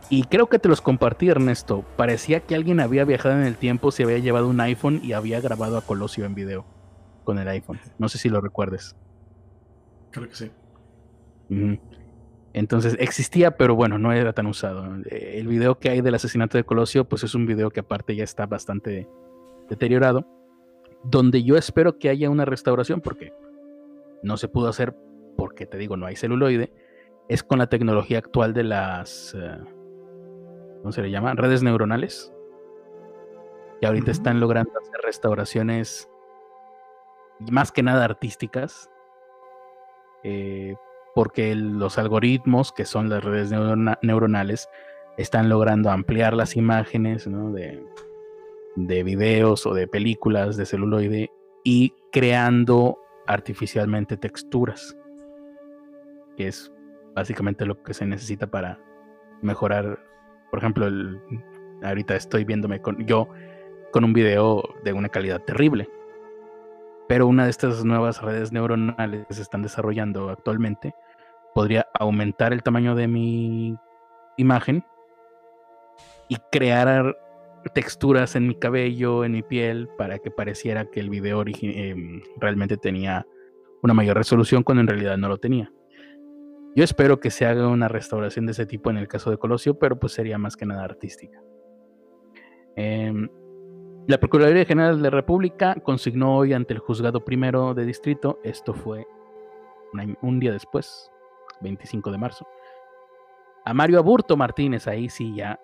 Y 0.09 0.23
creo 0.23 0.47
que 0.47 0.57
te 0.57 0.69
los 0.69 0.81
compartí, 0.81 1.29
Ernesto. 1.29 1.85
Parecía 1.95 2.39
que 2.39 2.55
alguien 2.55 2.79
había 2.79 3.05
viajado 3.05 3.35
en 3.35 3.45
el 3.45 3.57
tiempo, 3.57 3.91
se 3.91 4.03
había 4.03 4.17
llevado 4.17 4.47
un 4.47 4.59
iPhone 4.59 5.01
y 5.03 5.13
había 5.13 5.39
grabado 5.39 5.77
a 5.77 5.81
Colosio 5.81 6.25
en 6.25 6.33
video 6.33 6.65
con 7.23 7.37
el 7.37 7.47
iPhone. 7.47 7.79
No 7.99 8.09
sé 8.09 8.17
si 8.17 8.27
lo 8.27 8.41
recuerdes. 8.41 8.95
Creo 10.09 10.27
que 10.27 10.35
sí. 10.35 10.51
Entonces 12.53 12.97
existía, 12.99 13.55
pero 13.55 13.75
bueno, 13.75 13.99
no 13.99 14.11
era 14.11 14.33
tan 14.33 14.47
usado. 14.47 14.95
El 15.05 15.47
video 15.47 15.77
que 15.77 15.89
hay 15.89 16.01
del 16.01 16.15
asesinato 16.15 16.57
de 16.57 16.63
Colosio, 16.63 17.07
pues 17.07 17.23
es 17.23 17.35
un 17.35 17.45
video 17.45 17.69
que 17.69 17.81
aparte 17.81 18.15
ya 18.15 18.23
está 18.23 18.47
bastante 18.47 19.07
deteriorado, 19.69 20.25
donde 21.03 21.43
yo 21.43 21.55
espero 21.55 21.99
que 21.99 22.09
haya 22.09 22.31
una 22.31 22.45
restauración, 22.45 23.01
porque 23.01 23.31
no 24.23 24.37
se 24.37 24.47
pudo 24.47 24.69
hacer, 24.69 24.95
porque 25.37 25.67
te 25.67 25.77
digo, 25.77 25.95
no 25.97 26.07
hay 26.07 26.15
celuloide, 26.15 26.73
es 27.27 27.43
con 27.43 27.59
la 27.59 27.67
tecnología 27.67 28.17
actual 28.17 28.53
de 28.53 28.63
las, 28.63 29.35
eh, 29.35 29.59
¿cómo 30.81 30.91
se 30.91 31.01
le 31.01 31.11
llama? 31.11 31.33
Redes 31.33 31.63
neuronales, 31.63 32.33
que 33.79 33.87
ahorita 33.87 34.11
están 34.11 34.39
logrando 34.39 34.71
hacer 34.79 35.01
restauraciones 35.03 36.09
más 37.51 37.71
que 37.71 37.83
nada 37.83 38.05
artísticas, 38.05 38.89
eh, 40.23 40.75
porque 41.15 41.55
los 41.55 41.97
algoritmos, 41.97 42.71
que 42.71 42.85
son 42.85 43.09
las 43.09 43.23
redes 43.23 43.51
neuronales, 44.01 44.69
están 45.17 45.49
logrando 45.49 45.89
ampliar 45.89 46.33
las 46.33 46.55
imágenes 46.55 47.25
de, 47.25 47.83
de 48.75 49.03
videos 49.03 49.65
o 49.65 49.73
de 49.73 49.87
películas 49.87 50.55
de 50.55 50.65
celuloide 50.65 51.31
y 51.63 51.93
creando 52.11 52.99
artificialmente 53.27 54.17
texturas, 54.17 54.97
que 56.37 56.47
es 56.47 56.71
básicamente 57.15 57.65
lo 57.65 57.81
que 57.83 57.93
se 57.93 58.05
necesita 58.05 58.47
para 58.47 58.79
mejorar. 59.41 59.99
Por 60.49 60.59
ejemplo, 60.59 60.87
ahorita 61.83 62.15
estoy 62.15 62.45
viéndome 62.45 62.81
con 62.81 63.05
yo 63.05 63.27
con 63.91 64.03
un 64.03 64.13
video 64.13 64.63
de 64.83 64.93
una 64.93 65.09
calidad 65.09 65.41
terrible 65.41 65.89
pero 67.09 67.25
una 67.25 67.45
de 67.45 67.49
estas 67.49 67.83
nuevas 67.83 68.21
redes 68.21 68.51
neuronales 68.51 69.25
que 69.25 69.33
se 69.33 69.41
están 69.41 69.63
desarrollando 69.63 70.29
actualmente 70.29 70.93
podría 71.55 71.87
aumentar 71.99 72.53
el 72.53 72.61
tamaño 72.61 72.93
de 72.93 73.07
mi 73.07 73.75
imagen 74.37 74.85
y 76.27 76.37
crear 76.51 77.17
texturas 77.73 78.35
en 78.35 78.47
mi 78.47 78.53
cabello, 78.53 79.25
en 79.25 79.31
mi 79.31 79.41
piel, 79.41 79.89
para 79.97 80.19
que 80.19 80.29
pareciera 80.29 80.85
que 80.85 80.99
el 80.99 81.09
video 81.09 81.43
em, 81.47 82.21
realmente 82.37 82.77
tenía 82.77 83.25
una 83.81 83.95
mayor 83.95 84.15
resolución 84.15 84.61
cuando 84.61 84.81
en 84.81 84.87
realidad 84.87 85.17
no 85.17 85.29
lo 85.29 85.39
tenía. 85.39 85.71
Yo 86.75 86.83
espero 86.83 87.19
que 87.19 87.31
se 87.31 87.45
haga 87.45 87.67
una 87.67 87.87
restauración 87.87 88.45
de 88.45 88.51
ese 88.51 88.65
tipo 88.65 88.89
en 88.89 88.97
el 88.97 89.07
caso 89.07 89.31
de 89.31 89.37
Colosio, 89.37 89.79
pero 89.79 89.99
pues 89.99 90.13
sería 90.13 90.37
más 90.37 90.55
que 90.55 90.65
nada 90.65 90.83
artística. 90.83 91.41
Em, 92.75 93.27
la 94.07 94.19
Procuraduría 94.19 94.65
General 94.65 94.97
de 94.97 95.03
la 95.03 95.09
República 95.09 95.75
consignó 95.83 96.37
hoy 96.37 96.53
ante 96.53 96.73
el 96.73 96.79
Juzgado 96.79 97.25
Primero 97.25 97.73
de 97.73 97.85
Distrito, 97.85 98.39
esto 98.43 98.73
fue 98.73 99.05
un 100.21 100.39
día 100.39 100.51
después, 100.51 101.11
25 101.61 102.11
de 102.11 102.17
marzo, 102.17 102.47
a 103.65 103.73
Mario 103.73 103.99
Aburto 103.99 104.37
Martínez, 104.37 104.87
ahí 104.87 105.09
sí 105.09 105.35
ya 105.35 105.59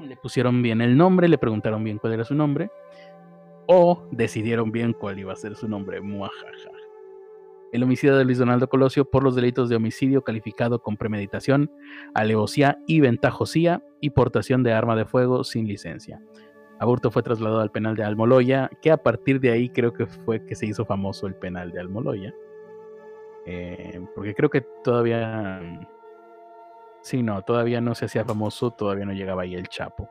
le 0.00 0.16
pusieron 0.16 0.62
bien 0.62 0.80
el 0.80 0.96
nombre, 0.96 1.28
le 1.28 1.38
preguntaron 1.38 1.82
bien 1.82 1.98
cuál 1.98 2.12
era 2.12 2.24
su 2.24 2.34
nombre, 2.34 2.70
o 3.66 4.06
decidieron 4.10 4.70
bien 4.70 4.92
cuál 4.92 5.18
iba 5.18 5.32
a 5.32 5.36
ser 5.36 5.56
su 5.56 5.68
nombre, 5.68 6.00
muajaja. 6.00 6.75
El 7.76 7.82
homicidio 7.82 8.16
de 8.16 8.24
Luis 8.24 8.38
Donaldo 8.38 8.70
Colosio 8.70 9.04
por 9.04 9.22
los 9.22 9.34
delitos 9.34 9.68
de 9.68 9.76
homicidio 9.76 10.24
calificado 10.24 10.80
con 10.80 10.96
premeditación, 10.96 11.70
alevosía 12.14 12.78
y 12.86 13.00
ventajosía 13.00 13.82
y 14.00 14.08
portación 14.08 14.62
de 14.62 14.72
arma 14.72 14.96
de 14.96 15.04
fuego 15.04 15.44
sin 15.44 15.68
licencia. 15.68 16.22
Aburto 16.80 17.10
fue 17.10 17.22
trasladado 17.22 17.60
al 17.60 17.70
penal 17.70 17.94
de 17.94 18.02
Almoloya, 18.02 18.70
que 18.80 18.90
a 18.90 18.96
partir 18.96 19.40
de 19.40 19.50
ahí 19.50 19.68
creo 19.68 19.92
que 19.92 20.06
fue 20.06 20.42
que 20.46 20.54
se 20.54 20.64
hizo 20.64 20.86
famoso 20.86 21.26
el 21.26 21.34
penal 21.34 21.70
de 21.70 21.80
Almoloya. 21.80 22.32
Eh, 23.44 24.00
porque 24.14 24.34
creo 24.34 24.48
que 24.48 24.62
todavía... 24.82 25.60
Sí, 27.02 27.22
no, 27.22 27.42
todavía 27.42 27.82
no 27.82 27.94
se 27.94 28.06
hacía 28.06 28.24
famoso, 28.24 28.70
todavía 28.70 29.04
no 29.04 29.12
llegaba 29.12 29.42
ahí 29.42 29.54
el 29.54 29.68
Chapo. 29.68 30.08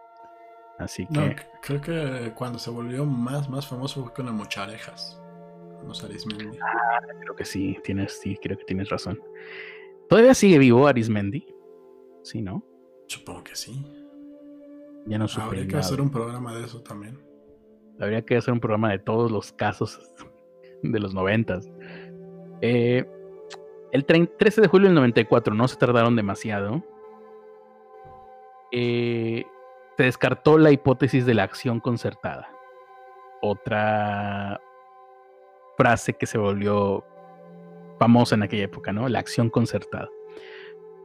Así 0.77 1.07
que... 1.07 1.19
No, 1.19 1.35
creo 1.63 1.81
que 1.81 2.31
cuando 2.35 2.59
se 2.59 2.69
volvió 2.69 3.05
más, 3.05 3.49
más 3.49 3.65
famoso 3.65 4.03
fue 4.03 4.13
con 4.13 4.27
el 4.27 4.33
Mocharejas. 4.33 5.19
Los 5.85 6.03
Arismendi. 6.03 6.57
Ah, 6.61 6.99
creo 7.21 7.35
que 7.35 7.45
sí, 7.45 7.77
tienes, 7.83 8.19
sí, 8.19 8.37
creo 8.41 8.57
que 8.57 8.65
tienes 8.65 8.89
razón. 8.89 9.19
¿Todavía 10.09 10.33
sigue 10.33 10.57
vivo 10.59 10.87
Arismendi? 10.87 11.47
Sí, 12.23 12.41
¿no? 12.41 12.63
Supongo 13.07 13.43
que 13.43 13.55
sí. 13.55 13.85
Ya 15.05 15.19
no 15.19 15.25
Habría 15.39 15.67
que 15.67 15.77
hacer 15.77 16.01
un 16.01 16.09
programa 16.09 16.55
de 16.55 16.65
eso 16.65 16.81
también. 16.81 17.19
Habría 17.99 18.23
que 18.23 18.37
hacer 18.37 18.53
un 18.53 18.59
programa 18.59 18.89
de 18.89 18.99
todos 18.99 19.31
los 19.31 19.51
casos 19.51 20.01
de 20.83 20.99
los 20.99 21.13
noventas. 21.13 21.71
Eh, 22.61 23.05
el 23.91 24.05
13 24.05 24.61
de 24.61 24.67
julio 24.67 24.87
del 24.87 24.95
94, 24.95 25.53
no 25.53 25.67
se 25.67 25.77
tardaron 25.77 26.15
demasiado. 26.15 26.83
Eh, 28.71 29.45
se 29.95 30.03
descartó 30.03 30.57
la 30.57 30.71
hipótesis 30.71 31.25
de 31.25 31.33
la 31.33 31.43
acción 31.43 31.79
concertada. 31.79 32.49
Otra 33.41 34.59
frase 35.77 36.13
que 36.13 36.25
se 36.25 36.37
volvió 36.37 37.03
famosa 37.99 38.35
en 38.35 38.43
aquella 38.43 38.65
época, 38.65 38.91
¿no? 38.91 39.07
La 39.09 39.19
acción 39.19 39.49
concertada. 39.49 40.09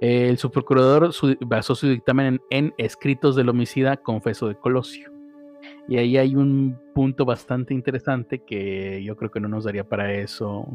El 0.00 0.38
subprocurador 0.38 1.10
basó 1.40 1.74
su 1.74 1.88
dictamen 1.88 2.40
en, 2.48 2.74
escritos 2.78 3.36
del 3.36 3.50
homicida 3.50 3.98
confeso 3.98 4.48
de 4.48 4.54
Colosio. 4.54 5.10
Y 5.88 5.98
ahí 5.98 6.16
hay 6.16 6.36
un 6.36 6.80
punto 6.94 7.24
bastante 7.24 7.74
interesante 7.74 8.38
que 8.44 9.02
yo 9.04 9.16
creo 9.16 9.30
que 9.30 9.40
no 9.40 9.48
nos 9.48 9.64
daría 9.64 9.86
para 9.86 10.12
eso. 10.12 10.66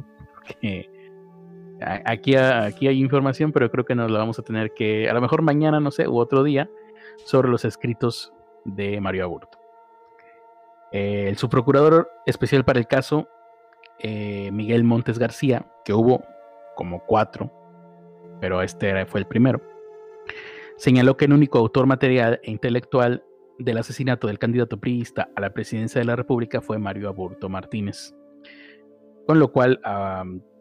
aquí, 2.05 2.35
aquí 2.35 2.87
hay 2.87 2.99
información, 2.99 3.51
pero 3.51 3.71
creo 3.71 3.85
que 3.85 3.95
nos 3.95 4.11
la 4.11 4.19
vamos 4.19 4.37
a 4.37 4.43
tener 4.43 4.73
que, 4.73 5.09
a 5.09 5.13
lo 5.13 5.21
mejor 5.21 5.41
mañana, 5.41 5.79
no 5.79 5.89
sé, 5.89 6.07
u 6.07 6.17
otro 6.17 6.43
día, 6.43 6.69
sobre 7.23 7.49
los 7.49 7.65
escritos 7.65 8.31
de 8.63 9.01
Mario 9.01 9.23
Aburto. 9.23 9.57
El 10.91 11.35
subprocurador 11.37 12.09
especial 12.25 12.63
para 12.63 12.79
el 12.79 12.87
caso, 12.87 13.27
eh, 13.99 14.51
Miguel 14.51 14.83
Montes 14.83 15.19
García, 15.19 15.67
que 15.83 15.93
hubo 15.93 16.23
como 16.75 17.03
cuatro 17.05 17.51
pero 18.39 18.61
este 18.61 19.05
fue 19.05 19.21
el 19.21 19.27
primero, 19.27 19.61
señaló 20.77 21.17
que 21.17 21.25
el 21.25 21.33
único 21.33 21.57
autor 21.57 21.87
material 21.87 22.39
e 22.43 22.51
intelectual 22.51 23.23
del 23.57 23.77
asesinato 23.77 24.27
del 24.27 24.39
candidato 24.39 24.79
priista 24.79 25.29
a 25.35 25.41
la 25.41 25.51
presidencia 25.51 25.99
de 25.99 26.05
la 26.05 26.15
República 26.15 26.61
fue 26.61 26.77
Mario 26.77 27.07
Aburto 27.07 27.47
Martínez, 27.49 28.13
con 29.25 29.39
lo 29.39 29.51
cual 29.51 29.79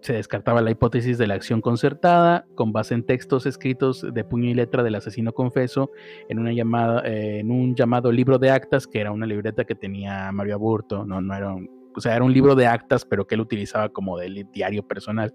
se 0.01 0.13
descartaba 0.13 0.61
la 0.61 0.71
hipótesis 0.71 1.19
de 1.19 1.27
la 1.27 1.35
acción 1.35 1.61
concertada 1.61 2.47
con 2.55 2.73
base 2.73 2.95
en 2.95 3.05
textos 3.05 3.47
escritos 3.47 4.07
de 4.13 4.25
puño 4.25 4.51
y 4.51 4.55
letra 4.55 4.83
del 4.83 4.95
asesino 4.95 5.33
confeso 5.33 5.91
en, 6.29 6.39
un 6.39 7.75
llamado 7.75 8.13
libro 8.13 8.39
de 8.39 8.51
actas, 8.51 8.87
que 8.87 9.01
era 9.01 9.13
una 9.13 9.27
libreta 9.27 9.65
que 9.65 9.75
tenía 9.75 10.31
Mario 10.31 10.55
Aburto, 10.55 11.05
no, 11.05 11.21
no 11.21 11.35
era 11.35 11.55
o 11.95 12.01
sea, 12.01 12.15
era 12.17 12.25
un 12.25 12.33
libro 12.33 12.55
de 12.55 12.67
actas, 12.67 13.05
pero 13.05 13.27
que 13.27 13.35
él 13.35 13.41
utilizaba 13.41 13.89
como 13.89 14.19
del 14.19 14.47
diario 14.53 14.87
personal. 14.87 15.33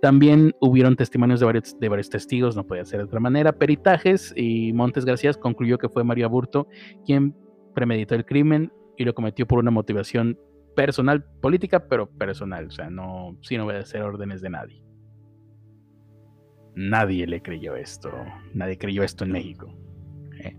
También 0.00 0.52
hubieron 0.60 0.96
testimonios 0.96 1.38
de 1.38 1.46
varios, 1.46 1.78
de 1.78 1.88
varios 1.88 2.10
testigos, 2.10 2.56
no 2.56 2.66
podía 2.66 2.84
ser 2.84 2.98
de 2.98 3.04
otra 3.04 3.20
manera, 3.20 3.52
peritajes, 3.52 4.34
y 4.36 4.72
Montes 4.72 5.04
García 5.04 5.32
concluyó 5.34 5.78
que 5.78 5.88
fue 5.88 6.02
Mario 6.02 6.26
Aburto 6.26 6.66
quien 7.06 7.36
premeditó 7.74 8.14
el 8.14 8.24
crimen 8.24 8.72
y 8.96 9.04
lo 9.04 9.14
cometió 9.14 9.46
por 9.46 9.58
una 9.58 9.70
motivación 9.70 10.38
personal, 10.74 11.24
política, 11.40 11.86
pero 11.88 12.08
personal, 12.10 12.66
o 12.66 12.70
sea, 12.70 12.90
no 12.90 13.36
sin 13.42 13.60
obedecer 13.60 14.02
órdenes 14.02 14.40
de 14.40 14.50
nadie. 14.50 14.82
Nadie 16.74 17.26
le 17.26 17.42
creyó 17.42 17.76
esto, 17.76 18.10
nadie 18.54 18.78
creyó 18.78 19.02
esto 19.02 19.24
en 19.24 19.32
México. 19.32 19.72
¿eh? 20.38 20.56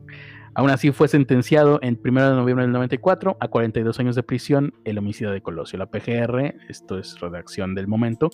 Aún 0.56 0.70
así 0.70 0.92
fue 0.92 1.08
sentenciado 1.08 1.80
en 1.82 2.00
1 2.04 2.30
de 2.30 2.36
noviembre 2.36 2.66
del 2.66 2.74
94 2.74 3.38
a 3.40 3.48
42 3.48 4.00
años 4.00 4.16
de 4.16 4.24
prisión 4.24 4.74
el 4.84 4.98
homicidio 5.00 5.32
de 5.32 5.42
Colosio. 5.42 5.80
La 5.80 5.88
PGR, 5.88 6.56
esto 6.70 7.00
es 7.00 7.20
redacción 7.20 7.74
del 7.74 7.88
momento, 7.88 8.30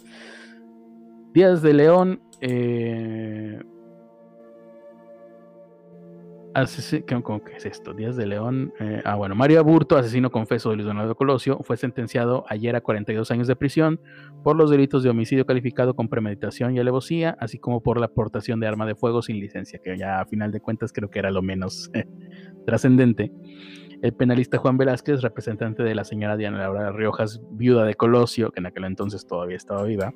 Díaz 1.33 1.61
de 1.61 1.73
León. 1.73 2.21
Eh, 2.41 3.61
¿Cómo 7.23 7.43
que 7.43 7.57
es 7.57 7.65
esto? 7.65 7.93
Díaz 7.93 8.15
de 8.15 8.25
León. 8.25 8.73
Eh, 8.79 9.01
ah, 9.05 9.15
bueno, 9.15 9.35
Mario 9.35 9.59
Aburto, 9.59 9.97
asesino 9.97 10.31
confeso 10.31 10.69
de 10.69 10.77
Luis 10.77 10.87
Donaldo 10.87 11.15
Colosio, 11.15 11.59
fue 11.61 11.77
sentenciado 11.77 12.43
ayer 12.49 12.75
a 12.75 12.81
42 12.81 13.29
años 13.31 13.47
de 13.47 13.55
prisión 13.55 14.01
por 14.43 14.55
los 14.55 14.71
delitos 14.71 15.03
de 15.03 15.09
homicidio 15.09 15.45
calificado 15.45 15.95
con 15.95 16.09
premeditación 16.09 16.75
y 16.75 16.79
alevosía, 16.79 17.37
así 17.39 17.59
como 17.59 17.81
por 17.81 17.99
la 17.99 18.07
aportación 18.07 18.59
de 18.59 18.67
arma 18.67 18.85
de 18.85 18.95
fuego 18.95 19.21
sin 19.21 19.39
licencia, 19.39 19.79
que 19.83 19.97
ya 19.97 20.19
a 20.19 20.25
final 20.25 20.51
de 20.51 20.59
cuentas 20.59 20.91
creo 20.91 21.09
que 21.09 21.19
era 21.19 21.29
lo 21.29 21.41
menos 21.41 21.91
eh, 21.93 22.05
trascendente. 22.65 23.31
El 24.01 24.13
penalista 24.13 24.57
Juan 24.57 24.77
Velázquez, 24.77 25.21
representante 25.21 25.83
de 25.83 25.93
la 25.93 26.03
señora 26.03 26.35
Diana 26.35 26.57
Laura 26.57 26.91
Riojas, 26.91 27.41
viuda 27.51 27.85
de 27.85 27.93
Colosio, 27.93 28.51
que 28.51 28.59
en 28.59 28.65
aquel 28.65 28.85
entonces 28.85 29.27
todavía 29.27 29.57
estaba 29.57 29.83
viva, 29.83 30.13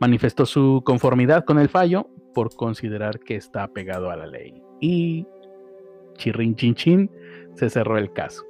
manifestó 0.00 0.44
su 0.44 0.82
conformidad 0.84 1.44
con 1.44 1.58
el 1.58 1.68
fallo 1.68 2.08
por 2.34 2.54
considerar 2.56 3.20
que 3.20 3.36
está 3.36 3.62
apegado 3.62 4.10
a 4.10 4.16
la 4.16 4.26
ley 4.26 4.63
y 4.84 5.26
chirrin 6.18 6.54
chin 6.54 6.74
chin 6.74 7.10
se 7.54 7.70
cerró 7.70 7.96
el 7.96 8.12
caso. 8.12 8.44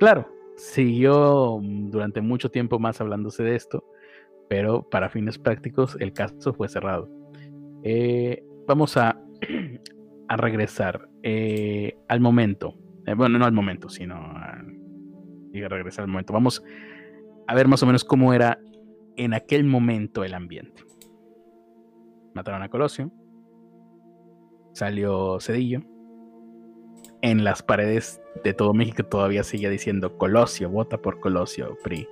Claro, 0.00 0.26
siguió 0.56 1.60
durante 1.62 2.20
mucho 2.20 2.50
tiempo 2.50 2.80
más 2.80 3.00
hablándose 3.00 3.44
de 3.44 3.54
esto, 3.54 3.84
pero 4.48 4.82
para 4.82 5.10
fines 5.10 5.38
prácticos 5.38 5.96
el 6.00 6.12
caso 6.12 6.52
fue 6.52 6.68
cerrado. 6.68 7.08
Eh, 7.84 8.42
vamos 8.66 8.96
a, 8.96 9.16
regresar 10.28 11.08
eh, 11.22 11.96
al 12.08 12.20
momento. 12.20 12.74
Eh, 13.06 13.14
bueno, 13.14 13.38
no 13.38 13.44
al 13.44 13.52
momento, 13.52 13.88
sino 13.88 14.16
a, 14.16 14.58
a 14.58 15.68
regresar 15.68 16.02
al 16.02 16.10
momento. 16.10 16.32
Vamos 16.32 16.64
a 17.46 17.54
ver 17.54 17.68
más 17.68 17.82
o 17.84 17.86
menos 17.86 18.04
cómo 18.04 18.34
era 18.34 18.58
en 19.16 19.34
aquel 19.34 19.62
momento 19.64 20.24
el 20.24 20.34
ambiente. 20.34 20.82
Mataron 22.34 22.62
a 22.62 22.68
Colosio, 22.68 23.12
salió 24.80 25.38
Cedillo. 25.40 25.82
En 27.20 27.44
las 27.44 27.62
paredes 27.62 28.18
de 28.42 28.54
todo 28.54 28.72
México 28.72 29.04
todavía 29.04 29.44
sigue 29.44 29.68
diciendo 29.68 30.16
Colosio, 30.16 30.70
vota 30.70 30.96
por 30.96 31.20
Colosio, 31.20 31.76
PRI. 31.84 32.08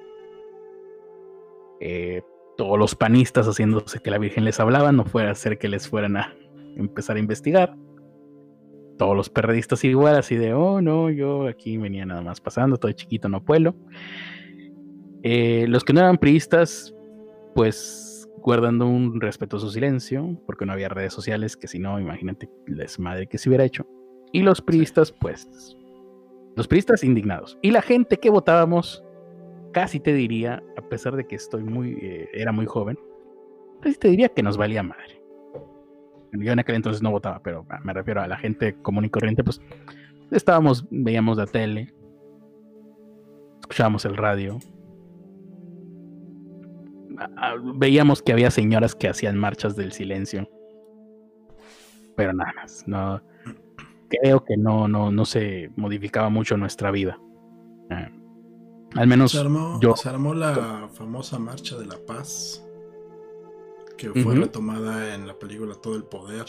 Eh, 1.80 2.20
todos 2.58 2.78
los 2.78 2.94
panistas 2.94 3.46
haciéndose 3.46 4.00
que 4.00 4.10
la 4.10 4.18
Virgen 4.18 4.44
les 4.44 4.60
hablaba, 4.60 4.92
no 4.92 5.06
fuera 5.06 5.30
a 5.30 5.34
ser 5.34 5.56
que 5.56 5.68
les 5.68 5.88
fueran 5.88 6.18
a 6.18 6.34
empezar 6.76 7.16
a 7.16 7.20
investigar. 7.20 7.74
Todos 8.98 9.16
los 9.16 9.30
periodistas 9.30 9.82
igual, 9.84 10.16
así 10.16 10.36
de, 10.36 10.52
oh 10.52 10.82
no, 10.82 11.08
yo 11.08 11.46
aquí 11.46 11.78
venía 11.78 12.04
nada 12.04 12.20
más 12.20 12.38
pasando, 12.38 12.76
todo 12.76 12.92
chiquito, 12.92 13.30
no 13.30 13.42
puedo. 13.42 13.74
Eh, 15.22 15.64
los 15.68 15.84
que 15.84 15.94
no 15.94 16.00
eran 16.00 16.18
priistas, 16.18 16.94
pues 17.54 18.07
guardando 18.42 18.86
un 18.86 19.20
respetuoso 19.20 19.70
silencio, 19.70 20.40
porque 20.46 20.66
no 20.66 20.72
había 20.72 20.88
redes 20.88 21.12
sociales, 21.12 21.56
que 21.56 21.68
si 21.68 21.78
no, 21.78 22.00
imagínate 22.00 22.48
la 22.66 22.86
madre 22.98 23.26
que 23.26 23.38
se 23.38 23.48
hubiera 23.48 23.64
hecho. 23.64 23.86
Y 24.32 24.42
los 24.42 24.60
priistas, 24.60 25.12
pues, 25.12 25.76
los 26.56 26.68
priistas 26.68 27.04
indignados. 27.04 27.58
Y 27.62 27.70
la 27.70 27.82
gente 27.82 28.18
que 28.18 28.30
votábamos, 28.30 29.04
casi 29.72 30.00
te 30.00 30.12
diría, 30.12 30.62
a 30.76 30.82
pesar 30.82 31.16
de 31.16 31.26
que 31.26 31.36
estoy 31.36 31.62
muy, 31.62 31.98
eh, 32.00 32.28
era 32.32 32.52
muy 32.52 32.66
joven, 32.66 32.98
casi 33.80 33.96
te 33.96 34.08
diría 34.08 34.28
que 34.28 34.42
nos 34.42 34.56
valía 34.56 34.82
madre. 34.82 35.22
Yo 36.32 36.52
en 36.52 36.58
aquel 36.58 36.76
entonces 36.76 37.02
no 37.02 37.10
votaba, 37.10 37.42
pero 37.42 37.66
me 37.82 37.92
refiero 37.92 38.20
a 38.20 38.28
la 38.28 38.36
gente 38.36 38.74
común 38.82 39.06
y 39.06 39.10
corriente, 39.10 39.42
pues 39.42 39.60
estábamos, 40.30 40.86
veíamos 40.90 41.38
la 41.38 41.46
tele, 41.46 41.94
escuchábamos 43.60 44.04
el 44.04 44.16
radio, 44.16 44.58
veíamos 47.76 48.22
que 48.22 48.32
había 48.32 48.50
señoras 48.50 48.94
que 48.94 49.08
hacían 49.08 49.36
marchas 49.36 49.76
del 49.76 49.92
silencio. 49.92 50.48
Pero 52.16 52.32
nada 52.32 52.52
más, 52.54 52.84
no 52.86 53.22
creo 54.08 54.44
que 54.44 54.56
no, 54.56 54.88
no, 54.88 55.10
no 55.10 55.24
se 55.24 55.70
modificaba 55.76 56.28
mucho 56.28 56.56
nuestra 56.56 56.90
vida. 56.90 57.20
Eh, 57.90 58.10
al 58.94 59.06
menos 59.06 59.32
se 59.32 59.38
armó, 59.38 59.78
yo. 59.80 59.94
Se 59.96 60.08
armó 60.08 60.34
la 60.34 60.88
famosa 60.94 61.38
marcha 61.38 61.76
de 61.76 61.86
la 61.86 61.98
paz. 62.06 62.64
Que 63.96 64.10
fue 64.10 64.36
retomada 64.36 65.14
en 65.14 65.26
la 65.26 65.36
película 65.36 65.74
Todo 65.74 65.96
el 65.96 66.04
Poder. 66.04 66.46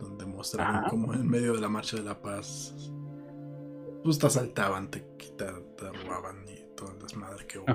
Donde 0.00 0.26
mostraron 0.26 0.84
como 0.88 1.14
en 1.14 1.26
medio 1.26 1.54
de 1.54 1.60
la 1.60 1.68
marcha 1.68 1.96
de 1.96 2.04
la 2.04 2.20
paz. 2.20 2.92
Pues 4.04 4.18
te 4.18 4.26
asaltaban, 4.26 4.90
te 4.90 5.04
quitaban, 5.16 5.64
te 5.76 5.90
robaban 5.90 6.44
y 6.46 6.76
todo 6.76 6.92
el 6.92 6.98
desmadre 7.00 7.46
que 7.46 7.58
hubo. 7.58 7.66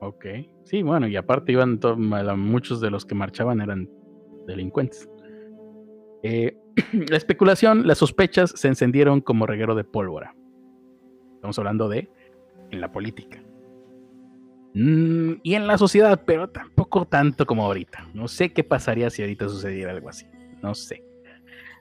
Ok. 0.00 0.26
Sí, 0.64 0.82
bueno, 0.82 1.08
y 1.08 1.16
aparte 1.16 1.52
iban 1.52 1.78
muchos 2.38 2.80
de 2.80 2.90
los 2.90 3.04
que 3.04 3.14
marchaban 3.14 3.60
eran 3.60 3.88
delincuentes. 4.46 5.08
Eh, 6.22 6.56
la 6.92 7.16
especulación, 7.16 7.86
las 7.86 7.98
sospechas 7.98 8.50
se 8.50 8.68
encendieron 8.68 9.20
como 9.20 9.46
reguero 9.46 9.74
de 9.74 9.84
pólvora. 9.84 10.34
Estamos 11.34 11.58
hablando 11.58 11.88
de 11.88 12.10
en 12.70 12.80
la 12.80 12.92
política. 12.92 13.42
Mm, 14.74 15.34
y 15.42 15.54
en 15.54 15.66
la 15.66 15.78
sociedad, 15.78 16.22
pero 16.26 16.48
tampoco 16.50 17.06
tanto 17.06 17.46
como 17.46 17.64
ahorita. 17.64 18.08
No 18.12 18.28
sé 18.28 18.52
qué 18.52 18.64
pasaría 18.64 19.08
si 19.08 19.22
ahorita 19.22 19.48
sucediera 19.48 19.92
algo 19.92 20.08
así. 20.08 20.26
No 20.62 20.74
sé. 20.74 21.02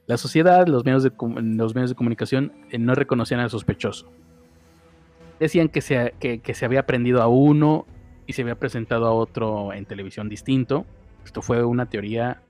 La 0.08 0.18
sociedad, 0.18 0.68
los 0.68 0.86
medios 0.86 1.04
de, 1.04 1.12
los 1.20 1.74
medios 1.74 1.90
de 1.90 1.96
comunicación 1.96 2.54
eh, 2.70 2.78
no 2.78 2.96
reconocían 2.96 3.40
al 3.40 3.50
sospechoso. 3.50 4.12
Decían 5.40 5.68
que 5.68 5.82
se, 5.82 6.14
que 6.20 6.54
se 6.54 6.66
había 6.66 6.86
prendido 6.86 7.22
a 7.22 7.28
uno 7.28 7.86
y 8.28 8.34
se 8.34 8.42
había 8.42 8.56
presentado 8.56 9.06
a 9.06 9.12
otro 9.12 9.74
en 9.74 9.86
televisión 9.86 10.30
distinto. 10.30 10.86
Esto 11.24 11.42
fue 11.42 11.64
una 11.64 11.88
teoría. 11.88 12.42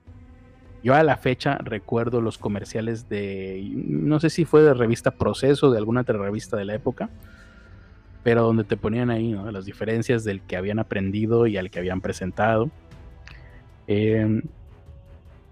Yo 0.82 0.94
a 0.94 1.02
la 1.02 1.16
fecha 1.16 1.58
recuerdo 1.58 2.20
los 2.20 2.38
comerciales 2.38 3.08
de, 3.08 3.72
no 3.74 4.20
sé 4.20 4.30
si 4.30 4.44
fue 4.44 4.62
de 4.62 4.74
revista 4.74 5.10
Proceso, 5.10 5.70
de 5.70 5.78
alguna 5.78 6.02
otra 6.02 6.18
revista 6.18 6.56
de 6.56 6.64
la 6.64 6.74
época, 6.74 7.10
pero 8.22 8.42
donde 8.42 8.64
te 8.64 8.76
ponían 8.76 9.10
ahí 9.10 9.34
las 9.50 9.64
diferencias 9.64 10.24
del 10.24 10.42
que 10.42 10.56
habían 10.56 10.78
aprendido 10.78 11.46
y 11.46 11.56
al 11.56 11.70
que 11.70 11.78
habían 11.78 12.00
presentado. 12.00 12.70
Eh, 13.88 14.42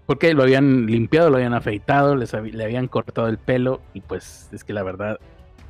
porque 0.05 0.33
lo 0.33 0.43
habían 0.43 0.85
limpiado, 0.85 1.29
lo 1.29 1.37
habían 1.37 1.53
afeitado, 1.53 2.15
les 2.15 2.31
le 2.33 2.63
habían 2.63 2.87
cortado 2.87 3.27
el 3.27 3.39
pelo 3.39 3.81
y 3.93 4.01
pues 4.01 4.49
es 4.51 4.63
que 4.63 4.71
la 4.71 4.83
verdad, 4.83 5.19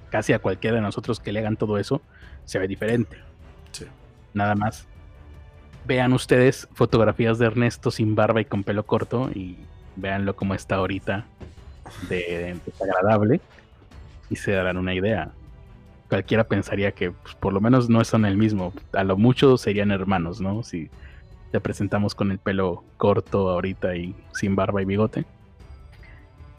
casi 0.10 0.34
a 0.34 0.40
cualquiera 0.40 0.76
de 0.76 0.82
nosotros 0.82 1.20
que 1.20 1.32
le 1.32 1.40
hagan 1.40 1.56
todo 1.56 1.78
eso, 1.78 2.02
se 2.44 2.60
ve 2.60 2.68
diferente 2.68 3.18
nada 4.36 4.56
más. 4.56 4.88
Vean 5.86 6.14
ustedes 6.14 6.68
fotografías 6.74 7.40
de 7.40 7.48
Ernesto 7.48 7.90
sin 7.92 8.16
barba 8.16 8.42
y 8.42 8.46
con 8.46 8.64
pelo 8.64 8.86
corto 8.86 9.30
y 9.34 9.58
véanlo 9.96 10.36
como 10.36 10.54
está 10.54 10.76
ahorita 10.76 11.26
de, 12.10 12.60
desagradable 12.66 13.40
y 14.30 14.36
se 14.36 14.52
darán 14.52 14.78
una 14.78 14.94
idea. 14.94 15.32
Cualquiera 16.10 16.44
pensaría 16.44 16.92
que 16.92 17.12
pues, 17.12 17.36
por 17.36 17.54
lo 17.54 17.62
menos 17.62 17.90
no 17.90 18.04
son 18.04 18.26
el 18.26 18.38
mismo. 18.38 18.74
A 18.94 19.04
lo 19.04 19.18
mucho 19.18 19.58
serían 19.58 19.92
hermanos, 19.92 20.42
¿no? 20.42 20.64
Si 20.64 20.90
te 21.52 21.60
presentamos 21.60 22.16
con 22.16 22.32
el 22.32 22.40
pelo 22.40 22.84
corto 22.98 23.50
ahorita 23.50 23.96
y 23.96 24.16
sin 24.34 24.56
barba 24.56 24.82
y 24.82 24.86
bigote. 24.86 25.26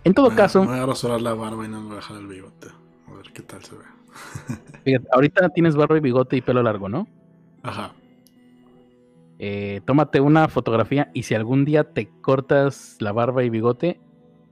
En 0.05 0.15
todo 0.15 0.35
caso. 0.35 0.65
voy 0.65 0.79
a 0.79 0.87
rasurar 0.87 1.21
la 1.21 1.35
barba 1.35 1.65
y 1.65 1.69
no 1.69 1.81
me 1.81 1.87
voy 1.87 1.93
a 1.95 1.97
dejar 1.97 2.17
el 2.19 2.27
bigote. 2.29 2.69
A 3.09 3.17
ver 3.17 3.33
qué 3.33 3.43
tal 3.43 3.63
se 3.65 3.75
ve. 3.75 5.01
ahorita 5.13 5.49
tienes 5.51 5.75
barba 5.75 5.97
y 5.97 6.01
bigote 6.01 6.37
y 6.37 6.41
pelo 6.41 6.63
largo, 6.63 6.89
¿no? 6.89 7.09
Ajá. 7.67 7.93
Eh, 9.41 9.81
tómate 9.85 10.21
una 10.21 10.49
fotografía 10.49 11.11
y 11.13 11.25
si 11.25 11.35
algún 11.35 11.65
día 11.65 11.85
te 11.85 12.09
cortas 12.23 12.97
la 13.01 13.13
barba 13.13 13.43
y 13.43 13.51
bigote, 13.51 14.01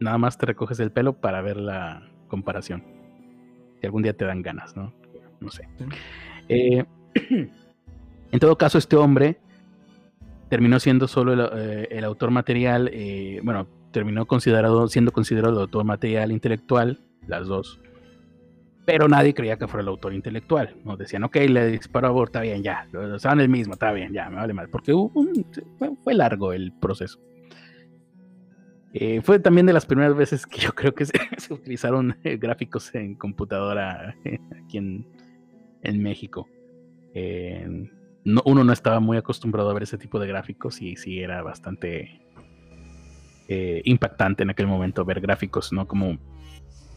nada 0.00 0.18
más 0.18 0.36
te 0.36 0.46
recoges 0.46 0.80
el 0.80 0.90
pelo 0.90 1.14
para 1.14 1.40
ver 1.40 1.56
la 1.56 2.10
comparación. 2.26 2.82
Si 3.80 3.86
algún 3.86 4.02
día 4.02 4.16
te 4.16 4.24
dan 4.24 4.42
ganas, 4.42 4.76
¿no? 4.76 4.92
No 5.40 5.50
sé. 5.50 5.68
Eh, 6.48 6.84
en 8.32 8.40
todo 8.40 8.58
caso, 8.58 8.78
este 8.78 8.96
hombre 8.96 9.38
terminó 10.48 10.80
siendo 10.80 11.06
solo 11.06 11.32
el, 11.32 11.86
eh, 11.90 12.04
autor 12.04 12.32
material, 12.32 12.90
bueno, 13.44 13.68
terminó 13.92 14.26
considerado, 14.26 14.88
siendo 14.88 15.12
considerado 15.12 15.54
el 15.54 15.60
autor 15.60 15.84
material 15.84 16.32
intelectual, 16.32 17.00
las 17.28 17.46
dos, 17.46 17.80
pero 18.84 19.08
nadie 19.08 19.34
creía 19.34 19.56
que 19.56 19.66
fuera 19.66 19.82
el 19.82 19.88
autor 19.88 20.12
intelectual. 20.12 20.76
Nos 20.84 20.98
decían, 20.98 21.24
ok, 21.24 21.36
le 21.48 21.68
disparó 21.68 22.08
a 22.08 22.10
Bor, 22.10 22.28
está 22.28 22.40
bien, 22.40 22.62
ya, 22.62 22.86
lo 22.92 23.18
saben 23.18 23.40
el 23.40 23.48
mismo, 23.48 23.74
está 23.74 23.92
bien, 23.92 24.12
ya, 24.12 24.28
me 24.28 24.36
vale 24.36 24.52
mal, 24.52 24.68
porque 24.68 24.92
fue, 26.02 26.14
largo 26.14 26.52
el 26.52 26.72
proceso. 26.72 27.18
Eh, 28.92 29.22
fue 29.22 29.40
también 29.40 29.66
de 29.66 29.72
las 29.72 29.86
primeras 29.86 30.14
veces 30.14 30.46
que 30.46 30.60
yo 30.60 30.72
creo 30.72 30.94
que 30.94 31.06
se, 31.06 31.14
utilizaron 31.50 32.16
eh, 32.22 32.36
gráficos 32.36 32.94
en 32.94 33.16
computadora 33.16 34.14
eh, 34.24 34.38
aquí 34.62 34.78
en, 34.78 35.06
México. 36.02 36.48
uno 38.44 38.64
no 38.64 38.72
estaba 38.72 39.00
muy 39.00 39.16
acostumbrado 39.16 39.70
a 39.70 39.74
ver 39.74 39.82
ese 39.82 39.98
tipo 39.98 40.18
de 40.18 40.26
gráficos 40.26 40.80
y 40.80 40.96
sí 40.96 41.20
era 41.20 41.42
bastante 41.42 42.20
impactante 43.46 44.42
en 44.44 44.50
aquel 44.50 44.66
momento 44.66 45.04
ver 45.04 45.20
gráficos, 45.20 45.74
¿no? 45.74 45.86
Como 45.86 46.18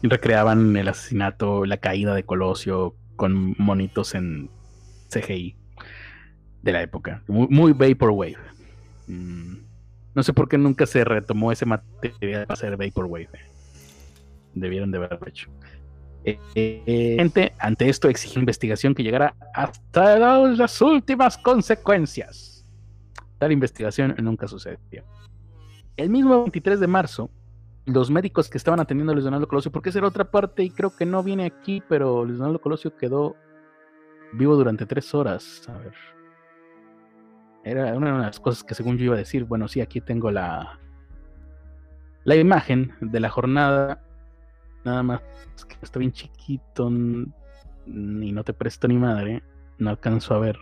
recreaban 0.02 0.76
el 0.76 0.88
asesinato, 0.88 1.64
la 1.64 1.78
caída 1.78 2.14
de 2.14 2.24
Colosio 2.24 2.94
con 3.16 3.54
monitos 3.58 4.14
en 4.14 4.50
CGI 5.08 5.56
de 6.62 6.72
la 6.72 6.82
época. 6.82 7.22
Muy, 7.26 7.72
Vaporwave. 7.72 8.36
Mm, 9.06 9.56
no 10.14 10.22
sé 10.22 10.32
por 10.32 10.48
qué 10.48 10.58
nunca 10.58 10.86
se 10.86 11.04
retomó 11.04 11.52
ese 11.52 11.66
material 11.66 12.46
para 12.46 12.54
hacer 12.54 12.76
Vaporwave. 12.76 13.28
debieron 14.54 14.90
de 14.90 14.98
haberlo 14.98 15.26
hecho. 15.26 15.50
Eh, 16.24 16.38
eh, 16.54 17.14
gente, 17.18 17.52
ante 17.58 17.88
esto 17.88 18.08
exigió 18.08 18.40
investigación 18.40 18.94
que 18.94 19.02
llegara 19.02 19.34
hasta 19.54 20.18
las 20.18 20.80
últimas 20.80 21.38
consecuencias. 21.38 22.66
Tal 23.38 23.52
investigación 23.52 24.14
nunca 24.18 24.48
sucedió. 24.48 25.04
El 25.96 26.10
mismo 26.10 26.42
23 26.42 26.80
de 26.80 26.86
marzo, 26.86 27.30
los 27.88 28.10
médicos 28.10 28.50
que 28.50 28.58
estaban 28.58 28.80
atendiendo 28.80 29.12
a 29.12 29.14
Luis 29.14 29.24
Donaldo 29.24 29.48
Colosio, 29.48 29.72
porque 29.72 29.88
esa 29.88 29.98
era 29.98 30.08
otra 30.08 30.30
parte 30.30 30.62
y 30.62 30.70
creo 30.70 30.94
que 30.94 31.06
no 31.06 31.22
viene 31.22 31.46
aquí, 31.46 31.82
pero 31.88 32.24
Luis 32.24 32.38
Donaldo 32.38 32.60
Colosio 32.60 32.96
quedó 32.96 33.34
vivo 34.32 34.56
durante 34.56 34.84
tres 34.86 35.14
horas. 35.14 35.66
A 35.68 35.78
ver. 35.78 35.94
Era 37.64 37.94
una 37.94 38.12
de 38.12 38.18
las 38.18 38.40
cosas 38.40 38.62
que 38.62 38.74
según 38.74 38.98
yo 38.98 39.06
iba 39.06 39.14
a 39.14 39.18
decir, 39.18 39.44
bueno, 39.44 39.68
sí, 39.68 39.80
aquí 39.80 40.00
tengo 40.00 40.30
la, 40.30 40.78
la 42.24 42.36
imagen 42.36 42.94
de 43.00 43.20
la 43.20 43.30
jornada. 43.30 44.02
Nada 44.84 45.02
más 45.02 45.20
que 45.66 45.76
está 45.82 45.98
bien 45.98 46.12
chiquito 46.12 46.88
y 46.90 48.32
no 48.32 48.44
te 48.44 48.52
presto 48.52 48.86
ni 48.86 48.96
madre. 48.96 49.42
No 49.78 49.90
alcanzo 49.90 50.34
a 50.34 50.38
ver 50.40 50.58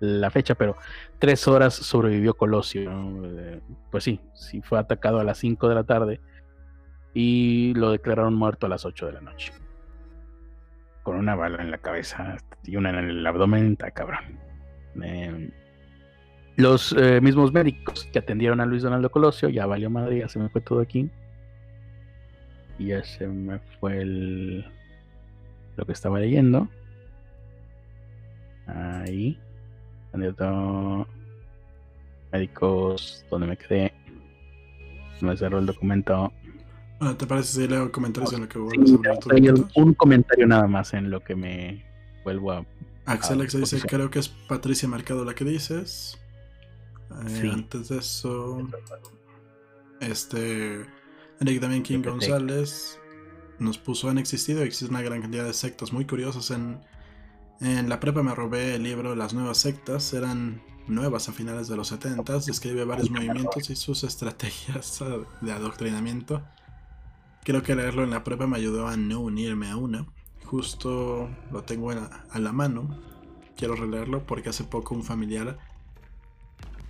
la 0.00 0.30
fecha, 0.30 0.54
pero 0.54 0.76
tres 1.18 1.46
horas 1.46 1.74
sobrevivió 1.74 2.34
Colosio. 2.34 2.90
Eh, 3.24 3.60
pues 3.90 4.04
sí, 4.04 4.20
sí 4.34 4.60
fue 4.60 4.78
atacado 4.78 5.20
a 5.20 5.24
las 5.24 5.38
5 5.38 5.68
de 5.68 5.74
la 5.74 5.84
tarde 5.84 6.20
y 7.14 7.72
lo 7.74 7.92
declararon 7.92 8.34
muerto 8.34 8.66
a 8.66 8.68
las 8.68 8.84
8 8.84 9.06
de 9.06 9.12
la 9.12 9.20
noche. 9.20 9.52
Con 11.04 11.16
una 11.16 11.36
bala 11.36 11.62
en 11.62 11.70
la 11.70 11.78
cabeza 11.78 12.36
y 12.64 12.76
una 12.76 12.90
en 12.90 12.96
el 12.96 13.26
abdomen, 13.26 13.72
está 13.72 13.90
cabrón. 13.92 14.38
Em, 15.00 15.50
los 16.56 16.94
eh, 16.98 17.20
mismos 17.20 17.52
médicos 17.52 18.08
que 18.12 18.18
atendieron 18.18 18.60
a 18.60 18.66
Luis 18.66 18.82
Donaldo 18.82 19.10
Colosio, 19.10 19.48
ya 19.48 19.66
valió 19.66 19.90
madre, 19.90 20.18
ya 20.18 20.28
se 20.28 20.38
me 20.38 20.48
fue 20.48 20.60
todo 20.60 20.80
aquí. 20.80 21.08
Y 22.78 22.86
ya 22.86 23.04
se 23.04 23.28
me 23.28 23.60
fue 23.78 24.00
el, 24.00 24.66
lo 25.76 25.84
que 25.86 25.92
estaba 25.92 26.18
leyendo. 26.18 26.68
Ahí. 28.66 29.38
Médicos, 32.32 33.24
donde 33.30 33.46
me 33.46 33.56
quedé. 33.56 33.92
Me 35.20 35.36
cerró 35.36 35.58
el 35.58 35.66
documento. 35.66 36.32
Ah, 37.04 37.14
¿Te 37.18 37.26
parece 37.26 37.60
si 37.60 37.68
leo 37.68 37.92
comentarios 37.92 38.32
en 38.32 38.40
lo 38.40 38.48
que 38.48 38.58
Un 38.58 39.94
comentario 39.94 40.46
nada 40.46 40.66
más 40.66 40.94
en 40.94 41.10
lo 41.10 41.22
que 41.22 41.36
me 41.36 41.84
vuelvo 42.24 42.52
a. 42.52 42.66
Axel 43.04 43.40
Alex 43.40 43.58
dice: 43.58 43.80
Creo 43.82 44.10
que 44.10 44.20
es 44.20 44.28
Patricia 44.28 44.88
Mercado 44.88 45.22
la 45.24 45.34
que 45.34 45.44
dices. 45.44 46.18
Eh, 47.28 47.50
antes 47.52 47.88
de 47.90 47.98
eso, 47.98 48.66
este. 50.00 50.86
Enrique 51.40 51.60
también 51.60 51.82
King 51.82 52.02
González 52.02 52.98
nos 53.58 53.76
puso: 53.76 54.08
Han 54.08 54.16
existido 54.16 54.62
existe 54.62 54.86
una 54.86 55.02
gran 55.02 55.20
cantidad 55.20 55.44
de 55.44 55.52
sectas 55.52 55.92
muy 55.92 56.06
curiosas 56.06 56.50
en. 56.50 56.80
En 57.60 57.88
la 57.90 58.00
prepa 58.00 58.22
me 58.22 58.34
robé 58.34 58.76
el 58.76 58.82
libro 58.82 59.14
Las 59.14 59.34
nuevas 59.34 59.58
sectas, 59.58 60.12
eran 60.14 60.62
nuevas 60.86 61.28
a 61.28 61.32
finales 61.32 61.68
de 61.68 61.76
los 61.76 61.88
70, 61.88 62.40
describe 62.40 62.84
varios 62.84 63.10
movimientos 63.10 63.68
y 63.70 63.76
sus 63.76 64.04
estrategias 64.04 65.04
de 65.42 65.52
adoctrinamiento. 65.52 66.42
Creo 67.44 67.62
que 67.62 67.74
leerlo 67.74 68.04
en 68.04 68.10
la 68.10 68.24
prepa 68.24 68.46
me 68.46 68.56
ayudó 68.56 68.88
a 68.88 68.96
no 68.96 69.20
unirme 69.20 69.70
a 69.70 69.76
una. 69.76 70.06
Justo 70.44 71.28
lo 71.52 71.62
tengo 71.62 71.90
a 71.90 72.38
la 72.38 72.52
mano. 72.52 72.98
Quiero 73.56 73.76
releerlo 73.76 74.26
porque 74.26 74.48
hace 74.48 74.64
poco 74.64 74.94
un 74.94 75.04
familiar 75.04 75.58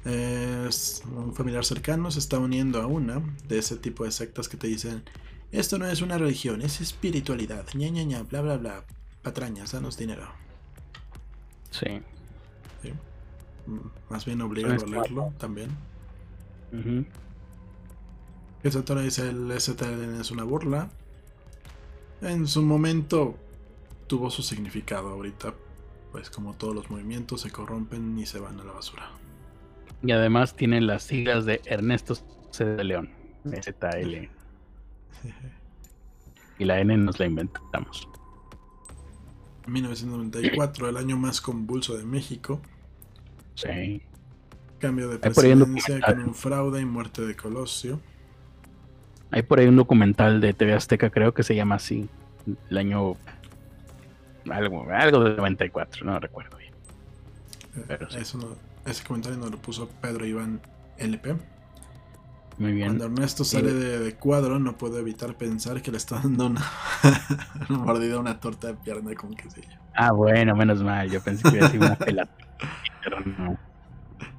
es 0.04 1.02
un 1.06 1.34
familiar 1.34 1.64
cercano 1.64 2.10
se 2.10 2.18
está 2.18 2.38
uniendo 2.38 2.82
a 2.82 2.86
una 2.86 3.22
de 3.48 3.58
ese 3.58 3.76
tipo 3.76 4.04
de 4.04 4.10
sectas 4.10 4.50
que 4.50 4.58
te 4.58 4.66
dicen 4.66 5.02
esto 5.50 5.78
no 5.78 5.86
es 5.86 6.02
una 6.02 6.18
religión, 6.18 6.62
es 6.62 6.80
espiritualidad, 6.80 7.64
ña 7.74 7.88
ña 7.88 8.02
ña, 8.02 8.22
bla 8.24 8.40
bla 8.42 8.56
bla, 8.56 8.84
patrañas, 9.22 9.70
danos 9.70 9.96
dinero. 9.96 10.28
Sí. 11.70 11.86
Mm, 13.66 13.78
más 14.10 14.24
bien 14.24 14.40
obligado 14.42 14.84
a 14.84 14.88
leerlo 14.88 15.32
también. 15.38 15.70
Uh 16.72 17.04
dice 19.02 19.28
el 19.28 19.60
STN 19.60 20.20
es 20.20 20.30
una 20.30 20.44
burla. 20.44 20.88
En 22.22 22.46
su 22.46 22.62
momento 22.62 23.36
tuvo 24.06 24.30
su 24.30 24.42
significado 24.42 25.10
ahorita. 25.10 25.54
Pues 26.12 26.30
como 26.30 26.54
todos 26.54 26.74
los 26.74 26.90
movimientos 26.90 27.40
se 27.40 27.50
corrompen 27.50 28.16
y 28.18 28.24
se 28.24 28.38
van 28.38 28.58
a 28.60 28.64
la 28.64 28.72
basura. 28.72 29.10
Y 30.02 30.12
además 30.12 30.54
tienen 30.54 30.86
las 30.86 31.02
siglas 31.02 31.44
de 31.44 31.60
Ernesto 31.64 32.14
C. 32.50 32.64
de 32.64 32.84
León, 32.84 33.10
ZL. 33.44 34.28
y 36.58 36.64
la 36.64 36.80
N 36.80 36.96
nos 36.98 37.18
la 37.18 37.26
inventamos. 37.26 38.08
1994, 39.66 40.88
el 40.88 40.96
año 40.96 41.16
más 41.16 41.40
convulso 41.40 41.96
de 41.96 42.04
México. 42.04 42.60
Sí. 43.54 44.02
Cambio 44.78 45.08
de 45.08 45.18
presidencia 45.18 46.00
con 46.00 46.20
un 46.20 46.34
fraude 46.34 46.80
y 46.80 46.84
muerte 46.84 47.22
de 47.22 47.34
Colosio. 47.34 48.00
Hay 49.34 49.42
por 49.42 49.58
ahí 49.58 49.66
un 49.66 49.74
documental 49.74 50.40
de 50.40 50.52
TV 50.52 50.74
Azteca, 50.74 51.10
creo 51.10 51.34
que 51.34 51.42
se 51.42 51.56
llama 51.56 51.74
así. 51.74 52.08
El 52.70 52.78
año. 52.78 53.16
Algo, 54.48 54.86
algo 54.92 55.24
de 55.24 55.36
94, 55.36 56.06
no 56.06 56.20
recuerdo 56.20 56.56
bien. 56.56 56.72
Eh, 57.88 57.98
eso 58.16 58.56
ese 58.86 59.02
comentario 59.02 59.36
nos 59.36 59.50
lo 59.50 59.58
puso 59.58 59.88
Pedro 60.00 60.24
Iván 60.24 60.60
LP. 60.98 61.34
Muy 62.58 62.74
bien. 62.74 62.86
Cuando 62.96 63.06
Ernesto 63.06 63.42
sale 63.42 63.72
de, 63.72 64.14
cuadro, 64.14 64.60
no 64.60 64.76
puedo 64.76 65.00
evitar 65.00 65.34
pensar 65.36 65.82
que 65.82 65.90
le 65.90 65.96
está 65.96 66.20
dando 66.20 66.46
una, 66.46 66.62
una 67.68 67.78
mordida 67.80 68.14
a 68.14 68.20
una 68.20 68.38
torta 68.38 68.68
de 68.68 68.74
pierna 68.74 69.16
con 69.16 69.34
quesillo. 69.34 69.80
Ah, 69.96 70.12
bueno, 70.12 70.54
menos 70.54 70.80
mal. 70.80 71.10
Yo 71.10 71.20
pensé 71.20 71.42
que 71.42 71.56
iba 71.56 71.66
a 71.66 71.68
decir 71.70 71.80
una 71.80 71.96
pelada. 71.98 72.30
Pero 73.02 73.18
no. 73.18 73.58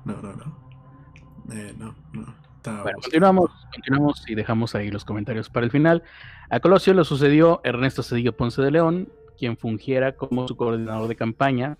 No, 0.05 0.22
no, 0.22 0.34
no. 0.34 1.53
Eh, 1.53 1.76
no, 1.77 1.93
no. 2.13 2.44
Bueno, 2.65 2.99
continuamos, 3.01 3.51
continuamos 3.73 4.23
y 4.27 4.35
dejamos 4.35 4.75
ahí 4.75 4.89
los 4.91 5.05
comentarios 5.05 5.49
para 5.49 5.65
el 5.65 5.71
final. 5.71 6.03
A 6.49 6.59
Colosio 6.59 6.93
le 6.93 7.03
sucedió 7.03 7.61
Ernesto 7.63 8.03
Cedillo 8.03 8.35
Ponce 8.35 8.61
de 8.61 8.71
León, 8.71 9.09
quien 9.37 9.57
fungiera 9.57 10.15
como 10.15 10.47
su 10.47 10.55
coordinador 10.55 11.07
de 11.07 11.15
campaña. 11.15 11.77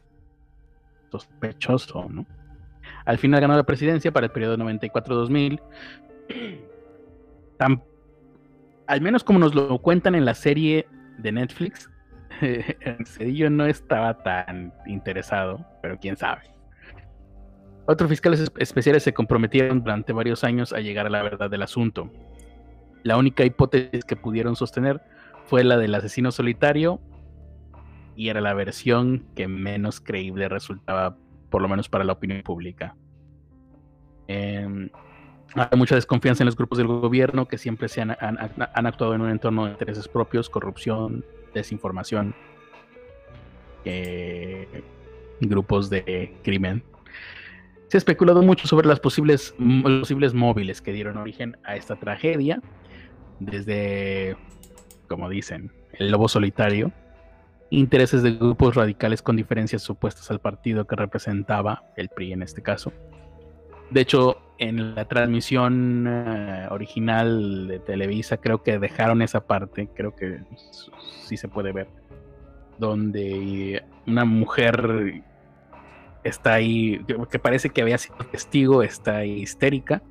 Sospechoso, 1.12 2.08
¿no? 2.10 2.26
Al 3.06 3.18
final 3.18 3.42
ganó 3.42 3.56
la 3.56 3.64
presidencia 3.64 4.12
para 4.12 4.28
el 4.28 4.32
periodo 4.32 4.58
94-2000 4.58 5.62
al 8.88 9.02
menos 9.02 9.24
como 9.24 9.40
nos 9.40 9.56
lo 9.56 9.78
cuentan 9.80 10.16
en 10.16 10.26
la 10.26 10.34
serie 10.34 10.88
de 11.18 11.32
Netflix, 11.32 11.90
Cedillo 13.06 13.50
no 13.50 13.66
estaba 13.66 14.22
tan 14.24 14.74
interesado, 14.86 15.66
pero 15.82 15.98
quién 16.00 16.18
sabe. 16.18 16.55
Otros 17.88 18.10
fiscales 18.10 18.52
especiales 18.58 19.04
se 19.04 19.14
comprometieron 19.14 19.82
durante 19.82 20.12
varios 20.12 20.44
años 20.44 20.74
a 20.74 20.80
llegar 20.80 21.06
a 21.06 21.10
la 21.10 21.22
verdad 21.22 21.50
del 21.50 21.62
asunto. 21.62 22.10
La 23.04 23.18
única 23.18 23.46
hipótesis 23.46 24.04
que 24.04 24.16
pudieron 24.16 24.56
sostener 24.56 25.02
fue 25.46 25.64
la 25.64 25.78
del 25.78 25.94
asesino 25.94 26.32
solitario 26.32 27.00
y 28.16 28.30
era 28.30 28.42
la 28.42 28.54
versión 28.56 29.28
que 29.36 29.48
menos 29.48 30.00
creíble 30.00 30.50
resultaba, 30.50 31.18
por 31.52 31.62
lo 31.62 31.68
menos 31.68 31.88
para 31.88 32.04
la 32.04 32.14
opinión 32.14 32.42
pública. 32.42 32.96
Eh, 34.28 34.90
hay 35.54 35.78
mucha 35.78 35.96
desconfianza 35.96 36.44
en 36.44 36.46
los 36.46 36.56
grupos 36.56 36.80
del 36.80 36.88
gobierno 36.88 37.48
que 37.48 37.58
siempre 37.58 37.88
se 37.88 38.02
han, 38.02 38.12
actuado 38.12 39.14
en 39.14 39.22
un 39.22 39.30
entorno 39.30 39.66
de 39.66 39.72
intereses 39.72 40.08
propios, 40.08 40.50
corrupción, 40.50 41.24
desinformación, 41.54 42.34
eh, 43.86 44.84
grupos 45.40 45.90
de 45.90 46.36
crimen. 46.44 46.84
Se 47.88 47.98
ha 47.98 48.00
especulado 48.00 48.42
mucho 48.42 48.68
sobre 48.68 48.88
las 48.88 49.00
posibles, 49.00 49.54
los 49.60 50.02
posibles 50.02 50.34
móviles 50.34 50.82
que 50.82 50.92
dieron 50.92 51.18
origen 51.18 51.58
a 51.64 51.76
esta 51.76 51.96
tragedia, 51.96 52.62
desde, 53.40 54.36
como 55.08 55.30
dicen, 55.30 55.72
el 55.94 56.12
lobo 56.12 56.28
solitario, 56.28 56.92
intereses 57.70 58.24
de 58.24 58.32
grupos 58.32 58.76
radicales 58.76 59.22
con 59.22 59.36
diferencias 59.36 59.82
supuestas 59.82 60.32
al 60.32 60.40
partido 60.40 60.88
que 60.88 60.96
representaba, 60.96 61.84
el 61.96 62.10
PRI 62.10 62.34
en 62.34 62.42
este 62.42 62.62
caso. 62.62 62.92
De 63.92 64.02
hecho, 64.02 64.38
en 64.58 64.96
la 64.96 65.06
transmisión 65.06 66.06
eh, 66.08 66.68
original 66.72 67.68
de 67.68 67.80
Televisa 67.80 68.38
creo 68.38 68.64
que 68.64 68.80
dejaron 68.80 69.22
esa 69.22 69.46
parte, 69.46 69.90
creo 69.94 70.16
que 70.16 70.40
sí 71.24 71.38
se 71.38 71.48
puede 71.48 71.72
ver, 71.72 71.88
donde 72.80 73.84
una 74.08 74.26
mujer 74.26 75.24
está 76.26 76.54
ahí, 76.56 77.00
que 77.30 77.40
parece 77.40 77.70
que 77.70 77.82
había 77.82 77.98
sido 77.98 78.18
testigo, 78.32 78.84
está 78.84 79.18
ahí 79.18 79.42
histérica 79.42 80.02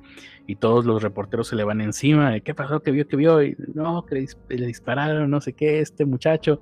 y 0.47 0.55
todos 0.55 0.85
los 0.85 1.03
reporteros 1.03 1.47
se 1.49 1.55
le 1.55 1.63
van 1.63 1.81
encima, 1.81 2.39
¿qué 2.39 2.55
pasó? 2.55 2.81
¿Qué 2.81 2.91
vio? 2.91 3.07
¿Qué 3.07 3.15
vio? 3.15 3.43
Y, 3.43 3.55
no, 3.73 4.05
que 4.05 4.25
le 4.49 4.65
dispararon, 4.65 5.29
no 5.29 5.41
sé 5.41 5.53
qué, 5.53 5.79
este 5.79 6.05
muchacho 6.05 6.59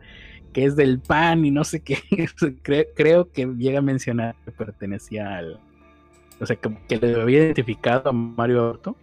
que 0.53 0.65
es 0.65 0.75
del 0.75 0.99
PAN 0.99 1.45
y 1.45 1.51
no 1.51 1.63
sé 1.63 1.81
qué, 1.81 1.97
creo 2.95 3.31
que 3.31 3.45
llega 3.57 3.79
a 3.79 3.81
mencionar 3.81 4.35
que 4.45 4.51
pertenecía 4.51 5.37
al, 5.37 5.59
o 6.39 6.45
sea, 6.45 6.55
que, 6.55 6.97
le 6.97 7.21
había 7.21 7.45
identificado 7.45 8.09
a 8.09 8.13
Mario 8.13 8.69
Orto, 8.69 8.95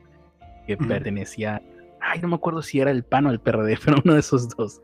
que 0.67 0.77
pertenecía 0.77 1.61
Ay, 2.01 2.21
no 2.21 2.29
me 2.29 2.37
acuerdo 2.37 2.63
si 2.63 2.81
era 2.81 2.91
el 2.91 3.05
PAN 3.05 3.27
o 3.27 3.31
el 3.31 3.41
PRD, 3.41 3.79
pero 3.85 3.99
uno 4.05 4.15
de 4.15 4.21
esos 4.21 4.49
dos 4.57 4.81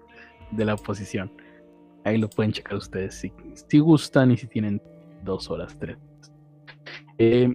de 0.50 0.64
la 0.64 0.74
oposición. 0.74 1.32
Ahí 2.04 2.18
lo 2.18 2.28
pueden 2.28 2.52
checar 2.52 2.76
ustedes 2.76 3.14
si, 3.14 3.32
si 3.68 3.78
gustan 3.78 4.30
y 4.30 4.36
si 4.36 4.46
tienen 4.46 4.80
dos 5.26 5.50
horas, 5.50 5.76
tres. 5.78 5.98
Eh, 7.18 7.54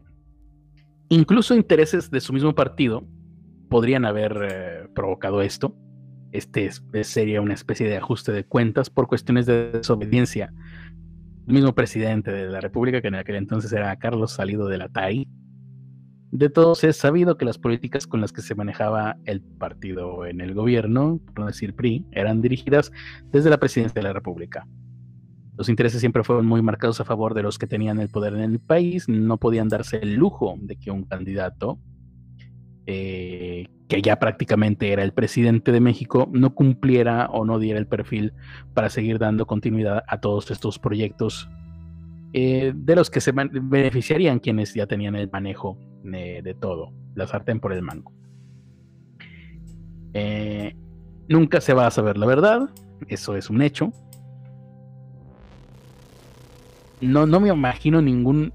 incluso 1.10 1.56
intereses 1.56 2.11
de 2.11 2.22
su 2.22 2.34
mismo 2.34 2.53
partido 2.53 3.03
podrían 3.69 4.06
haber 4.06 4.38
eh, 4.49 4.88
provocado 4.93 5.41
esto. 5.41 5.76
Este 6.31 6.69
sería 7.03 7.41
una 7.41 7.53
especie 7.53 7.89
de 7.89 7.98
ajuste 7.98 8.31
de 8.31 8.45
cuentas 8.45 8.89
por 8.89 9.07
cuestiones 9.07 9.45
de 9.45 9.72
desobediencia. 9.72 10.53
El 11.48 11.53
mismo 11.53 11.73
presidente 11.73 12.31
de 12.31 12.48
la 12.48 12.61
República, 12.61 13.02
que 13.02 13.07
en 13.07 13.15
aquel 13.15 13.35
entonces 13.35 13.73
era 13.73 13.95
Carlos 13.98 14.31
Salido 14.31 14.68
de 14.68 14.77
la 14.77 14.88
TAI, 14.88 15.27
de 16.31 16.49
todos 16.49 16.85
es 16.85 16.95
sabido 16.95 17.38
que 17.38 17.43
las 17.43 17.57
políticas 17.57 18.07
con 18.07 18.22
las 18.22 18.31
que 18.31 18.41
se 18.41 18.56
manejaba 18.56 19.18
el 19.26 19.41
partido 19.41 20.26
en 20.26 20.39
el 20.39 20.53
gobierno, 20.53 21.19
por 21.26 21.39
no 21.41 21.45
decir 21.48 21.76
PRI, 21.76 22.06
eran 22.11 22.41
dirigidas 22.41 22.93
desde 23.31 23.49
la 23.49 23.57
presidencia 23.57 23.99
de 23.99 24.07
la 24.07 24.14
República. 24.14 24.65
Los 25.62 25.70
intereses 25.70 26.00
siempre 26.00 26.24
fueron 26.24 26.48
muy 26.48 26.64
marcados 26.64 27.02
a 27.02 27.06
favor 27.06 27.36
de 27.36 27.44
los 27.44 27.60
que 27.60 27.68
tenían 27.68 28.00
el 28.00 28.10
poder 28.10 28.34
en 28.34 28.40
el 28.40 28.60
país, 28.60 29.08
no 29.08 29.38
podían 29.38 29.68
darse 29.68 29.98
el 29.98 30.16
lujo 30.16 30.56
de 30.60 30.76
que 30.76 30.90
un 30.90 31.04
candidato, 31.04 31.78
eh, 32.88 33.68
que 33.88 34.02
ya 34.02 34.18
prácticamente 34.18 34.92
era 34.92 35.04
el 35.04 35.14
presidente 35.14 35.72
de 35.72 35.80
México, 35.80 36.28
no 36.34 36.56
cumpliera 36.56 37.28
o 37.28 37.46
no 37.46 37.60
diera 37.60 37.78
el 37.78 37.86
perfil 37.86 38.34
para 38.74 38.90
seguir 38.90 39.20
dando 39.20 39.46
continuidad 39.46 40.04
a 40.08 40.20
todos 40.20 40.50
estos 40.50 40.80
proyectos 40.80 41.48
eh, 42.34 42.74
de 42.76 42.96
los 42.96 43.12
que 43.12 43.22
se 43.22 43.32
beneficiarían 43.32 44.40
quienes 44.40 44.74
ya 44.74 44.88
tenían 44.88 45.16
el 45.16 45.30
manejo 45.30 45.78
de, 46.02 46.58
todo, 46.60 46.92
la 47.14 47.28
sartén 47.28 47.60
por 47.60 47.72
el 47.72 47.84
mango. 47.84 48.12
Eh, 50.16 50.76
nunca 51.30 51.62
se 51.62 51.76
va 51.76 51.86
a 51.86 51.92
saber 51.92 52.18
la 52.18 52.26
verdad, 52.26 52.68
eso 53.10 53.36
es 53.36 53.52
un 53.52 53.62
hecho. 53.62 53.94
No, 57.02 57.26
no 57.26 57.40
me 57.40 57.49
imagino 57.49 58.02
ningún 58.02 58.53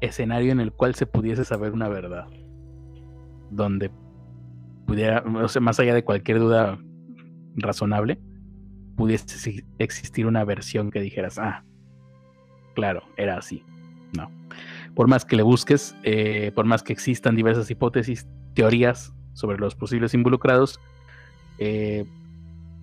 escenario 0.00 0.52
en 0.52 0.60
el 0.60 0.72
cual 0.72 0.94
se 0.94 1.06
pudiese 1.06 1.44
saber 1.44 1.72
una 1.72 1.88
verdad. 1.88 2.26
Donde 3.50 3.90
pudiera, 4.86 5.22
o 5.22 5.48
sea, 5.48 5.60
más 5.60 5.78
allá 5.78 5.94
de 5.94 6.04
cualquier 6.04 6.38
duda 6.38 6.78
razonable, 7.56 8.18
pudiese 8.96 9.64
existir 9.78 10.26
una 10.26 10.44
versión 10.44 10.90
que 10.90 11.00
dijeras, 11.00 11.38
ah, 11.38 11.64
claro, 12.74 13.02
era 13.16 13.36
así. 13.36 13.62
No. 14.16 14.30
Por 14.94 15.08
más 15.08 15.24
que 15.24 15.36
le 15.36 15.42
busques, 15.42 15.94
eh, 16.02 16.52
por 16.54 16.64
más 16.64 16.82
que 16.82 16.92
existan 16.92 17.36
diversas 17.36 17.70
hipótesis, 17.70 18.26
teorías 18.54 19.12
sobre 19.34 19.58
los 19.58 19.74
posibles 19.74 20.14
involucrados, 20.14 20.80
eh, 21.58 22.06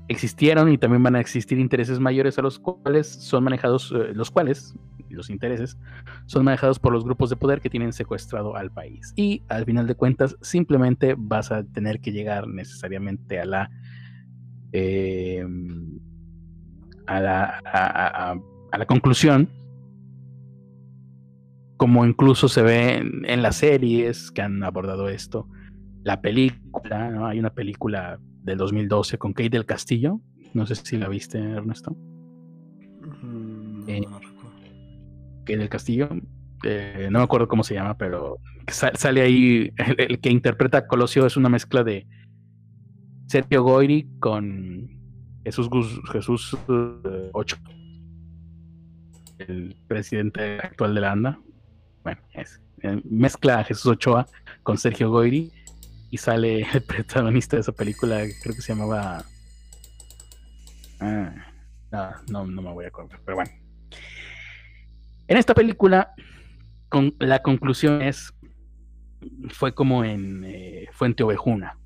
existieron 0.07 0.71
y 0.71 0.77
también 0.77 1.03
van 1.03 1.15
a 1.15 1.19
existir 1.19 1.59
intereses 1.59 1.99
mayores 1.99 2.37
a 2.37 2.41
los 2.41 2.59
cuales 2.59 3.07
son 3.07 3.43
manejados, 3.43 3.91
eh, 3.91 4.13
los 4.13 4.31
cuales, 4.31 4.75
los 5.09 5.29
intereses, 5.29 5.77
son 6.25 6.45
manejados 6.45 6.79
por 6.79 6.93
los 6.93 7.03
grupos 7.03 7.29
de 7.29 7.35
poder 7.35 7.61
que 7.61 7.69
tienen 7.69 7.93
secuestrado 7.93 8.55
al 8.55 8.71
país. 8.71 9.13
Y 9.15 9.43
al 9.49 9.65
final 9.65 9.87
de 9.87 9.95
cuentas, 9.95 10.37
simplemente 10.41 11.15
vas 11.17 11.51
a 11.51 11.63
tener 11.63 11.99
que 11.99 12.11
llegar 12.11 12.47
necesariamente 12.47 13.39
a 13.39 13.45
la... 13.45 13.69
a 17.07 17.19
la, 17.19 17.61
a 18.71 18.77
la 18.77 18.85
conclusión 18.85 19.49
como 21.77 22.05
incluso 22.05 22.47
se 22.47 22.61
ve 22.61 22.95
en, 22.95 23.41
las 23.41 23.57
series 23.57 24.31
que 24.31 24.41
han 24.41 24.63
abordado 24.63 25.09
esto. 25.09 25.47
La 26.03 26.21
película. 26.21 27.27
Hay 27.27 27.39
una 27.39 27.51
película 27.51 28.19
del 28.45 28.57
2012 28.57 29.17
con 29.17 29.33
Kate 29.33 29.49
del 29.49 29.65
Castillo. 29.65 30.21
No 30.53 30.65
sé 30.65 30.75
si 30.75 30.97
la 30.97 31.09
viste, 31.09 31.39
Ernesto. 31.39 31.95
Mm, 33.21 33.89
eh, 33.89 34.07
Kate 35.39 35.57
del 35.57 35.69
Castillo. 35.69 36.09
Eh, 36.63 37.09
no 37.11 37.19
me 37.19 37.25
acuerdo 37.25 37.47
cómo 37.47 37.63
se 37.63 37.73
llama, 37.73 37.97
pero 37.97 38.37
sale 38.67 39.21
ahí. 39.21 39.71
El, 39.97 40.19
que 40.19 40.29
interpreta 40.29 40.79
a 40.79 40.87
Colosio 40.87 41.25
es 41.25 41.35
una 41.35 41.49
mezcla 41.49 41.83
de 41.83 42.07
Sergio 43.27 43.63
Goyri 43.63 44.07
con 44.19 44.87
Jesús, 45.43 45.69
Jesús 46.11 46.57
eh, 46.69 47.29
Ocho, 47.33 47.57
el 49.39 49.75
presidente 49.87 50.59
actual 50.59 50.95
de 50.95 51.01
la 51.01 51.11
ANDA 51.11 51.39
bueno, 52.05 52.21
es, 52.33 52.61
mezcla 53.03 53.59
a 53.59 53.63
Jesús 53.63 53.87
Ochoa 53.87 54.27
con 54.61 54.77
Sergio 54.77 55.09
Goyri 55.09 55.51
y 56.09 56.17
sale 56.17 56.67
el 56.73 56.81
protagonista 56.83 57.57
de 57.57 57.61
esa 57.61 57.71
película, 57.71 58.23
creo 58.41 58.55
que 58.55 58.61
se 58.61 58.73
llamaba... 58.73 59.23
Ah, 60.99 61.33
no, 62.29 62.45
no, 62.45 62.61
me 62.61 62.73
voy 62.73 62.85
a 62.85 62.87
acordar, 62.89 63.19
pero 63.23 63.37
bueno. 63.37 63.51
En 65.27 65.37
esta 65.37 65.53
película, 65.53 66.13
con, 66.89 67.15
la 67.19 67.41
conclusión 67.41 68.01
es, 68.01 68.33
fue 69.49 69.73
como 69.73 70.03
en 70.03 70.43
eh, 70.45 70.87
Fuente 70.91 71.23
Ovejuna, 71.23 71.77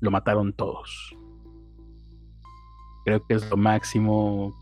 lo 0.00 0.10
mataron 0.10 0.52
todos. 0.52 1.14
Creo 3.04 3.26
que 3.26 3.34
es 3.34 3.48
lo 3.50 3.56
máximo 3.56 4.54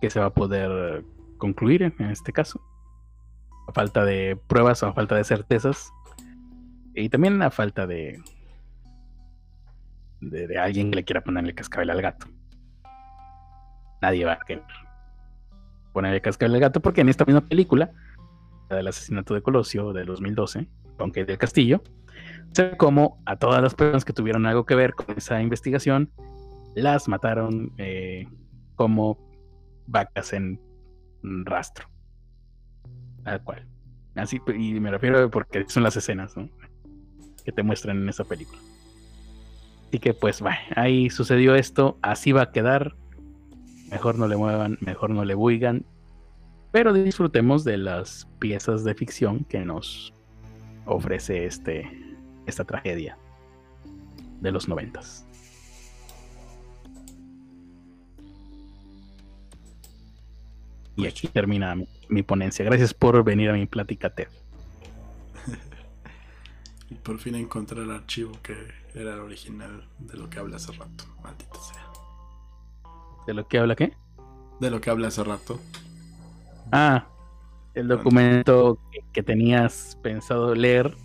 que 0.00 0.10
se 0.10 0.20
va 0.20 0.26
a 0.26 0.34
poder 0.34 1.04
concluir 1.38 1.82
en 1.82 2.10
este 2.10 2.32
caso 2.32 2.60
a 3.70 3.72
falta 3.72 4.04
de 4.04 4.38
pruebas 4.48 4.82
o 4.82 4.88
a 4.88 4.92
falta 4.92 5.16
de 5.16 5.24
certezas. 5.24 5.92
Y 6.94 7.08
también 7.08 7.40
a 7.42 7.50
falta 7.50 7.86
de, 7.86 8.20
de, 10.20 10.58
alguien 10.58 10.90
que 10.90 10.96
le 10.96 11.04
quiera 11.04 11.22
ponerle 11.22 11.54
cascabel 11.54 11.90
al 11.90 12.02
gato. 12.02 12.26
Nadie 14.02 14.24
va 14.24 14.34
a 14.34 14.40
querer 14.40 14.64
ponerle 15.92 16.20
cascabel 16.20 16.54
al 16.54 16.60
gato 16.60 16.80
porque 16.80 17.00
en 17.00 17.08
esta 17.08 17.24
misma 17.24 17.42
película, 17.42 17.90
la 18.68 18.76
del 18.76 18.88
asesinato 18.88 19.34
de 19.34 19.42
Colosio 19.42 19.92
de 19.92 20.04
2012, 20.04 20.68
aunque 20.98 21.24
del 21.24 21.38
Castillo, 21.38 21.82
se 22.52 22.64
ve 22.64 22.76
como 22.76 23.20
a 23.26 23.36
todas 23.36 23.62
las 23.62 23.74
personas 23.74 24.04
que 24.04 24.12
tuvieron 24.12 24.46
algo 24.46 24.66
que 24.66 24.74
ver 24.74 24.94
con 24.94 25.16
esa 25.16 25.40
investigación, 25.40 26.10
las 26.74 27.08
mataron 27.08 27.72
eh, 27.78 28.26
como 28.76 29.18
vacas 29.86 30.32
en 30.32 30.60
rastro. 31.22 31.88
Tal 33.24 33.42
cual. 33.42 33.66
Así, 34.16 34.40
y 34.56 34.80
me 34.80 34.90
refiero 34.90 35.30
porque 35.30 35.64
son 35.68 35.82
las 35.82 35.96
escenas 35.96 36.34
que 37.42 37.52
te 37.52 37.62
muestran 37.62 37.98
en 37.98 38.08
esa 38.08 38.24
película. 38.24 38.60
Así 39.88 39.98
que 39.98 40.14
pues, 40.14 40.44
va, 40.44 40.56
ahí 40.76 41.10
sucedió 41.10 41.54
esto, 41.54 41.98
así 42.02 42.32
va 42.32 42.42
a 42.42 42.52
quedar. 42.52 42.94
Mejor 43.90 44.18
no 44.18 44.28
le 44.28 44.36
muevan, 44.36 44.78
mejor 44.80 45.10
no 45.10 45.24
le 45.24 45.34
buigan. 45.34 45.84
Pero 46.70 46.92
disfrutemos 46.92 47.64
de 47.64 47.76
las 47.76 48.28
piezas 48.38 48.84
de 48.84 48.94
ficción 48.94 49.44
que 49.44 49.64
nos 49.64 50.12
ofrece 50.86 51.46
este, 51.46 51.90
esta 52.46 52.64
tragedia 52.64 53.18
de 54.40 54.52
los 54.52 54.68
noventas. 54.68 55.26
Y 60.96 61.06
aquí 61.06 61.28
termina 61.28 61.74
mi, 62.08 62.22
ponencia. 62.22 62.64
Gracias 62.64 62.92
por 62.92 63.24
venir 63.24 63.48
a 63.50 63.54
mi 63.54 63.66
plática, 63.66 64.10
Ted. 64.10 64.28
Y 66.90 66.94
por 66.94 67.18
fin 67.18 67.36
encontré 67.36 67.82
el 67.82 67.90
archivo 67.90 68.32
que 68.42 68.54
era 68.94 69.14
el 69.14 69.20
original 69.20 69.88
de 69.98 70.18
lo 70.18 70.28
que 70.28 70.40
habla 70.40 70.56
hace 70.56 70.72
rato. 70.72 71.04
Maldita 71.22 71.58
sea. 71.60 71.86
¿De 73.26 73.34
lo 73.34 73.46
que 73.46 73.58
habla 73.58 73.76
qué? 73.76 73.96
De 74.58 74.70
lo 74.70 74.80
que 74.80 74.90
habla 74.90 75.08
hace 75.08 75.22
rato. 75.22 75.60
Ah, 76.72 77.06
el 77.74 77.88
documento 77.88 78.78
que, 79.12 79.22
tenías 79.22 79.96
pensado 80.02 80.54
leer 80.54 80.96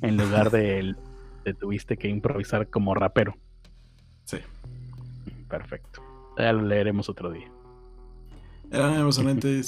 en 0.00 0.16
lugar 0.16 0.50
de, 0.50 0.94
de 1.44 1.54
tuviste 1.54 1.96
que 1.96 2.08
improvisar 2.08 2.68
como 2.68 2.94
rapero. 2.94 3.36
Sí. 4.24 4.38
Perfecto. 5.48 6.02
Ya 6.38 6.52
lo 6.52 6.62
leeremos 6.62 7.08
otro 7.08 7.30
día. 7.30 7.50
Era 8.70 8.98
emocionante, 8.98 9.62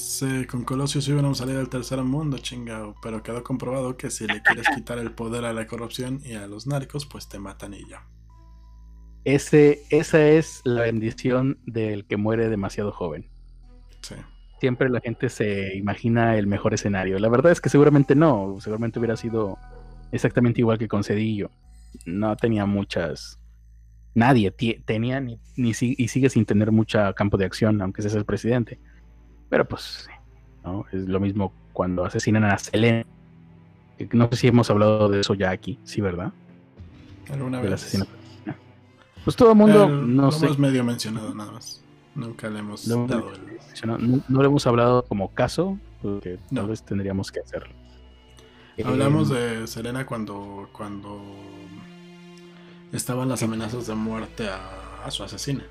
con 0.48 0.64
Colosio 0.64 1.00
sí 1.00 1.12
íbamos 1.12 1.40
a 1.40 1.44
salir 1.44 1.58
al 1.58 1.68
tercer 1.68 2.02
mundo, 2.02 2.38
chingado. 2.38 2.94
Pero 3.02 3.22
quedó 3.22 3.42
comprobado 3.44 3.96
que 3.96 4.10
si 4.10 4.26
le 4.26 4.42
quieres 4.42 4.66
quitar 4.74 4.98
el 4.98 5.12
poder 5.12 5.44
a 5.44 5.52
la 5.52 5.66
corrupción 5.66 6.20
y 6.24 6.34
a 6.34 6.46
los 6.46 6.66
narcos, 6.66 7.06
pues 7.06 7.28
te 7.28 7.38
matan 7.38 7.74
y 7.74 7.88
ya. 7.88 8.04
Ese, 9.24 9.82
esa 9.90 10.26
es 10.26 10.62
la 10.64 10.82
bendición 10.82 11.58
del 11.64 12.06
que 12.06 12.16
muere 12.16 12.48
demasiado 12.48 12.90
joven. 12.92 13.28
Sí. 14.02 14.14
Siempre 14.60 14.88
la 14.88 15.00
gente 15.00 15.28
se 15.28 15.76
imagina 15.76 16.36
el 16.36 16.48
mejor 16.48 16.74
escenario. 16.74 17.18
La 17.18 17.28
verdad 17.28 17.52
es 17.52 17.60
que 17.60 17.68
seguramente 17.68 18.16
no. 18.16 18.56
Seguramente 18.60 18.98
hubiera 18.98 19.16
sido 19.16 19.58
exactamente 20.10 20.60
igual 20.60 20.78
que 20.78 20.88
con 20.88 21.04
Cedillo. 21.04 21.50
No 22.04 22.36
tenía 22.36 22.66
muchas 22.66 23.38
nadie 24.18 24.50
tenía 24.84 25.20
ni, 25.20 25.40
ni, 25.56 25.70
y 25.70 26.08
sigue 26.08 26.28
sin 26.28 26.44
tener 26.44 26.72
mucho 26.72 26.98
campo 27.14 27.36
de 27.36 27.44
acción, 27.44 27.80
aunque 27.80 28.00
ese 28.02 28.08
es 28.08 28.14
el 28.14 28.24
presidente. 28.24 28.78
Pero 29.48 29.66
pues, 29.66 30.08
¿no? 30.64 30.84
Es 30.92 31.08
lo 31.08 31.20
mismo 31.20 31.52
cuando 31.72 32.04
asesinan 32.04 32.44
a 32.44 32.58
Selene. 32.58 33.06
No 34.12 34.28
sé 34.30 34.36
si 34.36 34.48
hemos 34.48 34.70
hablado 34.70 35.08
de 35.08 35.20
eso 35.20 35.34
ya 35.34 35.50
aquí, 35.50 35.78
sí, 35.84 36.00
¿verdad? 36.00 36.32
¿Alguna 37.30 37.60
vez? 37.60 38.04
Pues 39.24 39.36
todo 39.36 39.50
el 39.50 39.56
mundo, 39.56 39.88
no 39.88 40.30
sé. 40.32 40.46
hemos 40.46 40.58
medio 40.58 40.84
mencionado 40.84 41.34
nada 41.34 41.52
más. 41.52 41.84
Nunca 42.14 42.48
le 42.48 42.60
hemos 42.60 42.88
dado 42.88 43.32
el... 43.32 44.22
no, 44.28 44.42
le 44.42 44.46
hemos 44.48 44.66
hablado 44.66 45.04
como 45.04 45.32
caso, 45.34 45.78
porque 46.02 46.38
tal 46.52 46.68
vez 46.68 46.82
tendríamos 46.82 47.30
que 47.30 47.40
hacerlo. 47.40 47.74
Hablamos 48.84 49.30
eh, 49.30 49.34
de 49.34 49.66
Selena 49.66 50.06
cuando, 50.06 50.68
cuando 50.72 51.20
estaban 52.92 53.28
las 53.28 53.42
amenazas 53.42 53.86
de 53.86 53.94
muerte 53.94 54.48
a, 54.48 55.10
su 55.10 55.24
asesina. 55.24 55.64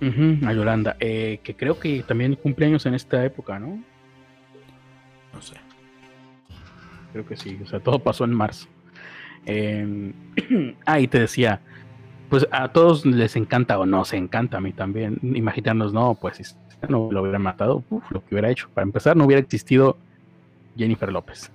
A 0.00 0.52
Yolanda, 0.52 0.96
eh, 1.00 1.40
que 1.42 1.54
creo 1.54 1.78
que 1.78 2.02
también 2.02 2.34
cumpleaños 2.34 2.86
en 2.86 2.94
esta 2.94 3.24
época, 3.24 3.58
¿no? 3.58 3.82
No 5.32 5.42
sé. 5.42 5.56
Creo 7.12 7.26
que 7.26 7.36
sí, 7.36 7.58
o 7.62 7.66
sea, 7.66 7.80
todo 7.80 7.98
pasó 7.98 8.24
en 8.24 8.34
marzo. 8.34 8.68
Eh, 9.46 10.12
ah, 10.86 11.00
y 11.00 11.08
te 11.08 11.20
decía, 11.20 11.60
pues 12.28 12.46
a 12.52 12.68
todos 12.68 13.04
les 13.04 13.36
encanta 13.36 13.78
o 13.78 13.86
no 13.86 14.04
se 14.04 14.16
encanta 14.16 14.58
a 14.58 14.60
mí 14.60 14.72
también 14.72 15.18
imaginarnos, 15.22 15.92
no, 15.92 16.14
pues 16.14 16.36
si 16.36 16.44
no 16.88 17.10
lo 17.10 17.22
hubiera 17.22 17.38
matado, 17.38 17.84
lo 18.10 18.24
que 18.24 18.34
hubiera 18.34 18.50
hecho. 18.50 18.68
Para 18.72 18.84
empezar, 18.84 19.16
no 19.16 19.24
hubiera 19.24 19.42
existido 19.42 19.98
Jennifer 20.76 21.12
López. 21.12 21.50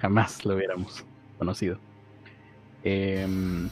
Jamás 0.00 0.44
lo 0.44 0.54
hubiéramos 0.54 1.04
conocido. 1.38 1.78
Em, 2.82 3.68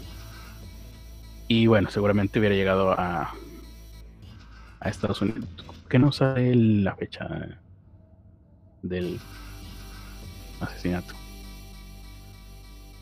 y 1.48 1.66
bueno, 1.66 1.90
seguramente 1.90 2.38
hubiera 2.38 2.54
llegado 2.54 2.92
a, 2.92 3.34
a 4.84 4.90
Estados 4.90 5.20
Unidos. 5.22 5.48
¿Qué 5.88 5.98
no 5.98 6.12
sabe 6.12 6.54
la 6.54 6.94
fecha 6.94 7.58
del 8.82 9.18
asesinato? 10.60 11.14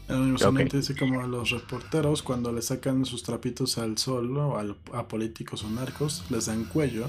Usualmente 0.09 0.77
dice 0.77 0.97
como 0.97 1.21
a 1.21 1.27
los 1.27 1.51
reporteros 1.51 2.23
cuando 2.23 2.53
le 2.53 2.63
sacan 2.63 3.05
sus 3.05 3.23
trapitos 3.23 3.79
al 3.79 3.99
sol 3.99 4.37
o 4.37 4.59
a 4.93 5.09
políticos 5.09 5.65
o 5.65 5.71
narcos, 5.71 6.25
les 6.31 6.47
dan 6.47 6.65
cuello. 6.65 7.09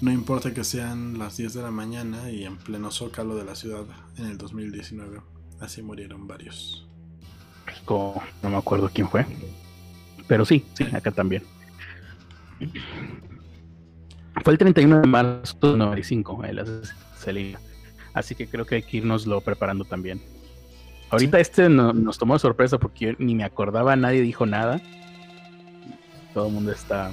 No 0.00 0.12
importa 0.12 0.52
que 0.54 0.64
sean 0.64 1.18
las 1.18 1.36
10 1.36 1.54
de 1.54 1.62
la 1.62 1.70
mañana 1.70 2.30
y 2.30 2.44
en 2.44 2.56
pleno 2.56 2.90
zócalo 2.90 3.36
de 3.36 3.44
la 3.44 3.54
ciudad 3.54 3.84
en 4.16 4.26
el 4.26 4.38
2019. 4.38 5.20
Así 5.60 5.82
murieron 5.82 6.26
varios. 6.26 6.86
no 7.88 8.50
me 8.50 8.56
acuerdo 8.56 8.90
quién 8.92 9.08
fue. 9.08 9.26
Pero 10.26 10.44
sí, 10.44 10.64
sí, 10.74 10.84
acá 10.84 11.10
también. 11.10 11.42
Fue 14.42 14.52
el 14.52 14.58
31 14.58 15.00
de 15.02 15.06
marzo 15.06 15.56
de 15.60 15.76
95, 15.76 16.44
el 16.44 17.56
Así 18.12 18.34
que 18.34 18.46
creo 18.46 18.64
que 18.64 18.76
hay 18.76 18.82
que 18.82 18.98
irnoslo 18.98 19.40
preparando 19.40 19.84
también. 19.84 20.20
Ahorita 21.10 21.38
este 21.38 21.68
nos 21.68 22.18
tomó 22.18 22.34
de 22.34 22.40
sorpresa 22.40 22.78
porque 22.78 23.14
ni 23.18 23.34
me 23.34 23.44
acordaba, 23.44 23.94
nadie 23.96 24.20
dijo 24.20 24.46
nada. 24.46 24.80
Todo 26.32 26.48
el 26.48 26.52
mundo 26.52 26.72
está 26.72 27.12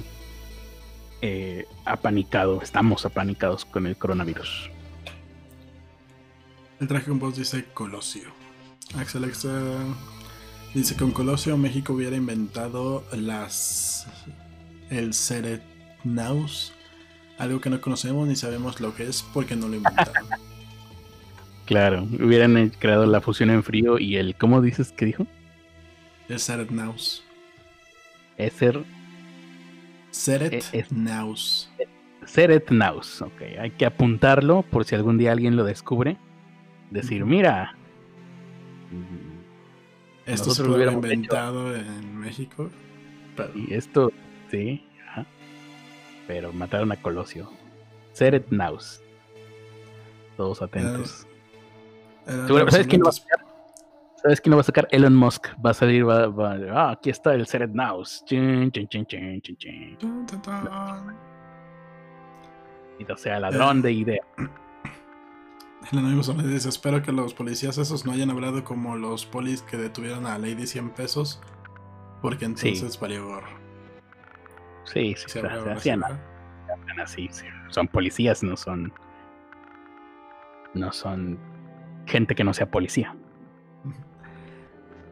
eh, 1.20 1.66
apanicado, 1.84 2.60
estamos 2.62 3.06
apanicados 3.06 3.64
con 3.64 3.86
el 3.86 3.96
coronavirus. 3.96 4.70
El 6.80 6.88
traje 6.88 7.06
con 7.06 7.20
voz 7.20 7.36
dice 7.36 7.64
Colosio. 7.72 8.30
Axel 8.96 9.30
dice 10.74 10.96
con 10.96 11.12
Colosio 11.12 11.56
México 11.56 11.92
hubiera 11.92 12.16
inventado 12.16 13.04
las 13.12 14.06
el 14.90 15.14
Ceretnaus, 15.14 16.72
algo 17.38 17.60
que 17.60 17.70
no 17.70 17.80
conocemos 17.80 18.28
ni 18.28 18.36
sabemos 18.36 18.80
lo 18.80 18.94
que 18.94 19.04
es 19.04 19.22
porque 19.34 19.56
no 19.56 19.68
lo 19.68 19.76
inventaron. 19.76 20.26
Claro, 21.64 22.02
hubieran 22.20 22.70
creado 22.70 23.06
la 23.06 23.20
fusión 23.20 23.48
en 23.48 23.62
frío 23.62 23.98
y 23.98 24.16
el. 24.16 24.34
¿Cómo 24.34 24.60
dices 24.60 24.92
que 24.92 25.06
dijo? 25.06 25.26
El 26.28 26.38
Seret 26.38 26.70
Naus. 26.70 27.24
Eser. 28.36 28.82
Seret 30.10 30.64
e, 30.72 30.84
Naus. 30.90 31.70
Seret 32.26 32.70
Naus, 32.70 33.22
ok. 33.22 33.42
Hay 33.60 33.70
que 33.70 33.86
apuntarlo 33.86 34.62
por 34.62 34.84
si 34.84 34.94
algún 34.94 35.18
día 35.18 35.32
alguien 35.32 35.56
lo 35.56 35.64
descubre. 35.64 36.16
Decir, 36.90 37.24
mira. 37.24 37.76
Esto 40.26 40.50
se 40.50 40.64
lo 40.64 40.74
hubiera 40.74 40.92
inventado 40.92 41.74
en 41.74 42.18
México. 42.18 42.70
Y 43.54 43.72
esto, 43.72 44.12
sí. 44.50 44.84
Pero 46.26 46.52
mataron 46.52 46.92
a 46.92 46.96
Colosio. 46.96 47.50
Seret 48.12 48.46
Naus. 48.50 49.02
Todos 50.36 50.62
atentos. 50.62 51.26
¿Sabes 52.24 52.86
quién, 52.86 53.02
va 53.02 53.08
a 53.08 53.12
sacar? 53.12 53.44
¿Sabes 54.22 54.40
quién 54.40 54.50
lo 54.50 54.56
va 54.56 54.60
a 54.60 54.64
sacar? 54.64 54.88
Elon 54.90 55.14
Musk. 55.14 55.48
Va 55.64 55.70
a 55.70 55.74
salir, 55.74 56.08
va, 56.08 56.28
va 56.28 56.56
ah, 56.72 56.90
aquí 56.92 57.10
está 57.10 57.34
el 57.34 57.46
Seret 57.46 57.70
Naus. 57.72 58.24
Chin, 58.26 58.70
chin, 58.70 58.88
chin, 58.88 59.06
chin, 59.06 59.40
chin, 59.42 59.56
chin. 59.56 59.98
Y 62.98 63.10
o 63.10 63.16
sea, 63.16 63.40
ladrón 63.40 63.82
de 63.82 63.92
idea. 63.92 64.22
El 65.90 65.98
enemigo 65.98 66.34
me 66.34 66.44
dice, 66.44 66.68
espero 66.68 67.02
que 67.02 67.10
los 67.10 67.34
policías 67.34 67.76
esos 67.76 68.06
no 68.06 68.12
hayan 68.12 68.30
hablado 68.30 68.62
como 68.62 68.96
los 68.96 69.26
polis 69.26 69.62
que 69.62 69.76
detuvieron 69.76 70.26
a 70.26 70.38
Lady 70.38 70.66
100 70.66 70.90
pesos, 70.90 71.40
porque 72.20 72.44
entonces 72.44 72.92
sí. 72.92 72.98
valió 73.00 73.26
gorro. 73.26 73.61
Sí, 74.84 75.14
sí, 75.16 75.28
se 75.28 75.40
hacían 75.40 76.02
así. 77.02 77.28
Son 77.68 77.88
policías, 77.88 78.42
no 78.42 78.56
son... 78.56 78.92
No 80.74 80.90
son 80.92 81.38
gente 82.06 82.34
que 82.34 82.44
no 82.44 82.54
sea 82.54 82.70
policía. 82.70 83.14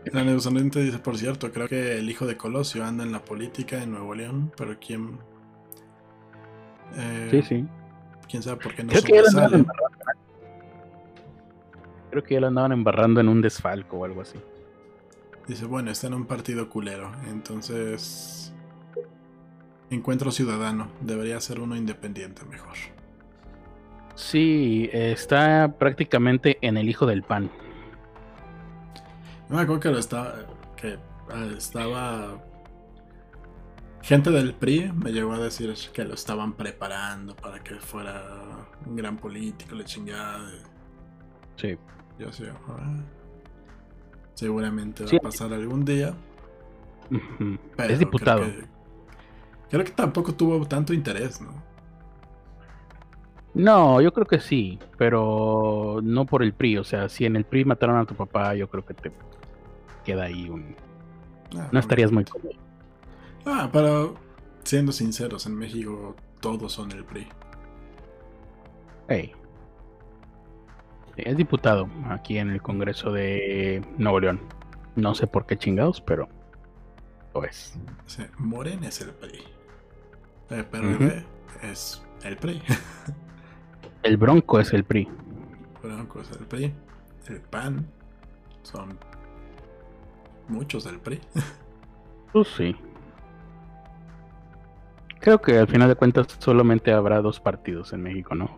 La 0.06 0.24
Neusamente 0.24 0.80
dice, 0.80 0.98
por 0.98 1.18
cierto, 1.18 1.52
creo 1.52 1.68
que 1.68 1.98
el 1.98 2.08
hijo 2.08 2.26
de 2.26 2.36
Colosio 2.36 2.84
anda 2.84 3.04
en 3.04 3.12
la 3.12 3.22
política 3.22 3.82
en 3.82 3.92
Nuevo 3.92 4.14
León, 4.14 4.50
pero 4.56 4.78
quién... 4.80 5.18
Eh, 6.96 7.28
sí, 7.30 7.42
sí. 7.42 7.68
¿Quién 8.28 8.42
sabe 8.42 8.56
por 8.62 8.74
qué 8.74 8.84
no 8.84 8.90
creo 8.90 9.02
que, 9.02 9.18
embarrando, 9.18 9.72
creo 12.10 12.22
que 12.24 12.34
ya 12.34 12.40
lo 12.40 12.46
andaban 12.48 12.72
embarrando 12.72 13.20
en 13.20 13.28
un 13.28 13.40
desfalco 13.40 13.98
o 13.98 14.04
algo 14.04 14.22
así. 14.22 14.38
Dice, 15.46 15.66
bueno, 15.66 15.90
está 15.90 16.06
en 16.06 16.14
un 16.14 16.26
partido 16.26 16.68
culero, 16.68 17.10
entonces... 17.28 18.49
Encuentro 19.90 20.30
ciudadano, 20.30 20.88
debería 21.00 21.40
ser 21.40 21.60
uno 21.60 21.76
independiente 21.76 22.44
mejor. 22.44 22.76
Sí, 24.14 24.88
está 24.92 25.74
prácticamente 25.78 26.58
en 26.60 26.76
el 26.76 26.88
hijo 26.88 27.06
del 27.06 27.24
pan. 27.24 27.50
No 29.48 29.56
me 29.56 29.62
acuerdo 29.62 29.80
que, 29.80 29.98
estaba, 29.98 30.34
que 30.76 30.96
ah, 31.30 31.48
estaba... 31.56 32.44
Gente 34.02 34.30
del 34.30 34.54
PRI 34.54 34.92
me 34.92 35.10
llegó 35.10 35.32
a 35.32 35.38
decir 35.38 35.74
que 35.92 36.04
lo 36.04 36.14
estaban 36.14 36.52
preparando 36.54 37.34
para 37.34 37.62
que 37.62 37.74
fuera 37.76 38.68
un 38.86 38.94
gran 38.94 39.16
político, 39.16 39.74
le 39.74 39.84
chingada. 39.84 40.50
Sí. 41.56 41.76
Yo 42.18 42.32
sé, 42.32 42.48
ah, 42.68 43.02
seguramente 44.34 45.04
va 45.04 45.10
a 45.18 45.20
pasar 45.20 45.52
algún 45.52 45.84
día. 45.84 46.14
es 47.78 47.98
diputado. 47.98 48.42
creo 48.42 48.60
que 48.60 48.79
tampoco 49.94 50.34
tuvo 50.34 50.66
tanto 50.66 50.92
interés, 50.92 51.40
¿no? 51.40 51.70
No, 53.54 54.00
yo 54.00 54.12
creo 54.12 54.26
que 54.26 54.40
sí, 54.40 54.78
pero 54.96 56.00
no 56.02 56.24
por 56.24 56.42
el 56.42 56.52
PRI. 56.52 56.78
O 56.78 56.84
sea, 56.84 57.08
si 57.08 57.24
en 57.24 57.36
el 57.36 57.44
PRI 57.44 57.64
mataron 57.64 57.96
a 57.96 58.04
tu 58.04 58.14
papá, 58.14 58.54
yo 58.54 58.68
creo 58.68 58.84
que 58.84 58.94
te 58.94 59.12
queda 60.04 60.24
ahí 60.24 60.48
un. 60.48 60.76
Ah, 61.56 61.68
no 61.72 61.80
estarías 61.80 62.12
muy 62.12 62.24
cómodo. 62.24 62.52
Ah, 63.44 63.68
pero 63.72 64.14
siendo 64.62 64.92
sinceros, 64.92 65.46
en 65.46 65.56
México 65.56 66.14
todos 66.40 66.72
son 66.72 66.92
el 66.92 67.04
PRI. 67.04 67.26
Hey. 69.08 69.32
Es 71.16 71.36
diputado 71.36 71.88
aquí 72.08 72.38
en 72.38 72.50
el 72.50 72.62
Congreso 72.62 73.12
de 73.12 73.84
Nuevo 73.98 74.20
León. 74.20 74.40
No 74.94 75.14
sé 75.14 75.26
por 75.26 75.44
qué 75.44 75.58
chingados, 75.58 76.00
pero 76.00 76.28
lo 77.34 77.44
es. 77.44 77.78
Sí, 78.06 78.22
Morena 78.38 78.88
es 78.88 79.00
el 79.00 79.10
PRI. 79.10 79.59
El 80.50 80.64
PRD 80.64 81.24
es 81.62 82.02
el 82.24 82.36
PRI. 82.36 82.60
El 84.02 84.16
Bronco 84.16 84.58
es 84.58 84.72
el 84.72 84.82
PRI. 84.82 85.08
El 85.82 85.90
Bronco 85.90 86.20
es 86.20 86.30
el 86.32 86.46
PRI. 86.46 86.74
El 87.28 87.40
PAN 87.42 87.86
son 88.62 88.98
muchos 90.48 90.84
del 90.84 90.98
PRI. 90.98 91.20
Pues 92.32 92.46
sí. 92.56 92.76
Creo 95.18 95.40
que 95.40 95.58
al 95.58 95.66
final 95.66 95.88
de 95.88 95.96
cuentas 95.96 96.28
solamente 96.38 96.92
habrá 96.92 97.20
dos 97.20 97.40
partidos 97.40 97.92
en 97.92 98.02
México, 98.02 98.36
¿no? 98.36 98.56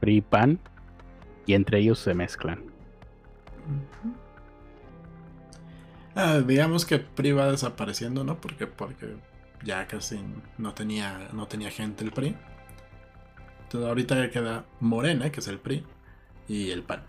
PRI 0.00 0.16
y 0.16 0.20
PAN. 0.20 0.58
Y 1.46 1.54
entre 1.54 1.78
ellos 1.78 2.00
se 2.00 2.12
mezclan. 2.12 2.60
Ah, 6.16 6.40
digamos 6.44 6.84
que 6.84 6.98
PRI 6.98 7.30
va 7.30 7.52
desapareciendo, 7.52 8.24
¿no? 8.24 8.40
Porque, 8.40 8.66
porque 8.66 9.14
ya 9.64 9.86
casi 9.86 10.20
no 10.58 10.74
tenía, 10.74 11.28
no 11.32 11.46
tenía 11.48 11.70
gente 11.70 12.04
el 12.04 12.12
PRI 12.12 12.36
ahorita 13.82 14.16
ya 14.16 14.30
queda 14.30 14.64
Morena, 14.80 15.30
que 15.30 15.40
es 15.40 15.48
el 15.48 15.58
PRI, 15.58 15.84
y 16.48 16.70
el 16.70 16.82
PAN. 16.82 17.02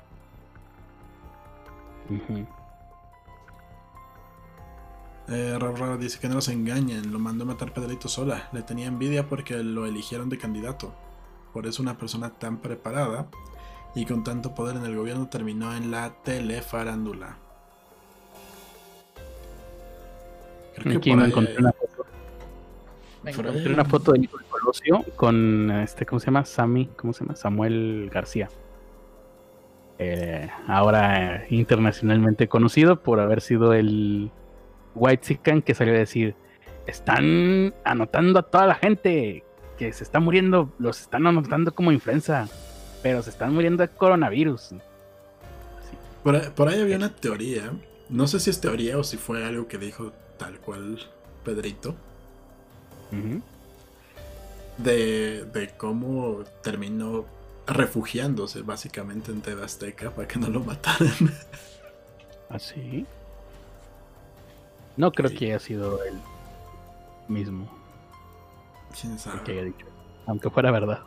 Eh, 5.28 5.60
dice 6.00 6.20
que 6.20 6.30
no 6.30 6.36
los 6.36 6.48
engañen, 6.50 7.12
lo 7.12 7.20
mandó 7.20 7.44
a 7.44 7.48
matar 7.48 7.74
Pedrito 7.74 8.08
sola. 8.08 8.50
Le 8.54 8.62
tenía 8.64 8.88
envidia 8.88 9.28
porque 9.28 9.58
lo 9.64 9.86
eligieron 9.86 10.30
de 10.30 10.38
candidato. 10.38 10.94
Por 11.54 11.68
eso 11.68 11.82
una 11.82 11.98
persona 11.98 12.32
tan 12.32 12.58
preparada 12.58 13.28
y 13.96 14.06
con 14.06 14.24
tanto 14.24 14.54
poder 14.54 14.76
en 14.76 14.86
el 14.86 14.96
gobierno 14.96 15.28
terminó 15.28 15.76
en 15.76 15.90
la 15.90 16.14
telefarándula. 16.24 17.38
Creo 20.76 21.00
que 21.00 21.16
me 21.16 21.26
encontré 21.26 21.58
una 21.58 21.72
foto. 21.72 21.95
Me 23.26 23.32
encontré 23.32 23.74
una 23.74 23.86
foto 23.86 24.12
de 24.12 24.20
Nicolás 24.20 24.48
Colosio 24.50 25.04
con 25.16 25.72
este, 25.72 26.06
¿cómo 26.06 26.20
se 26.20 26.28
llama? 26.28 26.46
Sammy, 26.46 26.88
¿cómo 26.96 27.12
se 27.12 27.22
llama? 27.24 27.36
Samuel 27.36 28.12
García. 28.14 28.50
Eh, 29.98 30.48
ahora 30.68 31.46
internacionalmente 31.50 32.48
conocido 32.48 33.02
por 33.02 33.20
haber 33.20 33.42
sido 33.42 33.74
el 33.74 34.30
White 34.94 35.26
Sican 35.26 35.64
que 35.64 35.74
salió 35.74 35.96
a 35.96 35.98
decir: 35.98 36.36
Están 36.86 37.74
anotando 37.84 38.38
a 38.38 38.44
toda 38.44 38.68
la 38.68 38.76
gente 38.76 39.44
que 39.80 39.92
se 39.92 40.04
está 40.04 40.20
muriendo, 40.20 40.72
los 40.78 41.02
están 41.02 41.26
anotando 41.26 41.74
como 41.74 41.92
influenza, 41.92 42.48
pero 43.02 43.24
se 43.24 43.32
están 43.32 43.56
muriendo 43.56 43.82
de 43.82 43.90
coronavirus. 43.90 44.76
Por, 46.24 46.70
ahí 46.70 46.80
había 46.80 46.98
una 46.98 47.16
teoría, 47.16 47.72
no 48.08 48.28
sé 48.28 48.40
si 48.40 48.52
es 48.52 48.62
teoría 48.62 49.00
o 49.00 49.04
si 49.04 49.18
fue 49.18 49.44
algo 49.44 49.68
que 49.68 49.80
dijo 49.80 50.12
tal 50.38 50.60
cual 50.60 51.00
Pedrito, 51.44 51.96
de, 54.78 55.46
de 55.46 55.70
cómo 55.78 56.44
terminó 56.62 57.26
refugiándose 57.68 58.62
básicamente 58.62 59.32
en 59.32 59.42
TV 59.42 59.64
Azteca 59.64 60.12
para 60.12 60.28
que 60.28 60.40
no 60.40 60.50
lo 60.50 60.60
mataran. 60.62 61.34
¿Así? 62.50 63.06
¿Ah, 63.08 63.16
no 64.98 65.12
creo 65.12 65.30
que 65.30 65.46
haya 65.48 65.60
sido 65.60 66.04
él 66.04 66.16
mismo. 67.28 67.68
¿Quién 69.00 69.20
sabe? 69.20 69.42
Que 69.44 69.52
haya 69.54 69.64
dicho. 69.66 69.86
Aunque 70.26 70.50
fuera 70.50 70.72
verdad. 70.72 71.02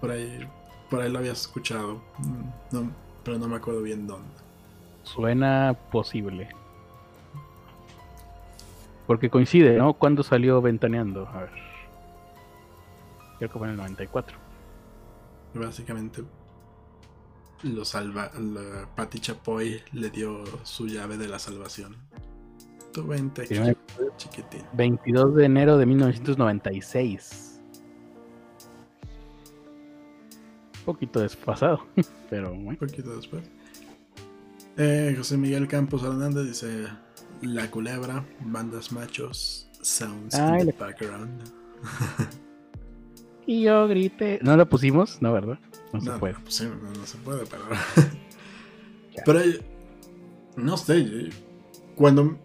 Por 0.00 0.10
ahí, 0.10 0.46
por 0.90 1.00
ahí 1.00 1.10
lo 1.10 1.20
había 1.20 1.32
escuchado. 1.32 2.02
Mm, 2.18 2.88
pero 3.24 3.38
no 3.38 3.48
me 3.48 3.56
acuerdo 3.56 3.82
bien 3.82 4.06
dónde. 4.06 4.28
Suena 5.04 5.76
posible. 5.90 6.48
Porque 9.06 9.30
coincide, 9.30 9.76
¿no? 9.76 9.94
¿Cuándo 9.94 10.22
salió 10.22 10.62
Ventaneando? 10.62 11.26
A 11.28 11.40
ver. 11.40 11.50
Creo 13.38 13.50
que 13.50 13.58
fue 13.58 13.66
en 13.66 13.72
el 13.72 13.76
94. 13.76 14.38
Básicamente 15.54 16.22
lo 17.64 17.84
salva. 17.84 18.30
La 18.38 18.86
Patti 18.94 19.20
Chapoy 19.20 19.80
le 19.92 20.10
dio 20.10 20.44
su 20.64 20.86
llave 20.86 21.16
de 21.16 21.28
la 21.28 21.38
salvación. 21.38 21.96
Tu 22.92 23.06
20, 23.06 23.46
chiquitín. 24.16 24.62
22 24.74 25.34
de 25.34 25.44
enero 25.44 25.78
de 25.78 25.86
1996. 25.86 27.60
Un 30.78 30.84
poquito 30.84 31.20
desfasado, 31.20 31.86
pero 32.30 32.50
bueno. 32.50 32.70
Un 32.70 32.76
poquito 32.76 33.16
después. 33.16 33.42
Eh, 34.76 35.14
José 35.16 35.36
Miguel 35.36 35.68
Campos 35.68 36.02
Hernández 36.02 36.44
dice: 36.44 36.86
La 37.42 37.70
culebra, 37.70 38.24
bandas 38.40 38.92
machos, 38.92 39.68
sounds 39.82 40.34
in 40.34 40.66
the 40.66 40.72
background. 40.78 41.42
Y 43.46 43.62
yo 43.62 43.88
grité. 43.88 44.38
¿No 44.42 44.56
lo 44.56 44.68
pusimos? 44.68 45.20
No, 45.20 45.32
¿verdad? 45.32 45.58
No, 45.92 46.00
se 46.00 46.10
puede. 46.12 46.34
No, 46.34 47.06
se 47.06 47.18
puede, 47.18 47.44
pero. 47.46 47.64
pero 49.26 49.40
no 50.56 50.76
sé. 50.76 51.30
Cuando. 51.96 52.38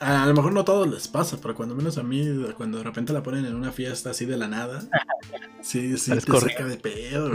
A, 0.00 0.26
lo 0.26 0.34
mejor 0.34 0.52
no 0.52 0.64
todo 0.64 0.86
les 0.86 1.08
pasa, 1.08 1.38
pero 1.42 1.54
cuando 1.54 1.74
menos 1.74 1.98
a 1.98 2.02
mí, 2.02 2.24
cuando 2.56 2.78
de 2.78 2.84
repente 2.84 3.12
la 3.12 3.22
ponen 3.22 3.44
en 3.44 3.54
una 3.54 3.72
fiesta 3.72 4.10
así 4.10 4.24
de 4.26 4.36
la 4.36 4.46
nada, 4.46 4.80
sí, 5.60 5.98
sí, 5.98 6.12
te 6.12 6.20
saca 6.20 6.64
de 6.66 6.76
pedo. 6.76 7.32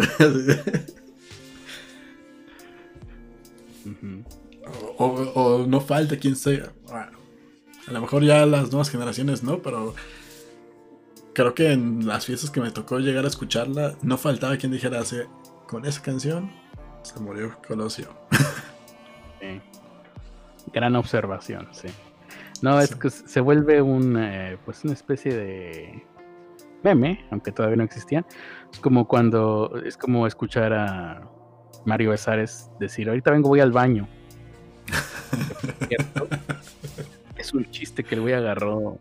o, 4.98 5.06
o, 5.06 5.68
no 5.68 5.82
falta 5.82 6.18
quien 6.18 6.36
sea. 6.36 6.72
a 6.91 7.91
lo 7.91 8.02
mejor 8.02 8.24
ya 8.24 8.45
las 8.45 8.72
nuevas 8.72 8.90
generaciones 8.90 9.44
no, 9.44 9.61
pero 9.61 9.94
creo 11.34 11.53
que 11.53 11.72
en 11.72 12.07
las 12.07 12.26
fiestas 12.26 12.49
que 12.49 12.61
me 12.61 12.72
tocó 12.72 12.99
llegar 12.99 13.26
a 13.26 13.28
escucharla, 13.28 13.95
no 14.02 14.18
faltaba 14.18 14.57
quien 14.57 14.72
dijera 14.72 14.99
así, 14.99 15.18
con 15.68 15.86
esa 15.86 16.02
canción 16.02 16.52
se 17.03 17.20
murió 17.20 17.57
Colosio. 17.68 18.07
Sí. 19.40 19.61
Gran 20.72 20.95
observación, 20.95 21.68
sí. 21.72 21.90
No, 22.61 22.80
es 22.80 22.95
que 22.95 23.10
se 23.10 23.41
vuelve 23.41 23.82
un, 23.82 24.15
eh, 24.18 24.57
pues 24.64 24.86
una 24.86 24.94
especie 24.94 25.36
de 25.36 26.07
meme, 26.82 27.26
aunque 27.30 27.52
todavía 27.52 27.76
no 27.76 27.84
existían. 27.84 28.26
Es 28.72 28.80
como 28.80 29.06
cuando, 29.06 29.82
es 29.86 29.98
como 29.98 30.26
escuchar 30.28 30.72
a 30.74 31.30
Mario 31.86 32.11
Besares 32.11 32.72
decir, 32.80 33.10
ahorita 33.10 33.32
vengo, 33.32 33.49
voy 33.49 33.60
al 33.60 33.74
baño. 33.74 34.07
es 37.38 37.53
un 37.53 37.69
chiste 37.72 38.03
que 38.03 38.15
el 38.15 38.22
güey 38.22 38.34
agarró 38.34 38.97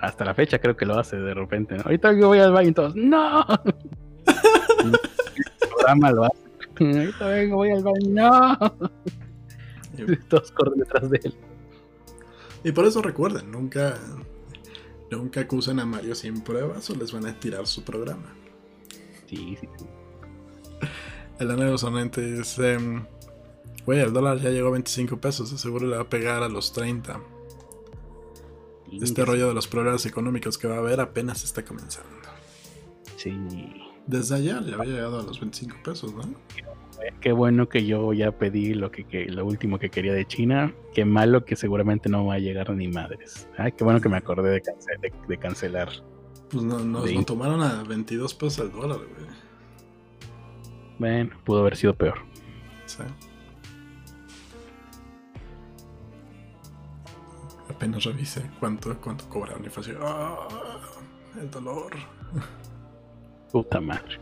hasta 0.00 0.24
la 0.24 0.34
fecha 0.34 0.58
creo 0.58 0.76
que 0.76 0.86
lo 0.86 0.98
hace 0.98 1.16
de 1.16 1.34
repente. 1.34 1.76
Ahorita 1.84 2.12
yo 2.12 2.28
voy 2.28 2.38
al 2.38 2.52
baño 2.52 2.70
y 2.70 2.72
todos, 2.72 2.96
¡No! 2.96 3.44
el 4.26 5.68
programa 5.68 6.12
lo 6.12 6.24
hace. 6.24 6.38
Ahorita 6.80 7.26
vengo, 7.26 7.56
voy 7.56 7.70
al 7.70 7.82
baño, 7.82 8.08
¡No! 8.08 8.58
todos 10.28 10.50
corren 10.52 10.78
detrás 10.78 11.10
de 11.10 11.20
él. 11.24 11.34
Y 12.64 12.72
por 12.72 12.84
eso 12.84 13.02
recuerden, 13.02 13.50
nunca, 13.50 13.96
nunca 15.10 15.40
acusen 15.40 15.80
a 15.80 15.86
Mario 15.86 16.14
sin 16.14 16.42
pruebas 16.42 16.88
o 16.90 16.94
les 16.94 17.12
van 17.12 17.26
a 17.26 17.38
tirar 17.38 17.66
su 17.66 17.84
programa. 17.84 18.34
Sí, 19.26 19.56
sí, 19.60 19.68
sí. 19.78 19.86
El 21.38 21.50
anhelo 21.50 21.78
sonante 21.78 22.20
dice, 22.20 22.76
güey, 23.86 24.00
el 24.00 24.12
dólar 24.12 24.38
ya 24.40 24.50
llegó 24.50 24.68
a 24.68 24.72
25 24.72 25.20
pesos, 25.20 25.48
seguro 25.48 25.86
le 25.86 25.96
va 25.96 26.02
a 26.02 26.08
pegar 26.08 26.42
a 26.42 26.48
los 26.48 26.72
30. 26.72 27.20
Este 29.00 29.24
rollo 29.24 29.48
de 29.48 29.54
los 29.54 29.68
problemas 29.68 30.04
económicos 30.06 30.58
que 30.58 30.66
va 30.66 30.76
a 30.76 30.78
haber 30.78 31.00
apenas 31.00 31.44
está 31.44 31.64
comenzando. 31.64 32.10
Sí. 33.16 33.32
Desde 34.06 34.34
allá 34.34 34.60
ya 34.62 34.74
había 34.74 34.94
llegado 34.94 35.20
a 35.20 35.22
los 35.22 35.38
25 35.38 35.76
pesos, 35.84 36.12
¿no? 36.14 36.22
Qué 37.20 37.32
bueno 37.32 37.68
que 37.68 37.86
yo 37.86 38.12
ya 38.12 38.32
pedí 38.32 38.74
lo 38.74 38.90
que, 38.90 39.26
lo 39.28 39.46
último 39.46 39.78
que 39.78 39.90
quería 39.90 40.12
de 40.12 40.26
China. 40.26 40.74
Qué 40.94 41.04
malo 41.04 41.44
que 41.44 41.56
seguramente 41.56 42.08
no 42.08 42.26
va 42.26 42.34
a 42.34 42.38
llegar 42.38 42.70
ni 42.70 42.88
madres. 42.88 43.48
Ay, 43.56 43.72
qué 43.72 43.84
bueno 43.84 44.00
que 44.00 44.08
me 44.08 44.16
acordé 44.16 44.50
de, 44.50 45.12
de, 45.28 45.38
cancelar. 45.38 45.88
Pues 46.50 46.64
no, 46.64 46.78
nos 46.80 47.26
tomaron 47.26 47.62
a 47.62 47.84
22 47.84 48.34
pesos 48.34 48.66
el 48.66 48.72
dólar, 48.72 48.98
güey. 48.98 49.30
Bueno, 50.98 51.30
pudo 51.44 51.60
haber 51.60 51.76
sido 51.76 51.94
peor. 51.94 52.18
Sí. 52.84 53.02
Apenas 57.80 58.04
revise 58.04 58.42
cuánto, 58.60 58.94
cuánto 59.00 59.26
cobraron 59.26 59.64
y 59.64 59.70
fue 59.70 59.82
así, 59.82 59.92
¡ah! 60.02 60.46
El 61.40 61.50
dolor. 61.50 61.90
Puta 63.50 63.80
madre. 63.80 64.20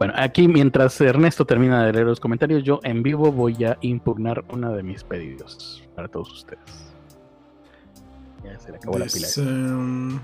bueno, 0.00 0.14
aquí 0.16 0.48
mientras 0.48 1.00
Ernesto 1.00 1.44
termina 1.44 1.86
de 1.86 1.92
leer 1.92 2.06
los 2.06 2.18
comentarios, 2.18 2.64
yo 2.64 2.80
en 2.82 3.04
vivo 3.04 3.30
voy 3.30 3.62
a 3.62 3.78
impugnar 3.82 4.44
una 4.48 4.70
de 4.70 4.82
mis 4.82 5.04
pedidos 5.04 5.84
para 5.94 6.08
todos 6.08 6.32
ustedes. 6.32 6.90
Ya 8.42 8.58
se 8.58 8.72
le 8.72 8.78
acabó 8.78 8.98
la 8.98 9.06
pila. 9.06 9.28
Um, 9.38 10.18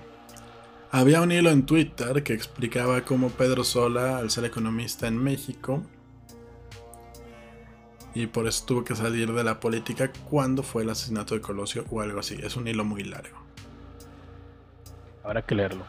había 0.90 1.22
un 1.22 1.30
hilo 1.30 1.50
en 1.50 1.64
Twitter 1.64 2.24
que 2.24 2.32
explicaba 2.32 3.02
cómo 3.02 3.28
Pedro 3.28 3.62
Sola, 3.62 4.18
al 4.18 4.32
ser 4.32 4.46
economista 4.46 5.06
en 5.06 5.16
México, 5.16 5.84
y 8.14 8.26
por 8.26 8.47
eso 8.47 8.64
tuvo 8.66 8.84
que 8.84 8.94
salir 8.94 9.32
de 9.32 9.44
la 9.44 9.59
política 9.59 10.12
cuando 10.28 10.62
fue 10.62 10.82
el 10.82 10.90
asesinato 10.90 11.34
de 11.34 11.40
Colosio 11.40 11.84
o 11.90 12.01
algo 12.01 12.20
así. 12.20 12.39
Es 12.43 12.56
un 12.56 12.68
hilo 12.68 12.84
muy 12.84 13.05
largo. 13.05 13.39
Habrá 15.24 15.43
que 15.43 15.55
leerlo. 15.55 15.84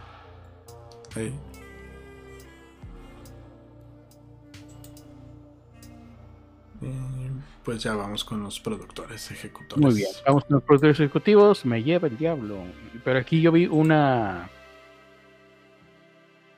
pues 7.64 7.82
ya 7.84 7.94
vamos 7.94 8.26
con 8.26 8.42
los 8.42 8.60
productores 8.60 9.32
ejecutores. 9.32 9.84
Muy 9.84 9.94
bien, 9.96 10.10
vamos 10.26 10.44
con 10.46 10.56
los 10.56 10.64
productores 10.64 11.00
ejecutivos. 11.00 11.66
Me 11.66 11.84
lleva 11.84 12.08
el 12.08 12.18
diablo. 12.18 12.58
Pero 13.04 13.20
aquí 13.20 13.42
yo 13.42 13.52
vi 13.52 13.68
una. 13.68 14.50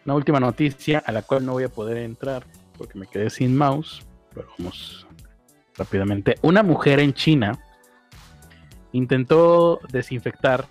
Una 0.06 0.14
última 0.14 0.40
noticia 0.40 1.04
a 1.06 1.12
la 1.12 1.24
cual 1.24 1.46
no 1.46 1.54
voy 1.54 1.64
a 1.64 1.70
poder 1.70 1.98
entrar 1.98 2.46
porque 2.78 2.98
me 3.00 3.08
quedé 3.08 3.30
sin 3.30 3.58
mouse. 3.58 4.06
Pero 4.34 4.48
vamos 4.58 5.05
rápidamente. 5.78 6.36
Una 6.42 6.64
mujer 6.64 7.00
en 7.00 7.14
China 7.14 7.60
intentó 8.92 9.80
desinfectar 9.92 10.66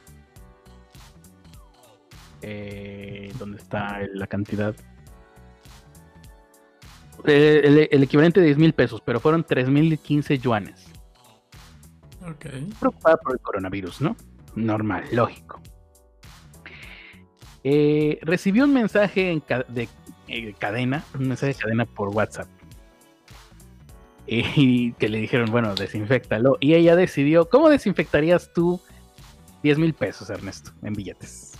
eh, 2.43 3.33
donde 3.39 3.59
está 3.59 4.01
la 4.13 4.27
cantidad. 4.27 4.75
Eh, 7.27 7.89
el, 7.91 8.03
equivalente 8.03 8.41
de 8.41 8.47
10 8.47 8.59
mil 8.59 8.73
pesos, 8.75 9.01
pero 9.05 9.19
fueron 9.21 9.45
3 9.45 9.69
mil 9.69 9.99
15 9.99 10.39
yuanes. 10.39 10.85
Preocupada 12.81 13.17
por 13.17 13.33
el 13.33 13.41
coronavirus, 13.41 14.01
¿no? 14.01 14.17
Normal, 14.55 15.05
lógico. 15.13 15.61
Eh, 17.63 18.19
recibió 18.23 18.65
un 18.65 18.75
mensaje 18.75 19.43
de 19.69 19.89
eh, 20.29 20.55
cadena, 20.59 21.03
un 21.15 21.29
mensaje 21.29 21.55
de 21.55 21.59
cadena 21.59 21.87
por 21.87 22.09
WhatsApp. 22.11 22.47
Y 24.27 24.93
que 24.99 25.09
le 25.09 25.19
dijeron, 25.19 25.51
bueno, 25.51 25.75
desinfectalo. 25.75 26.57
Y 26.61 26.75
ella 26.75 26.97
decidió, 26.97 27.49
¿cómo 27.49 27.69
desinfectarías 27.69 28.53
tú 28.53 28.81
10 29.63 29.79
mil 29.79 29.95
pesos, 29.95 30.31
Ernesto, 30.31 30.73
en 30.83 30.93
billetes? 30.95 31.53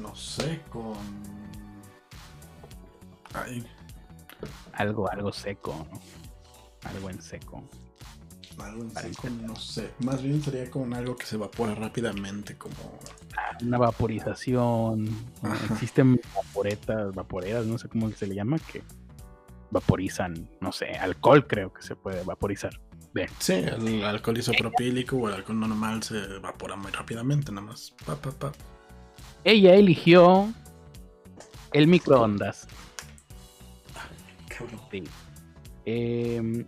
No 0.00 0.14
sé, 0.14 0.60
con... 0.70 0.94
Algo, 4.72 5.10
algo 5.10 5.32
seco, 5.32 5.86
¿no? 5.90 6.00
Algo 6.88 7.10
en 7.10 7.20
seco. 7.20 7.62
Algo 8.58 8.82
en 8.82 8.90
seco, 8.90 9.28
no 9.46 9.56
sé. 9.56 9.90
Más 10.00 10.22
bien 10.22 10.42
sería 10.42 10.70
con 10.70 10.92
algo 10.94 11.16
que 11.16 11.26
se 11.26 11.36
evapora 11.36 11.74
rápidamente, 11.74 12.56
como... 12.56 12.98
Ah, 13.36 13.56
una 13.62 13.78
vaporización. 13.78 15.08
Existen 15.70 16.20
vaporetas, 16.34 17.14
vaporeras, 17.14 17.66
no 17.66 17.78
sé 17.78 17.88
cómo 17.88 18.10
se 18.10 18.26
le 18.26 18.34
llama, 18.34 18.58
que 18.58 18.82
vaporizan, 19.70 20.48
no 20.60 20.72
sé, 20.72 20.92
alcohol 20.92 21.46
creo 21.46 21.72
que 21.72 21.82
se 21.82 21.96
puede 21.96 22.22
vaporizar. 22.24 22.80
Bien. 23.12 23.28
Sí, 23.38 23.54
el 23.54 24.04
alcohol 24.04 24.38
isopropílico 24.38 25.16
o 25.16 25.28
el 25.28 25.34
alcohol 25.34 25.58
normal 25.58 26.02
se 26.02 26.16
evapora 26.16 26.76
muy 26.76 26.92
rápidamente, 26.92 27.50
nada 27.50 27.66
más. 27.66 27.94
Ella 29.42 29.74
eligió 29.74 30.52
el 31.72 31.86
microondas. 31.88 32.68
Sí. 34.90 35.04
Em, 35.86 36.66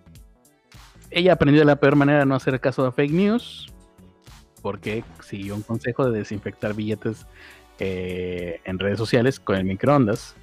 ella 1.11 1.35
aprendió 1.35 1.61
de 1.61 1.67
la 1.67 1.77
peor 1.77 1.95
manera 1.95 2.21
de 2.21 2.27
no 2.27 2.35
hacer 2.35 2.59
caso 2.61 2.87
a 2.87 2.93
fake 2.93 3.13
news 3.13 3.73
porque 4.63 5.05
siguió 5.21 5.55
un 5.55 5.63
consejo 5.63 6.09
de 6.11 6.21
desinfectar 6.21 6.73
billetes 6.75 7.27
eh, 7.79 8.61
en 8.65 8.79
redes 8.79 8.97
sociales 8.97 9.39
con 9.39 9.57
el 9.57 9.65
microondas. 9.65 10.37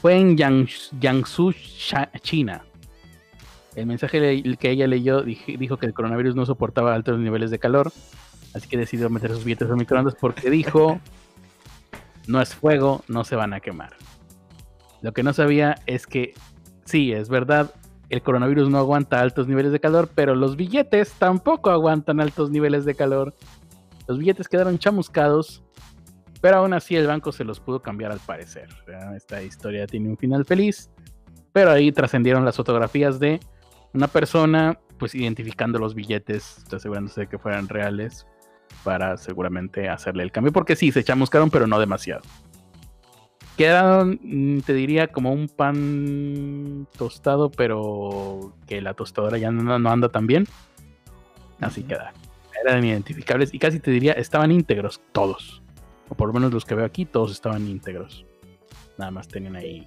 Fue 0.00 0.16
en 0.16 0.36
Jiangsu, 0.36 1.52
China. 2.20 2.64
El 3.74 3.86
mensaje 3.86 4.42
que 4.58 4.70
ella 4.70 4.86
leyó 4.86 5.22
dijo 5.22 5.76
que 5.76 5.86
el 5.86 5.94
coronavirus 5.94 6.34
no 6.34 6.46
soportaba 6.46 6.94
altos 6.94 7.18
niveles 7.18 7.50
de 7.50 7.58
calor, 7.58 7.92
así 8.54 8.68
que 8.68 8.76
decidió 8.76 9.10
meter 9.10 9.30
sus 9.30 9.44
billetes 9.44 9.68
en 9.68 9.76
microondas 9.76 10.14
porque 10.20 10.50
dijo, 10.50 11.00
no 12.26 12.40
es 12.40 12.54
fuego, 12.54 13.04
no 13.08 13.24
se 13.24 13.36
van 13.36 13.52
a 13.52 13.60
quemar. 13.60 13.94
Lo 15.00 15.12
que 15.12 15.22
no 15.22 15.32
sabía 15.32 15.76
es 15.86 16.06
que 16.06 16.34
sí, 16.84 17.12
es 17.12 17.28
verdad, 17.28 17.74
el 18.08 18.22
coronavirus 18.22 18.70
no 18.70 18.78
aguanta 18.78 19.20
altos 19.20 19.48
niveles 19.48 19.72
de 19.72 19.80
calor, 19.80 20.08
pero 20.14 20.34
los 20.34 20.56
billetes 20.56 21.12
tampoco 21.12 21.70
aguantan 21.70 22.20
altos 22.20 22.50
niveles 22.50 22.84
de 22.84 22.94
calor. 22.94 23.34
Los 24.06 24.18
billetes 24.18 24.48
quedaron 24.48 24.78
chamuscados, 24.78 25.62
pero 26.40 26.58
aún 26.58 26.72
así 26.72 26.96
el 26.96 27.06
banco 27.06 27.32
se 27.32 27.44
los 27.44 27.60
pudo 27.60 27.80
cambiar 27.80 28.12
al 28.12 28.20
parecer. 28.20 28.68
Esta 29.16 29.42
historia 29.42 29.86
tiene 29.86 30.08
un 30.08 30.16
final 30.16 30.44
feliz, 30.44 30.90
pero 31.52 31.70
ahí 31.70 31.92
trascendieron 31.92 32.44
las 32.44 32.56
fotografías 32.56 33.18
de 33.18 33.40
una 33.92 34.08
persona, 34.08 34.78
pues 34.98 35.14
identificando 35.14 35.78
los 35.78 35.94
billetes, 35.94 36.64
asegurándose 36.72 37.22
de 37.22 37.26
que 37.26 37.38
fueran 37.38 37.68
reales, 37.68 38.26
para 38.84 39.16
seguramente 39.16 39.88
hacerle 39.88 40.22
el 40.22 40.32
cambio, 40.32 40.52
porque 40.52 40.76
sí, 40.76 40.92
se 40.92 41.04
chamuscaron, 41.04 41.50
pero 41.50 41.66
no 41.66 41.78
demasiado. 41.80 42.22
Quedaron, 43.56 44.20
mm, 44.22 44.60
te 44.60 44.72
diría, 44.72 45.08
como 45.08 45.32
un 45.32 45.48
pan 45.48 46.86
tostado, 46.96 47.50
pero 47.50 48.54
que 48.68 48.80
la 48.80 48.94
tostadora 48.94 49.36
ya 49.36 49.50
no, 49.50 49.90
anda 49.90 50.08
tan 50.10 50.28
bien. 50.28 50.46
Así 51.60 51.82
queda. 51.82 52.12
Eran 52.64 52.84
identificables 52.84 53.52
y 53.52 53.58
casi 53.58 53.80
te 53.80 53.90
diría, 53.90 54.12
estaban 54.12 54.52
íntegros 54.52 55.00
todos. 55.10 55.62
O 56.08 56.14
por 56.14 56.28
lo 56.28 56.34
menos 56.34 56.52
los 56.52 56.64
que 56.64 56.74
veo 56.74 56.84
aquí, 56.84 57.04
todos 57.04 57.32
estaban 57.32 57.66
íntegros. 57.66 58.24
Nada 58.96 59.10
más 59.10 59.28
tenían 59.28 59.56
ahí 59.56 59.84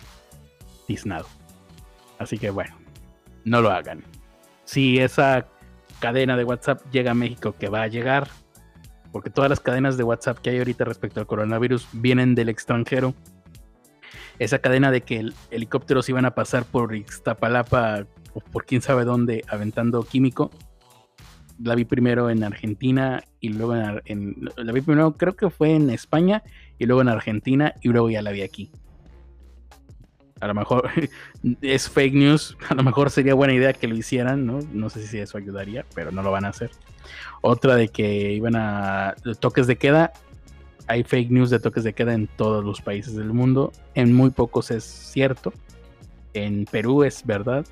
tiznado. 0.88 1.28
Así 2.20 2.38
que 2.38 2.50
bueno, 2.50 2.76
no 3.44 3.62
lo 3.62 3.72
hagan. 3.72 4.04
Si 4.66 5.00
esa 5.00 5.48
cadena 6.00 6.38
de 6.38 6.44
WhatsApp 6.44 6.82
llega 6.92 7.12
a 7.12 7.16
México, 7.16 7.56
que 7.58 7.70
va 7.70 7.82
a 7.82 7.88
llegar, 7.88 8.28
porque 9.12 9.30
todas 9.30 9.50
las 9.50 9.60
cadenas 9.60 9.98
de 9.98 10.04
WhatsApp 10.04 10.40
que 10.40 10.52
hay 10.52 10.60
ahorita 10.60 10.86
respecto 10.86 11.20
al 11.20 11.28
coronavirus 11.28 11.88
vienen 11.94 12.36
del 12.36 12.50
extranjero 12.50 13.14
esa 14.42 14.58
cadena 14.58 14.90
de 14.90 15.02
que 15.02 15.20
el, 15.20 15.36
helicópteros 15.52 16.10
iban 16.10 16.26
a 16.26 16.34
pasar 16.34 16.66
por 16.66 16.96
Iztapalapa 16.96 18.08
o 18.34 18.40
por 18.40 18.66
quién 18.66 18.82
sabe 18.82 19.06
dónde 19.06 19.44
aventando 19.48 20.02
químico. 20.02 20.50
La 21.64 21.76
vi 21.76 21.86
primero 21.86 22.30
en 22.30 22.44
Argentina 22.44 23.24
y 23.40 23.50
luego 23.50 23.76
en, 24.06 24.50
la 24.56 24.72
vi 24.72 24.82
primero 24.82 25.16
creo 25.18 25.36
que 25.36 25.50
fue 25.50 25.76
en 25.76 25.90
España 25.90 26.44
y 26.80 26.86
luego 26.86 27.02
en 27.02 27.10
Argentina 27.10 27.74
y 27.82 27.90
luego 27.90 28.10
ya 28.10 28.22
la 28.22 28.32
vi 28.32 28.42
aquí. 28.42 28.72
A 30.40 30.48
lo 30.48 30.56
mejor 30.56 30.90
es 31.62 31.90
fake 31.90 32.14
news, 32.14 32.58
a 32.70 32.76
lo 32.76 32.84
mejor 32.84 33.12
sería 33.12 33.34
buena 33.34 33.54
idea 33.54 33.74
que 33.74 33.88
lo 33.88 33.96
hicieran, 33.96 34.46
¿no? 34.46 34.60
No 34.74 34.90
sé 34.90 35.06
si 35.06 35.20
eso 35.20 35.38
ayudaría, 35.38 35.86
pero 35.94 36.12
no 36.12 36.24
lo 36.24 36.32
van 36.32 36.46
a 36.46 36.50
hacer. 36.50 36.72
Otra 37.42 37.76
de 37.76 37.90
que 37.90 38.34
iban 38.34 38.56
a 38.56 39.16
toques 39.40 39.68
de 39.68 39.78
queda, 39.78 40.14
hay 40.88 41.04
fake 41.04 41.32
news 41.32 41.50
de 41.50 41.60
toques 41.60 41.84
de 41.84 41.94
queda 41.94 42.14
en 42.14 42.28
todos 42.28 42.64
los 42.66 42.82
países 42.82 43.16
del 43.16 43.34
mundo. 43.34 43.72
En 43.94 44.14
muy 44.14 44.30
pocos 44.30 44.72
es 44.72 44.84
cierto. 44.84 45.54
En 46.34 46.66
Perú 46.66 47.04
es 47.04 47.26
verdad. 47.26 47.66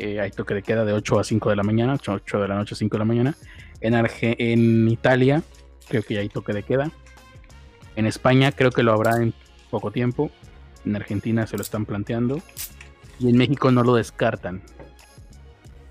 Eh, 0.00 0.20
hay 0.20 0.30
toque 0.30 0.54
de 0.54 0.62
queda 0.62 0.84
de 0.84 0.92
8 0.92 1.18
a 1.18 1.24
5 1.24 1.50
de 1.50 1.56
la 1.56 1.64
mañana, 1.64 1.94
8 1.94 2.40
de 2.40 2.48
la 2.48 2.54
noche 2.54 2.74
a 2.74 2.78
5 2.78 2.94
de 2.94 2.98
la 2.98 3.04
mañana. 3.04 3.34
En, 3.80 3.94
en 3.94 4.88
Italia 4.88 5.42
creo 5.88 6.02
que 6.02 6.14
ya 6.14 6.20
hay 6.20 6.28
toque 6.28 6.52
de 6.52 6.62
queda. 6.62 6.90
En 7.96 8.06
España 8.06 8.52
creo 8.52 8.70
que 8.70 8.82
lo 8.82 8.92
habrá 8.92 9.16
en 9.16 9.34
poco 9.70 9.90
tiempo. 9.90 10.30
En 10.84 10.94
Argentina 10.94 11.46
se 11.46 11.56
lo 11.56 11.62
están 11.62 11.84
planteando. 11.84 12.40
Y 13.18 13.28
en 13.28 13.36
México 13.36 13.72
no 13.72 13.82
lo 13.82 13.96
descartan. 13.96 14.62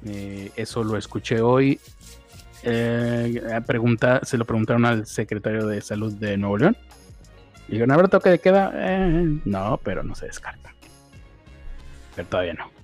Eh, 0.06 0.52
eso 0.56 0.84
lo 0.86 0.98
escuché 0.98 1.42
hoy 1.42 1.80
eh, 2.64 3.62
pregunta, 3.66 4.22
se 4.24 4.38
lo 4.38 4.46
preguntaron 4.46 4.86
al 4.86 5.06
secretario 5.06 5.68
de 5.68 5.82
salud 5.82 6.14
de 6.14 6.38
Nuevo 6.38 6.58
León. 6.58 6.78
Y 7.68 7.74
dijeron, 7.74 7.92
¿habrá 7.92 8.08
toque 8.08 8.30
de 8.30 8.40
queda? 8.40 8.72
Eh, 8.74 9.40
no, 9.46 9.80
pero 9.84 10.04
no 10.04 10.16
se 10.16 10.28
descarta. 10.28 10.74
Pero 12.16 12.28
todavía 12.28 12.54
no. 12.54 12.77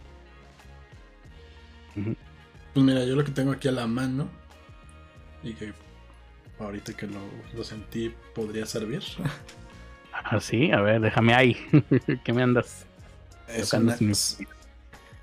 Pues 1.96 2.86
mira, 2.86 3.04
yo 3.06 3.16
lo 3.16 3.24
que 3.24 3.32
tengo 3.32 3.52
aquí 3.52 3.68
a 3.68 3.72
la 3.72 3.88
mano 3.88 4.30
y 5.44 5.54
que 5.54 5.74
ahorita 6.60 6.94
que 6.94 7.08
lo, 7.08 7.64
sentí 7.64 8.14
podría 8.34 8.66
servir. 8.66 9.04
Ah, 10.26 10.40
sí, 10.40 10.72
a 10.72 10.80
ver, 10.80 11.02
déjame 11.02 11.34
ahí. 11.34 11.58
¿Qué 12.24 12.32
me 12.32 12.44
andas? 12.44 12.86
Es 13.48 13.74
una, 13.74 13.98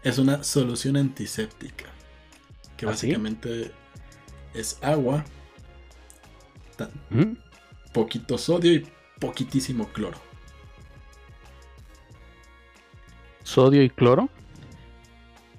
es 0.02 0.18
una 0.18 0.42
solución 0.42 0.96
antiséptica. 0.96 1.86
Que 2.76 2.86
¿Ah, 2.86 2.88
básicamente 2.88 3.70
es 4.52 4.78
agua, 4.82 5.24
¿Mm? 7.10 7.34
poquito 7.92 8.36
sodio 8.36 8.72
y 8.72 8.86
poquitísimo 9.20 9.88
cloro. 9.88 10.18
¿Sodio 13.44 13.82
y 13.82 13.90
cloro? 13.90 14.28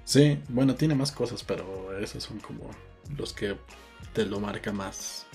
Sí, 0.04 0.38
bueno, 0.48 0.74
tiene 0.74 0.94
más 0.94 1.12
cosas, 1.12 1.44
pero 1.44 1.96
esos 1.98 2.24
son 2.24 2.38
como 2.40 2.70
los 3.16 3.32
que 3.32 3.56
te 4.12 4.26
lo 4.26 4.40
marca 4.40 4.72
más. 4.72 5.26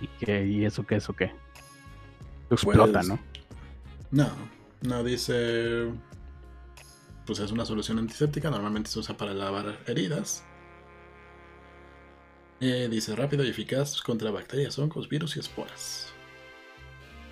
¿Y, 0.00 0.08
qué, 0.24 0.46
y 0.46 0.64
eso 0.64 0.84
qué, 0.84 0.96
eso 0.96 1.14
qué? 1.14 1.32
Explota, 2.50 3.00
pues, 3.00 3.08
¿no? 3.08 3.18
No, 4.10 4.30
no 4.82 5.04
dice. 5.04 5.90
Pues 7.24 7.40
es 7.40 7.50
una 7.50 7.64
solución 7.64 7.98
antiséptica, 7.98 8.50
normalmente 8.50 8.90
se 8.90 8.98
usa 8.98 9.16
para 9.16 9.34
lavar 9.34 9.78
heridas. 9.86 10.44
Eh, 12.60 12.88
dice 12.90 13.14
rápido 13.14 13.44
y 13.44 13.48
eficaz 13.50 14.00
contra 14.00 14.30
bacterias, 14.30 14.78
hongos, 14.78 15.08
virus 15.08 15.36
y 15.36 15.40
esporas. 15.40 16.05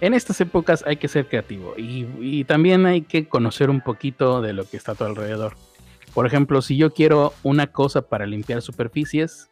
En 0.05 0.13
estas 0.13 0.39
épocas 0.43 0.85
hay 0.87 0.99
que 0.99 1.09
ser 1.09 1.29
creativo 1.29 1.73
y, 1.79 2.45
también 2.45 2.85
hay 2.85 3.01
que 3.01 3.27
conocer 3.27 3.71
un 3.71 3.81
poquito 3.81 4.43
de 4.43 4.53
lo 4.53 4.69
que 4.69 4.77
está 4.77 4.93
a 4.93 4.95
tu 4.97 5.05
alrededor. 5.05 5.57
Por 6.13 6.27
ejemplo, 6.27 6.61
si 6.61 6.77
yo 6.77 6.93
quiero 6.93 7.33
una 7.43 7.69
cosa 7.69 8.03
para 8.03 8.27
limpiar 8.27 8.61
superficies, 8.61 9.49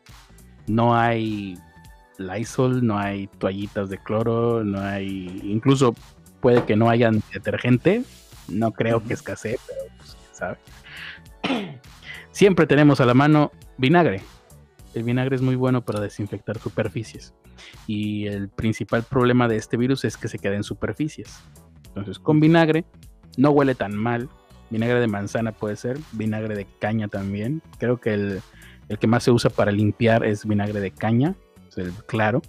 no 0.67 0.95
hay 0.95 1.57
Lysol, 2.19 2.87
no 2.87 2.99
hay 2.99 3.29
toallitas 3.39 3.89
de 3.89 3.97
cloro, 3.97 4.63
no 4.63 4.79
hay. 4.83 5.41
Incluso 5.43 5.95
puede 6.41 6.67
que 6.67 6.77
no 6.77 6.91
haya 6.91 7.11
detergente. 7.33 8.03
No 8.47 8.73
creo 8.73 9.03
que 9.03 9.15
escasee, 9.15 9.59
pero 9.67 9.81
pues, 9.97 10.17
sabe. 10.33 10.59
Siempre 12.31 12.67
tenemos 12.67 13.01
a 13.01 13.07
la 13.07 13.15
mano 13.15 13.53
vinagre 13.79 14.21
el 14.95 15.03
vinagre 15.05 15.37
es 15.37 15.43
muy 15.43 15.57
bueno 15.57 15.85
para 15.85 16.01
desinfectar 16.01 16.59
superficies. 16.59 17.35
Y 17.87 18.27
el 18.27 18.49
principal 18.49 19.03
problema 19.03 19.49
de 19.49 19.57
este 19.57 19.77
virus 19.77 20.05
es 20.05 20.17
que 20.17 20.29
se 20.29 20.39
queda 20.39 20.57
en 20.57 20.65
superficies. 20.65 21.41
Entonces, 21.89 22.19
con 22.19 22.41
vinagre 22.41 22.85
no 23.37 23.51
huele 23.51 23.75
tan 23.75 23.95
mal. 23.95 24.29
Vinagre 24.71 25.01
de 25.01 25.07
manzana 25.07 25.53
puede 25.53 25.77
ser, 25.77 25.99
vinagre 26.13 26.55
de 26.55 26.67
caña 26.79 27.09
también. 27.09 27.63
Creo 27.79 28.01
que 28.01 28.15
el, 28.15 28.43
El 28.89 28.99
que 28.99 29.07
más 29.07 29.23
se 29.23 29.31
usa 29.31 29.51
para 29.51 29.73
limpiar 29.73 30.25
es 30.25 30.47
vinagre 30.47 30.81
de 30.81 30.91
caña, 30.91 31.35
es 31.69 31.79
el 31.79 31.93
claro. 32.07 32.43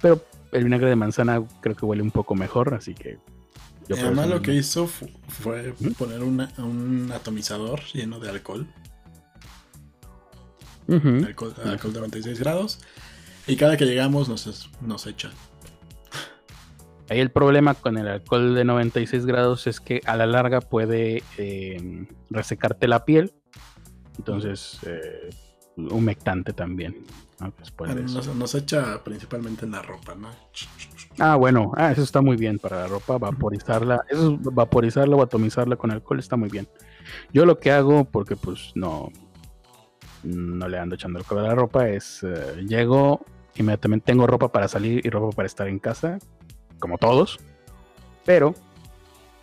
Pero 0.00 0.24
el 0.52 0.64
vinagre 0.64 0.88
de 0.88 0.96
manzana 0.96 1.42
creo 1.60 1.76
que 1.76 1.84
huele 1.84 2.02
un 2.02 2.10
poco 2.10 2.34
mejor, 2.34 2.74
así 2.74 2.94
que. 2.94 3.18
Yo 3.88 3.96
además 3.96 4.28
lo 4.28 4.40
que 4.40 4.54
hizo 4.54 4.86
fue 4.86 5.74
poner 5.98 6.22
un 6.22 7.10
atomizador 7.12 7.80
lleno 7.92 8.20
de 8.20 8.30
alcohol. 8.30 8.66
Alcohol, 10.92 11.54
alcohol 11.64 11.92
de 11.92 12.00
96 12.00 12.38
grados. 12.38 12.80
Y 13.46 13.56
cada 13.56 13.76
que 13.76 13.86
llegamos 13.86 14.28
nos, 14.28 14.70
nos 14.80 15.06
echa. 15.06 15.30
Ahí 17.08 17.20
el 17.20 17.30
problema 17.30 17.74
con 17.74 17.98
el 17.98 18.08
alcohol 18.08 18.54
de 18.54 18.64
96 18.64 19.26
grados 19.26 19.66
es 19.66 19.80
que 19.80 20.00
a 20.06 20.16
la 20.16 20.26
larga 20.26 20.60
puede 20.60 21.22
eh, 21.36 22.06
resecarte 22.30 22.88
la 22.88 23.04
piel. 23.04 23.32
Entonces, 24.16 24.78
eh, 24.86 25.30
humectante 25.76 26.52
también. 26.52 27.04
nos, 28.34 28.54
echa 28.54 29.02
principalmente 29.02 29.64
en 29.64 29.72
la 29.72 29.82
ropa, 29.82 30.14
¿no? 30.14 30.28
Ah, 31.18 31.36
bueno, 31.36 31.72
ah, 31.76 31.92
eso 31.92 32.02
está 32.02 32.22
muy 32.22 32.36
bien 32.36 32.58
para 32.58 32.80
la 32.80 32.86
ropa, 32.86 33.18
vaporizarla. 33.18 34.04
Eso, 34.08 34.38
vaporizarla 34.40 35.16
o 35.16 35.22
atomizarla 35.22 35.76
con 35.76 35.90
alcohol 35.90 36.18
está 36.18 36.36
muy 36.36 36.48
bien. 36.48 36.68
Yo 37.32 37.44
lo 37.44 37.58
que 37.58 37.72
hago, 37.72 38.04
porque 38.04 38.36
pues 38.36 38.72
no, 38.74 39.10
no 40.22 40.68
le 40.68 40.78
ando 40.78 40.94
echando 40.94 41.18
alcohol 41.18 41.40
a 41.40 41.48
la 41.48 41.54
ropa, 41.54 41.88
es 41.88 42.22
eh, 42.22 42.64
llego, 42.66 43.24
inmediatamente 43.56 44.06
tengo 44.06 44.26
ropa 44.26 44.50
para 44.52 44.68
salir 44.68 45.04
y 45.04 45.10
ropa 45.10 45.34
para 45.34 45.46
estar 45.46 45.68
en 45.68 45.78
casa, 45.78 46.18
como 46.78 46.98
todos, 46.98 47.40
pero 48.24 48.54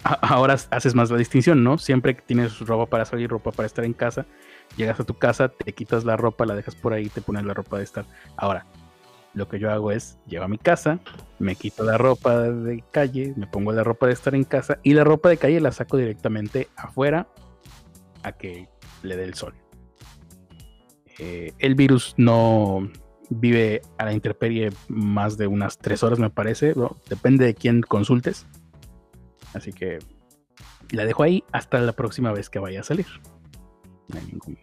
ahora 0.03 0.55
haces 0.69 0.95
más 0.95 1.11
la 1.11 1.17
distinción, 1.17 1.63
¿no? 1.63 1.77
Siempre 1.77 2.15
que 2.15 2.21
tienes 2.21 2.59
ropa 2.59 2.85
para 2.85 3.05
salir, 3.05 3.29
ropa 3.29 3.51
para 3.51 3.67
estar 3.67 3.85
en 3.85 3.93
casa, 3.93 4.25
llegas 4.77 4.99
a 4.99 5.03
tu 5.03 5.13
casa, 5.15 5.49
te 5.49 5.73
quitas 5.73 6.05
la 6.05 6.17
ropa, 6.17 6.45
la 6.45 6.55
dejas 6.55 6.75
por 6.75 6.93
ahí, 6.93 7.09
te 7.09 7.21
pones 7.21 7.43
la 7.43 7.53
ropa 7.53 7.77
de 7.77 7.83
estar. 7.83 8.05
Ahora, 8.37 8.65
lo 9.33 9.47
que 9.47 9.59
yo 9.59 9.71
hago 9.71 9.91
es, 9.91 10.17
llego 10.27 10.45
a 10.45 10.47
mi 10.47 10.57
casa, 10.57 10.99
me 11.37 11.55
quito 11.55 11.83
la 11.83 11.97
ropa 11.97 12.41
de 12.41 12.83
calle, 12.91 13.33
me 13.35 13.47
pongo 13.47 13.71
la 13.71 13.83
ropa 13.83 14.07
de 14.07 14.13
estar 14.13 14.33
en 14.35 14.43
casa 14.43 14.79
y 14.83 14.93
la 14.93 15.03
ropa 15.03 15.29
de 15.29 15.37
calle 15.37 15.59
la 15.59 15.71
saco 15.71 15.97
directamente 15.97 16.67
afuera 16.75 17.27
a 18.23 18.31
que 18.33 18.67
le 19.03 19.15
dé 19.15 19.23
el 19.23 19.35
sol. 19.35 19.53
Eh, 21.19 21.53
el 21.59 21.75
virus 21.75 22.13
no, 22.17 22.89
vive 23.29 23.81
a 23.97 24.05
la 24.05 24.13
intemperie 24.13 24.71
más 24.87 25.37
de 25.37 25.47
unas 25.47 25.77
tres 25.77 26.03
horas, 26.03 26.19
me 26.19 26.29
parece. 26.29 26.73
depende 27.09 27.45
de 27.45 27.53
quién 27.53 27.81
consultes. 27.81 28.47
Así 29.53 29.71
que 29.71 29.99
la 30.91 31.05
dejo 31.05 31.23
ahí 31.23 31.43
hasta 31.51 31.79
la 31.79 31.93
próxima 31.93 32.31
vez 32.31 32.49
que 32.49 32.59
vaya 32.59 32.81
a 32.81 32.83
salir. 32.83 33.07
No 34.07 34.19
hay 34.19 34.25
ningún. 34.25 34.57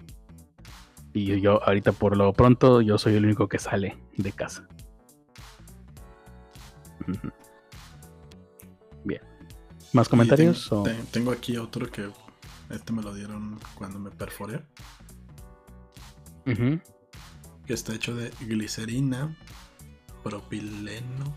Y 1.12 1.41
yo, 1.41 1.62
ahorita 1.62 1.93
por 1.93 2.16
lo 2.16 2.33
pronto, 2.33 2.81
yo 2.83 2.99
soy 2.99 3.15
el 3.15 3.24
único 3.24 3.49
que 3.49 3.59
sale 3.59 3.97
de 4.16 4.33
casa. 4.33 4.66
Bien. 9.05 9.23
¿Más 9.93 10.09
comentarios? 10.09 10.70
Tengo, 11.12 11.31
aquí 11.31 11.57
otro 11.57 11.91
que 11.91 12.11
este 12.70 12.93
me 12.93 13.03
lo 13.03 13.15
dieron 13.15 13.59
cuando 13.77 13.99
me 13.99 14.11
perforé 14.11 14.61
que 16.47 17.74
está 17.74 17.94
hecho 17.94 18.14
de 18.14 18.31
glicerina, 18.40 19.36
propileno, 20.23 21.36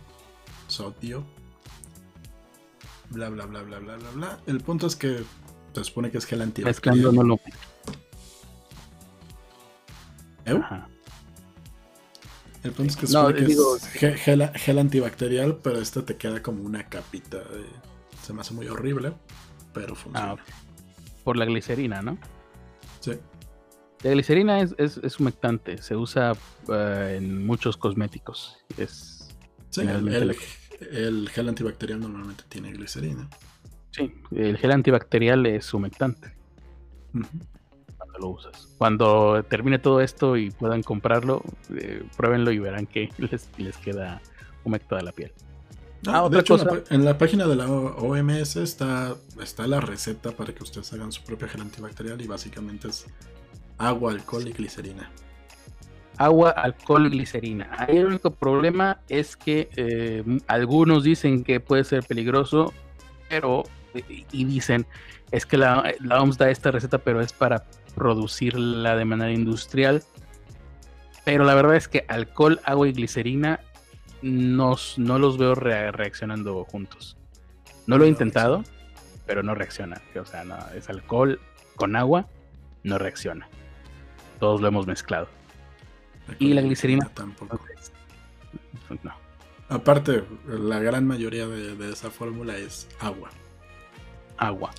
sodio, 0.67 1.25
bla 3.09 3.29
bla 3.29 3.45
bla 3.45 3.63
bla 3.63 3.79
bla 3.79 3.97
bla 3.97 4.11
bla. 4.11 4.39
El 4.45 4.61
punto 4.61 4.87
es 4.87 4.95
que 4.95 5.23
se 5.73 5.83
supone 5.83 6.11
que 6.11 6.19
es 6.19 6.25
gel 6.25 6.41
antibacterial. 6.41 7.15
No 7.15 7.23
lo... 7.23 7.35
¿Eh? 10.45 10.61
El 12.63 12.71
punto 12.73 12.91
es 12.91 12.97
que, 12.97 14.07
es 14.07 14.21
gel, 14.21 14.79
antibacterial, 14.79 15.57
pero 15.57 15.79
este 15.79 16.01
te 16.01 16.17
queda 16.17 16.43
como 16.43 16.63
una 16.63 16.87
capita. 16.87 17.39
Se 18.21 18.33
me 18.33 18.41
hace 18.41 18.53
muy 18.53 18.67
horrible, 18.67 19.13
pero 19.73 19.95
funciona. 19.95 20.33
Ah, 20.33 20.35
por 21.23 21.37
la 21.37 21.45
glicerina, 21.45 22.01
¿no? 22.01 22.17
Sí. 22.99 23.13
La 24.03 24.11
glicerina 24.11 24.61
es, 24.61 24.75
es, 24.77 25.19
humectante, 25.19 25.81
se 25.81 25.95
usa 25.95 26.31
eh, 26.71 27.15
en 27.17 27.45
muchos 27.45 27.75
cosméticos. 27.75 28.57
Es 28.77 29.27
sí, 29.71 29.81
el, 29.81 31.29
gel 31.29 31.49
antibacterial 31.49 31.99
normalmente 31.99 32.45
tiene 32.47 32.71
glicerina. 32.71 33.29
Sí, 33.91 34.13
el 34.31 34.57
gel 34.57 34.71
antibacterial 34.71 35.45
es 35.47 35.73
humectante. 35.73 36.33
Cuando 37.11 38.19
lo 38.19 38.27
usas. 38.29 38.73
Cuando 38.77 39.43
termine 39.43 39.79
todo 39.79 39.99
esto 39.99 40.37
y 40.37 40.49
puedan 40.51 40.81
comprarlo, 40.81 41.43
eh, 41.75 42.03
pruébenlo 42.15 42.51
y 42.51 42.59
verán 42.59 42.85
que 42.85 43.09
les, 43.17 43.49
les 43.57 43.75
queda 43.77 44.21
humectada 44.63 45.01
la 45.01 45.11
piel. 45.11 45.33
ah, 46.07 46.23
otra 46.23 46.41
cosa. 46.43 46.69
En 46.89 47.03
la, 47.03 47.17
página 47.17 47.47
de 47.47 47.57
la 47.57 47.69
OMS 47.69 48.55
está, 48.55 49.17
está 49.41 49.67
la 49.67 49.81
receta 49.81 50.31
para 50.31 50.55
que 50.55 50.63
ustedes 50.63 50.93
hagan 50.93 51.11
su 51.11 51.21
propio 51.23 51.49
gel 51.49 51.59
antibacterial 51.59 52.21
y 52.21 52.27
básicamente 52.27 52.87
es 52.87 53.05
Agua, 53.79 54.11
alcohol 54.11 54.47
y 54.47 54.51
glicerina. 54.51 55.09
Agua, 56.17 56.51
alcohol 56.51 57.07
y 57.07 57.09
glicerina. 57.09 57.69
Ahí 57.77 57.97
el 57.97 58.05
único 58.05 58.31
problema 58.31 58.99
es 59.07 59.35
que 59.35 59.69
eh, 59.75 60.23
algunos 60.47 61.03
dicen 61.03 61.43
que 61.43 61.59
puede 61.59 61.85
ser 61.85 62.03
peligroso, 62.03 62.73
pero 63.29 63.63
y 64.31 64.43
dicen 64.43 64.85
es 65.31 65.45
que 65.45 65.57
la, 65.57 65.93
OMS 66.11 66.37
da 66.37 66.49
esta 66.49 66.71
receta, 66.71 66.97
pero 66.97 67.21
es 67.21 67.33
para 67.33 67.65
producirla 67.95 68.95
de 68.95 69.05
manera 69.05 69.31
industrial. 69.31 70.03
Pero 71.23 71.43
la 71.43 71.53
verdad 71.53 71.75
es 71.75 71.87
que 71.87 72.05
alcohol, 72.07 72.59
agua 72.63 72.87
y 72.87 72.93
glicerina 72.93 73.59
no 74.21 74.75
los 75.19 75.37
veo 75.37 75.55
reaccionando 75.55 76.65
juntos. 76.65 77.17
No 77.87 77.97
lo 77.97 78.05
he 78.05 78.07
intentado, 78.07 78.63
pero 79.25 79.43
no 79.43 79.55
reacciona. 79.55 80.01
O 80.19 80.25
sea, 80.25 80.43
no, 80.43 80.57
es 80.75 80.89
alcohol 80.89 81.39
con 81.75 81.95
agua, 81.95 82.27
no 82.83 82.97
reacciona. 82.97 83.47
Todos 84.39 84.61
lo 84.61 84.67
hemos 84.67 84.87
mezclado. 84.87 85.27
Y 86.37 86.53
la 86.53 86.61
glicerina 86.61 87.09
tampoco. 87.13 87.59
No. 89.03 89.13
Aparte, 89.69 90.23
la 90.47 90.79
gran 90.79 91.05
mayoría 91.05 91.47
de, 91.47 91.91
esa 91.91 92.09
fórmula 92.09 92.57
es 92.57 92.87
agua. 92.99 93.29
Agua. 94.37 94.71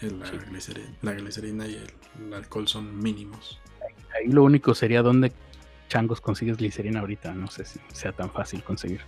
la, 0.00 1.12
glicerina, 1.12 1.66
y 1.66 1.74
el, 1.74 2.34
alcohol 2.34 2.68
son 2.68 2.98
mínimos. 2.98 3.60
Ahí 4.14 4.28
lo 4.28 4.44
único 4.44 4.74
sería 4.74 5.02
dónde 5.02 5.32
changos 5.88 6.20
consigues 6.20 6.58
glicerina 6.58 7.00
ahorita. 7.00 7.32
No 7.34 7.48
sé 7.48 7.64
si 7.64 7.80
sea 7.92 8.12
tan 8.12 8.30
fácil 8.30 8.62
conseguir. 8.62 9.00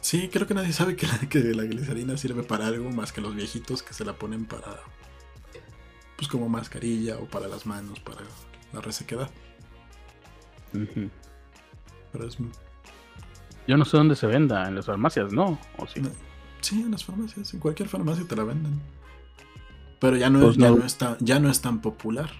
Sí, 0.00 0.28
creo 0.30 0.46
que 0.46 0.54
nadie 0.54 0.72
sabe 0.72 0.96
que 0.96 1.06
que 1.28 1.38
la 1.38 1.62
glicerina 1.64 2.16
sirve 2.16 2.42
para 2.42 2.66
algo 2.66 2.90
más 2.90 3.12
que 3.12 3.20
los 3.20 3.34
viejitos 3.34 3.82
que 3.82 3.94
se 3.94 4.04
la 4.04 4.14
ponen 4.14 4.44
para 4.44 4.80
pues 6.16 6.28
como 6.28 6.48
mascarilla 6.48 7.18
o 7.18 7.26
para 7.26 7.48
las 7.48 7.66
manos, 7.66 8.00
para 8.00 8.22
la 8.72 8.80
resequedad. 8.80 9.30
Pero 10.72 12.26
es... 12.26 12.36
Yo 13.66 13.76
no 13.76 13.84
sé 13.84 13.96
dónde 13.96 14.16
se 14.16 14.26
venda, 14.26 14.68
en 14.68 14.74
las 14.74 14.86
farmacias, 14.86 15.32
¿no? 15.32 15.58
¿O 15.78 15.86
sí? 15.86 16.02
sí, 16.60 16.82
en 16.82 16.90
las 16.90 17.04
farmacias, 17.04 17.54
en 17.54 17.60
cualquier 17.60 17.88
farmacia 17.88 18.26
te 18.26 18.36
la 18.36 18.44
venden. 18.44 18.80
Pero 20.00 20.16
ya 20.16 20.28
no, 20.28 20.38
es, 20.40 20.44
pues 20.44 20.56
ya 20.58 20.70
no. 20.70 20.84
está, 20.84 21.16
ya 21.20 21.38
no 21.40 21.50
es 21.50 21.60
tan 21.60 21.80
popular. 21.80 22.30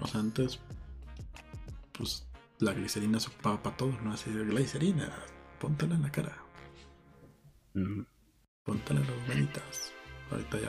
O 0.00 0.06
sea, 0.06 0.20
antes, 0.20 0.60
pues 1.92 2.26
la 2.58 2.72
glicerina 2.72 3.20
se 3.20 3.28
ocupaba 3.28 3.62
para 3.62 3.76
todo, 3.76 3.92
¿no? 4.02 4.12
Así 4.12 4.30
de 4.30 4.44
glicerina, 4.44 5.10
póntela 5.58 5.94
en 5.94 6.02
la 6.02 6.10
cara. 6.10 6.38
Póntela 8.64 9.00
en 9.00 9.06
las 9.06 9.28
manitas. 9.28 9.92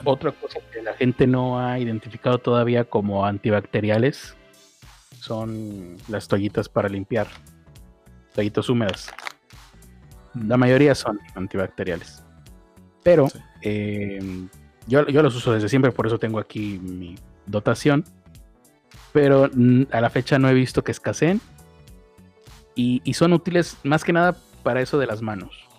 Otra 0.04 0.32
cosa 0.32 0.58
que 0.72 0.82
la 0.82 0.94
gente 0.94 1.26
no 1.26 1.60
ha 1.60 1.78
identificado 1.78 2.38
todavía 2.38 2.84
como 2.84 3.24
antibacteriales 3.24 4.36
son 5.18 5.96
las 6.08 6.26
toallitas 6.26 6.68
para 6.68 6.88
limpiar, 6.88 7.28
toallitas 8.34 8.68
húmedas. 8.68 9.10
Mm. 10.34 10.48
La 10.48 10.56
mayoría 10.56 10.94
son 10.94 11.20
antibacteriales. 11.34 12.24
Pero 13.04 13.28
em, 13.60 14.48
yo, 14.86 15.02
los 15.04 15.36
uso 15.36 15.52
desde 15.52 15.68
siempre, 15.68 15.92
por 15.92 16.06
eso 16.06 16.18
tengo 16.18 16.38
aquí 16.38 16.78
mi 16.82 17.16
dotación. 17.46 18.04
Pero 19.12 19.50
a 19.90 20.00
la 20.00 20.10
fecha 20.10 20.38
no 20.38 20.48
he 20.48 20.54
visto 20.54 20.82
que 20.82 20.92
escaseen. 20.92 21.40
y 22.74 23.14
son 23.14 23.34
útiles 23.34 23.76
más 23.84 24.02
que 24.02 24.12
nada 24.12 24.34
para 24.62 24.80
eso 24.80 24.98
de 24.98 25.06
las 25.06 25.20
manos 25.20 25.71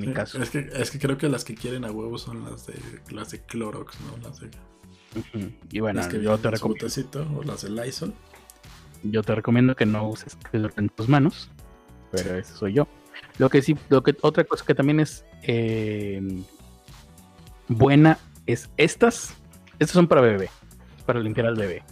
mi 0.00 0.12
caso. 0.12 0.42
Es 0.42 0.50
que, 0.50 0.70
es 0.72 0.90
que 0.90 0.98
creo 0.98 1.18
que 1.18 1.28
las 1.28 1.44
que 1.44 1.54
quieren 1.54 1.84
a 1.84 1.90
huevo 1.90 2.18
son 2.18 2.44
las 2.44 2.66
de 2.66 2.74
las 3.10 3.30
de 3.30 3.40
Clorox, 3.40 3.96
¿no? 4.00 4.16
Las 4.28 4.40
de. 4.40 4.50
Y 5.70 5.80
bueno, 5.80 6.08
yo 6.10 6.38
te 6.38 6.50
recomiendo. 6.50 6.86
O 7.36 7.42
las 7.42 7.62
de 7.62 7.70
Lysol. 7.70 8.12
Yo 9.02 9.22
te 9.22 9.34
recomiendo 9.34 9.74
que 9.74 9.86
no 9.86 10.08
uses 10.08 10.36
en 10.52 10.88
tus 10.90 11.08
manos. 11.08 11.50
Pero 12.10 12.36
eso 12.36 12.56
soy 12.56 12.74
yo. 12.74 12.86
Lo 13.38 13.50
que 13.50 13.62
sí, 13.62 13.76
lo 13.88 14.02
que 14.02 14.16
otra 14.22 14.44
cosa 14.44 14.64
que 14.64 14.74
también 14.74 15.00
es 15.00 15.24
eh, 15.42 16.22
buena 17.68 18.18
es 18.46 18.70
estas. 18.76 19.34
Estas 19.78 19.94
son 19.94 20.06
para 20.06 20.20
bebé. 20.20 20.50
Para 21.04 21.20
limpiar 21.20 21.46
al 21.46 21.56
bebé. 21.56 21.82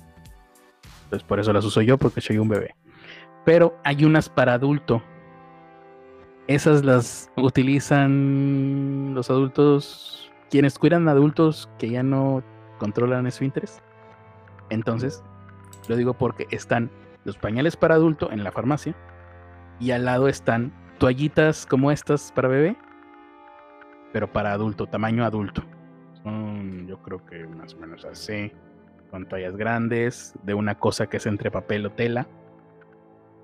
Entonces 1.04 1.26
por 1.26 1.38
eso 1.40 1.52
las 1.52 1.64
uso 1.64 1.82
yo, 1.82 1.98
porque 1.98 2.20
soy 2.20 2.38
un 2.38 2.48
bebé. 2.48 2.74
Pero 3.44 3.78
hay 3.84 4.04
unas 4.04 4.28
para 4.28 4.54
adulto. 4.54 5.02
Esas 6.46 6.84
las 6.84 7.30
utilizan 7.36 9.14
los 9.14 9.30
adultos, 9.30 10.30
quienes 10.50 10.78
cuidan 10.78 11.08
adultos 11.08 11.70
que 11.78 11.88
ya 11.88 12.02
no 12.02 12.42
controlan 12.78 13.30
su 13.32 13.44
interés. 13.44 13.82
Entonces, 14.68 15.22
lo 15.88 15.96
digo 15.96 16.14
porque 16.14 16.46
están 16.50 16.90
los 17.24 17.38
pañales 17.38 17.76
para 17.76 17.94
adulto 17.94 18.30
en 18.30 18.44
la 18.44 18.52
farmacia 18.52 18.94
y 19.80 19.92
al 19.92 20.04
lado 20.04 20.28
están 20.28 20.72
toallitas 20.98 21.66
como 21.66 21.90
estas 21.90 22.30
para 22.32 22.48
bebé, 22.48 22.76
pero 24.12 24.30
para 24.30 24.52
adulto, 24.52 24.86
tamaño 24.86 25.24
adulto. 25.24 25.62
Son, 26.22 26.86
yo 26.86 26.98
creo 27.02 27.24
que 27.24 27.46
más 27.46 27.74
o 27.74 27.78
menos 27.78 28.04
así, 28.04 28.52
con 29.10 29.26
toallas 29.26 29.56
grandes, 29.56 30.34
de 30.42 30.54
una 30.54 30.74
cosa 30.78 31.06
que 31.06 31.16
es 31.16 31.26
entre 31.26 31.50
papel 31.50 31.86
o 31.86 31.90
tela. 31.90 32.26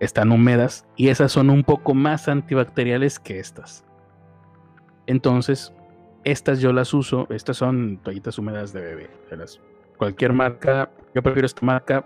Están 0.01 0.33
húmedas 0.33 0.87
y 0.97 1.09
esas 1.09 1.31
son 1.31 1.51
un 1.51 1.63
poco 1.63 1.95
más 1.95 2.27
antibacteriales 2.27 3.19
que 3.19 3.39
estas. 3.39 3.85
Entonces, 5.07 5.73
estas 6.25 6.61
yo 6.61 6.73
las 6.73 6.93
uso, 6.95 7.27
estas 7.31 7.59
son 7.59 7.99
toallitas 8.03 8.39
húmedas 8.39 8.73
de 8.73 8.81
bebé. 8.81 9.11
cualquier 9.99 10.33
marca, 10.33 10.91
yo 11.15 11.23
prefiero 11.23 11.47
esta 11.47 11.65
marca 11.65 12.05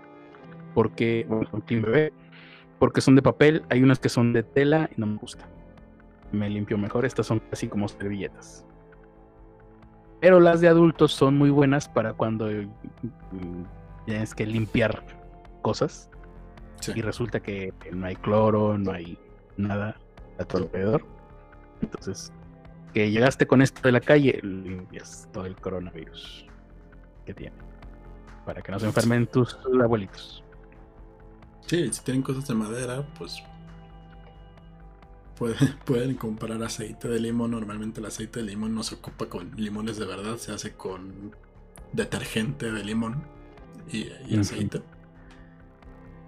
porque, 0.73 1.25
bueno, 1.29 1.49
Clean 1.65 1.81
Bebé, 1.81 2.13
porque 2.79 2.99
son 2.99 3.15
de 3.15 3.21
papel, 3.21 3.63
hay 3.69 3.81
unas 3.81 3.99
que 3.99 4.09
son 4.09 4.33
de 4.33 4.43
tela 4.43 4.89
y 4.95 4.99
no 4.99 5.07
me 5.07 5.15
gusta. 5.17 5.47
Me 6.31 6.49
limpio 6.49 6.77
mejor, 6.77 7.05
estas 7.05 7.27
son 7.27 7.39
casi 7.49 7.69
como 7.69 7.87
servilletas. 7.87 8.65
Pero 10.19 10.39
las 10.39 10.59
de 10.59 10.67
adultos 10.67 11.13
son 11.13 11.37
muy 11.37 11.49
buenas 11.49 11.87
para 11.87 12.13
cuando 12.13 12.47
mm, 12.47 13.63
tienes 14.05 14.35
que 14.35 14.45
limpiar 14.45 15.03
cosas 15.61 16.09
y 16.93 17.01
resulta 17.01 17.39
que 17.39 17.73
no 17.91 18.05
hay 18.05 18.15
cloro, 18.15 18.77
no 18.77 18.91
hay 18.91 19.17
nada 19.57 19.97
a 20.39 20.45
tu 20.45 20.57
alrededor. 20.57 21.05
Entonces, 21.81 22.31
que 22.93 23.11
llegaste 23.11 23.45
con 23.45 23.61
esto 23.61 23.81
de 23.83 23.91
la 23.91 23.99
calle, 23.99 24.39
limpias 24.41 25.27
todo 25.33 25.45
el 25.45 25.55
coronavirus 25.55 26.45
que 27.25 27.33
tiene. 27.33 27.55
Para 28.45 28.61
que 28.61 28.71
no 28.71 28.79
se 28.79 28.85
enfermen 28.85 29.27
tus 29.27 29.57
abuelitos. 29.83 30.43
Sí, 31.65 31.91
si 31.91 32.03
tienen 32.03 32.21
cosas 32.21 32.47
de 32.47 32.53
madera, 32.53 33.05
pues 33.17 33.43
pueden, 35.37 35.57
pueden 35.85 36.15
comprar 36.15 36.61
aceite 36.63 37.07
de 37.07 37.19
limón. 37.19 37.51
Normalmente 37.51 37.99
el 37.99 38.05
aceite 38.05 38.39
de 38.39 38.45
limón 38.45 38.73
no 38.73 38.83
se 38.83 38.95
ocupa 38.95 39.25
con 39.27 39.51
limones 39.55 39.97
de 39.97 40.05
verdad, 40.05 40.37
se 40.37 40.53
hace 40.53 40.73
con 40.73 41.35
detergente 41.91 42.71
de 42.71 42.83
limón 42.83 43.23
y, 43.91 44.37
aceite. 44.37 44.81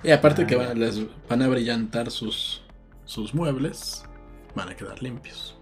Y 0.07 0.11
aparte 0.11 0.47
que 0.47 0.55
ah. 0.55 0.69
van, 0.69 0.79
les 0.79 1.05
van 1.27 1.41
a 1.41 1.49
brillantar 1.49 2.09
sus, 2.11 2.61
sus 3.03 3.35
muebles, 3.35 4.05
van 4.55 4.69
a 4.69 4.73
quedar 4.73 5.03
limpios. 5.03 5.59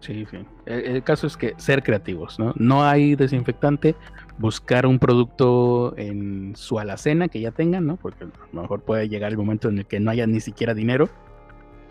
Sí, 0.00 0.24
sí. 0.30 0.38
El, 0.64 1.04
caso 1.04 1.26
es 1.26 1.36
que 1.36 1.52
ser 1.58 1.82
creativos, 1.82 2.38
¿no? 2.38 2.54
No 2.56 2.84
hay 2.84 3.14
desinfectante, 3.14 3.96
buscar 4.38 4.86
un 4.86 4.98
producto 4.98 5.92
en 5.98 6.56
su 6.56 6.78
alacena 6.78 7.28
que 7.28 7.42
ya 7.42 7.50
tengan, 7.50 7.86
¿no? 7.86 7.96
Porque 7.98 8.24
a 8.24 8.28
lo 8.50 8.62
mejor 8.62 8.80
puede 8.80 9.10
llegar 9.10 9.30
el 9.30 9.36
momento 9.36 9.68
en 9.68 9.80
el 9.80 9.86
que 9.86 10.00
no 10.00 10.10
haya 10.10 10.26
ni 10.26 10.40
siquiera 10.40 10.72
dinero. 10.72 11.10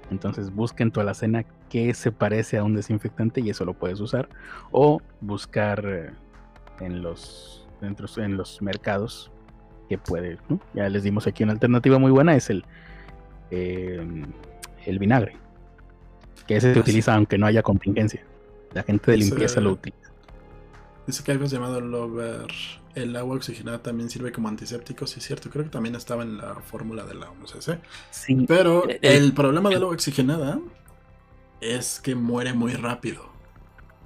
Entonces 0.10 0.52
busquen 0.52 0.90
tu 0.92 1.02
alacena 1.02 1.46
que 1.70 1.94
se 1.94 2.12
parece 2.12 2.58
a 2.58 2.64
un 2.64 2.74
desinfectante 2.74 3.42
y 3.42 3.52
eso 3.52 3.64
lo 3.64 3.76
puedes 3.76 4.00
usar. 4.00 4.28
O 4.72 5.00
buscar 5.22 5.86
eh, 5.86 6.10
en 6.80 7.04
los, 7.04 7.70
dentro, 7.80 8.08
en 8.18 8.38
los 8.38 8.60
mercados 8.64 9.32
que 9.92 9.98
puede, 9.98 10.38
¿no? 10.48 10.58
Ya 10.74 10.88
les 10.88 11.04
dimos 11.04 11.28
aquí 11.28 11.44
una 11.44 11.52
alternativa 11.52 12.00
muy 12.00 12.12
buena, 12.12 12.34
es 12.34 12.50
el, 12.50 12.64
eh, 13.52 14.02
el 14.86 15.00
vinagre 15.00 15.36
que 16.48 16.56
ese 16.56 16.74
se 16.74 16.80
ah, 16.80 16.82
utiliza 16.82 17.16
aunque 17.16 17.38
no 17.38 17.46
haya 17.46 17.62
contingencia. 17.62 18.24
La 18.74 18.84
gente 18.84 19.12
de 19.12 19.18
limpieza 19.18 19.60
lo 19.60 19.72
utiliza. 19.72 20.12
Dice 21.06 21.24
que 21.24 21.32
algo 21.34 21.46
llamado 21.46 21.82
Lover. 21.82 22.48
El 22.96 23.16
agua 23.18 23.36
oxigenada 23.36 23.82
también 23.82 24.10
sirve 24.10 24.32
como 24.32 24.48
antiséptico, 24.48 25.08
sí 25.08 25.20
es 25.20 25.26
cierto. 25.26 25.50
Creo 25.50 25.66
que 25.66 25.72
también 25.72 25.96
estaba 25.96 26.24
en 26.24 26.38
la 26.38 26.56
fórmula 26.56 27.06
de 27.06 27.16
la 27.16 27.30
OMS. 27.30 27.70
Sí. 28.12 28.46
Pero 28.48 28.90
eh, 28.90 29.00
eh, 29.02 29.18
el 29.18 29.34
problema 29.34 29.70
del 29.70 29.82
agua 29.84 29.94
oxigenada 29.94 30.60
es 31.60 32.00
que 32.00 32.16
muere 32.16 32.54
muy 32.54 32.74
rápido 32.74 33.30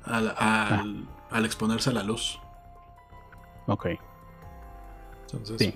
al, 0.04 0.30
al, 0.38 1.08
ah. 1.32 1.42
exponerse 1.44 1.92
a 1.92 1.94
la 1.94 2.04
luz. 2.04 2.40
Ok. 3.68 3.88
Entonces, 5.36 5.58
sí. 5.58 5.74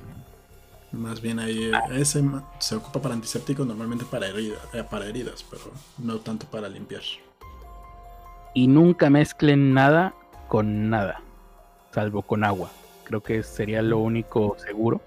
Más 0.91 1.21
bien 1.21 1.37
ahí 1.37 1.71
ese 1.91 2.23
se 2.57 2.75
ocupa 2.75 2.99
para 2.99 3.13
antisépticos 3.13 3.65
normalmente 3.67 4.05
para 4.05 4.27
heridas, 4.27 4.59
eh, 4.73 4.83
para 4.89 5.05
heridas, 5.05 5.45
pero 5.49 5.71
no 5.99 6.17
tanto 6.17 6.47
para 6.47 6.67
limpiar. 6.67 7.03
Y 8.55 8.67
nunca 8.67 9.09
mezclen 9.11 9.73
nada 9.75 10.15
con 10.47 10.89
nada, 10.89 11.21
salvo 11.91 12.23
con 12.23 12.43
agua. 12.43 12.71
Creo 13.03 13.21
que 13.21 13.43
sería 13.43 13.83
lo 13.83 13.99
único 13.99 14.57
seguro. 14.57 15.01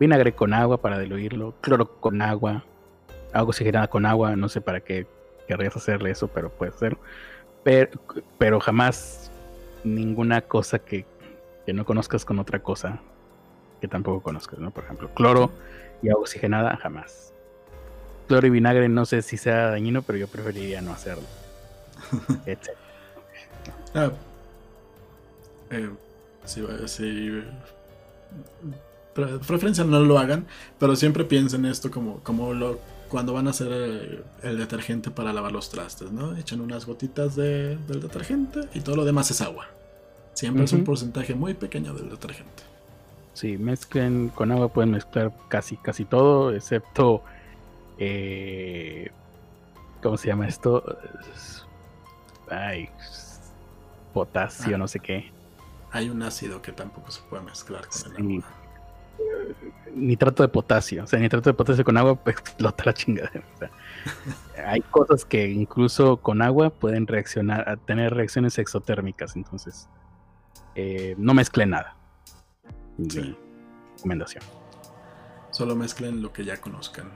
Vinagre 0.00 0.34
con 0.34 0.54
agua 0.54 0.78
para 0.78 0.98
diluirlo, 0.98 1.54
cloro 1.60 2.00
con 2.00 2.20
agua, 2.20 2.64
agua 3.32 3.50
oxigenada 3.50 3.86
con 3.86 4.06
agua, 4.06 4.34
no 4.34 4.48
sé 4.48 4.60
para 4.60 4.80
qué 4.80 5.06
querrías 5.46 5.76
hacerle 5.76 6.10
eso, 6.10 6.26
pero 6.26 6.50
puede 6.50 6.72
ser. 6.72 6.96
Pero, 7.62 8.00
pero 8.38 8.58
jamás 8.58 9.30
ninguna 9.84 10.40
cosa 10.40 10.80
que, 10.80 11.06
que 11.64 11.72
no 11.72 11.84
conozcas 11.84 12.24
con 12.24 12.40
otra 12.40 12.60
cosa 12.60 13.00
que 13.80 13.88
tampoco 13.88 14.22
conozco, 14.22 14.56
¿no? 14.58 14.70
Por 14.70 14.84
ejemplo, 14.84 15.10
cloro 15.14 15.50
y 16.02 16.08
agua 16.10 16.22
oxigenada, 16.22 16.76
jamás. 16.76 17.32
Cloro 18.28 18.46
y 18.46 18.50
vinagre 18.50 18.88
no 18.88 19.04
sé 19.06 19.22
si 19.22 19.36
sea 19.36 19.70
dañino, 19.70 20.02
pero 20.02 20.18
yo 20.18 20.28
preferiría 20.28 20.80
no 20.80 20.92
hacerlo. 20.92 21.24
ah, 23.94 24.10
eh, 25.70 25.90
sí, 26.44 26.64
sí, 26.86 27.42
preferencia 29.14 29.84
no 29.84 30.00
lo 30.00 30.18
hagan, 30.18 30.46
pero 30.78 30.96
siempre 30.96 31.24
piensen 31.24 31.64
esto 31.64 31.90
como, 31.90 32.20
como 32.20 32.54
lo, 32.54 32.78
cuando 33.08 33.32
van 33.32 33.48
a 33.48 33.50
hacer 33.50 33.72
el, 33.72 34.24
el, 34.42 34.58
detergente 34.58 35.10
para 35.10 35.32
lavar 35.32 35.52
los 35.52 35.70
trastes, 35.70 36.12
¿no? 36.12 36.36
Echan 36.36 36.60
unas 36.60 36.86
gotitas 36.86 37.36
de, 37.36 37.76
del 37.76 38.00
detergente 38.00 38.60
y 38.74 38.80
todo 38.80 38.96
lo 38.96 39.04
demás 39.04 39.30
es 39.30 39.40
agua. 39.40 39.66
Siempre 40.32 40.64
es 40.64 40.72
un 40.72 40.84
porcentaje 40.84 41.34
muy 41.34 41.54
pequeño 41.54 41.92
del 41.92 42.08
detergente. 42.08 42.69
Sí, 43.32 43.56
mezclen 43.58 44.28
con 44.28 44.50
agua, 44.52 44.68
pueden 44.68 44.90
mezclar 44.90 45.32
casi, 45.48 45.76
casi 45.76 46.04
todo, 46.04 46.52
excepto. 46.52 47.22
Eh, 47.98 49.10
¿Cómo 50.02 50.16
se 50.16 50.28
llama 50.28 50.48
esto? 50.48 50.82
Ay, 52.50 52.88
potasio, 54.12 54.74
ah. 54.74 54.78
no 54.78 54.88
sé 54.88 55.00
qué. 55.00 55.30
Hay 55.92 56.08
un 56.08 56.22
ácido 56.22 56.60
que 56.62 56.72
tampoco 56.72 57.10
se 57.10 57.22
puede 57.22 57.42
mezclar 57.42 57.82
con 57.86 58.16
el 58.16 58.38
agua. 58.38 58.50
Nitrato 59.94 60.42
de 60.42 60.48
potasio, 60.48 61.04
o 61.04 61.06
sea, 61.06 61.18
nitrato 61.18 61.50
de 61.50 61.54
potasio 61.54 61.84
con 61.84 61.96
agua 61.96 62.14
pues, 62.24 62.36
explota 62.36 62.84
la 62.86 62.94
chingada. 62.94 63.30
hay 64.66 64.80
cosas 64.82 65.24
que 65.24 65.48
incluso 65.48 66.16
con 66.16 66.42
agua 66.42 66.70
pueden 66.70 67.06
reaccionar, 67.06 67.68
a 67.68 67.76
tener 67.76 68.14
reacciones 68.14 68.58
exotérmicas, 68.58 69.36
entonces 69.36 69.88
eh, 70.74 71.14
no 71.18 71.34
mezclen 71.34 71.70
nada 71.70 71.99
sí. 73.08 73.36
recomendación. 73.96 74.44
Solo 75.50 75.76
mezclen 75.76 76.22
lo 76.22 76.32
que 76.32 76.44
ya 76.44 76.60
conozcan. 76.60 77.10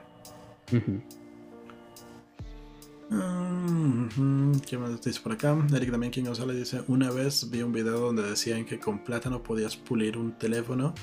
¿Qué 4.67 4.79
más 4.79 5.01
dice 5.03 5.21
por 5.21 5.33
acá? 5.33 5.57
Eric 5.75 5.91
también 5.91 6.13
quien 6.13 6.27
González 6.27 6.57
dice, 6.57 6.83
una 6.89 7.11
vez 7.11 7.51
vi 7.51 7.63
un 7.63 7.73
video 7.73 7.99
donde 8.01 8.23
decían 8.23 8.65
que 8.65 8.79
con 8.81 9.05
plátano 9.05 9.43
podías 9.43 9.77
pulir 9.77 10.17
un 10.17 10.33
teléfono 10.33 10.95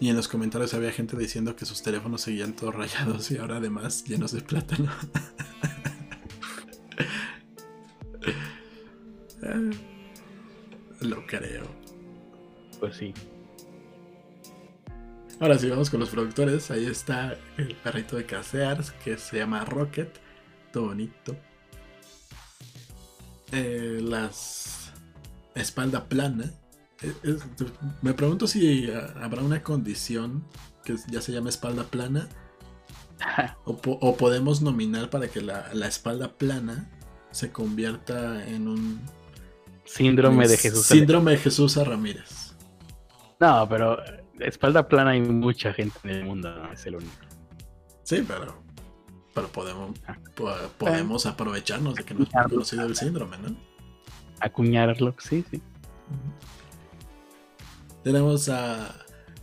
y 0.00 0.08
en 0.08 0.16
los 0.16 0.26
comentarios 0.28 0.74
había 0.74 0.90
gente 0.90 1.16
diciendo 1.16 1.54
que 1.54 1.64
sus 1.64 1.82
teléfonos 1.82 2.22
seguían 2.22 2.54
todos 2.54 2.74
rayados 2.74 3.30
y 3.30 3.38
ahora 3.38 3.58
además 3.58 4.02
llenos 4.04 4.32
de 4.32 4.40
plátano. 4.40 4.90
Lo 11.00 11.24
creo. 11.26 11.64
Pues 12.80 12.96
sí. 12.96 13.12
Ahora 15.42 15.58
sí, 15.58 15.68
vamos 15.68 15.90
con 15.90 15.98
los 15.98 16.08
productores. 16.08 16.70
Ahí 16.70 16.86
está 16.86 17.36
el 17.56 17.74
perrito 17.74 18.14
de 18.14 18.24
Casears 18.24 18.92
que 18.92 19.16
se 19.16 19.38
llama 19.38 19.64
Rocket. 19.64 20.20
Todo 20.72 20.84
bonito. 20.84 21.34
Eh, 23.50 23.98
las 24.00 24.92
espalda 25.56 26.04
plana. 26.04 26.52
Eh, 27.02 27.38
me 28.02 28.14
pregunto 28.14 28.46
si 28.46 28.88
habrá 29.20 29.42
una 29.42 29.64
condición 29.64 30.44
que 30.84 30.94
ya 31.08 31.20
se 31.20 31.32
llama 31.32 31.48
espalda 31.48 31.82
plana. 31.90 32.28
o, 33.64 34.16
podemos 34.16 34.62
nominar 34.62 35.10
para 35.10 35.26
que 35.26 35.40
la, 35.40 35.72
espalda 35.88 36.38
plana 36.38 36.88
se 37.32 37.50
convierta 37.50 38.46
en 38.46 38.68
un 38.68 39.00
síndrome 39.86 40.46
de 40.46 40.56
Jesús. 40.56 40.86
Síndrome 40.86 41.32
de 41.32 41.38
Jesús 41.38 41.76
a 41.78 41.82
Ramírez. 41.82 42.54
No, 43.40 43.68
pero 43.68 43.98
espalda 44.44 44.88
plana 44.88 45.10
hay 45.10 45.20
mucha 45.20 45.72
gente 45.72 45.98
en 46.04 46.10
el 46.10 46.24
mundo, 46.24 46.54
no 46.54 46.72
es 46.72 46.86
el 46.86 46.96
único. 46.96 47.12
Sí, 48.02 48.24
pero, 48.26 48.54
pero 49.34 49.48
podemos, 49.48 49.98
ah. 50.06 50.16
podemos 50.78 51.26
aprovecharnos 51.26 51.94
de 51.94 52.04
que 52.04 52.14
no 52.14 52.24
es 52.24 52.30
conocido 52.30 52.86
el 52.86 52.96
síndrome, 52.96 53.38
¿no? 53.38 53.56
Acuñarlo, 54.40 55.14
sí, 55.18 55.44
sí. 55.50 55.62
Tenemos 58.02 58.48
a, 58.48 58.88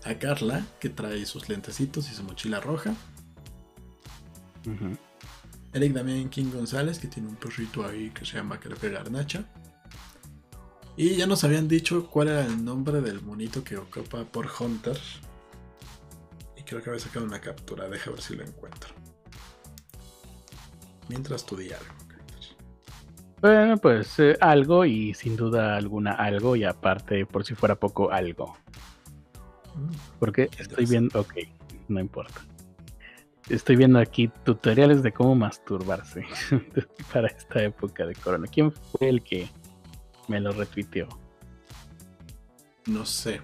a 0.03 0.13
Carla, 0.19 0.65
que 0.79 0.89
trae 0.89 1.25
sus 1.25 1.47
lentecitos 1.47 2.11
y 2.11 2.13
su 2.13 2.23
mochila 2.23 2.59
roja. 2.59 2.93
Eric 5.73 5.93
Damián 5.93 6.29
King 6.29 6.51
González, 6.53 6.99
que 6.99 7.07
tiene 7.07 7.29
un 7.29 7.35
perrito 7.35 7.85
ahí 7.85 8.09
que 8.09 8.25
se 8.25 8.37
llama 8.37 8.59
Crepe 8.59 8.89
Garnacha. 8.89 9.45
Y 10.95 11.15
ya 11.15 11.27
nos 11.27 11.43
habían 11.43 11.67
dicho 11.67 12.07
cuál 12.07 12.27
era 12.27 12.45
el 12.45 12.63
nombre 12.63 13.01
del 13.01 13.21
monito 13.21 13.63
que 13.63 13.77
ocupa 13.77 14.25
por 14.25 14.47
Hunter. 14.59 14.97
Y 16.57 16.63
creo 16.63 16.81
que 16.81 16.89
había 16.89 17.01
sacado 17.01 17.25
una 17.25 17.39
captura, 17.39 17.87
deja 17.87 18.11
ver 18.11 18.21
si 18.21 18.35
lo 18.35 18.43
encuentro. 18.43 18.93
Mientras 21.07 21.45
tu 21.45 21.55
algo. 21.55 21.99
Bueno, 23.41 23.77
pues 23.77 24.19
eh, 24.19 24.37
algo 24.41 24.83
y 24.83 25.13
sin 25.13 25.37
duda 25.37 25.77
alguna 25.77 26.11
algo 26.11 26.57
y 26.57 26.65
aparte 26.65 27.25
por 27.25 27.45
si 27.45 27.55
fuera 27.55 27.75
poco 27.75 28.11
algo. 28.11 28.57
Mm, 29.75 29.91
Porque 30.19 30.49
estoy 30.57 30.85
viendo, 30.85 31.21
ok, 31.21 31.35
no 31.87 32.01
importa. 32.01 32.41
Estoy 33.47 33.77
viendo 33.77 33.97
aquí 33.97 34.29
tutoriales 34.43 35.01
de 35.01 35.13
cómo 35.13 35.35
masturbarse 35.35 36.25
para 37.13 37.29
esta 37.29 37.63
época 37.63 38.05
de 38.05 38.13
corona. 38.15 38.45
¿Quién 38.47 38.71
fue 38.71 39.09
el 39.09 39.23
que 39.23 39.49
me 40.29 40.39
lo 40.39 40.53
retuiteó? 40.53 41.07
No 42.85 43.05
sé. 43.05 43.41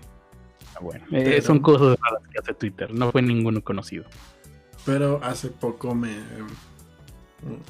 Ah, 0.76 0.80
bueno, 0.82 1.06
eh, 1.12 1.42
son 1.42 1.60
cosas 1.60 1.98
raras 2.02 2.28
que 2.32 2.40
hace 2.40 2.54
Twitter. 2.54 2.94
No 2.94 3.12
fue 3.12 3.22
ninguno 3.22 3.64
conocido. 3.64 4.06
Pero 4.86 5.20
hace 5.24 5.50
poco 5.50 5.96
me 5.96 6.16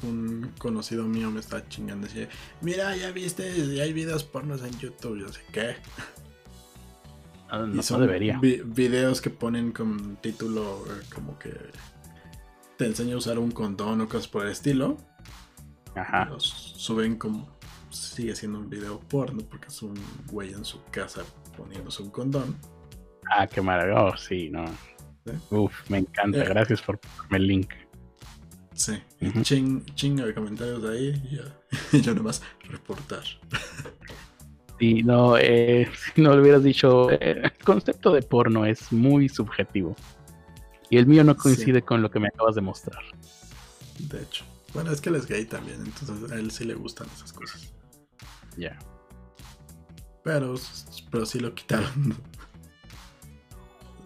un, 0.02 0.52
conocido 0.58 1.04
mío 1.04 1.30
me 1.30 1.40
está 1.40 1.68
chingando. 1.68 2.06
Decía, 2.06 2.28
mira, 2.60 2.96
ya 2.96 3.10
viste, 3.10 3.74
ya 3.74 3.82
hay 3.82 3.92
videos 3.92 4.24
pornos 4.24 4.62
en 4.62 4.78
YouTube. 4.78 5.20
Yo 5.20 5.28
sé 5.28 5.40
qué. 5.52 5.76
Ah, 7.48 7.58
no, 7.58 7.82
son 7.82 8.00
debería. 8.00 8.40
videos 8.40 9.20
que 9.20 9.30
ponen 9.30 9.70
con 9.70 10.16
título 10.16 10.84
eh, 10.88 11.04
como 11.14 11.38
que 11.38 11.54
te 12.76 12.86
enseña 12.86 13.14
a 13.14 13.18
usar 13.18 13.38
un 13.38 13.52
condón 13.52 14.00
o 14.00 14.08
cosas 14.08 14.28
por 14.28 14.44
el 14.44 14.52
estilo. 14.52 14.96
Ajá. 15.94 16.26
Los 16.26 16.44
suben 16.44 17.16
como. 17.16 17.55
Sigue 17.96 18.34
siendo 18.36 18.58
un 18.58 18.68
video 18.68 19.00
porno 19.00 19.42
porque 19.48 19.68
es 19.68 19.82
un 19.82 19.94
güey 20.26 20.52
en 20.52 20.64
su 20.64 20.82
casa 20.90 21.22
poniéndose 21.56 22.02
un 22.02 22.10
condón. 22.10 22.56
Ah, 23.30 23.46
qué 23.46 23.60
maravilloso, 23.60 24.06
oh, 24.06 24.16
sí, 24.16 24.50
no. 24.50 24.64
Uf, 25.50 25.90
me 25.90 25.98
encanta. 25.98 26.42
Eh. 26.42 26.48
Gracias 26.48 26.82
por 26.82 26.98
ponerme 26.98 27.38
el 27.38 27.46
link. 27.46 27.72
Sí, 28.74 28.92
ching, 29.42 29.84
chinga 29.94 30.26
de 30.26 30.34
comentarios 30.34 30.82
de 30.82 30.90
ahí 30.90 31.40
y 31.92 32.00
yo 32.02 32.14
nomás 32.14 32.42
reportar. 32.64 33.24
Sí, 34.78 35.02
no, 35.02 35.38
eh, 35.38 35.88
si 36.14 36.20
no 36.20 36.34
lo 36.34 36.42
hubieras 36.42 36.62
dicho, 36.62 37.10
eh, 37.10 37.40
el 37.42 37.52
concepto 37.64 38.12
de 38.12 38.22
porno 38.22 38.66
es 38.66 38.92
muy 38.92 39.28
subjetivo. 39.28 39.96
Y 40.90 40.98
el 40.98 41.06
mío 41.06 41.24
no 41.24 41.36
coincide 41.36 41.82
con 41.82 42.02
lo 42.02 42.10
que 42.10 42.20
me 42.20 42.28
acabas 42.28 42.54
de 42.54 42.60
mostrar. 42.60 43.02
De 43.98 44.22
hecho. 44.22 44.44
Bueno, 44.74 44.90
es 44.90 45.00
que 45.00 45.08
él 45.08 45.16
es 45.16 45.26
gay 45.26 45.46
también, 45.46 45.80
entonces 45.80 46.30
a 46.30 46.34
él 46.34 46.50
sí 46.50 46.64
le 46.64 46.74
gustan 46.74 47.08
esas 47.16 47.32
cosas. 47.32 47.72
Ya. 48.56 48.78
Pero, 50.24 50.54
pero 51.10 51.26
sí 51.26 51.40
lo 51.40 51.54
quitaron. 51.54 52.16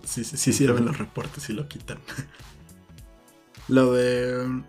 sí, 0.04 0.24
sí, 0.24 0.36
sí 0.36 0.52
sirven 0.52 0.84
los 0.84 0.98
reportes 0.98 1.48
y 1.50 1.52
lo 1.52 1.68
quitan. 1.68 1.98
Lo 3.68 3.92
de. 3.92 4.62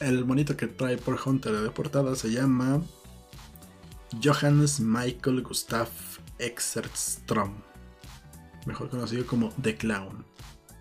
El 0.00 0.24
monito 0.24 0.56
que 0.56 0.68
trae 0.68 0.96
por 0.96 1.18
Hunter 1.24 1.52
de 1.52 1.70
portada 1.70 2.14
se 2.14 2.30
llama. 2.30 2.80
Johannes 4.22 4.80
Michael 4.80 5.42
Gustav 5.42 5.88
Exertstrom. 6.38 7.56
Mejor 8.64 8.88
conocido 8.90 9.26
como 9.26 9.50
The 9.60 9.76
Clown. 9.76 10.24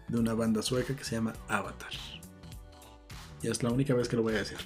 De 0.08 0.20
una 0.20 0.34
banda 0.34 0.62
sueca 0.62 0.96
que 0.96 1.04
se 1.04 1.16
llama 1.16 1.34
Avatar. 1.50 1.92
Y 3.42 3.50
es 3.50 3.62
la 3.64 3.72
única 3.72 3.94
vez 3.94 4.08
que 4.08 4.16
lo 4.16 4.22
voy 4.22 4.36
a 4.36 4.38
decir. 4.38 4.58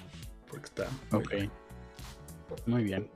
Porque 0.48 0.66
está. 0.66 0.88
Ok. 1.10 1.30
Bien. 1.30 1.61
Muy 2.66 2.84
bien. 2.84 3.08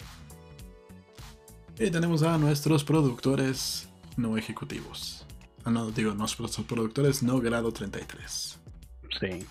Y 1.78 1.90
tenemos 1.90 2.22
a 2.22 2.38
nuestros 2.38 2.84
productores 2.84 3.88
no 4.16 4.36
ejecutivos. 4.38 5.26
Ah, 5.64 5.70
no, 5.70 5.90
digo, 5.90 6.14
nuestros 6.14 6.56
productores 6.58 7.22
no 7.22 7.40
grado 7.40 7.72
33. 7.72 8.58
Sí. 9.20 9.46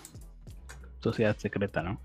Sociedad 1.00 1.36
secreta, 1.38 1.82
¿no? 1.82 2.00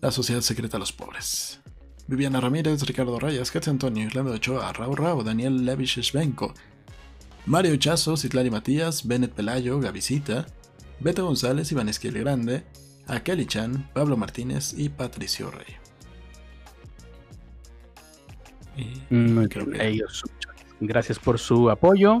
La 0.00 0.10
sociedad 0.10 0.40
secreta 0.40 0.76
de 0.76 0.80
los 0.80 0.92
pobres. 0.92 1.60
Viviana 2.06 2.40
Ramírez, 2.40 2.82
Ricardo 2.82 3.18
Rayas, 3.18 3.50
Katia 3.50 3.70
Antonio, 3.70 4.06
Irlanda 4.06 4.32
Ochoa, 4.32 4.72
Raúl 4.72 4.96
Rao, 4.96 5.22
Daniel 5.22 5.64
Levishvenko, 5.64 6.52
Mario 7.46 7.76
Chazo, 7.76 8.16
Citlari 8.16 8.50
Matías, 8.50 9.06
Bennett 9.06 9.32
Pelayo, 9.32 9.78
Gavisita, 9.78 10.46
Beto 11.00 11.24
González, 11.24 11.70
Iván 11.72 11.88
Esquiel 11.88 12.18
Grande, 12.18 12.64
Akeli 13.06 13.46
Chan, 13.46 13.90
Pablo 13.92 14.16
Martínez 14.16 14.74
y 14.76 14.88
Patricio 14.88 15.50
Rey. 15.50 15.83
Mm, 19.10 19.44
ellos, 19.80 20.24
gracias 20.80 21.18
por 21.18 21.38
su 21.38 21.70
apoyo 21.70 22.20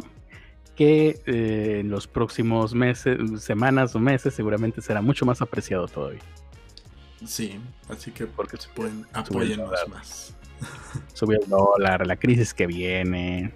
que 0.74 1.20
eh, 1.26 1.78
en 1.80 1.90
los 1.90 2.06
próximos 2.06 2.74
meses, 2.74 3.42
semanas 3.42 3.94
o 3.94 4.00
meses 4.00 4.34
seguramente 4.34 4.80
será 4.80 5.00
mucho 5.00 5.24
más 5.24 5.40
apreciado 5.40 5.86
todavía. 5.86 6.22
Sí, 7.24 7.60
así 7.88 8.10
que 8.10 8.26
porque 8.26 8.56
se 8.56 8.68
pueden 8.68 9.06
apoyarnos 9.12 9.70
más. 9.88 10.36
Subió 11.14 11.38
el 11.40 11.48
dólar, 11.48 12.06
la 12.06 12.16
crisis 12.16 12.52
que 12.52 12.66
viene, 12.66 13.52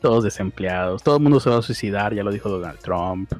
todos 0.00 0.24
desempleados, 0.24 1.02
todo 1.02 1.16
el 1.16 1.22
mundo 1.22 1.40
se 1.40 1.50
va 1.50 1.58
a 1.58 1.62
suicidar, 1.62 2.14
ya 2.14 2.24
lo 2.24 2.30
dijo 2.30 2.48
Donald 2.48 2.78
Trump. 2.80 3.32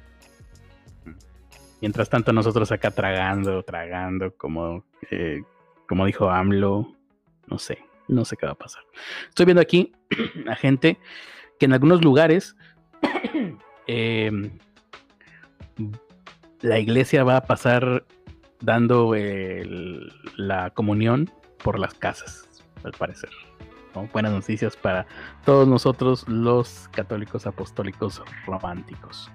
Mientras 1.80 2.08
tanto 2.08 2.32
nosotros 2.32 2.70
acá 2.70 2.92
tragando, 2.92 3.62
tragando, 3.64 4.32
como, 4.36 4.84
eh, 5.10 5.42
como 5.88 6.06
dijo 6.06 6.30
AMLO, 6.30 6.94
no 7.48 7.58
sé, 7.58 7.78
no 8.08 8.24
sé 8.24 8.36
qué 8.36 8.46
va 8.46 8.52
a 8.52 8.56
pasar. 8.56 8.82
Estoy 9.28 9.46
viendo 9.46 9.62
aquí 9.62 9.92
a 10.48 10.54
gente 10.54 10.98
que 11.58 11.66
en 11.66 11.72
algunos 11.72 12.02
lugares 12.02 12.56
Em, 13.86 14.50
la 16.60 16.78
iglesia 16.78 17.24
va 17.24 17.36
a 17.36 17.44
pasar 17.44 18.04
dando 18.60 19.14
la 20.36 20.70
comunión 20.70 21.30
por 21.62 21.78
las 21.78 21.94
casas, 21.94 22.48
al 22.84 22.92
parecer. 22.92 23.30
Buenas 24.12 24.32
noticias 24.32 24.76
para 24.76 25.06
todos 25.44 25.68
nosotros 25.68 26.26
los 26.28 26.88
católicos 26.92 27.46
apostólicos 27.46 28.22
románticos. 28.46 29.30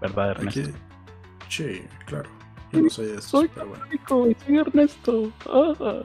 ¿Verdad, 0.00 0.32
Ernesto? 0.32 0.70
Sí, 1.48 1.82
claro. 2.06 2.28
Yo 2.72 2.80
no 2.80 2.90
soy 2.90 3.10
eso. 3.10 3.22
Soy 3.22 3.48
católico, 3.48 4.26
soy 4.44 4.58
Ernesto. 4.58 5.32
Ah. 5.48 6.02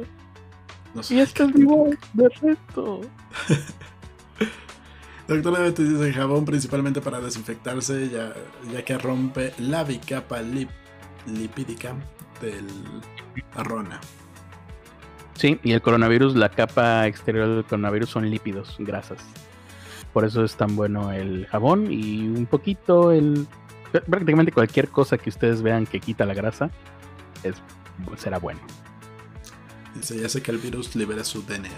Y 1.09 1.19
esta 1.19 1.43
es 1.45 1.55
mi 1.55 1.65
voz 1.65 1.95
de 2.13 2.25
Ernesto. 2.25 3.01
Doctor 5.27 5.53
Diabetes 5.53 5.89
dice 5.89 6.13
jabón 6.13 6.45
principalmente 6.45 6.99
para 6.99 7.21
desinfectarse, 7.21 8.09
ya, 8.09 8.33
ya 8.71 8.83
que 8.83 8.97
rompe 8.97 9.53
la 9.59 9.83
bicapa 9.83 10.41
lipídica 10.41 11.95
del 12.41 12.67
arrona. 13.55 14.01
Sí, 15.35 15.59
y 15.63 15.71
el 15.71 15.81
coronavirus, 15.81 16.35
la 16.35 16.49
capa 16.49 17.07
exterior 17.07 17.47
del 17.47 17.63
coronavirus 17.63 18.09
son 18.09 18.29
lípidos, 18.29 18.75
grasas. 18.79 19.19
Por 20.13 20.25
eso 20.25 20.43
es 20.43 20.55
tan 20.55 20.75
bueno 20.75 21.11
el 21.11 21.47
jabón 21.47 21.91
y 21.91 22.27
un 22.27 22.45
poquito 22.45 23.11
el. 23.11 23.47
Prácticamente 23.91 24.51
cualquier 24.51 24.89
cosa 24.89 25.17
que 25.17 25.29
ustedes 25.29 25.61
vean 25.61 25.85
que 25.85 25.99
quita 25.99 26.25
la 26.25 26.33
grasa 26.33 26.69
es, 27.43 27.55
será 28.17 28.37
bueno. 28.39 28.59
Dice, 29.95 30.19
ya 30.19 30.29
sé 30.29 30.41
que 30.41 30.51
el 30.51 30.57
virus 30.57 30.95
libera 30.95 31.23
su 31.23 31.41
DNA. 31.41 31.69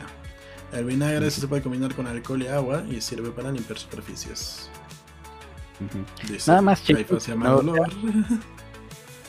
El 0.71 0.85
vinagre 0.85 1.29
se 1.29 1.47
puede 1.47 1.61
combinar 1.61 1.93
con 1.95 2.07
alcohol 2.07 2.41
y 2.41 2.47
agua 2.47 2.83
y 2.89 2.99
sirve 3.01 3.29
para 3.29 3.51
limpiar 3.51 3.77
superficies. 3.77 4.69
Nada 6.47 6.61
más 6.61 6.83
chequen 6.83 7.05
que, 7.05 7.35
no 7.35 7.61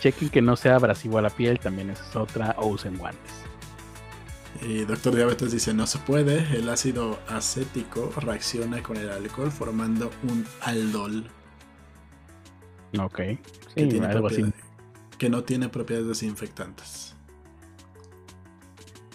chequen 0.01 0.29
que 0.29 0.43
no 0.43 0.57
sea 0.57 0.77
abrasivo 0.77 1.19
a 1.19 1.23
la 1.23 1.31
piel, 1.31 1.59
también 1.59 1.91
es 1.91 2.01
otra, 2.15 2.55
o 2.59 2.69
usen 2.69 2.97
guantes. 2.97 3.33
Y 4.63 4.85
Doctor 4.85 5.15
Diabetes 5.15 5.53
dice, 5.53 5.75
no 5.75 5.87
se 5.87 5.99
puede, 5.99 6.39
el 6.57 6.69
ácido 6.69 7.19
acético 7.29 8.13
reacciona 8.17 8.83
con 8.83 8.97
el 8.97 9.11
alcohol 9.11 9.51
formando 9.51 10.11
un 10.23 10.47
aldol. 10.63 11.27
Ok, 12.99 13.21
sí, 13.75 13.89
que, 13.89 14.01
algo 14.01 14.29
así. 14.29 14.45
que 15.19 15.29
no 15.29 15.43
tiene 15.43 15.69
propiedades 15.69 16.09
desinfectantes. 16.09 17.14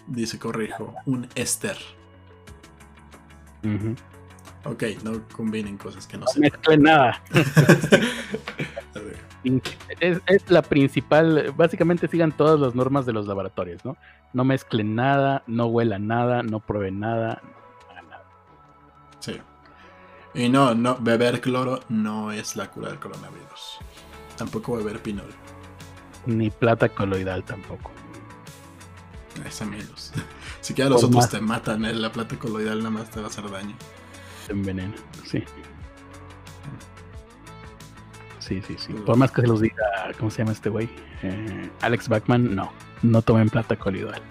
Dice, 0.09 0.39
corrijo, 0.39 0.95
un 1.05 1.27
éster. 1.35 1.77
Ok, 4.65 4.83
no 5.03 5.21
combinen 5.35 5.77
cosas 5.77 6.07
que 6.07 6.17
no, 6.17 6.25
no 6.25 6.41
mezclen 6.41 6.81
nada. 6.81 7.21
es, 9.99 10.21
es, 10.25 10.49
la 10.49 10.61
principal, 10.61 11.53
básicamente 11.55 12.07
sigan 12.07 12.31
todas 12.31 12.59
las 12.59 12.75
normas 12.75 13.05
de 13.05 13.13
los 13.13 13.27
laboratorios, 13.27 13.85
¿no? 13.85 13.95
No 14.33 14.43
mezclen 14.43 14.95
nada, 14.95 15.43
no 15.47 15.67
huelan 15.67 16.07
nada, 16.07 16.43
no 16.43 16.59
prueben 16.59 16.99
nada, 16.99 17.41
nada. 17.95 18.23
Sí. 19.19 19.39
Y 20.33 20.49
no, 20.49 20.75
no, 20.75 20.97
beber 20.99 21.39
cloro 21.39 21.81
no 21.89 22.31
es 22.31 22.55
la 22.55 22.69
cura 22.69 22.89
del 22.89 22.99
coronavirus. 22.99 23.79
Tampoco 24.37 24.75
beber 24.77 25.01
pinol. 25.01 25.29
Ni 26.25 26.49
plata 26.49 26.89
coloidal 26.89 27.43
tampoco. 27.43 27.91
Esa 29.45 29.65
menos. 29.65 30.11
Si 30.61 30.73
queda 30.73 30.89
los 30.89 31.03
otros 31.03 31.29
te 31.29 31.39
matan, 31.39 31.85
¿eh? 31.85 31.93
la 31.93 32.11
plata 32.11 32.37
coloidal 32.37 32.79
nada 32.79 32.89
más 32.89 33.09
te 33.09 33.21
va 33.21 33.27
a 33.27 33.29
hacer 33.29 33.49
daño. 33.49 33.75
Te 34.45 34.51
envenena, 34.51 34.93
sí. 35.25 35.43
Sí, 38.39 38.61
sí, 38.67 38.75
sí. 38.77 38.93
Por 38.93 39.15
más 39.15 39.31
que 39.31 39.41
se 39.41 39.47
los 39.47 39.61
diga, 39.61 39.85
¿cómo 40.17 40.29
se 40.29 40.39
llama 40.39 40.51
este 40.51 40.69
güey? 40.69 40.89
Eh, 41.23 41.69
Alex 41.81 42.09
Backman, 42.09 42.55
no. 42.55 42.73
No 43.03 43.21
tomen 43.21 43.49
plata 43.49 43.77
coloidal. 43.77 44.21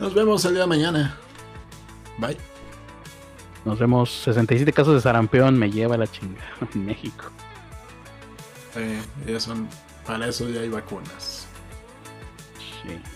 Nos 0.00 0.14
vemos 0.14 0.44
el 0.44 0.52
día 0.52 0.62
de 0.62 0.66
mañana. 0.66 1.16
Bye. 2.18 2.36
Nos 3.64 3.78
vemos. 3.78 4.10
67 4.10 4.72
casos 4.72 4.94
de 4.94 5.00
sarampión 5.00 5.58
me 5.58 5.70
lleva 5.70 5.96
la 5.96 6.06
chingada 6.06 6.44
en 6.74 6.84
México. 6.84 7.24
Eh, 8.76 9.00
son, 9.38 9.68
para 10.06 10.28
eso 10.28 10.48
ya 10.48 10.60
hay 10.60 10.68
vacunas. 10.68 11.43
Sí. 12.84 13.13